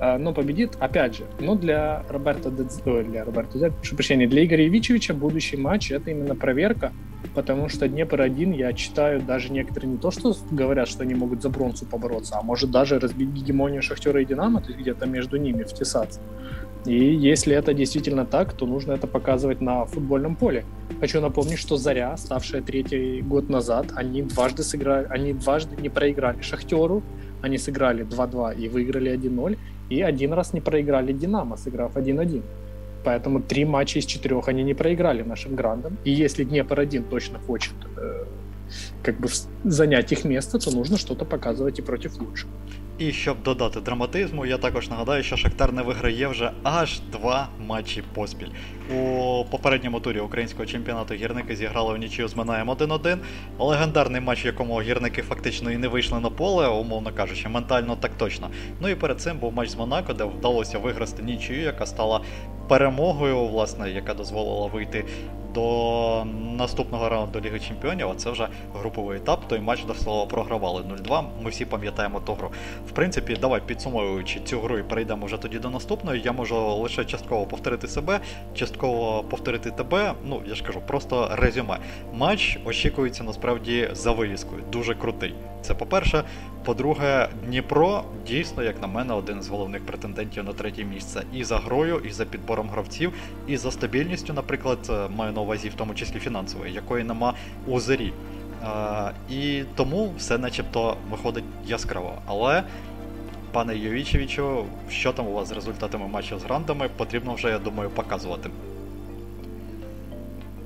э, 0.02 0.18
но 0.18 0.34
победит, 0.34 0.76
опять 0.80 1.18
же. 1.18 1.26
Но 1.40 1.56
для 1.56 2.04
Роберта, 2.10 2.50
Дедз... 2.50 2.82
для 2.82 3.24
Роберта, 3.24 3.72
прошу 3.72 3.96
прощения, 3.96 4.28
для 4.28 4.44
Игоря 4.46 4.68
Ивичевича 4.68 5.14
будущий 5.14 5.58
матч 5.58 5.92
это 5.92 6.10
именно 6.10 6.36
проверка, 6.36 6.92
потому 7.36 7.70
что 7.70 7.88
Днепр-1, 7.88 8.56
я 8.56 8.74
читаю, 8.74 9.22
даже 9.22 9.52
некоторые 9.52 9.92
не 9.92 9.98
то, 9.98 10.10
что 10.10 10.36
говорят, 10.50 10.88
что 10.88 11.04
они 11.04 11.14
могут 11.14 11.44
за 11.44 11.50
бронзу 11.50 11.86
побороться, 11.86 12.38
а 12.40 12.42
может 12.42 12.72
даже 12.72 13.00
разбить 13.00 13.30
гегемонию 13.30 13.84
Шахтера 13.84 14.22
и 14.22 14.26
Динамо, 14.26 14.62
то 14.62 14.70
есть 14.70 14.80
где-то 14.80 15.06
между 15.06 15.38
ними 15.38 15.64
втесаться. 15.64 16.20
И 16.86 16.94
если 16.94 17.56
это 17.56 17.74
действительно 17.74 18.26
так, 18.26 18.54
то 18.54 18.66
нужно 18.66 18.94
это 18.94 19.08
показывать 19.08 19.62
на 19.62 19.86
футбольном 19.86 20.36
поле. 20.36 20.64
Хочу 21.00 21.22
напомнить, 21.22 21.60
что 21.60 21.78
Заря, 21.78 22.16
ставшая 22.18 22.62
третий 22.62 23.22
год 23.22 23.50
назад, 23.50 23.88
они 23.96 24.22
дважды 24.22 24.64
сыграли, 24.64 25.08
они 25.10 25.34
дважды 25.34 25.82
не 25.82 25.90
проиграли 25.90 26.42
Шахтеру, 26.42 27.04
они 27.42 27.58
сыграли 27.58 28.06
2-2 28.06 28.56
и 28.58 28.70
выиграли 28.70 29.12
1-0, 29.12 29.58
и 29.90 30.02
один 30.02 30.34
раз 30.34 30.54
не 30.54 30.62
проиграли 30.62 31.14
Динамо, 31.14 31.58
сыграв 31.58 31.96
1-1. 31.96 32.42
Поэтому 33.04 33.42
три 33.42 33.66
матча 33.66 34.00
из 34.00 34.06
четырех 34.06 34.48
они 34.48 34.64
не 34.64 34.74
проиграли 34.74 35.24
нашим 35.24 35.56
грандам. 35.56 35.98
И 36.04 36.12
если 36.12 36.44
Днепр-1 36.44 37.10
точно 37.10 37.40
хочет 37.40 37.76
э, 37.96 38.26
как 39.08 39.22
бы 39.22 39.30
занять 39.64 40.12
их 40.12 40.26
место, 40.26 40.60
то 40.60 40.72
нужно 40.72 40.98
что-то 40.98 41.26
показывать 41.26 41.80
и 41.80 41.82
против 41.82 42.22
лучших. 42.22 42.50
І 42.98 43.12
щоб 43.12 43.44
додати 43.44 43.82
драматизму, 43.82 44.46
я 44.46 44.58
також 44.58 44.90
нагадаю, 44.90 45.24
що 45.24 45.38
Шахтар 45.38 45.74
не 45.74 45.82
виграє 45.82 46.28
вже 46.28 46.52
аж 46.64 47.00
два 47.12 47.48
матчі 47.68 48.04
поспіль. 48.14 48.48
У 48.96 49.46
попередньому 49.52 50.00
турі 50.00 50.20
українського 50.20 50.66
чемпіонату 50.66 51.14
гірники 51.14 51.56
зіграли 51.56 51.94
в 51.94 51.98
нічию 51.98 52.28
з 52.28 52.36
Минаєм 52.36 52.70
1-1. 52.70 53.18
Легендарний 53.60 54.22
матч, 54.22 54.46
в 54.46 54.46
якому 54.46 54.82
гірники 54.82 55.22
фактично 55.22 55.72
і 55.72 55.78
не 55.78 55.88
вийшли 55.88 56.20
на 56.20 56.30
поле, 56.30 56.68
умовно 56.68 57.12
кажучи, 57.14 57.50
ментально 57.50 57.96
так 57.96 58.12
точно. 58.18 58.50
Ну 58.82 58.90
і 58.90 58.96
перед 58.96 59.22
цим 59.22 59.38
був 59.38 59.54
матч 59.54 59.70
з 59.70 59.76
Монако, 59.76 60.14
де 60.14 60.24
вдалося 60.24 60.80
виграти 60.80 61.24
нічию, 61.24 61.62
яка 61.62 61.86
стала 61.86 62.22
перемогою, 62.68 63.48
власне, 63.48 63.92
яка 63.92 64.14
дозволила 64.14 64.68
вийти 64.68 65.06
до 65.54 66.26
наступного 66.58 67.10
раунду 67.10 67.40
Ліги 67.40 67.60
Чемпіонів, 67.60 68.10
а 68.10 68.16
це 68.16 68.32
вже 68.32 68.48
груповий 68.98 69.18
етап. 69.18 69.48
Той 69.48 69.60
матч 69.60 69.84
до 69.84 69.94
слова 69.94 70.26
програвали 70.26 70.82
0-2. 70.82 71.24
Ми 71.42 71.50
всі 71.50 71.66
пам'ятаємо 71.66 72.20
ту 72.20 72.34
гру. 72.34 72.52
В 72.88 72.92
принципі, 72.92 73.38
давай 73.42 73.62
підсумовуючи 73.66 74.40
цю 74.40 74.60
гру 74.60 74.78
і 74.78 74.84
перейдемо 74.84 75.26
вже 75.26 75.38
тоді 75.38 75.60
до 75.60 75.70
наступної. 75.70 76.22
Я 76.22 76.32
можу 76.32 76.76
лише 76.76 77.06
частково 77.06 77.46
повторити 77.46 77.88
себе, 77.88 78.20
частково 78.54 79.24
повторити 79.24 79.72
тебе. 79.72 80.14
Ну, 80.26 80.42
я 80.48 80.56
ж 80.56 80.64
кажу, 80.64 80.82
просто 80.88 81.30
резюме. 81.32 81.78
Матч 82.14 82.60
очікується 82.66 83.24
насправді 83.24 83.90
за 83.92 84.12
вивіскою. 84.12 84.64
Дуже 84.72 84.96
крутий. 84.96 85.34
Це 85.62 85.74
по-перше. 85.74 86.24
По-друге, 86.66 87.30
Дніпро 87.46 88.04
дійсно, 88.28 88.64
як 88.64 88.82
на 88.82 88.88
мене, 88.88 89.14
один 89.14 89.42
з 89.42 89.48
головних 89.50 89.86
претендентів 89.86 90.44
на 90.44 90.54
третє 90.54 90.84
місце. 90.84 91.24
І 91.34 91.44
за 91.44 91.58
грою, 91.58 92.02
і 92.06 92.12
за 92.12 92.26
підбором 92.26 92.70
гравців, 92.70 93.14
і 93.48 93.58
за 93.58 93.72
стабільністю, 93.72 94.34
наприклад, 94.34 95.10
маю 95.16 95.34
на 95.34 95.42
увазі, 95.42 95.70
в 95.70 95.74
тому 95.74 95.94
числі 95.94 96.20
фінансової, 96.20 96.74
якої 96.74 97.04
нема 97.04 97.34
у 97.68 97.80
зорі. 97.80 98.14
А, 98.64 99.12
І 99.30 99.64
тому 99.76 100.14
все 100.18 100.38
начебто 100.38 100.98
виходить 101.10 101.44
яскраво. 101.66 102.14
Але, 102.26 102.64
пане 103.52 103.78
Йовічевичу, 103.78 104.66
що 104.90 105.14
там 105.14 105.28
у 105.28 105.34
вас 105.34 105.48
з 105.48 105.52
результатами 105.52 106.08
матчів 106.08 106.40
з 106.40 106.44
грандами, 106.44 106.90
потрібно 106.98 107.34
вже, 107.34 107.50
я 107.50 107.60
думаю, 107.60 107.90
показувати. 107.90 108.50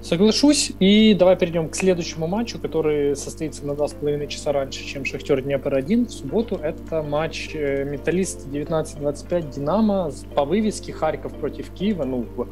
Соглашусь. 0.02 0.72
И 0.80 1.14
давай 1.14 1.36
перейдем 1.36 1.70
к 1.70 1.76
следующему 1.76 2.26
матчу, 2.26 2.60
который 2.60 3.16
состоится 3.16 3.66
на 3.66 3.74
2,5 3.74 4.28
часа 4.28 4.52
раньше, 4.52 4.84
чем 4.84 5.06
Шахтер 5.06 5.42
Днепр-1 5.44 6.08
в 6.08 6.12
субботу. 6.12 6.56
Это 6.56 7.04
матч 7.04 7.52
э, 7.54 7.84
Металлист 7.86 8.48
19-25 8.48 9.54
Динамо 9.54 10.12
по 10.36 10.46
вывеске 10.46 10.92
Харьков 10.92 11.34
против 11.36 11.70
Киева. 11.72 12.04
Ну, 12.04 12.26
в 12.36 12.48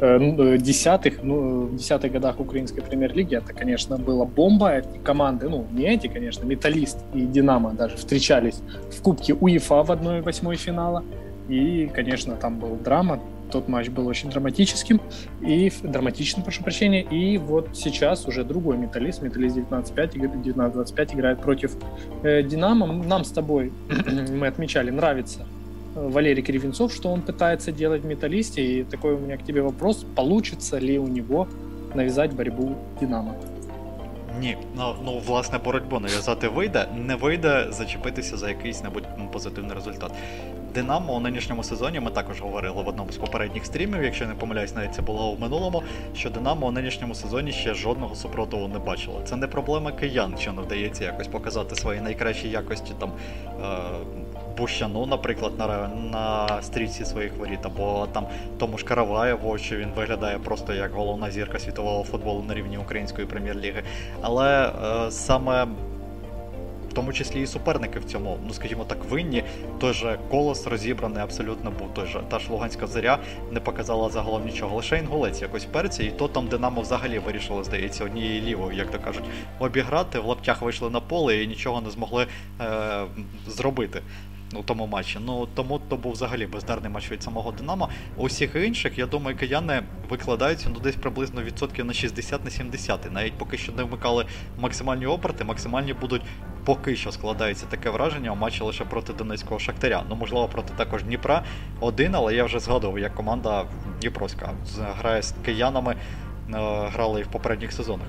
э, 0.00 0.18
ну, 0.18 0.56
десятых, 0.56 1.24
ну, 1.24 1.66
в 1.66 1.76
десятых 1.76 2.12
годах 2.12 2.38
украинской 2.38 2.82
премьер-лиги 2.82 3.36
это, 3.36 3.52
конечно, 3.52 3.98
была 3.98 4.24
бомба. 4.24 4.76
Эти 4.76 4.98
команды, 4.98 5.48
ну, 5.48 5.66
не 5.72 5.92
эти, 5.92 6.06
конечно, 6.06 6.44
Металлист 6.44 6.98
и 7.14 7.22
Динамо 7.22 7.72
даже 7.72 7.96
встречались 7.96 8.60
в 8.90 9.02
Кубке 9.02 9.34
УЕФА 9.34 9.82
в 9.82 9.90
1-8 9.90 10.54
финала. 10.54 11.02
И, 11.48 11.90
конечно, 11.92 12.36
там 12.36 12.60
был 12.60 12.76
драма, 12.76 13.20
тот 13.52 13.68
матч 13.68 13.88
был 13.88 14.06
очень 14.06 14.30
драматическим 14.30 15.00
и 15.40 15.72
драматичным, 15.82 16.42
прошу 16.42 16.62
прощения. 16.62 17.02
И 17.02 17.38
вот 17.38 17.68
сейчас 17.74 18.26
уже 18.26 18.44
другой 18.44 18.76
металлист, 18.78 19.22
металлист 19.22 19.56
19-5, 19.56 20.42
19-25 20.42 21.14
играет 21.14 21.40
против 21.40 21.76
э, 22.22 22.42
Динамо. 22.42 22.86
Нам 22.86 23.24
с 23.24 23.30
тобой, 23.30 23.72
мы 24.40 24.46
отмечали, 24.46 24.90
нравится 24.90 25.46
э, 25.94 26.08
Валерий 26.08 26.42
Кривенцов, 26.42 26.92
что 26.92 27.12
он 27.12 27.22
пытается 27.22 27.72
делать 27.72 28.02
в 28.02 28.06
металлисте. 28.06 28.62
И 28.62 28.84
такой 28.84 29.14
у 29.14 29.18
меня 29.18 29.36
к 29.36 29.44
тебе 29.44 29.62
вопрос, 29.62 30.06
получится 30.16 30.78
ли 30.78 30.98
у 30.98 31.06
него 31.06 31.48
навязать 31.94 32.32
борьбу 32.32 32.76
Динамо? 33.00 33.36
Ні, 34.40 34.56
ну 34.76 34.94
ну 35.04 35.18
власне 35.26 35.58
боротьбу 35.58 36.00
нав'язати 36.00 36.48
вийде, 36.48 36.86
не 36.96 37.14
вийде 37.14 37.66
зачепитися 37.70 38.36
за 38.36 38.48
якийсь 38.48 38.82
небудь 38.82 39.04
позитивний 39.32 39.74
результат. 39.74 40.12
Динамо 40.74 41.14
у 41.14 41.20
нинішньому 41.20 41.64
сезоні 41.64 42.00
ми 42.00 42.10
також 42.10 42.40
говорили 42.40 42.82
в 42.82 42.88
одному 42.88 43.12
з 43.12 43.16
попередніх 43.16 43.66
стрімів, 43.66 44.04
якщо 44.04 44.26
не 44.26 44.34
помиляюсь, 44.34 44.74
навіть 44.74 44.94
це 44.94 45.02
було 45.02 45.32
в 45.32 45.40
минулому. 45.40 45.82
Що 46.16 46.30
Динамо 46.30 46.66
у 46.66 46.70
нинішньому 46.70 47.14
сезоні 47.14 47.52
ще 47.52 47.74
жодного 47.74 48.14
супротиву 48.14 48.68
не 48.68 48.78
бачило. 48.78 49.20
Це 49.24 49.36
не 49.36 49.46
проблема 49.46 49.92
киян, 49.92 50.34
що 50.38 50.52
не 50.52 50.62
вдається 50.62 51.04
якось 51.04 51.28
показати 51.28 51.74
свої 51.74 52.00
найкращі 52.00 52.48
якості 52.48 52.92
там. 52.98 53.12
Е- 53.62 54.32
Бущану, 54.56 55.06
наприклад, 55.06 55.52
на 55.58 55.88
на 55.88 56.62
стрічці 56.62 57.04
своїх 57.04 57.36
воріт, 57.36 57.58
або 57.62 58.08
там 58.12 58.26
тому 58.58 58.78
ж 58.78 58.84
Караваєву, 58.84 59.58
що 59.58 59.76
він 59.76 59.88
виглядає 59.96 60.38
просто 60.38 60.74
як 60.74 60.92
головна 60.92 61.30
зірка 61.30 61.58
світового 61.58 62.04
футболу 62.04 62.42
на 62.42 62.54
рівні 62.54 62.78
української 62.78 63.26
прем'єр-ліги. 63.26 63.82
Але 64.22 64.66
е, 64.66 65.10
саме 65.10 65.66
в 66.92 66.94
тому 66.94 67.12
числі 67.12 67.42
і 67.42 67.46
суперники 67.46 67.98
в 67.98 68.04
цьому, 68.04 68.38
ну 68.46 68.54
скажімо 68.54 68.84
так, 68.84 69.04
винні. 69.04 69.44
Той 69.80 69.92
же 69.92 70.18
колос 70.30 70.66
розібраний 70.66 71.22
абсолютно 71.22 71.70
був. 71.70 71.94
Той 71.94 72.06
же 72.06 72.20
та 72.28 72.38
ж 72.38 72.50
Луганська 72.50 72.86
зоря 72.86 73.18
не 73.50 73.60
показала 73.60 74.10
загалом 74.10 74.44
нічого. 74.44 74.76
Лише 74.76 74.98
інгулець 74.98 75.42
якось 75.42 75.64
перці, 75.64 76.04
і 76.04 76.10
то 76.10 76.28
там 76.28 76.46
Динамо 76.46 76.80
взагалі 76.80 77.18
вирішило, 77.18 77.64
здається, 77.64 78.04
однією 78.04 78.42
лівою, 78.42 78.76
як 78.76 78.90
то 78.90 78.98
кажуть, 78.98 79.24
обіграти. 79.58 80.18
В 80.18 80.24
лаптях 80.24 80.62
вийшли 80.62 80.90
на 80.90 81.00
поле 81.00 81.42
і 81.42 81.46
нічого 81.46 81.80
не 81.80 81.90
змогли 81.90 82.26
е, 82.60 83.04
зробити 83.48 84.02
у 84.58 84.62
тому 84.62 84.86
матчі. 84.86 85.18
Ну 85.26 85.48
тому 85.54 85.80
то 85.88 85.96
був 85.96 86.12
взагалі 86.12 86.46
бездарний 86.46 86.90
матч 86.90 87.10
від 87.10 87.22
самого 87.22 87.52
Динамо. 87.52 87.88
У 88.16 88.26
всіх 88.26 88.54
інших, 88.54 88.98
я 88.98 89.06
думаю, 89.06 89.36
кияни 89.36 89.82
викладаються 90.10 90.68
ну, 90.74 90.80
десь 90.80 90.96
приблизно 90.96 91.42
відсотків 91.42 91.84
на 91.84 91.92
60 91.92 92.44
на 92.44 92.50
70. 92.50 93.12
Навіть 93.12 93.38
поки 93.38 93.58
що 93.58 93.72
не 93.72 93.82
вмикали 93.82 94.26
максимальні 94.58 95.06
оберти, 95.06 95.44
максимальні 95.44 95.92
будуть 95.92 96.22
поки 96.64 96.96
що 96.96 97.12
складається 97.12 97.66
таке 97.66 97.90
враження 97.90 98.32
у 98.32 98.36
матчі 98.36 98.64
лише 98.64 98.84
проти 98.84 99.12
Донецького 99.12 99.60
Шахтаря. 99.60 100.04
Ну, 100.08 100.16
можливо, 100.16 100.48
проти 100.48 100.74
також 100.76 101.02
Дніпра 101.02 101.44
один, 101.80 102.14
але 102.14 102.34
я 102.34 102.44
вже 102.44 102.58
згадував, 102.58 102.98
як 102.98 103.14
команда 103.14 103.64
Дніпровська 104.00 104.50
грає 104.78 105.22
з 105.22 105.34
киянами, 105.44 105.92
е, 105.94 105.98
грали 106.92 107.20
і 107.20 107.22
в 107.22 107.26
попередніх 107.26 107.72
сезонах. 107.72 108.06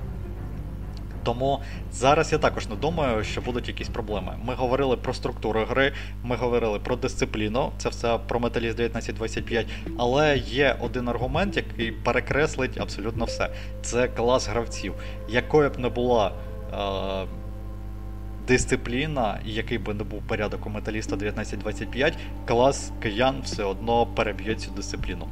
Тому 1.24 1.60
зараз 1.92 2.32
я 2.32 2.38
також 2.38 2.68
не 2.68 2.76
думаю, 2.76 3.24
що 3.24 3.40
будуть 3.40 3.68
якісь 3.68 3.88
проблеми. 3.88 4.36
Ми 4.44 4.54
говорили 4.54 4.96
про 4.96 5.14
структуру 5.14 5.64
гри, 5.70 5.92
ми 6.22 6.36
говорили 6.36 6.78
про 6.78 6.96
дисципліну, 6.96 7.72
це 7.78 7.88
все 7.88 8.18
про 8.28 8.40
металіст 8.40 8.74
1925, 8.74 9.66
але 9.98 10.36
є 10.36 10.76
один 10.80 11.08
аргумент, 11.08 11.56
який 11.56 11.92
перекреслить 11.92 12.80
абсолютно 12.80 13.24
все. 13.24 13.50
Це 13.82 14.08
клас 14.08 14.48
гравців. 14.48 14.94
Якою 15.28 15.70
б 15.70 15.78
не 15.78 15.88
була. 15.88 16.32
Е- 16.72 17.26
Дисципліна, 18.48 19.40
який 19.44 19.78
би 19.78 19.94
не 19.94 20.04
був 20.04 20.22
порядок 20.22 20.66
у 20.66 20.70
металіста 20.70 21.16
1925, 21.16 22.18
клас 22.46 22.92
киян 23.02 23.40
все 23.44 23.64
одно 23.64 24.06
переб'є 24.06 24.54
цю 24.54 24.70
дисципліну. 24.70 25.28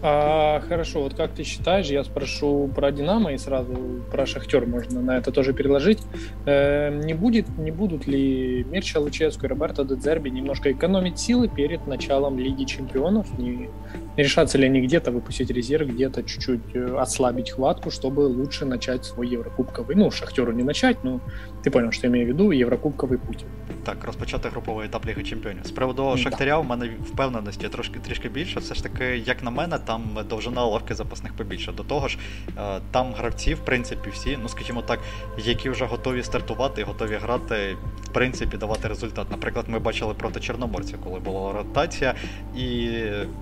А, 0.00 0.60
хорошо, 0.68 1.02
вот 1.02 1.14
как 1.14 1.32
ты 1.32 1.42
считаешь, 1.42 1.86
я 1.86 2.04
спрошу 2.04 2.70
про 2.74 2.92
Динамо 2.92 3.32
и 3.32 3.38
сразу 3.38 3.74
про 4.10 4.26
Шахтер 4.26 4.64
можно 4.64 5.00
на 5.00 5.16
это 5.16 5.32
тоже 5.32 5.52
переложить. 5.52 5.98
Э, 6.46 6.90
не, 6.90 7.14
будет, 7.14 7.48
не 7.58 7.72
будут 7.72 8.06
ли 8.06 8.64
Мирча 8.70 8.98
Луческу 8.98 9.46
и 9.46 9.48
Роберто 9.48 9.84
Дедзерби 9.84 10.28
немножко 10.28 10.70
экономить 10.70 11.18
силы 11.18 11.48
перед 11.48 11.86
началом 11.88 12.38
Лиги 12.38 12.64
Чемпионов? 12.64 13.36
Не, 13.38 13.68
не 14.16 14.22
решатся 14.22 14.56
ли 14.56 14.66
они 14.66 14.80
где-то 14.80 15.10
выпустить 15.10 15.50
резерв, 15.50 15.88
где-то 15.88 16.22
чуть-чуть 16.22 16.74
э, 16.74 16.96
ослабить 16.96 17.50
хватку, 17.50 17.90
чтобы 17.90 18.20
лучше 18.20 18.66
начать 18.66 19.04
свой 19.04 19.28
Еврокубковый, 19.28 19.96
ну, 19.96 20.12
Шахтеру 20.12 20.52
не 20.52 20.62
начать, 20.62 21.02
но 21.02 21.20
ти 21.62 21.70
понял, 21.70 21.90
що 21.90 22.06
я 22.06 22.10
маю 22.10 22.24
в 22.24 22.28
виду, 22.28 22.52
Єврокубковий 22.52 23.18
путь. 23.18 23.44
Так, 23.84 24.04
розпочати 24.04 24.48
груповий 24.48 24.86
етап 24.86 25.06
Ліги 25.06 25.22
Чемпіонів. 25.22 25.66
З 25.66 25.70
приводу 25.70 26.16
Шахтаря, 26.16 26.58
у 26.58 26.62
мене 26.62 26.90
впевненості 27.04 27.68
трошки 27.68 27.98
трішки 27.98 28.28
більше. 28.28 28.60
Все 28.60 28.74
ж 28.74 28.82
таки, 28.82 29.04
як 29.04 29.42
на 29.42 29.50
мене, 29.50 29.78
там 29.78 30.02
довжина 30.28 30.64
лавки 30.64 30.94
запасних 30.94 31.32
побільше. 31.32 31.72
До 31.72 31.82
того 31.82 32.08
ж, 32.08 32.18
е, 32.58 32.80
там 32.90 33.12
гравці, 33.12 33.54
в 33.54 33.58
принципі, 33.58 34.10
всі, 34.12 34.38
ну 34.42 34.48
скажімо 34.48 34.82
так, 34.82 35.00
які 35.38 35.70
вже 35.70 35.84
готові 35.84 36.22
стартувати 36.22 36.82
готові 36.82 37.14
грати, 37.22 37.76
в 38.04 38.08
принципі, 38.08 38.56
давати 38.56 38.88
результат. 38.88 39.30
Наприклад, 39.30 39.64
ми 39.68 39.78
бачили 39.78 40.14
проти 40.14 40.40
Чорноморця, 40.40 40.96
коли 41.04 41.20
була 41.20 41.52
ротація, 41.52 42.14
і, 42.56 42.90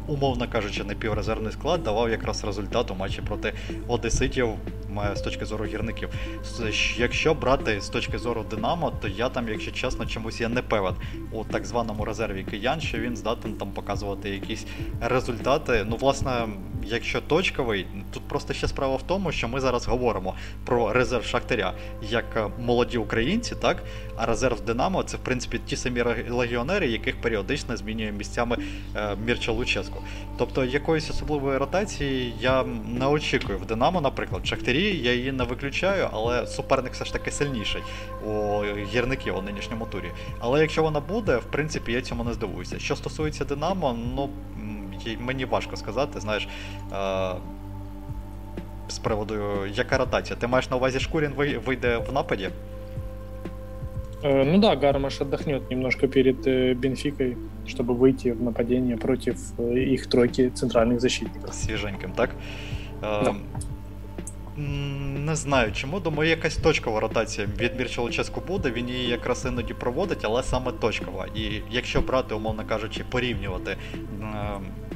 умовно 0.07 0.49
кажучи, 0.53 0.85
напіврезервний 0.85 1.53
склад 1.53 1.83
давав 1.83 2.11
якраз 2.11 2.45
результат 2.45 2.91
у 2.91 2.95
матчі 2.95 3.23
проти 3.23 3.53
Одеситів 3.89 4.49
з 5.15 5.21
точки 5.21 5.45
зору 5.45 5.65
гірників. 5.65 6.09
Якщо 6.97 7.35
брати 7.35 7.81
з 7.81 7.89
точки 7.89 8.19
зору 8.19 8.45
Динамо, 8.51 8.93
то 9.03 9.09
я 9.09 9.29
там, 9.29 9.49
якщо 9.49 9.71
чесно, 9.71 10.07
чомусь 10.07 10.41
я 10.41 10.49
не 10.49 10.63
певен 10.63 10.95
у 11.33 11.45
так 11.45 11.67
званому 11.67 12.05
резерві 12.05 12.45
киян, 12.51 12.81
що 12.81 12.99
він 12.99 13.17
здатен 13.17 13.53
там 13.53 13.71
показувати 13.71 14.31
якісь 14.31 14.67
результати. 15.01 15.87
Ну, 15.89 15.97
власне, 15.97 16.49
якщо 16.89 17.21
точковий, 17.21 17.87
тут 18.13 18.23
просто 18.23 18.55
ще 18.55 18.69
справа 18.69 18.97
в 18.97 19.03
тому, 19.03 19.33
що 19.33 19.49
ми 19.49 19.61
зараз 19.61 19.87
говоримо 19.87 20.35
про 20.65 20.93
резерв 20.93 21.25
Шахтаря 21.25 21.73
як 22.03 22.25
е, 22.37 22.47
молоді 22.59 22.99
українці, 22.99 23.55
так? 23.55 23.83
А 24.17 24.27
резерв 24.27 24.61
Динамо 24.61 25.03
це 25.03 25.17
в 25.17 25.21
принципі 25.21 25.61
ті 25.67 25.77
самі 25.77 26.03
легіонери, 26.29 26.87
яких 26.87 27.21
періодично 27.21 27.77
змінює 27.77 28.13
місцями 28.13 28.57
е, 28.97 29.17
Мірча 29.27 29.53
Луческу. 29.53 30.03
Тобто 30.39 30.65
якоїсь 30.65 31.11
особливої 31.11 31.59
ротації 31.59 32.35
я 32.41 32.65
не 32.99 33.07
очікую 33.07 33.59
в 33.59 33.67
Динамо, 33.67 34.01
наприклад, 34.01 34.47
Шахтарі 34.47 34.97
я 34.97 35.15
її 35.15 35.33
не 35.33 35.45
виключаю, 35.45 36.09
але 36.13 36.47
суперник 36.47 36.93
все 36.93 37.05
ж 37.05 37.13
таки 37.13 37.31
сильніший 37.31 37.83
у 38.27 38.63
гірників 38.93 39.37
у 39.37 39.43
нинішньому 39.43 39.87
турі. 39.87 40.11
Але 40.39 40.61
якщо 40.61 40.83
вона 40.83 41.01
буде, 41.01 41.37
в 41.37 41.45
принципі, 41.45 41.93
я 41.93 42.03
цьому 42.03 42.25
не 42.25 42.33
здивуюся. 42.33 42.79
Що 42.79 42.97
стосується 42.97 43.45
Динамо, 43.45 43.99
ну 44.15 44.31
мені 45.20 45.46
важко 45.46 45.76
сказати, 45.76 46.20
знаєш. 46.20 46.48
Е, 46.94 47.36
з 48.88 49.00
приводу, 49.00 49.36
яка 49.74 49.98
ротація? 49.98 50.36
Ти 50.40 50.48
маєш 50.48 50.70
на 50.70 50.76
увазі 50.76 51.00
Шкурін 51.00 51.32
вийде 51.66 51.98
в 51.98 52.14
нападі? 52.14 52.50
Э, 54.24 54.44
ну 54.44 54.60
да, 54.60 54.76
Гармаш 54.76 55.22
отдохнет 55.22 55.70
немножко 55.70 56.08
перед 56.08 56.48
э, 56.48 56.74
Бенфикой, 56.74 57.38
чтобы 57.68 57.96
выйти 57.96 58.32
в 58.32 58.42
нападение 58.44 58.98
против 58.98 59.36
э, 59.58 59.80
их 59.80 60.08
тройки 60.08 60.50
центральных 60.50 61.00
защитников. 61.00 61.54
Свіженьким, 61.54 62.12
так? 62.12 62.30
Да. 63.02 63.36
Не 64.57 65.37
знаю 65.37 65.73
чому, 65.73 66.01
думаю, 66.01 66.31
якась 66.31 66.57
точкова 66.57 67.01
ротація 67.01 67.47
від 67.61 67.79
Мірчолоческу 67.79 68.41
буде, 68.41 68.71
він 68.71 68.89
її 68.89 69.09
якраз 69.09 69.45
іноді 69.45 69.75
проводить, 69.75 70.25
але 70.25 70.43
саме 70.43 70.73
точкова. 70.73 71.27
І 71.35 71.61
якщо 71.71 72.01
брати, 72.01 72.35
умовно 72.35 72.65
кажучи, 72.67 73.05
порівнювати 73.11 73.77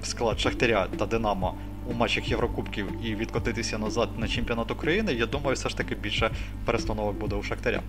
склад 0.02 0.40
Шахтаря 0.40 0.86
та 0.98 1.06
Динамо 1.06 1.54
у 1.90 1.94
матчах 1.94 2.30
Єврокубків 2.30 2.86
і 3.04 3.14
відкотитися 3.14 3.78
назад 3.78 4.08
на 4.18 4.28
чемпіонат 4.28 4.70
України, 4.70 5.12
я 5.12 5.26
думаю, 5.26 5.54
все 5.54 5.68
ж 5.68 5.76
таки 5.76 5.94
більше 5.94 6.30
перестановок 6.64 7.16
буде 7.16 7.36
у 7.36 7.42
Шахтаря. 7.42 7.82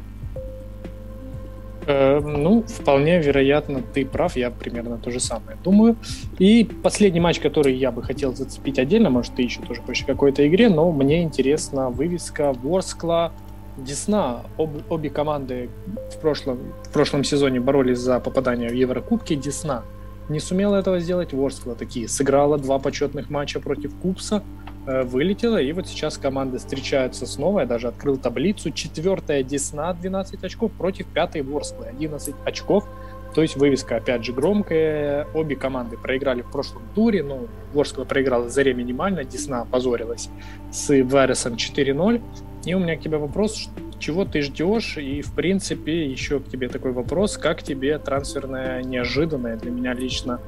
Э, 1.88 2.20
ну, 2.20 2.64
вполне 2.64 3.20
вероятно, 3.20 3.82
ты 3.82 4.06
прав, 4.06 4.36
я 4.36 4.52
примерно 4.52 4.98
то 4.98 5.12
же 5.12 5.20
самое 5.20 5.58
думаю. 5.64 5.96
И 6.40 6.64
последний 6.84 7.20
матч, 7.20 7.40
который 7.40 7.76
я 7.76 7.92
бы 7.92 8.04
хотел 8.04 8.34
зацепить 8.36 8.80
отдельно, 8.80 9.10
может, 9.10 9.36
ты 9.36 9.42
еще 9.42 9.62
тоже 9.62 9.82
хочешь 9.82 10.06
какой-то 10.06 10.48
игре, 10.48 10.70
но 10.70 10.92
мне 10.92 11.24
интересна 11.24 11.90
вывеска 11.90 12.54
Ворскла, 12.54 13.32
Десна. 13.78 14.44
Об, 14.58 14.70
обе 14.90 15.10
команды 15.10 15.70
в 16.14 16.20
прошлом, 16.20 16.60
в 16.84 16.90
прошлом 16.92 17.24
сезоне 17.24 17.60
боролись 17.60 17.98
за 17.98 18.20
попадание 18.20 18.70
в 18.70 18.74
Еврокубки. 18.74 19.36
Десна 19.36 19.84
не 20.30 20.40
сумела 20.40 20.76
этого 20.76 21.00
сделать. 21.00 21.34
Ворскла 21.34 21.74
такие 21.76 22.08
сыграла 22.08 22.58
два 22.58 22.80
почетных 22.80 23.30
матча 23.30 23.60
против 23.60 23.96
Купса, 23.96 24.44
Э, 24.44 24.71
вылетела, 24.86 25.62
и 25.62 25.72
вот 25.74 25.88
сейчас 25.88 26.18
команды 26.18 26.58
встречаются 26.58 27.26
снова. 27.26 27.62
Я 27.62 27.66
даже 27.66 27.88
открыл 27.88 28.18
таблицу. 28.18 28.72
Четвертая 28.72 29.44
Десна 29.44 29.94
12 29.94 30.44
очков 30.44 30.72
против 30.72 31.08
пятой 31.08 31.42
Ворсклы 31.42 31.86
11 31.88 32.36
очков. 32.46 32.88
То 33.34 33.42
есть 33.42 33.56
вывеска, 33.56 33.98
опять 33.98 34.26
же, 34.26 34.34
громкая. 34.34 35.28
Обе 35.34 35.56
команды 35.56 35.98
проиграли 35.98 36.42
в 36.42 36.52
прошлом 36.52 36.84
туре. 36.94 37.24
Ну, 37.24 37.48
Ворскла 37.74 38.04
проиграла 38.04 38.50
Заре 38.50 38.74
минимально, 38.74 39.24
Десна 39.24 39.62
опозорилась 39.62 40.30
с 40.72 40.90
Вересом 40.90 41.54
4-0. 41.54 42.22
И 42.66 42.74
у 42.74 42.80
меня 42.80 42.96
к 42.96 43.02
тебе 43.02 43.18
вопрос, 43.18 43.70
чего 43.98 44.26
ты 44.26 44.42
ждешь? 44.42 44.98
И, 44.98 45.22
в 45.22 45.34
принципе, 45.34 46.06
еще 46.06 46.40
к 46.40 46.50
тебе 46.50 46.68
такой 46.68 46.92
вопрос. 46.92 47.38
Как 47.38 47.64
тебе 47.64 47.98
трансферная 47.98 48.84
неожиданная 48.84 49.58
для 49.58 49.72
меня 49.72 49.94
лично 49.94 50.40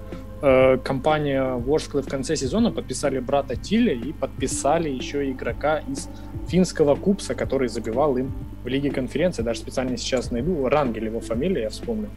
Э, 0.46 0.78
компания 0.78 1.56
Ворсклы 1.56 2.02
в 2.02 2.10
конце 2.10 2.36
сезона 2.36 2.70
подписали 2.70 3.20
брата 3.20 3.56
Тиля 3.56 3.94
и 3.94 4.12
подписали 4.12 4.90
еще 4.90 5.32
игрока 5.32 5.78
из 5.78 6.10
финского 6.50 6.96
кубса, 6.96 7.34
который 7.34 7.70
забивал 7.70 8.18
им 8.18 8.34
в 8.64 8.68
Лиге 8.68 8.92
конференции. 8.92 9.42
Даже 9.42 9.60
специально 9.62 9.96
сейчас 9.96 10.32
найду. 10.32 10.68
Рангель 10.68 11.06
его 11.06 11.22
фамилия, 11.22 11.62
я 11.62 11.70
вспомнил. 11.70 12.10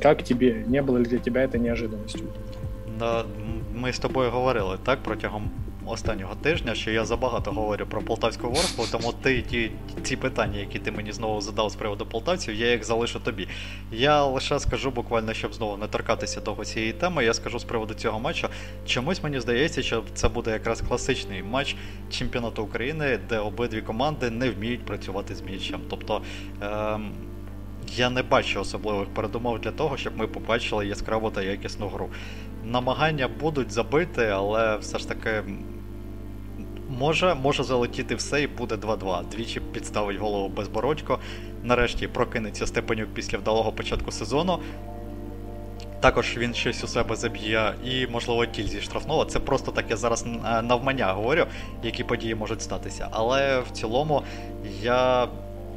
Как 0.00 0.22
тебе? 0.22 0.64
Не 0.68 0.80
было 0.80 0.98
ли 0.98 1.04
для 1.06 1.18
тебя 1.18 1.42
это 1.42 1.58
неожиданностью? 1.58 2.28
Да, 2.98 3.24
ми 3.74 3.92
з 3.92 3.98
тобою 3.98 4.30
говорили 4.30 4.78
так 4.84 4.98
протягом 5.02 5.50
останнього 5.86 6.34
тижня, 6.34 6.74
що 6.74 6.90
я 6.90 7.04
забагато 7.04 7.52
говорю 7.52 7.86
про 7.86 8.02
полтавську 8.02 8.48
ворсклу, 8.48 8.84
тому 8.92 9.12
ти 9.12 9.42
ті 9.42 9.70
ці 10.02 10.16
питання, 10.16 10.58
які 10.58 10.78
ти 10.78 10.90
мені 10.92 11.12
знову 11.12 11.40
задав 11.40 11.70
з 11.70 11.74
приводу 11.74 12.06
полтавців, 12.06 12.54
я 12.54 12.72
їх 12.72 12.84
залишу 12.84 13.20
тобі. 13.20 13.48
Я 13.92 14.24
лише 14.24 14.60
скажу 14.60 14.90
буквально, 14.90 15.34
щоб 15.34 15.54
знову 15.54 15.76
не 15.76 15.86
торкатися 15.86 16.40
того 16.40 16.64
цієї 16.64 16.92
теми. 16.92 17.24
Я 17.24 17.34
скажу 17.34 17.58
з 17.58 17.64
приводу 17.64 17.94
цього 17.94 18.20
матчу. 18.20 18.48
Чомусь 18.86 19.22
мені 19.22 19.40
здається, 19.40 19.82
що 19.82 20.02
це 20.14 20.28
буде 20.28 20.50
якраз 20.50 20.80
класичний 20.80 21.42
матч 21.42 21.76
чемпіонату 22.10 22.62
України, 22.62 23.18
де 23.28 23.38
обидві 23.38 23.80
команди 23.80 24.30
не 24.30 24.50
вміють 24.50 24.86
працювати 24.86 25.34
з 25.34 25.42
м'ячем. 25.42 25.80
Тобто. 25.90 26.22
Ем... 26.62 27.12
Я 27.96 28.10
не 28.10 28.22
бачу 28.22 28.60
особливих 28.60 29.08
передумов 29.08 29.60
для 29.60 29.70
того, 29.70 29.96
щоб 29.96 30.16
ми 30.16 30.26
побачили 30.26 30.86
яскраву 30.86 31.30
та 31.30 31.42
якісну 31.42 31.88
гру. 31.88 32.08
Намагання 32.64 33.28
будуть 33.28 33.70
забити, 33.70 34.26
але 34.26 34.76
все 34.76 34.98
ж 34.98 35.08
таки 35.08 35.42
може 36.98 37.34
може 37.34 37.64
залетіти 37.64 38.14
все 38.14 38.42
і 38.42 38.46
буде 38.46 38.74
2-2. 38.74 39.28
Двічі 39.28 39.60
підставить 39.60 40.18
голову 40.18 40.48
безбородько. 40.48 41.18
Нарешті 41.62 42.08
прокинеться 42.08 42.66
Степанюк 42.66 43.08
після 43.14 43.38
вдалого 43.38 43.72
початку 43.72 44.12
сезону. 44.12 44.58
Також 46.00 46.36
він 46.36 46.54
щось 46.54 46.84
у 46.84 46.86
себе 46.86 47.16
заб'є 47.16 47.74
і, 47.84 48.06
можливо, 48.06 48.46
тіль 48.46 48.66
зі 48.66 48.80
штрафного. 48.80 49.24
Це 49.24 49.40
просто 49.40 49.72
так 49.72 49.90
я 49.90 49.96
зараз 49.96 50.24
навмання 50.62 51.12
говорю, 51.12 51.46
які 51.82 52.04
події 52.04 52.34
можуть 52.34 52.62
статися. 52.62 53.08
Але 53.10 53.60
в 53.60 53.70
цілому 53.70 54.22
я 54.82 55.28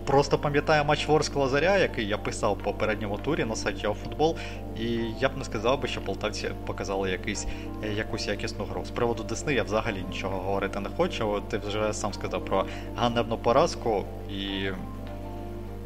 Просто 0.06 0.38
пам'ятаю 0.38 0.86
матч 0.86 1.08
Ворскла 1.08 1.50
Заря, 1.50 1.78
який 1.78 2.08
я 2.08 2.18
писав 2.18 2.54
в 2.54 2.58
попередньому 2.58 3.18
турі 3.18 3.46
на 3.46 3.56
сайті 3.56 3.88
футбол, 4.04 4.36
і 4.80 4.86
я 5.20 5.30
б 5.30 5.38
не 5.38 5.44
сказав 5.44 5.82
би, 5.82 5.88
що 5.88 6.02
полтавці 6.02 6.50
показали 6.66 7.12
якийсь, 7.12 7.48
е, 7.84 7.94
якусь 7.94 8.28
якісну 8.28 8.66
гру. 8.66 8.86
З 8.86 8.90
приводу 8.90 9.24
Десни 9.24 9.54
я 9.54 9.64
взагалі 9.64 10.06
нічого 10.10 10.38
говорити 10.38 10.80
не 10.80 10.90
хочу. 10.98 11.42
Ти 11.50 11.58
вже 11.58 11.94
сам 11.94 12.14
сказав 12.14 12.46
про 12.46 12.66
ганебну 12.96 13.38
поразку, 13.38 14.04
і 14.30 14.70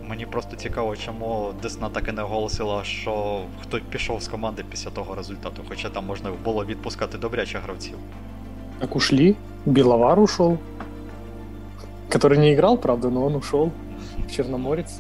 мені 0.10 0.26
просто 0.26 0.56
цікаво, 0.56 0.96
чому 0.96 1.54
Десна 1.62 1.90
так 1.90 2.08
і 2.08 2.12
не 2.12 2.24
оголосила, 2.24 2.84
що 2.84 3.42
хто 3.62 3.80
пішов 3.80 4.24
з 4.24 4.28
команди 4.28 4.66
після 4.70 4.90
того 4.90 5.16
результату, 5.16 5.64
хоча 5.70 5.90
там 5.90 6.06
можна 6.06 6.32
було 6.44 6.66
відпускати 6.66 7.18
добрячих 7.18 7.62
гравців. 7.64 7.96
Так 8.80 8.96
ушли. 8.96 9.36
Біловар 9.66 10.20
ушел, 10.20 10.58
который 12.10 12.38
не 12.38 12.54
играл, 12.54 12.78
правда, 12.78 13.10
но 13.10 13.26
он 13.26 13.36
ушел. 13.36 13.72
Чорноморець. 14.36 15.00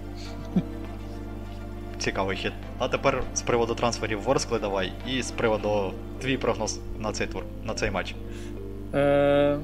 Цікавий 2.00 2.38
хід. 2.38 2.52
А 2.78 2.88
тепер 2.88 3.24
з 3.36 3.42
приводу 3.42 3.76
трансферів 3.76 4.22
Ворскли 4.22 4.60
давай 4.60 4.92
і 5.08 5.22
з 5.22 5.32
приводу 5.32 5.94
твій 6.22 6.38
прогноз 6.38 6.80
на 7.00 7.12
цей 7.12 7.28
тур, 7.28 7.44
на 7.64 7.74
цей 7.74 7.92
матч. 7.92 8.16
Э, 8.92 9.60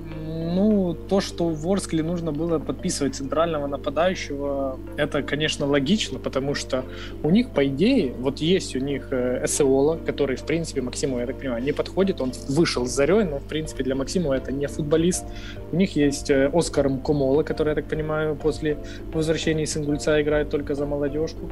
ну, 0.56 0.94
то, 0.94 1.20
что 1.20 1.46
в 1.50 1.62
Ворскле 1.62 2.04
нужно 2.04 2.32
было 2.32 2.60
подписывать 2.60 3.16
центрального 3.16 3.66
нападающего, 3.66 4.80
это, 4.98 5.24
конечно, 5.24 5.66
логично, 5.66 6.20
потому 6.20 6.54
что 6.54 6.84
у 7.24 7.32
них, 7.32 7.50
по 7.50 7.66
идее, 7.66 8.14
вот 8.20 8.38
есть 8.40 8.76
у 8.76 8.80
них 8.80 9.08
э, 9.12 9.44
Эсеола, 9.44 9.98
который, 10.06 10.36
в 10.36 10.44
принципе, 10.44 10.82
Максиму, 10.82 11.20
я 11.20 11.26
так 11.26 11.40
понимаю, 11.40 11.64
не 11.64 11.72
подходит. 11.72 12.22
Он 12.22 12.34
вышел 12.48 12.86
с 12.86 12.92
Зарей, 12.92 13.24
но, 13.24 13.40
в 13.40 13.44
принципе, 13.48 13.84
для 13.84 13.96
Максима 13.96 14.36
это 14.36 14.52
не 14.52 14.68
футболист. 14.68 15.26
У 15.72 15.76
них 15.76 15.96
есть 15.96 16.30
э, 16.30 16.52
Оскар 16.54 16.88
Мкомола, 16.90 17.42
который, 17.42 17.70
я 17.70 17.76
так 17.76 17.86
понимаю, 17.86 18.36
после 18.36 18.78
возвращения 19.12 19.64
из 19.64 19.76
Ингульца 19.76 20.22
играет 20.22 20.50
только 20.50 20.76
за 20.76 20.86
молодежку. 20.86 21.50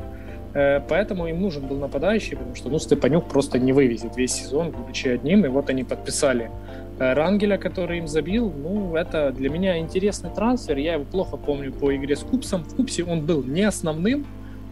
Поэтому 0.53 1.25
им 1.25 1.41
нужен 1.41 1.65
был 1.65 1.77
нападающий, 1.77 2.37
потому 2.37 2.53
что 2.53 2.69
ну, 2.69 2.77
Степанюк 2.77 3.27
просто 3.27 3.57
не 3.57 3.73
вывезет 3.73 4.15
весь 4.15 4.33
сезон, 4.33 4.69
будучи 4.69 5.07
одним. 5.07 5.45
И 5.45 5.47
вот 5.47 5.71
они 5.71 5.83
подписали 5.83 6.51
Рангеля, 6.99 7.57
который 7.57 7.99
им 7.99 8.07
забил, 8.07 8.51
ну, 8.51 8.95
это 8.95 9.31
для 9.31 9.49
меня 9.49 9.77
интересный 9.79 10.29
трансфер. 10.29 10.77
Я 10.77 10.93
его 10.93 11.05
плохо 11.05 11.37
помню 11.37 11.71
по 11.71 11.95
игре 11.95 12.15
с 12.15 12.21
Купсом. 12.21 12.63
В 12.63 12.75
Купсе 12.75 13.03
он 13.03 13.25
был 13.25 13.43
не 13.43 13.63
основным, 13.63 14.25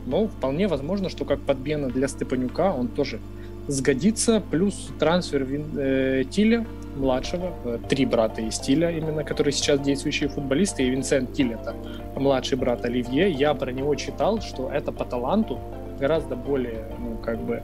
но 0.05 0.27
вполне 0.27 0.67
возможно, 0.67 1.09
что 1.09 1.25
как 1.25 1.41
подмена 1.41 1.89
для 1.89 2.07
Степанюка 2.07 2.73
он 2.73 2.87
тоже 2.87 3.19
сгодится. 3.67 4.41
Плюс 4.51 4.89
трансфер 4.99 5.47
э, 5.77 6.23
Тиля 6.29 6.65
младшего, 6.95 7.53
э, 7.65 7.79
три 7.87 8.05
брата 8.05 8.41
из 8.41 8.59
Тиля, 8.59 8.91
именно, 8.91 9.23
которые 9.23 9.53
сейчас 9.53 9.79
действующие 9.79 10.29
футболисты, 10.29 10.83
и 10.83 10.89
Винсент 10.89 11.33
Тиль 11.33 11.53
это 11.53 11.75
младший 12.15 12.57
брат 12.57 12.85
Оливье. 12.85 13.29
Я 13.31 13.53
про 13.53 13.71
него 13.71 13.95
читал, 13.95 14.41
что 14.41 14.69
это 14.71 14.91
по 14.91 15.05
таланту 15.05 15.59
гораздо 15.99 16.35
более, 16.35 16.85
ну, 16.99 17.17
как 17.17 17.39
бы, 17.41 17.63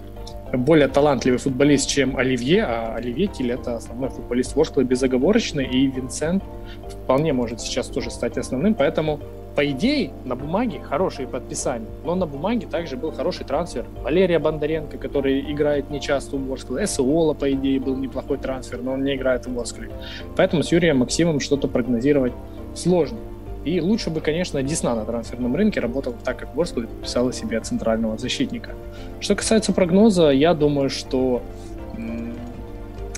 более 0.53 0.87
талантливый 0.87 1.39
футболист, 1.39 1.89
чем 1.89 2.17
Оливье, 2.17 2.63
а 2.63 2.95
Оливье 2.95 3.27
Тиль 3.27 3.51
это 3.51 3.75
основной 3.75 4.09
футболист 4.09 4.55
Ворскла 4.55 4.83
безоговорочно, 4.83 5.59
и 5.59 5.87
Винсент 5.87 6.43
вполне 6.89 7.33
может 7.33 7.61
сейчас 7.61 7.87
тоже 7.87 8.11
стать 8.11 8.37
основным, 8.37 8.73
поэтому 8.73 9.19
по 9.57 9.67
идее, 9.71 10.11
на 10.23 10.35
бумаге 10.35 10.79
хорошие 10.79 11.27
подписания, 11.27 11.87
но 12.05 12.13
на 12.13 12.27
бумаге 12.27 12.67
также 12.67 12.95
был 12.95 13.11
хороший 13.11 13.43
трансфер. 13.43 13.85
Валерия 14.03 14.37
Бондаренко, 14.37 14.99
который 14.99 15.51
играет 15.51 15.89
нечасто 15.89 16.37
в 16.37 16.45
Ворскле. 16.45 16.83
Эсуола, 16.83 17.33
по 17.33 17.51
идее, 17.51 17.79
был 17.79 17.95
неплохой 17.95 18.37
трансфер, 18.37 18.83
но 18.83 18.91
он 18.91 19.03
не 19.03 19.15
играет 19.15 19.47
в 19.47 19.53
Ворскле. 19.55 19.89
Поэтому 20.35 20.61
с 20.61 20.71
Юрием 20.71 20.97
Максимом 20.97 21.39
что-то 21.39 21.67
прогнозировать 21.67 22.33
сложно. 22.75 23.17
И 23.66 23.80
лучше 23.80 24.10
бы, 24.10 24.20
конечно, 24.20 24.62
Десна 24.62 24.94
на 24.94 25.04
трансферном 25.04 25.54
рынке 25.54 25.80
работал 25.80 26.14
так, 26.24 26.36
как 26.36 26.54
Ворскл 26.56 26.80
и 26.80 26.86
подписала 26.86 27.32
себе 27.32 27.60
центрального 27.60 28.18
защитника. 28.18 28.74
Что 29.20 29.36
касается 29.36 29.72
прогноза, 29.72 30.30
я 30.30 30.54
думаю, 30.54 30.90
что 30.90 31.42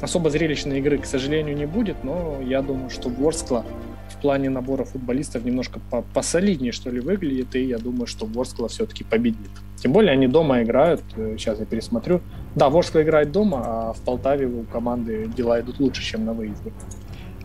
особо 0.02 0.28
зрелищной 0.28 0.80
игры, 0.80 0.98
к 0.98 1.06
сожалению, 1.06 1.56
не 1.56 1.66
будет, 1.66 2.04
но 2.04 2.36
я 2.42 2.60
думаю, 2.60 2.90
что 2.90 3.08
Ворскла 3.08 3.64
в 4.10 4.20
плане 4.20 4.50
набора 4.50 4.84
футболистов 4.84 5.44
немножко 5.44 5.80
посолиднее, 6.12 6.72
что 6.72 6.90
ли, 6.90 7.00
выглядит, 7.00 7.54
и 7.56 7.64
я 7.64 7.78
думаю, 7.78 8.06
что 8.06 8.26
Ворскла 8.26 8.68
все-таки 8.68 9.02
победит. 9.02 9.50
Тем 9.76 9.92
более 9.92 10.12
они 10.12 10.28
дома 10.28 10.62
играют, 10.62 11.02
сейчас 11.16 11.58
я 11.58 11.64
пересмотрю. 11.66 12.20
Да, 12.54 12.68
Ворскла 12.68 13.02
играет 13.02 13.32
дома, 13.32 13.62
а 13.64 13.92
в 13.92 14.00
Полтаве 14.00 14.46
у 14.46 14.64
команди 14.64 15.28
дела 15.36 15.58
йдуть 15.58 15.80
лучше, 15.80 16.18
ніж 16.18 16.26
на 16.26 16.32
виїзді. 16.32 16.70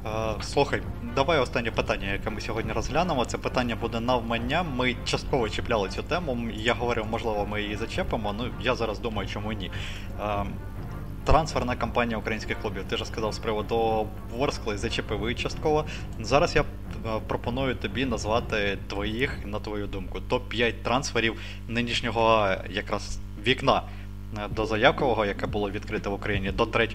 Uh, 0.05 0.43
слухай, 0.43 0.83
давай 1.15 1.39
останнє 1.39 1.71
питання, 1.71 2.13
яке 2.13 2.31
ми 2.31 2.41
сьогодні 2.41 2.73
розглянемо. 2.73 3.25
Це 3.25 3.39
питання 3.39 3.77
буде 3.77 4.01
навмання. 4.01 4.63
Ми 4.63 4.97
частково 5.05 5.49
чіпляли 5.49 5.89
цю 5.89 6.03
тему. 6.03 6.39
Я 6.55 6.75
говорив, 6.75 7.07
можливо, 7.11 7.47
ми 7.47 7.63
її 7.63 7.77
зачепимо. 7.77 8.35
Ну 8.39 8.45
я 8.61 8.75
зараз 8.75 8.99
думаю, 8.99 9.29
чому 9.29 9.53
ні. 9.53 9.71
Uh, 10.21 10.47
трансферна 11.25 11.77
кампанія 11.77 12.19
українських 12.19 12.61
клубів. 12.61 12.85
Ти 12.89 12.97
ж 12.97 13.05
сказав 13.05 13.35
з 13.35 13.39
приводу 13.39 14.07
Ворскли, 14.37 14.79
зачепив 14.79 15.37
частково. 15.37 15.85
Зараз 16.21 16.57
я 16.57 16.63
е, 16.63 16.65
пропоную 17.29 17.75
тобі 17.75 18.05
назвати 18.05 18.79
твоїх, 18.89 19.47
на 19.47 19.61
твою 19.61 19.87
думку, 19.87 20.21
топ-5 20.31 20.75
трансферів 20.83 21.41
нинішнього 21.69 22.55
якраз 22.71 23.19
вікна 23.47 23.83
до 24.51 24.67
заявкового, 24.67 25.25
яке 25.27 25.47
було 25.47 25.71
відкрите 25.71 26.09
в 26.09 26.13
Україні 26.13 26.51
до 26.51 26.67
3 26.67 26.89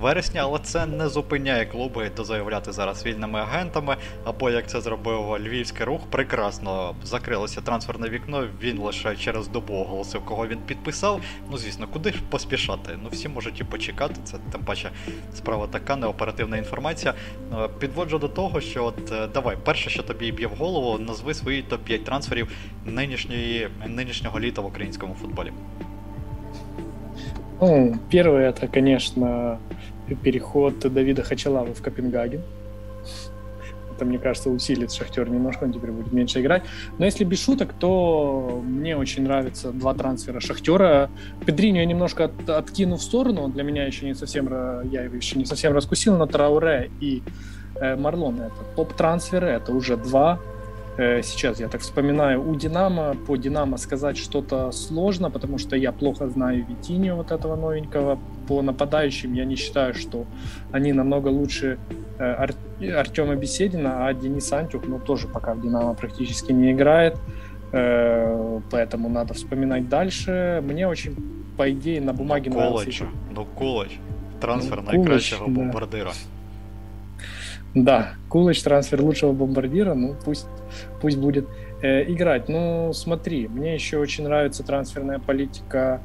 вересня, 0.00 0.40
але 0.44 0.58
це 0.58 0.86
не 0.86 1.08
зупиняє 1.08 1.66
клуби 1.66 2.10
дозаявляти 2.16 2.72
зараз 2.72 3.06
вільними 3.06 3.38
агентами. 3.38 3.96
Або 4.24 4.50
як 4.50 4.68
це 4.68 4.80
зробив 4.80 5.36
Львівський 5.40 5.86
рух, 5.86 6.00
прекрасно 6.10 6.94
закрилося 7.04 7.60
трансферне 7.60 8.08
вікно. 8.08 8.48
Він 8.62 8.78
лише 8.78 9.16
через 9.16 9.48
добу 9.48 9.74
оголосив, 9.74 10.24
кого 10.24 10.46
він 10.46 10.58
підписав. 10.58 11.20
Ну 11.50 11.58
звісно, 11.58 11.88
куди 11.92 12.12
ж 12.12 12.18
поспішати? 12.30 12.98
Ну 13.02 13.08
всі 13.12 13.28
можуть 13.28 13.60
і 13.60 13.64
почекати. 13.64 14.14
Це 14.24 14.36
тим 14.52 14.60
паче 14.60 14.90
справа 15.34 15.66
така, 15.66 15.96
неоперативна 15.96 16.56
інформація. 16.56 17.14
Е, 17.52 17.68
підводжу 17.78 18.18
до 18.18 18.28
того, 18.28 18.60
що 18.60 18.84
от 18.84 19.12
е, 19.12 19.26
давай, 19.34 19.56
перше, 19.64 19.90
що 19.90 20.02
тобі 20.02 20.32
б'є 20.32 20.46
в 20.46 20.50
голову, 20.50 20.98
назви 20.98 21.34
свої 21.34 21.64
топ-5 21.70 22.02
трансферів 22.04 22.48
нинішньої 22.84 23.68
нинішнього 23.86 24.40
літа 24.40 24.60
в 24.62 24.66
українському 24.66 25.14
футболі. 25.14 25.52
Ну, 27.60 27.96
первый 28.10 28.44
это, 28.44 28.66
конечно, 28.66 29.58
переход 30.22 30.78
Давида 30.80 31.22
Хачалава 31.22 31.72
в 31.74 31.82
Копенгаген. 31.82 32.42
Это, 33.94 34.04
мне 34.04 34.18
кажется, 34.18 34.50
усилит 34.50 34.92
Шахтер 34.92 35.30
немножко, 35.30 35.64
он 35.64 35.72
теперь 35.72 35.92
будет 35.92 36.12
меньше 36.12 36.40
играть. 36.40 36.64
Но 36.98 37.04
если 37.04 37.22
без 37.22 37.40
шуток, 37.40 37.72
то 37.78 38.60
мне 38.64 38.96
очень 38.96 39.22
нравятся 39.22 39.70
два 39.70 39.94
трансфера 39.94 40.40
Шахтера. 40.40 41.10
Педриню 41.46 41.78
я 41.78 41.86
немножко 41.86 42.24
от, 42.24 42.50
откину 42.50 42.96
в 42.96 43.02
сторону, 43.02 43.42
он 43.42 43.52
для 43.52 43.62
меня 43.62 43.84
еще 43.86 44.06
не 44.06 44.14
совсем, 44.14 44.48
я 44.90 45.02
его 45.02 45.14
еще 45.14 45.38
не 45.38 45.44
совсем 45.44 45.72
раскусил, 45.72 46.16
но 46.16 46.26
Трауре 46.26 46.90
и 47.00 47.22
э, 47.76 47.94
Марлон 47.94 48.40
это 48.40 48.64
топ-трансферы, 48.74 49.46
это 49.46 49.72
уже 49.72 49.96
два 49.96 50.40
сейчас 50.96 51.60
я 51.60 51.68
так 51.68 51.80
вспоминаю, 51.80 52.48
у 52.48 52.54
Динамо, 52.54 53.16
по 53.26 53.36
Динамо 53.36 53.78
сказать 53.78 54.16
что-то 54.16 54.70
сложно, 54.72 55.30
потому 55.30 55.58
что 55.58 55.76
я 55.76 55.92
плохо 55.92 56.28
знаю 56.28 56.64
Витинию 56.68 57.16
вот 57.16 57.32
этого 57.32 57.56
новенького. 57.56 58.18
По 58.46 58.62
нападающим 58.62 59.32
я 59.34 59.44
не 59.44 59.56
считаю, 59.56 59.94
что 59.94 60.26
они 60.72 60.92
намного 60.92 61.28
лучше 61.28 61.78
э, 62.18 62.24
Ар- 62.24 62.54
Артема 62.96 63.34
Беседина, 63.34 64.06
а 64.06 64.14
Денис 64.14 64.52
Антюх, 64.52 64.86
ну, 64.86 64.98
тоже 64.98 65.26
пока 65.28 65.54
в 65.54 65.62
Динамо 65.62 65.94
практически 65.94 66.52
не 66.52 66.72
играет. 66.72 67.16
Э, 67.72 68.60
поэтому 68.70 69.08
надо 69.08 69.34
вспоминать 69.34 69.88
дальше. 69.88 70.62
Мне 70.64 70.86
очень, 70.86 71.16
по 71.56 71.70
идее, 71.70 72.00
на 72.00 72.12
бумаге 72.12 72.50
ну, 72.50 72.56
нравится... 72.56 72.84
Колоч, 72.84 73.02
ну, 73.34 73.44
Колоч. 73.58 73.90
Трансфер 74.40 74.82
ну, 74.82 74.92
найкращого 74.92 75.46
да. 75.46 75.52
бомбардира. 75.52 76.10
Да, 76.10 76.33
Кулыч 78.28 78.62
трансфер 78.62 79.02
лучшего 79.02 79.32
бомбардира, 79.32 79.94
ну 79.94 80.14
пусть, 80.24 80.46
пусть 81.00 81.18
будет 81.18 81.46
э, 81.82 82.04
играть. 82.10 82.48
Ну 82.48 82.92
смотри, 82.92 83.48
мне 83.48 83.74
еще 83.74 83.98
очень 83.98 84.24
нравится 84.24 84.62
трансферная 84.62 85.18
политика 85.18 86.00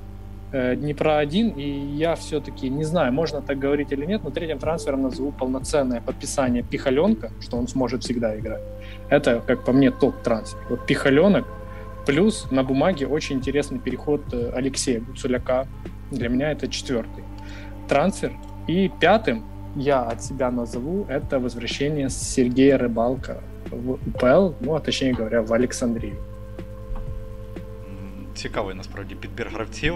э, 0.51 0.75
Днепра-1, 0.75 1.55
и 1.55 1.95
я 1.95 2.15
все-таки 2.15 2.69
не 2.69 2.83
знаю, 2.83 3.13
можно 3.13 3.41
так 3.41 3.59
говорить 3.59 3.91
или 3.91 4.05
нет, 4.05 4.23
но 4.23 4.31
третьим 4.31 4.57
трансфером 4.57 5.03
назову 5.03 5.31
полноценное 5.31 6.01
подписание 6.01 6.63
Пихаленка, 6.63 7.31
что 7.39 7.57
он 7.57 7.67
сможет 7.67 8.03
всегда 8.03 8.37
играть. 8.37 8.63
Это, 9.09 9.41
как 9.45 9.63
по 9.63 9.71
мне, 9.71 9.91
топ-трансфер. 9.91 10.59
Вот 10.69 10.87
Пихаленок, 10.87 11.45
плюс 12.07 12.47
на 12.49 12.63
бумаге 12.63 13.05
очень 13.05 13.35
интересный 13.37 13.77
переход 13.77 14.21
э, 14.33 14.51
Алексея 14.55 15.01
Гуцуляка. 15.01 15.67
Для 16.09 16.29
меня 16.29 16.51
это 16.51 16.67
четвертый 16.67 17.23
трансфер. 17.87 18.33
И 18.67 18.89
пятым 18.99 19.43
я 19.79 20.01
от 20.01 20.23
себя 20.23 20.51
назову, 20.51 21.05
это 21.09 21.39
возвращение 21.39 22.09
Сергея 22.09 22.77
Рыбалка 22.77 23.41
в 23.71 23.91
УПЛ, 23.91 24.53
ну 24.59 24.75
а 24.75 24.79
точнее 24.79 25.13
говоря, 25.13 25.41
в 25.41 25.51
Олександрію. 25.51 26.15
Цікавий 28.35 28.75
насправді 28.75 29.15
підбір 29.15 29.49
гравців. 29.53 29.95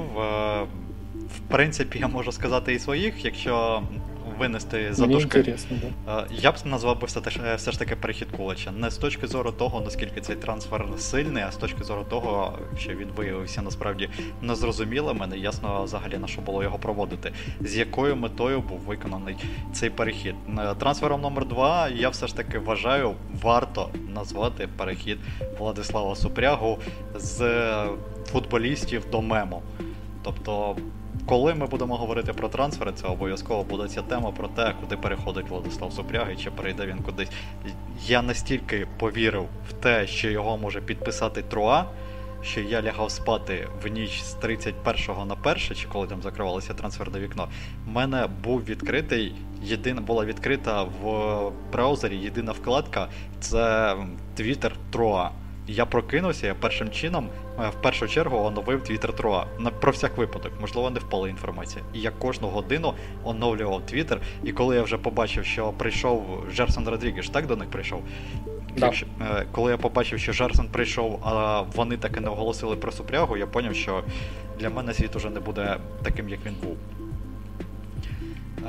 В 1.35 1.39
принципі, 1.49 1.99
я 1.99 2.07
можу 2.07 2.31
сказати 2.31 2.73
і 2.73 2.79
своїх, 2.79 3.25
якщо 3.25 3.83
винести 4.39 4.93
за 4.93 5.07
дужки. 5.07 5.55
Да. 6.05 6.27
Я 6.31 6.51
б 6.51 6.55
назвав 6.65 7.01
би 7.01 7.07
все, 7.07 7.19
все 7.55 7.71
ж 7.71 7.79
таки 7.79 7.95
перехід 7.95 8.27
Кулача. 8.37 8.71
Не 8.71 8.91
з 8.91 8.97
точки 8.97 9.27
зору 9.27 9.51
того, 9.51 9.81
наскільки 9.81 10.21
цей 10.21 10.35
трансфер 10.35 10.85
сильний, 10.97 11.43
а 11.43 11.51
з 11.51 11.55
точки 11.55 11.83
зору 11.83 12.05
того, 12.09 12.59
що 12.77 12.89
він 12.89 13.07
виявився 13.15 13.61
насправді 13.61 14.09
незрозумілим, 14.41 15.17
мене 15.17 15.37
ясно 15.37 15.83
взагалі 15.83 16.17
на 16.17 16.27
що 16.27 16.41
було 16.41 16.63
його 16.63 16.79
проводити. 16.79 17.31
З 17.61 17.77
якою 17.77 18.15
метою 18.15 18.61
був 18.61 18.79
виконаний 18.79 19.35
цей 19.73 19.89
перехід. 19.89 20.35
Трансфером 20.79 21.21
номер 21.21 21.45
2 21.45 21.89
я 21.89 22.09
все 22.09 22.27
ж 22.27 22.35
таки 22.35 22.59
вважаю, 22.59 23.15
варто 23.41 23.89
назвати 24.13 24.67
перехід 24.77 25.17
Владислава 25.59 26.15
Супрягу 26.15 26.79
з 27.15 27.61
футболістів 28.25 29.03
до 29.11 29.21
мему. 29.21 29.61
Тобто 30.23 30.75
коли 31.25 31.53
ми 31.53 31.65
будемо 31.65 31.97
говорити 31.97 32.33
про 32.33 32.49
трансфери, 32.49 32.91
це 32.91 33.07
обов'язково 33.07 33.63
буде 33.63 33.87
ця 33.87 34.01
тема 34.01 34.31
про 34.31 34.47
те, 34.47 34.73
куди 34.81 34.97
переходить 34.97 35.49
Владислав 35.49 35.93
Супряги, 35.93 36.35
чи 36.35 36.51
перейде 36.51 36.85
він 36.85 36.97
кудись. 36.97 37.29
Я 38.05 38.21
настільки 38.21 38.87
повірив 38.99 39.47
в 39.69 39.73
те, 39.73 40.07
що 40.07 40.29
його 40.29 40.57
може 40.57 40.81
підписати 40.81 41.41
Труа, 41.41 41.85
що 42.41 42.61
я 42.61 42.81
лягав 42.81 43.11
спати 43.11 43.67
в 43.83 43.87
ніч 43.87 44.21
з 44.21 44.33
31 44.33 45.27
на 45.27 45.35
1, 45.51 45.57
чи 45.75 45.87
коли 45.87 46.07
там 46.07 46.21
закривалося 46.21 46.73
трансферне 46.73 47.19
вікно. 47.19 47.47
У 47.87 47.91
мене 47.91 48.27
був 48.43 48.63
відкритий, 48.63 49.35
єдина 49.61 50.01
була 50.01 50.25
відкрита 50.25 50.83
в 50.83 51.51
браузері 51.71 52.17
єдина 52.17 52.51
вкладка 52.51 53.07
це 53.39 53.95
Twitter 54.37 54.71
Труа. 54.91 55.31
Я 55.67 55.85
прокинувся, 55.85 56.47
я 56.47 56.55
першим 56.55 56.89
чином 56.89 57.29
е, 57.59 57.69
в 57.69 57.81
першу 57.81 58.07
чергу 58.07 58.37
оновив 58.37 58.83
Твіттер 58.83 59.13
Труа. 59.15 59.45
Про 59.79 59.91
всяк 59.91 60.17
випадок, 60.17 60.51
можливо, 60.61 60.89
не 60.89 60.99
впала 60.99 61.29
інформація. 61.29 61.83
І 61.93 61.99
я 61.99 62.11
кожну 62.11 62.47
годину 62.47 62.93
оновлював 63.23 63.85
Твіттер, 63.85 64.21
і 64.43 64.51
коли 64.51 64.75
я 64.75 64.83
вже 64.83 64.97
побачив, 64.97 65.45
що 65.45 65.71
прийшов 65.71 66.43
Жерсон 66.51 66.87
Родрігеш, 66.87 67.29
так 67.29 67.47
до 67.47 67.55
них 67.55 67.69
прийшов. 67.69 68.01
Да. 68.77 68.85
Якщо, 68.85 69.05
е, 69.21 69.45
коли 69.51 69.71
я 69.71 69.77
побачив, 69.77 70.19
що 70.19 70.31
Жерсон 70.33 70.67
прийшов, 70.67 71.19
а 71.23 71.61
вони 71.61 71.97
таки 71.97 72.19
не 72.19 72.29
оголосили 72.29 72.75
про 72.75 72.91
супрягу, 72.91 73.37
я 73.37 73.45
зрозумів, 73.45 73.75
що 73.75 74.03
для 74.59 74.69
мене 74.69 74.93
світ 74.93 75.15
уже 75.15 75.29
не 75.29 75.39
буде 75.39 75.77
таким, 76.03 76.29
як 76.29 76.39
він 76.45 76.55
був. 76.63 76.77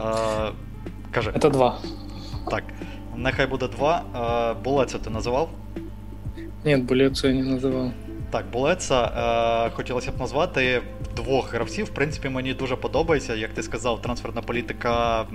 Е, 0.00 0.52
Каже. 1.10 1.32
Це 1.42 1.50
два. 1.50 1.78
Так. 2.50 2.64
Нехай 3.16 3.46
буде 3.46 3.68
два. 3.68 4.02
Булецю 4.64 4.98
ти 4.98 5.10
називав? 5.10 5.48
Ні, 6.64 6.76
Булецу 6.76 7.28
я 7.28 7.34
не 7.34 7.42
називав. 7.42 7.90
Так, 8.30 8.44
Булеца 8.52 9.04
е, 9.66 9.70
хотілося 9.70 10.12
б 10.12 10.18
назвати 10.18 10.82
двох 11.16 11.54
гравців. 11.54 11.84
В 11.84 11.88
принципі, 11.88 12.28
мені 12.28 12.54
дуже 12.54 12.76
подобається, 12.76 13.34
як 13.34 13.50
ти 13.50 13.62
сказав, 13.62 14.02
трансферна 14.02 14.42
політика 14.42 15.26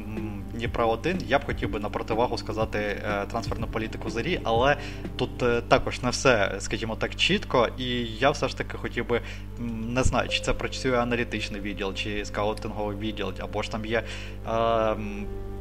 Дніпра 0.53 0.85
1 0.85 1.17
я 1.27 1.39
б 1.39 1.45
хотів 1.45 1.69
би 1.69 1.79
на 1.79 1.89
противагу 1.89 2.37
сказати 2.37 2.79
е, 2.79 3.25
трансферну 3.25 3.67
політику 3.67 4.09
зарі, 4.09 4.39
але 4.43 4.77
тут 5.15 5.43
е, 5.43 5.61
також 5.67 6.01
не 6.01 6.09
все, 6.09 6.55
скажімо 6.59 6.95
так, 6.95 7.15
чітко, 7.15 7.69
і 7.77 7.85
я 8.05 8.29
все 8.29 8.47
ж 8.47 8.57
таки 8.57 8.77
хотів 8.77 9.07
би 9.07 9.21
не 9.87 10.03
знаю, 10.03 10.29
чи 10.29 10.41
це 10.41 10.53
працює 10.53 10.97
аналітичний 10.97 11.61
відділ, 11.61 11.93
чи 11.93 12.25
скаутинговий 12.25 12.97
відділ, 12.97 13.33
або 13.39 13.61
ж 13.61 13.71
там 13.71 13.85
є. 13.85 14.03
Е, 14.47 14.95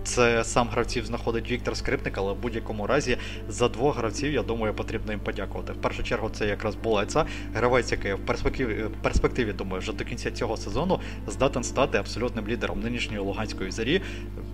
це 0.08 0.44
сам 0.44 0.68
гравців 0.68 1.06
знаходить 1.06 1.50
Віктор 1.50 1.76
Скрипник, 1.76 2.18
але 2.18 2.32
в 2.32 2.36
будь-якому 2.36 2.86
разі 2.86 3.16
за 3.48 3.68
двох 3.68 3.96
гравців, 3.96 4.32
я 4.32 4.42
думаю, 4.42 4.74
потрібно 4.74 5.12
їм 5.12 5.20
подякувати. 5.20 5.72
В 5.72 5.76
першу 5.76 6.02
чергу 6.02 6.30
це 6.32 6.46
якраз 6.46 6.74
Булеца, 6.74 7.26
гравець, 7.54 7.92
який 7.92 8.14
в 8.14 8.18
перспективі, 8.18 8.84
перспективі, 9.02 9.52
думаю, 9.52 9.80
вже 9.80 9.92
до 9.92 10.04
кінця 10.04 10.30
цього 10.30 10.56
сезону 10.56 11.00
здатен 11.26 11.64
стати 11.64 11.98
абсолютним 11.98 12.48
лідером 12.48 12.80
нинішньої 12.80 13.20
Луганської 13.20 13.70
зарі. 13.70 14.02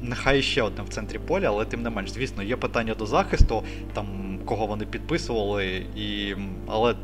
Нехай 0.03 0.43
ще 0.43 0.63
одне 0.63 0.83
в 0.85 0.89
центрі 0.89 1.19
поля, 1.19 1.49
але 1.49 1.65
тим 1.65 1.83
не 1.83 1.91
менш, 1.91 2.11
звісно, 2.11 2.43
є 2.43 2.57
питання 2.57 2.95
до 2.95 3.07
захисту, 3.07 3.65
там 3.93 4.39
кого 4.45 4.67
вони 4.67 4.87
підписували, 4.87 5.87
і 5.97 6.35
але 6.67 6.95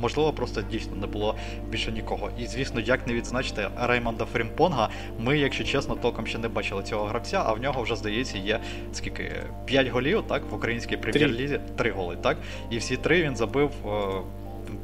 можливо, 0.00 0.32
просто 0.32 0.62
дійсно 0.70 0.96
не 0.96 1.06
було 1.06 1.34
більше 1.70 1.92
нікого. 1.92 2.30
І 2.38 2.46
звісно, 2.46 2.80
як 2.80 3.06
не 3.06 3.14
відзначити 3.14 3.68
Реймонда 3.82 4.24
Фрімпонга, 4.24 4.88
ми, 5.18 5.38
якщо 5.38 5.64
чесно, 5.64 5.94
толком 5.94 6.26
ще 6.26 6.38
не 6.38 6.48
бачили 6.48 6.82
цього 6.82 7.04
гравця, 7.04 7.42
а 7.46 7.52
в 7.52 7.60
нього 7.60 7.82
вже 7.82 7.96
здається 7.96 8.38
є 8.38 8.60
скільки 8.92 9.32
5 9.64 9.88
голів, 9.88 10.22
так, 10.28 10.42
в 10.50 10.54
українській 10.54 10.96
прем'єр-лізі, 10.96 11.60
3 11.76 11.90
голи, 11.90 12.16
так? 12.22 12.36
І 12.70 12.78
всі 12.78 12.96
три 12.96 13.22
він 13.22 13.36
забив 13.36 13.70
е, 13.86 13.88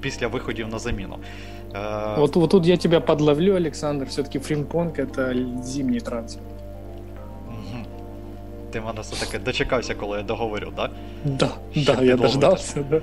після 0.01 0.27
виходів 0.27 0.69
на 0.69 0.79
заміну. 0.79 1.19
Е, 1.75 2.19
вот, 2.19 2.37
вот 2.37 2.51
тут 2.51 2.67
я 2.67 2.77
тебя 2.77 3.01
подловлю, 3.01 3.57
Олександр. 3.57 4.07
Все-таки 4.07 4.39
Фрімпонг 4.39 4.93
это 5.01 5.63
зимній 5.63 6.01
трансфер. 6.01 6.43
Ти 8.71 8.81
мене 8.81 9.01
все-таки 9.01 9.39
дочекався, 9.39 9.95
коли 9.95 10.19
я 10.19 10.23
договорю, 10.23 10.73
так? 10.77 10.91
Да, 11.25 11.51
да, 11.75 12.03
я 12.03 12.17
дождався, 12.17 12.85
да. 12.91 13.01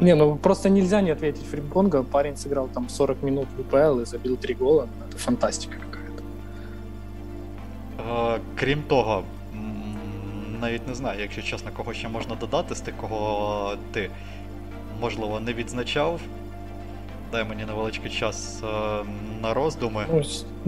Не, 0.00 0.14
ну 0.14 0.36
просто 0.36 0.68
нельзя 0.68 1.02
не 1.02 1.12
ответить 1.12 1.46
Фримпонга. 1.46 2.02
Парень 2.02 2.36
сыграл 2.36 2.68
там 2.68 2.88
40 2.88 3.22
минут 3.22 3.46
в 3.56 3.60
УПЛ 3.60 4.00
и 4.00 4.04
забил 4.04 4.36
3 4.36 4.54
гола. 4.54 4.88
Ну, 4.98 5.04
это 5.08 5.18
фантастика 5.18 5.76
какая-то. 5.90 6.22
А, 8.08 8.38
крім 8.54 8.82
того, 8.82 9.22
навіть 10.60 10.88
не 10.88 10.94
знаю, 10.94 11.20
якщо 11.20 11.42
чесно, 11.42 11.70
кого 11.76 11.92
ще 11.94 12.08
можна 12.08 12.34
додати 12.34 12.74
з 12.74 12.80
тих, 12.80 12.96
кого 12.96 13.74
ти, 13.92 14.10
можливо, 15.00 15.40
не 15.40 15.52
відзначав. 15.52 16.20
Дай 17.32 17.44
мені 17.44 17.64
невеличкий 17.64 18.10
час 18.10 18.62
на 19.42 19.54
роздуми. 19.54 20.06
Ну, 20.12 20.22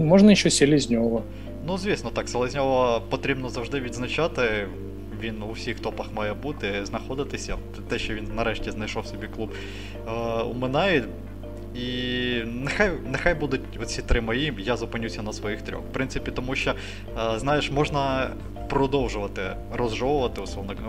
можна 0.05 0.35
ще 0.35 0.49
Селізньова. 0.49 1.21
Ну, 1.67 1.77
звісно, 1.77 2.09
так, 2.09 2.29
Селезньова 2.29 2.99
потрібно 2.99 3.49
завжди 3.49 3.79
відзначати 3.79 4.67
він 5.21 5.43
у 5.43 5.51
всіх 5.51 5.79
топах 5.79 6.13
має 6.13 6.33
бути, 6.33 6.85
знаходитися. 6.85 7.57
Те, 7.89 7.99
що 7.99 8.13
він 8.13 8.27
нарешті 8.35 8.71
знайшов 8.71 9.07
собі 9.07 9.27
клуб, 9.27 9.53
е, 10.07 10.11
уминає. 10.41 11.03
І 11.75 12.41
нехай 12.45 12.91
нехай 13.05 13.35
будуть 13.35 13.61
оці 13.81 14.01
три 14.01 14.21
мої, 14.21 14.53
я 14.57 14.77
зупинюся 14.77 15.21
на 15.21 15.33
своїх 15.33 15.61
трьох. 15.61 15.81
В 15.81 15.93
принципі, 15.93 16.31
тому 16.31 16.55
що, 16.55 16.71
е, 16.71 17.39
знаєш, 17.39 17.71
можна 17.71 18.29
продовжувати 18.69 19.41
розжовувати, 19.73 20.41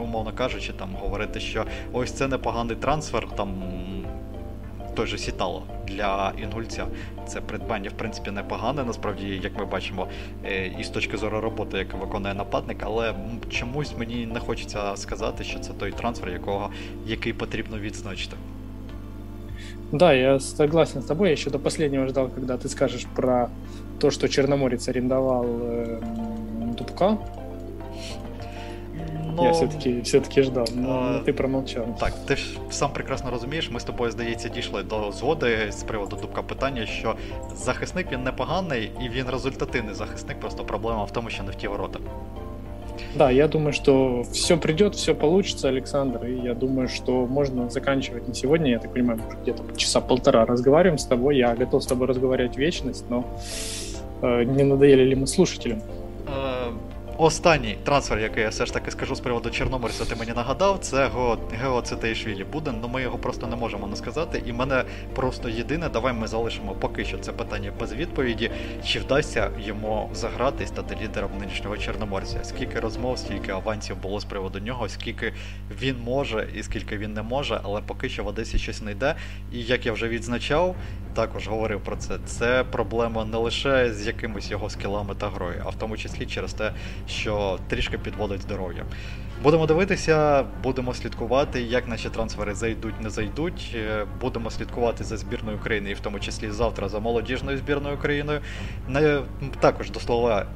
умовно 0.03 0.33
кажучи, 0.33 0.73
там 0.73 0.89
говорити, 0.95 1.41
що 1.41 1.65
ось 1.93 2.13
це 2.13 2.29
непоганий 2.29 2.77
трансфер, 2.77 3.29
там 3.37 3.49
той 4.97 5.07
же 5.07 5.19
Сітало 5.19 5.63
для 5.89 6.33
інгульця. 6.43 6.87
Це 7.27 7.41
придбання, 7.41 7.91
в 7.91 7.93
принципі, 7.93 8.31
непогане, 8.31 8.85
насправді, 8.85 9.41
як 9.43 9.59
ми 9.59 9.65
бачимо, 9.65 10.09
е, 10.45 10.73
і 10.79 10.85
з 10.85 10.89
точки 10.89 11.17
зору 11.17 11.41
роботи, 11.41 11.79
яку 11.79 11.99
виконує 11.99 12.35
нападник, 12.35 12.79
але 12.81 13.15
чомусь 13.51 13.97
мені 13.99 14.27
не 14.27 14.41
хочеться 14.41 14.97
сказати, 14.97 15.45
що 15.45 15.59
це 15.59 15.73
той 15.73 15.93
трансфер, 15.93 16.31
якого, 16.31 16.71
який 17.07 17.33
потрібно 17.33 17.79
відзначити. 17.79 18.37
Да, 19.93 20.13
я 20.13 20.41
согласен 20.41 21.03
с 21.03 21.07
тобой. 21.07 21.29
Я 21.29 21.33
еще 21.35 21.51
до 21.51 21.59
последнего 21.59 22.07
ждал, 22.07 22.29
когда 22.29 22.57
ты 22.57 22.69
скажешь 22.69 23.07
про 23.15 23.49
то, 24.01 24.11
что 24.11 24.29
Черноморец 24.29 24.89
арендовал 24.89 25.45
э, 25.47 26.01
Дубка 26.77 27.19
Но... 29.36 29.44
Я 29.44 29.52
все-таки 29.52 30.02
все-таки 30.02 30.44
ждав, 30.44 30.70
але 30.88 31.20
ти 31.20 31.34
промовчав. 31.34 31.98
Так, 32.00 32.14
ти 32.26 32.36
ж 32.36 32.58
сам 32.70 32.92
прекрасно 32.94 33.32
розумієш, 33.32 33.72
ми 33.72 33.80
з 33.80 33.84
тобою, 33.84 34.12
здається, 34.12 34.50
дійшли 34.50 34.84
до 34.84 35.12
згоди 35.12 35.58
з 35.70 35.84
приводу 35.84 36.16
дубка 36.16 36.42
питання, 36.42 36.86
що 36.86 37.16
захисник 37.56 38.12
він 38.12 38.24
непоганий 38.24 38.92
і 39.06 39.10
він 39.10 39.26
результативний 39.32 39.96
захисник, 39.96 40.40
просто 40.40 40.64
проблема 40.64 41.04
в 41.04 41.12
тому, 41.12 41.30
що 41.30 41.44
не 41.44 41.52
в 41.52 41.56
ті 41.56 41.68
ворота. 41.68 42.00
Да, 43.16 43.32
я 43.32 43.48
думаю, 43.48 43.74
что 43.74 44.24
все 44.32 44.58
придет, 44.58 44.96
все 44.96 45.14
получится, 45.14 45.68
Александр, 45.68 46.26
и 46.26 46.34
я 46.44 46.54
думаю, 46.54 46.88
что 46.88 47.26
можно 47.26 47.70
заканчивать 47.70 48.28
на 48.28 48.34
сегодня. 48.34 48.72
Я 48.72 48.80
так 48.80 48.94
понимаю, 48.94 49.20
мы 49.20 49.28
уже 49.28 49.38
где-то 49.42 49.64
часа 49.76 50.02
полтора 50.02 50.46
разговариваем 50.46 50.98
с 50.98 51.06
тобой. 51.06 51.38
Я 51.38 51.56
готов 51.56 51.84
с 51.84 51.88
тобой 51.88 52.08
разговаривать 52.08 52.58
вечность, 52.58 53.10
но 53.10 53.26
э, 54.22 54.44
не 54.44 54.64
надоели 54.64 55.04
ли 55.04 55.16
мы 55.16 55.28
слушателям? 55.28 55.82
Останній 57.19 57.79
трансфер, 57.85 58.19
який 58.19 58.43
я 58.43 58.49
все 58.49 58.67
ж 58.67 58.73
таки 58.73 58.91
скажу 58.91 59.15
з 59.15 59.21
приводу 59.21 59.51
Чорноморця, 59.51 60.05
ти 60.05 60.17
мені 60.17 60.33
нагадав, 60.33 60.79
це 60.79 61.11
Гео 61.63 61.83
Цитейшвілі 61.83 62.45
буде, 62.45 62.73
але 62.79 62.93
ми 62.93 63.03
його 63.03 63.19
просто 63.19 63.47
не 63.47 63.57
можемо 63.57 63.87
не 63.87 63.97
сказати. 63.97 64.43
І 64.47 64.53
мене 64.53 64.85
просто 65.15 65.49
єдине, 65.49 65.89
давай 65.89 66.13
ми 66.13 66.27
залишимо 66.27 66.73
поки 66.73 67.05
що 67.05 67.19
це 67.19 67.33
питання 67.33 67.73
без 67.81 67.93
відповіді, 67.93 68.51
чи 68.85 68.99
вдасться 68.99 69.51
йому 69.61 70.11
заграти 70.13 70.65
і 70.65 70.67
стати 70.67 70.97
лідером 71.03 71.31
нинішнього 71.41 71.79
Чорноморця. 71.79 72.39
Скільки 72.43 72.81
розмов, 72.81 73.19
скільки 73.19 73.53
авансів 73.53 73.97
було 73.97 74.21
з 74.21 74.25
приводу 74.25 74.59
нього, 74.59 74.89
скільки 74.89 75.33
він 75.81 75.97
може 76.05 76.49
і 76.55 76.63
скільки 76.63 76.99
він 76.99 77.13
не 77.13 77.23
може, 77.23 77.61
але 77.65 77.81
поки 77.81 78.09
що 78.09 78.25
в 78.25 78.27
Одесі 78.27 78.59
щось 78.59 78.83
не 78.83 78.93
йде. 78.93 79.15
І 79.53 79.63
як 79.63 79.87
я 79.87 79.93
вже 79.93 80.09
відзначав, 80.09 80.77
також 81.15 81.49
говорив 81.49 81.81
про 81.81 81.97
це. 81.97 82.19
Це 82.27 82.65
проблема 82.65 83.25
не 83.25 83.37
лише 83.37 83.93
з 83.95 84.07
якимись 84.07 84.51
його 84.51 84.71
скілами 84.71 85.15
та 85.15 85.29
грою, 85.29 85.63
а 85.67 85.69
в 85.69 85.75
тому 85.75 85.97
числі 85.97 86.27
через 86.27 86.53
те, 86.53 86.73
що 87.09 87.59
трішки 87.69 87.99
підводить 87.99 88.43
здоров'я. 88.43 88.85
Будемо 89.43 89.67
дивитися, 89.67 90.45
будемо 90.63 90.95
слідкувати, 90.95 91.63
як 91.63 91.89
наші 91.89 92.09
трансфери 92.09 92.55
зайдуть, 92.55 93.01
не 93.01 93.11
зайдуть. 93.11 93.75
Е, 93.75 94.07
будемо 94.21 94.51
слідкувати 94.51 95.05
за 95.05 95.17
збірною 95.17 95.57
України, 95.57 95.91
і 95.91 95.95
в 95.95 96.01
тому 96.01 96.21
числі 96.21 96.51
завтра 96.51 96.89
за 96.89 96.99
молодіжною 96.99 97.59
збірною 97.59 97.97
Україною. 97.97 98.41
Також 99.61 99.91
до 99.91 100.01
слова. 100.01 100.47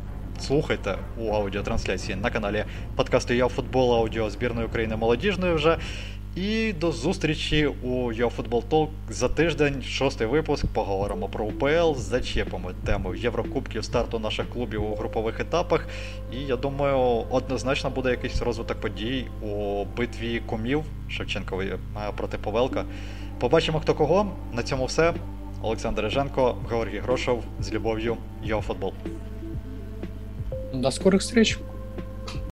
Слухайте 0.41 0.99
у 1.19 1.29
аудіотрансляції 1.29 2.17
на 2.17 2.31
каналі 2.31 2.65
подкасту 2.97 3.35
Я 3.35 3.49
футбол 3.49 3.95
аудіо 3.95 4.31
збірної 4.31 4.67
України 4.67 4.97
молодіжної 4.97 5.55
вже. 5.55 5.79
І 6.37 6.73
до 6.73 6.93
зустрічі 6.93 7.67
у 7.67 8.13
YoFootball 8.13 8.63
Talk 8.71 8.89
за 9.09 9.29
тиждень, 9.29 9.83
шостий 9.83 10.27
випуск. 10.27 10.67
Поговоримо 10.67 11.29
про 11.29 11.45
УПЛ, 11.45 11.95
зачепимо 11.97 12.71
тему 12.85 13.15
Єврокубків 13.15 13.85
старту 13.85 14.19
наших 14.19 14.51
клубів 14.51 14.85
у 14.85 14.95
групових 14.95 15.41
етапах. 15.41 15.89
І 16.33 16.37
я 16.37 16.57
думаю, 16.57 17.25
однозначно 17.31 17.91
буде 17.91 18.11
якийсь 18.11 18.43
розвиток 18.43 18.81
подій 18.81 19.27
у 19.43 19.85
битві 19.97 20.43
кумів 20.47 20.85
Шевченкової 21.09 21.75
проти 22.17 22.39
Повелка. 22.39 22.85
Побачимо, 23.39 23.81
хто 23.81 23.95
кого. 23.95 24.33
На 24.53 24.63
цьому 24.63 24.85
все. 24.85 25.15
Олександр 25.63 26.03
Реженко, 26.03 26.57
Георгій 26.71 26.99
Грошов 26.99 27.45
з 27.61 27.73
любов'ю. 27.73 28.17
YoFootball. 28.47 28.93
До 30.75 30.91
скорих 30.91 31.21
встреч! 31.21 31.59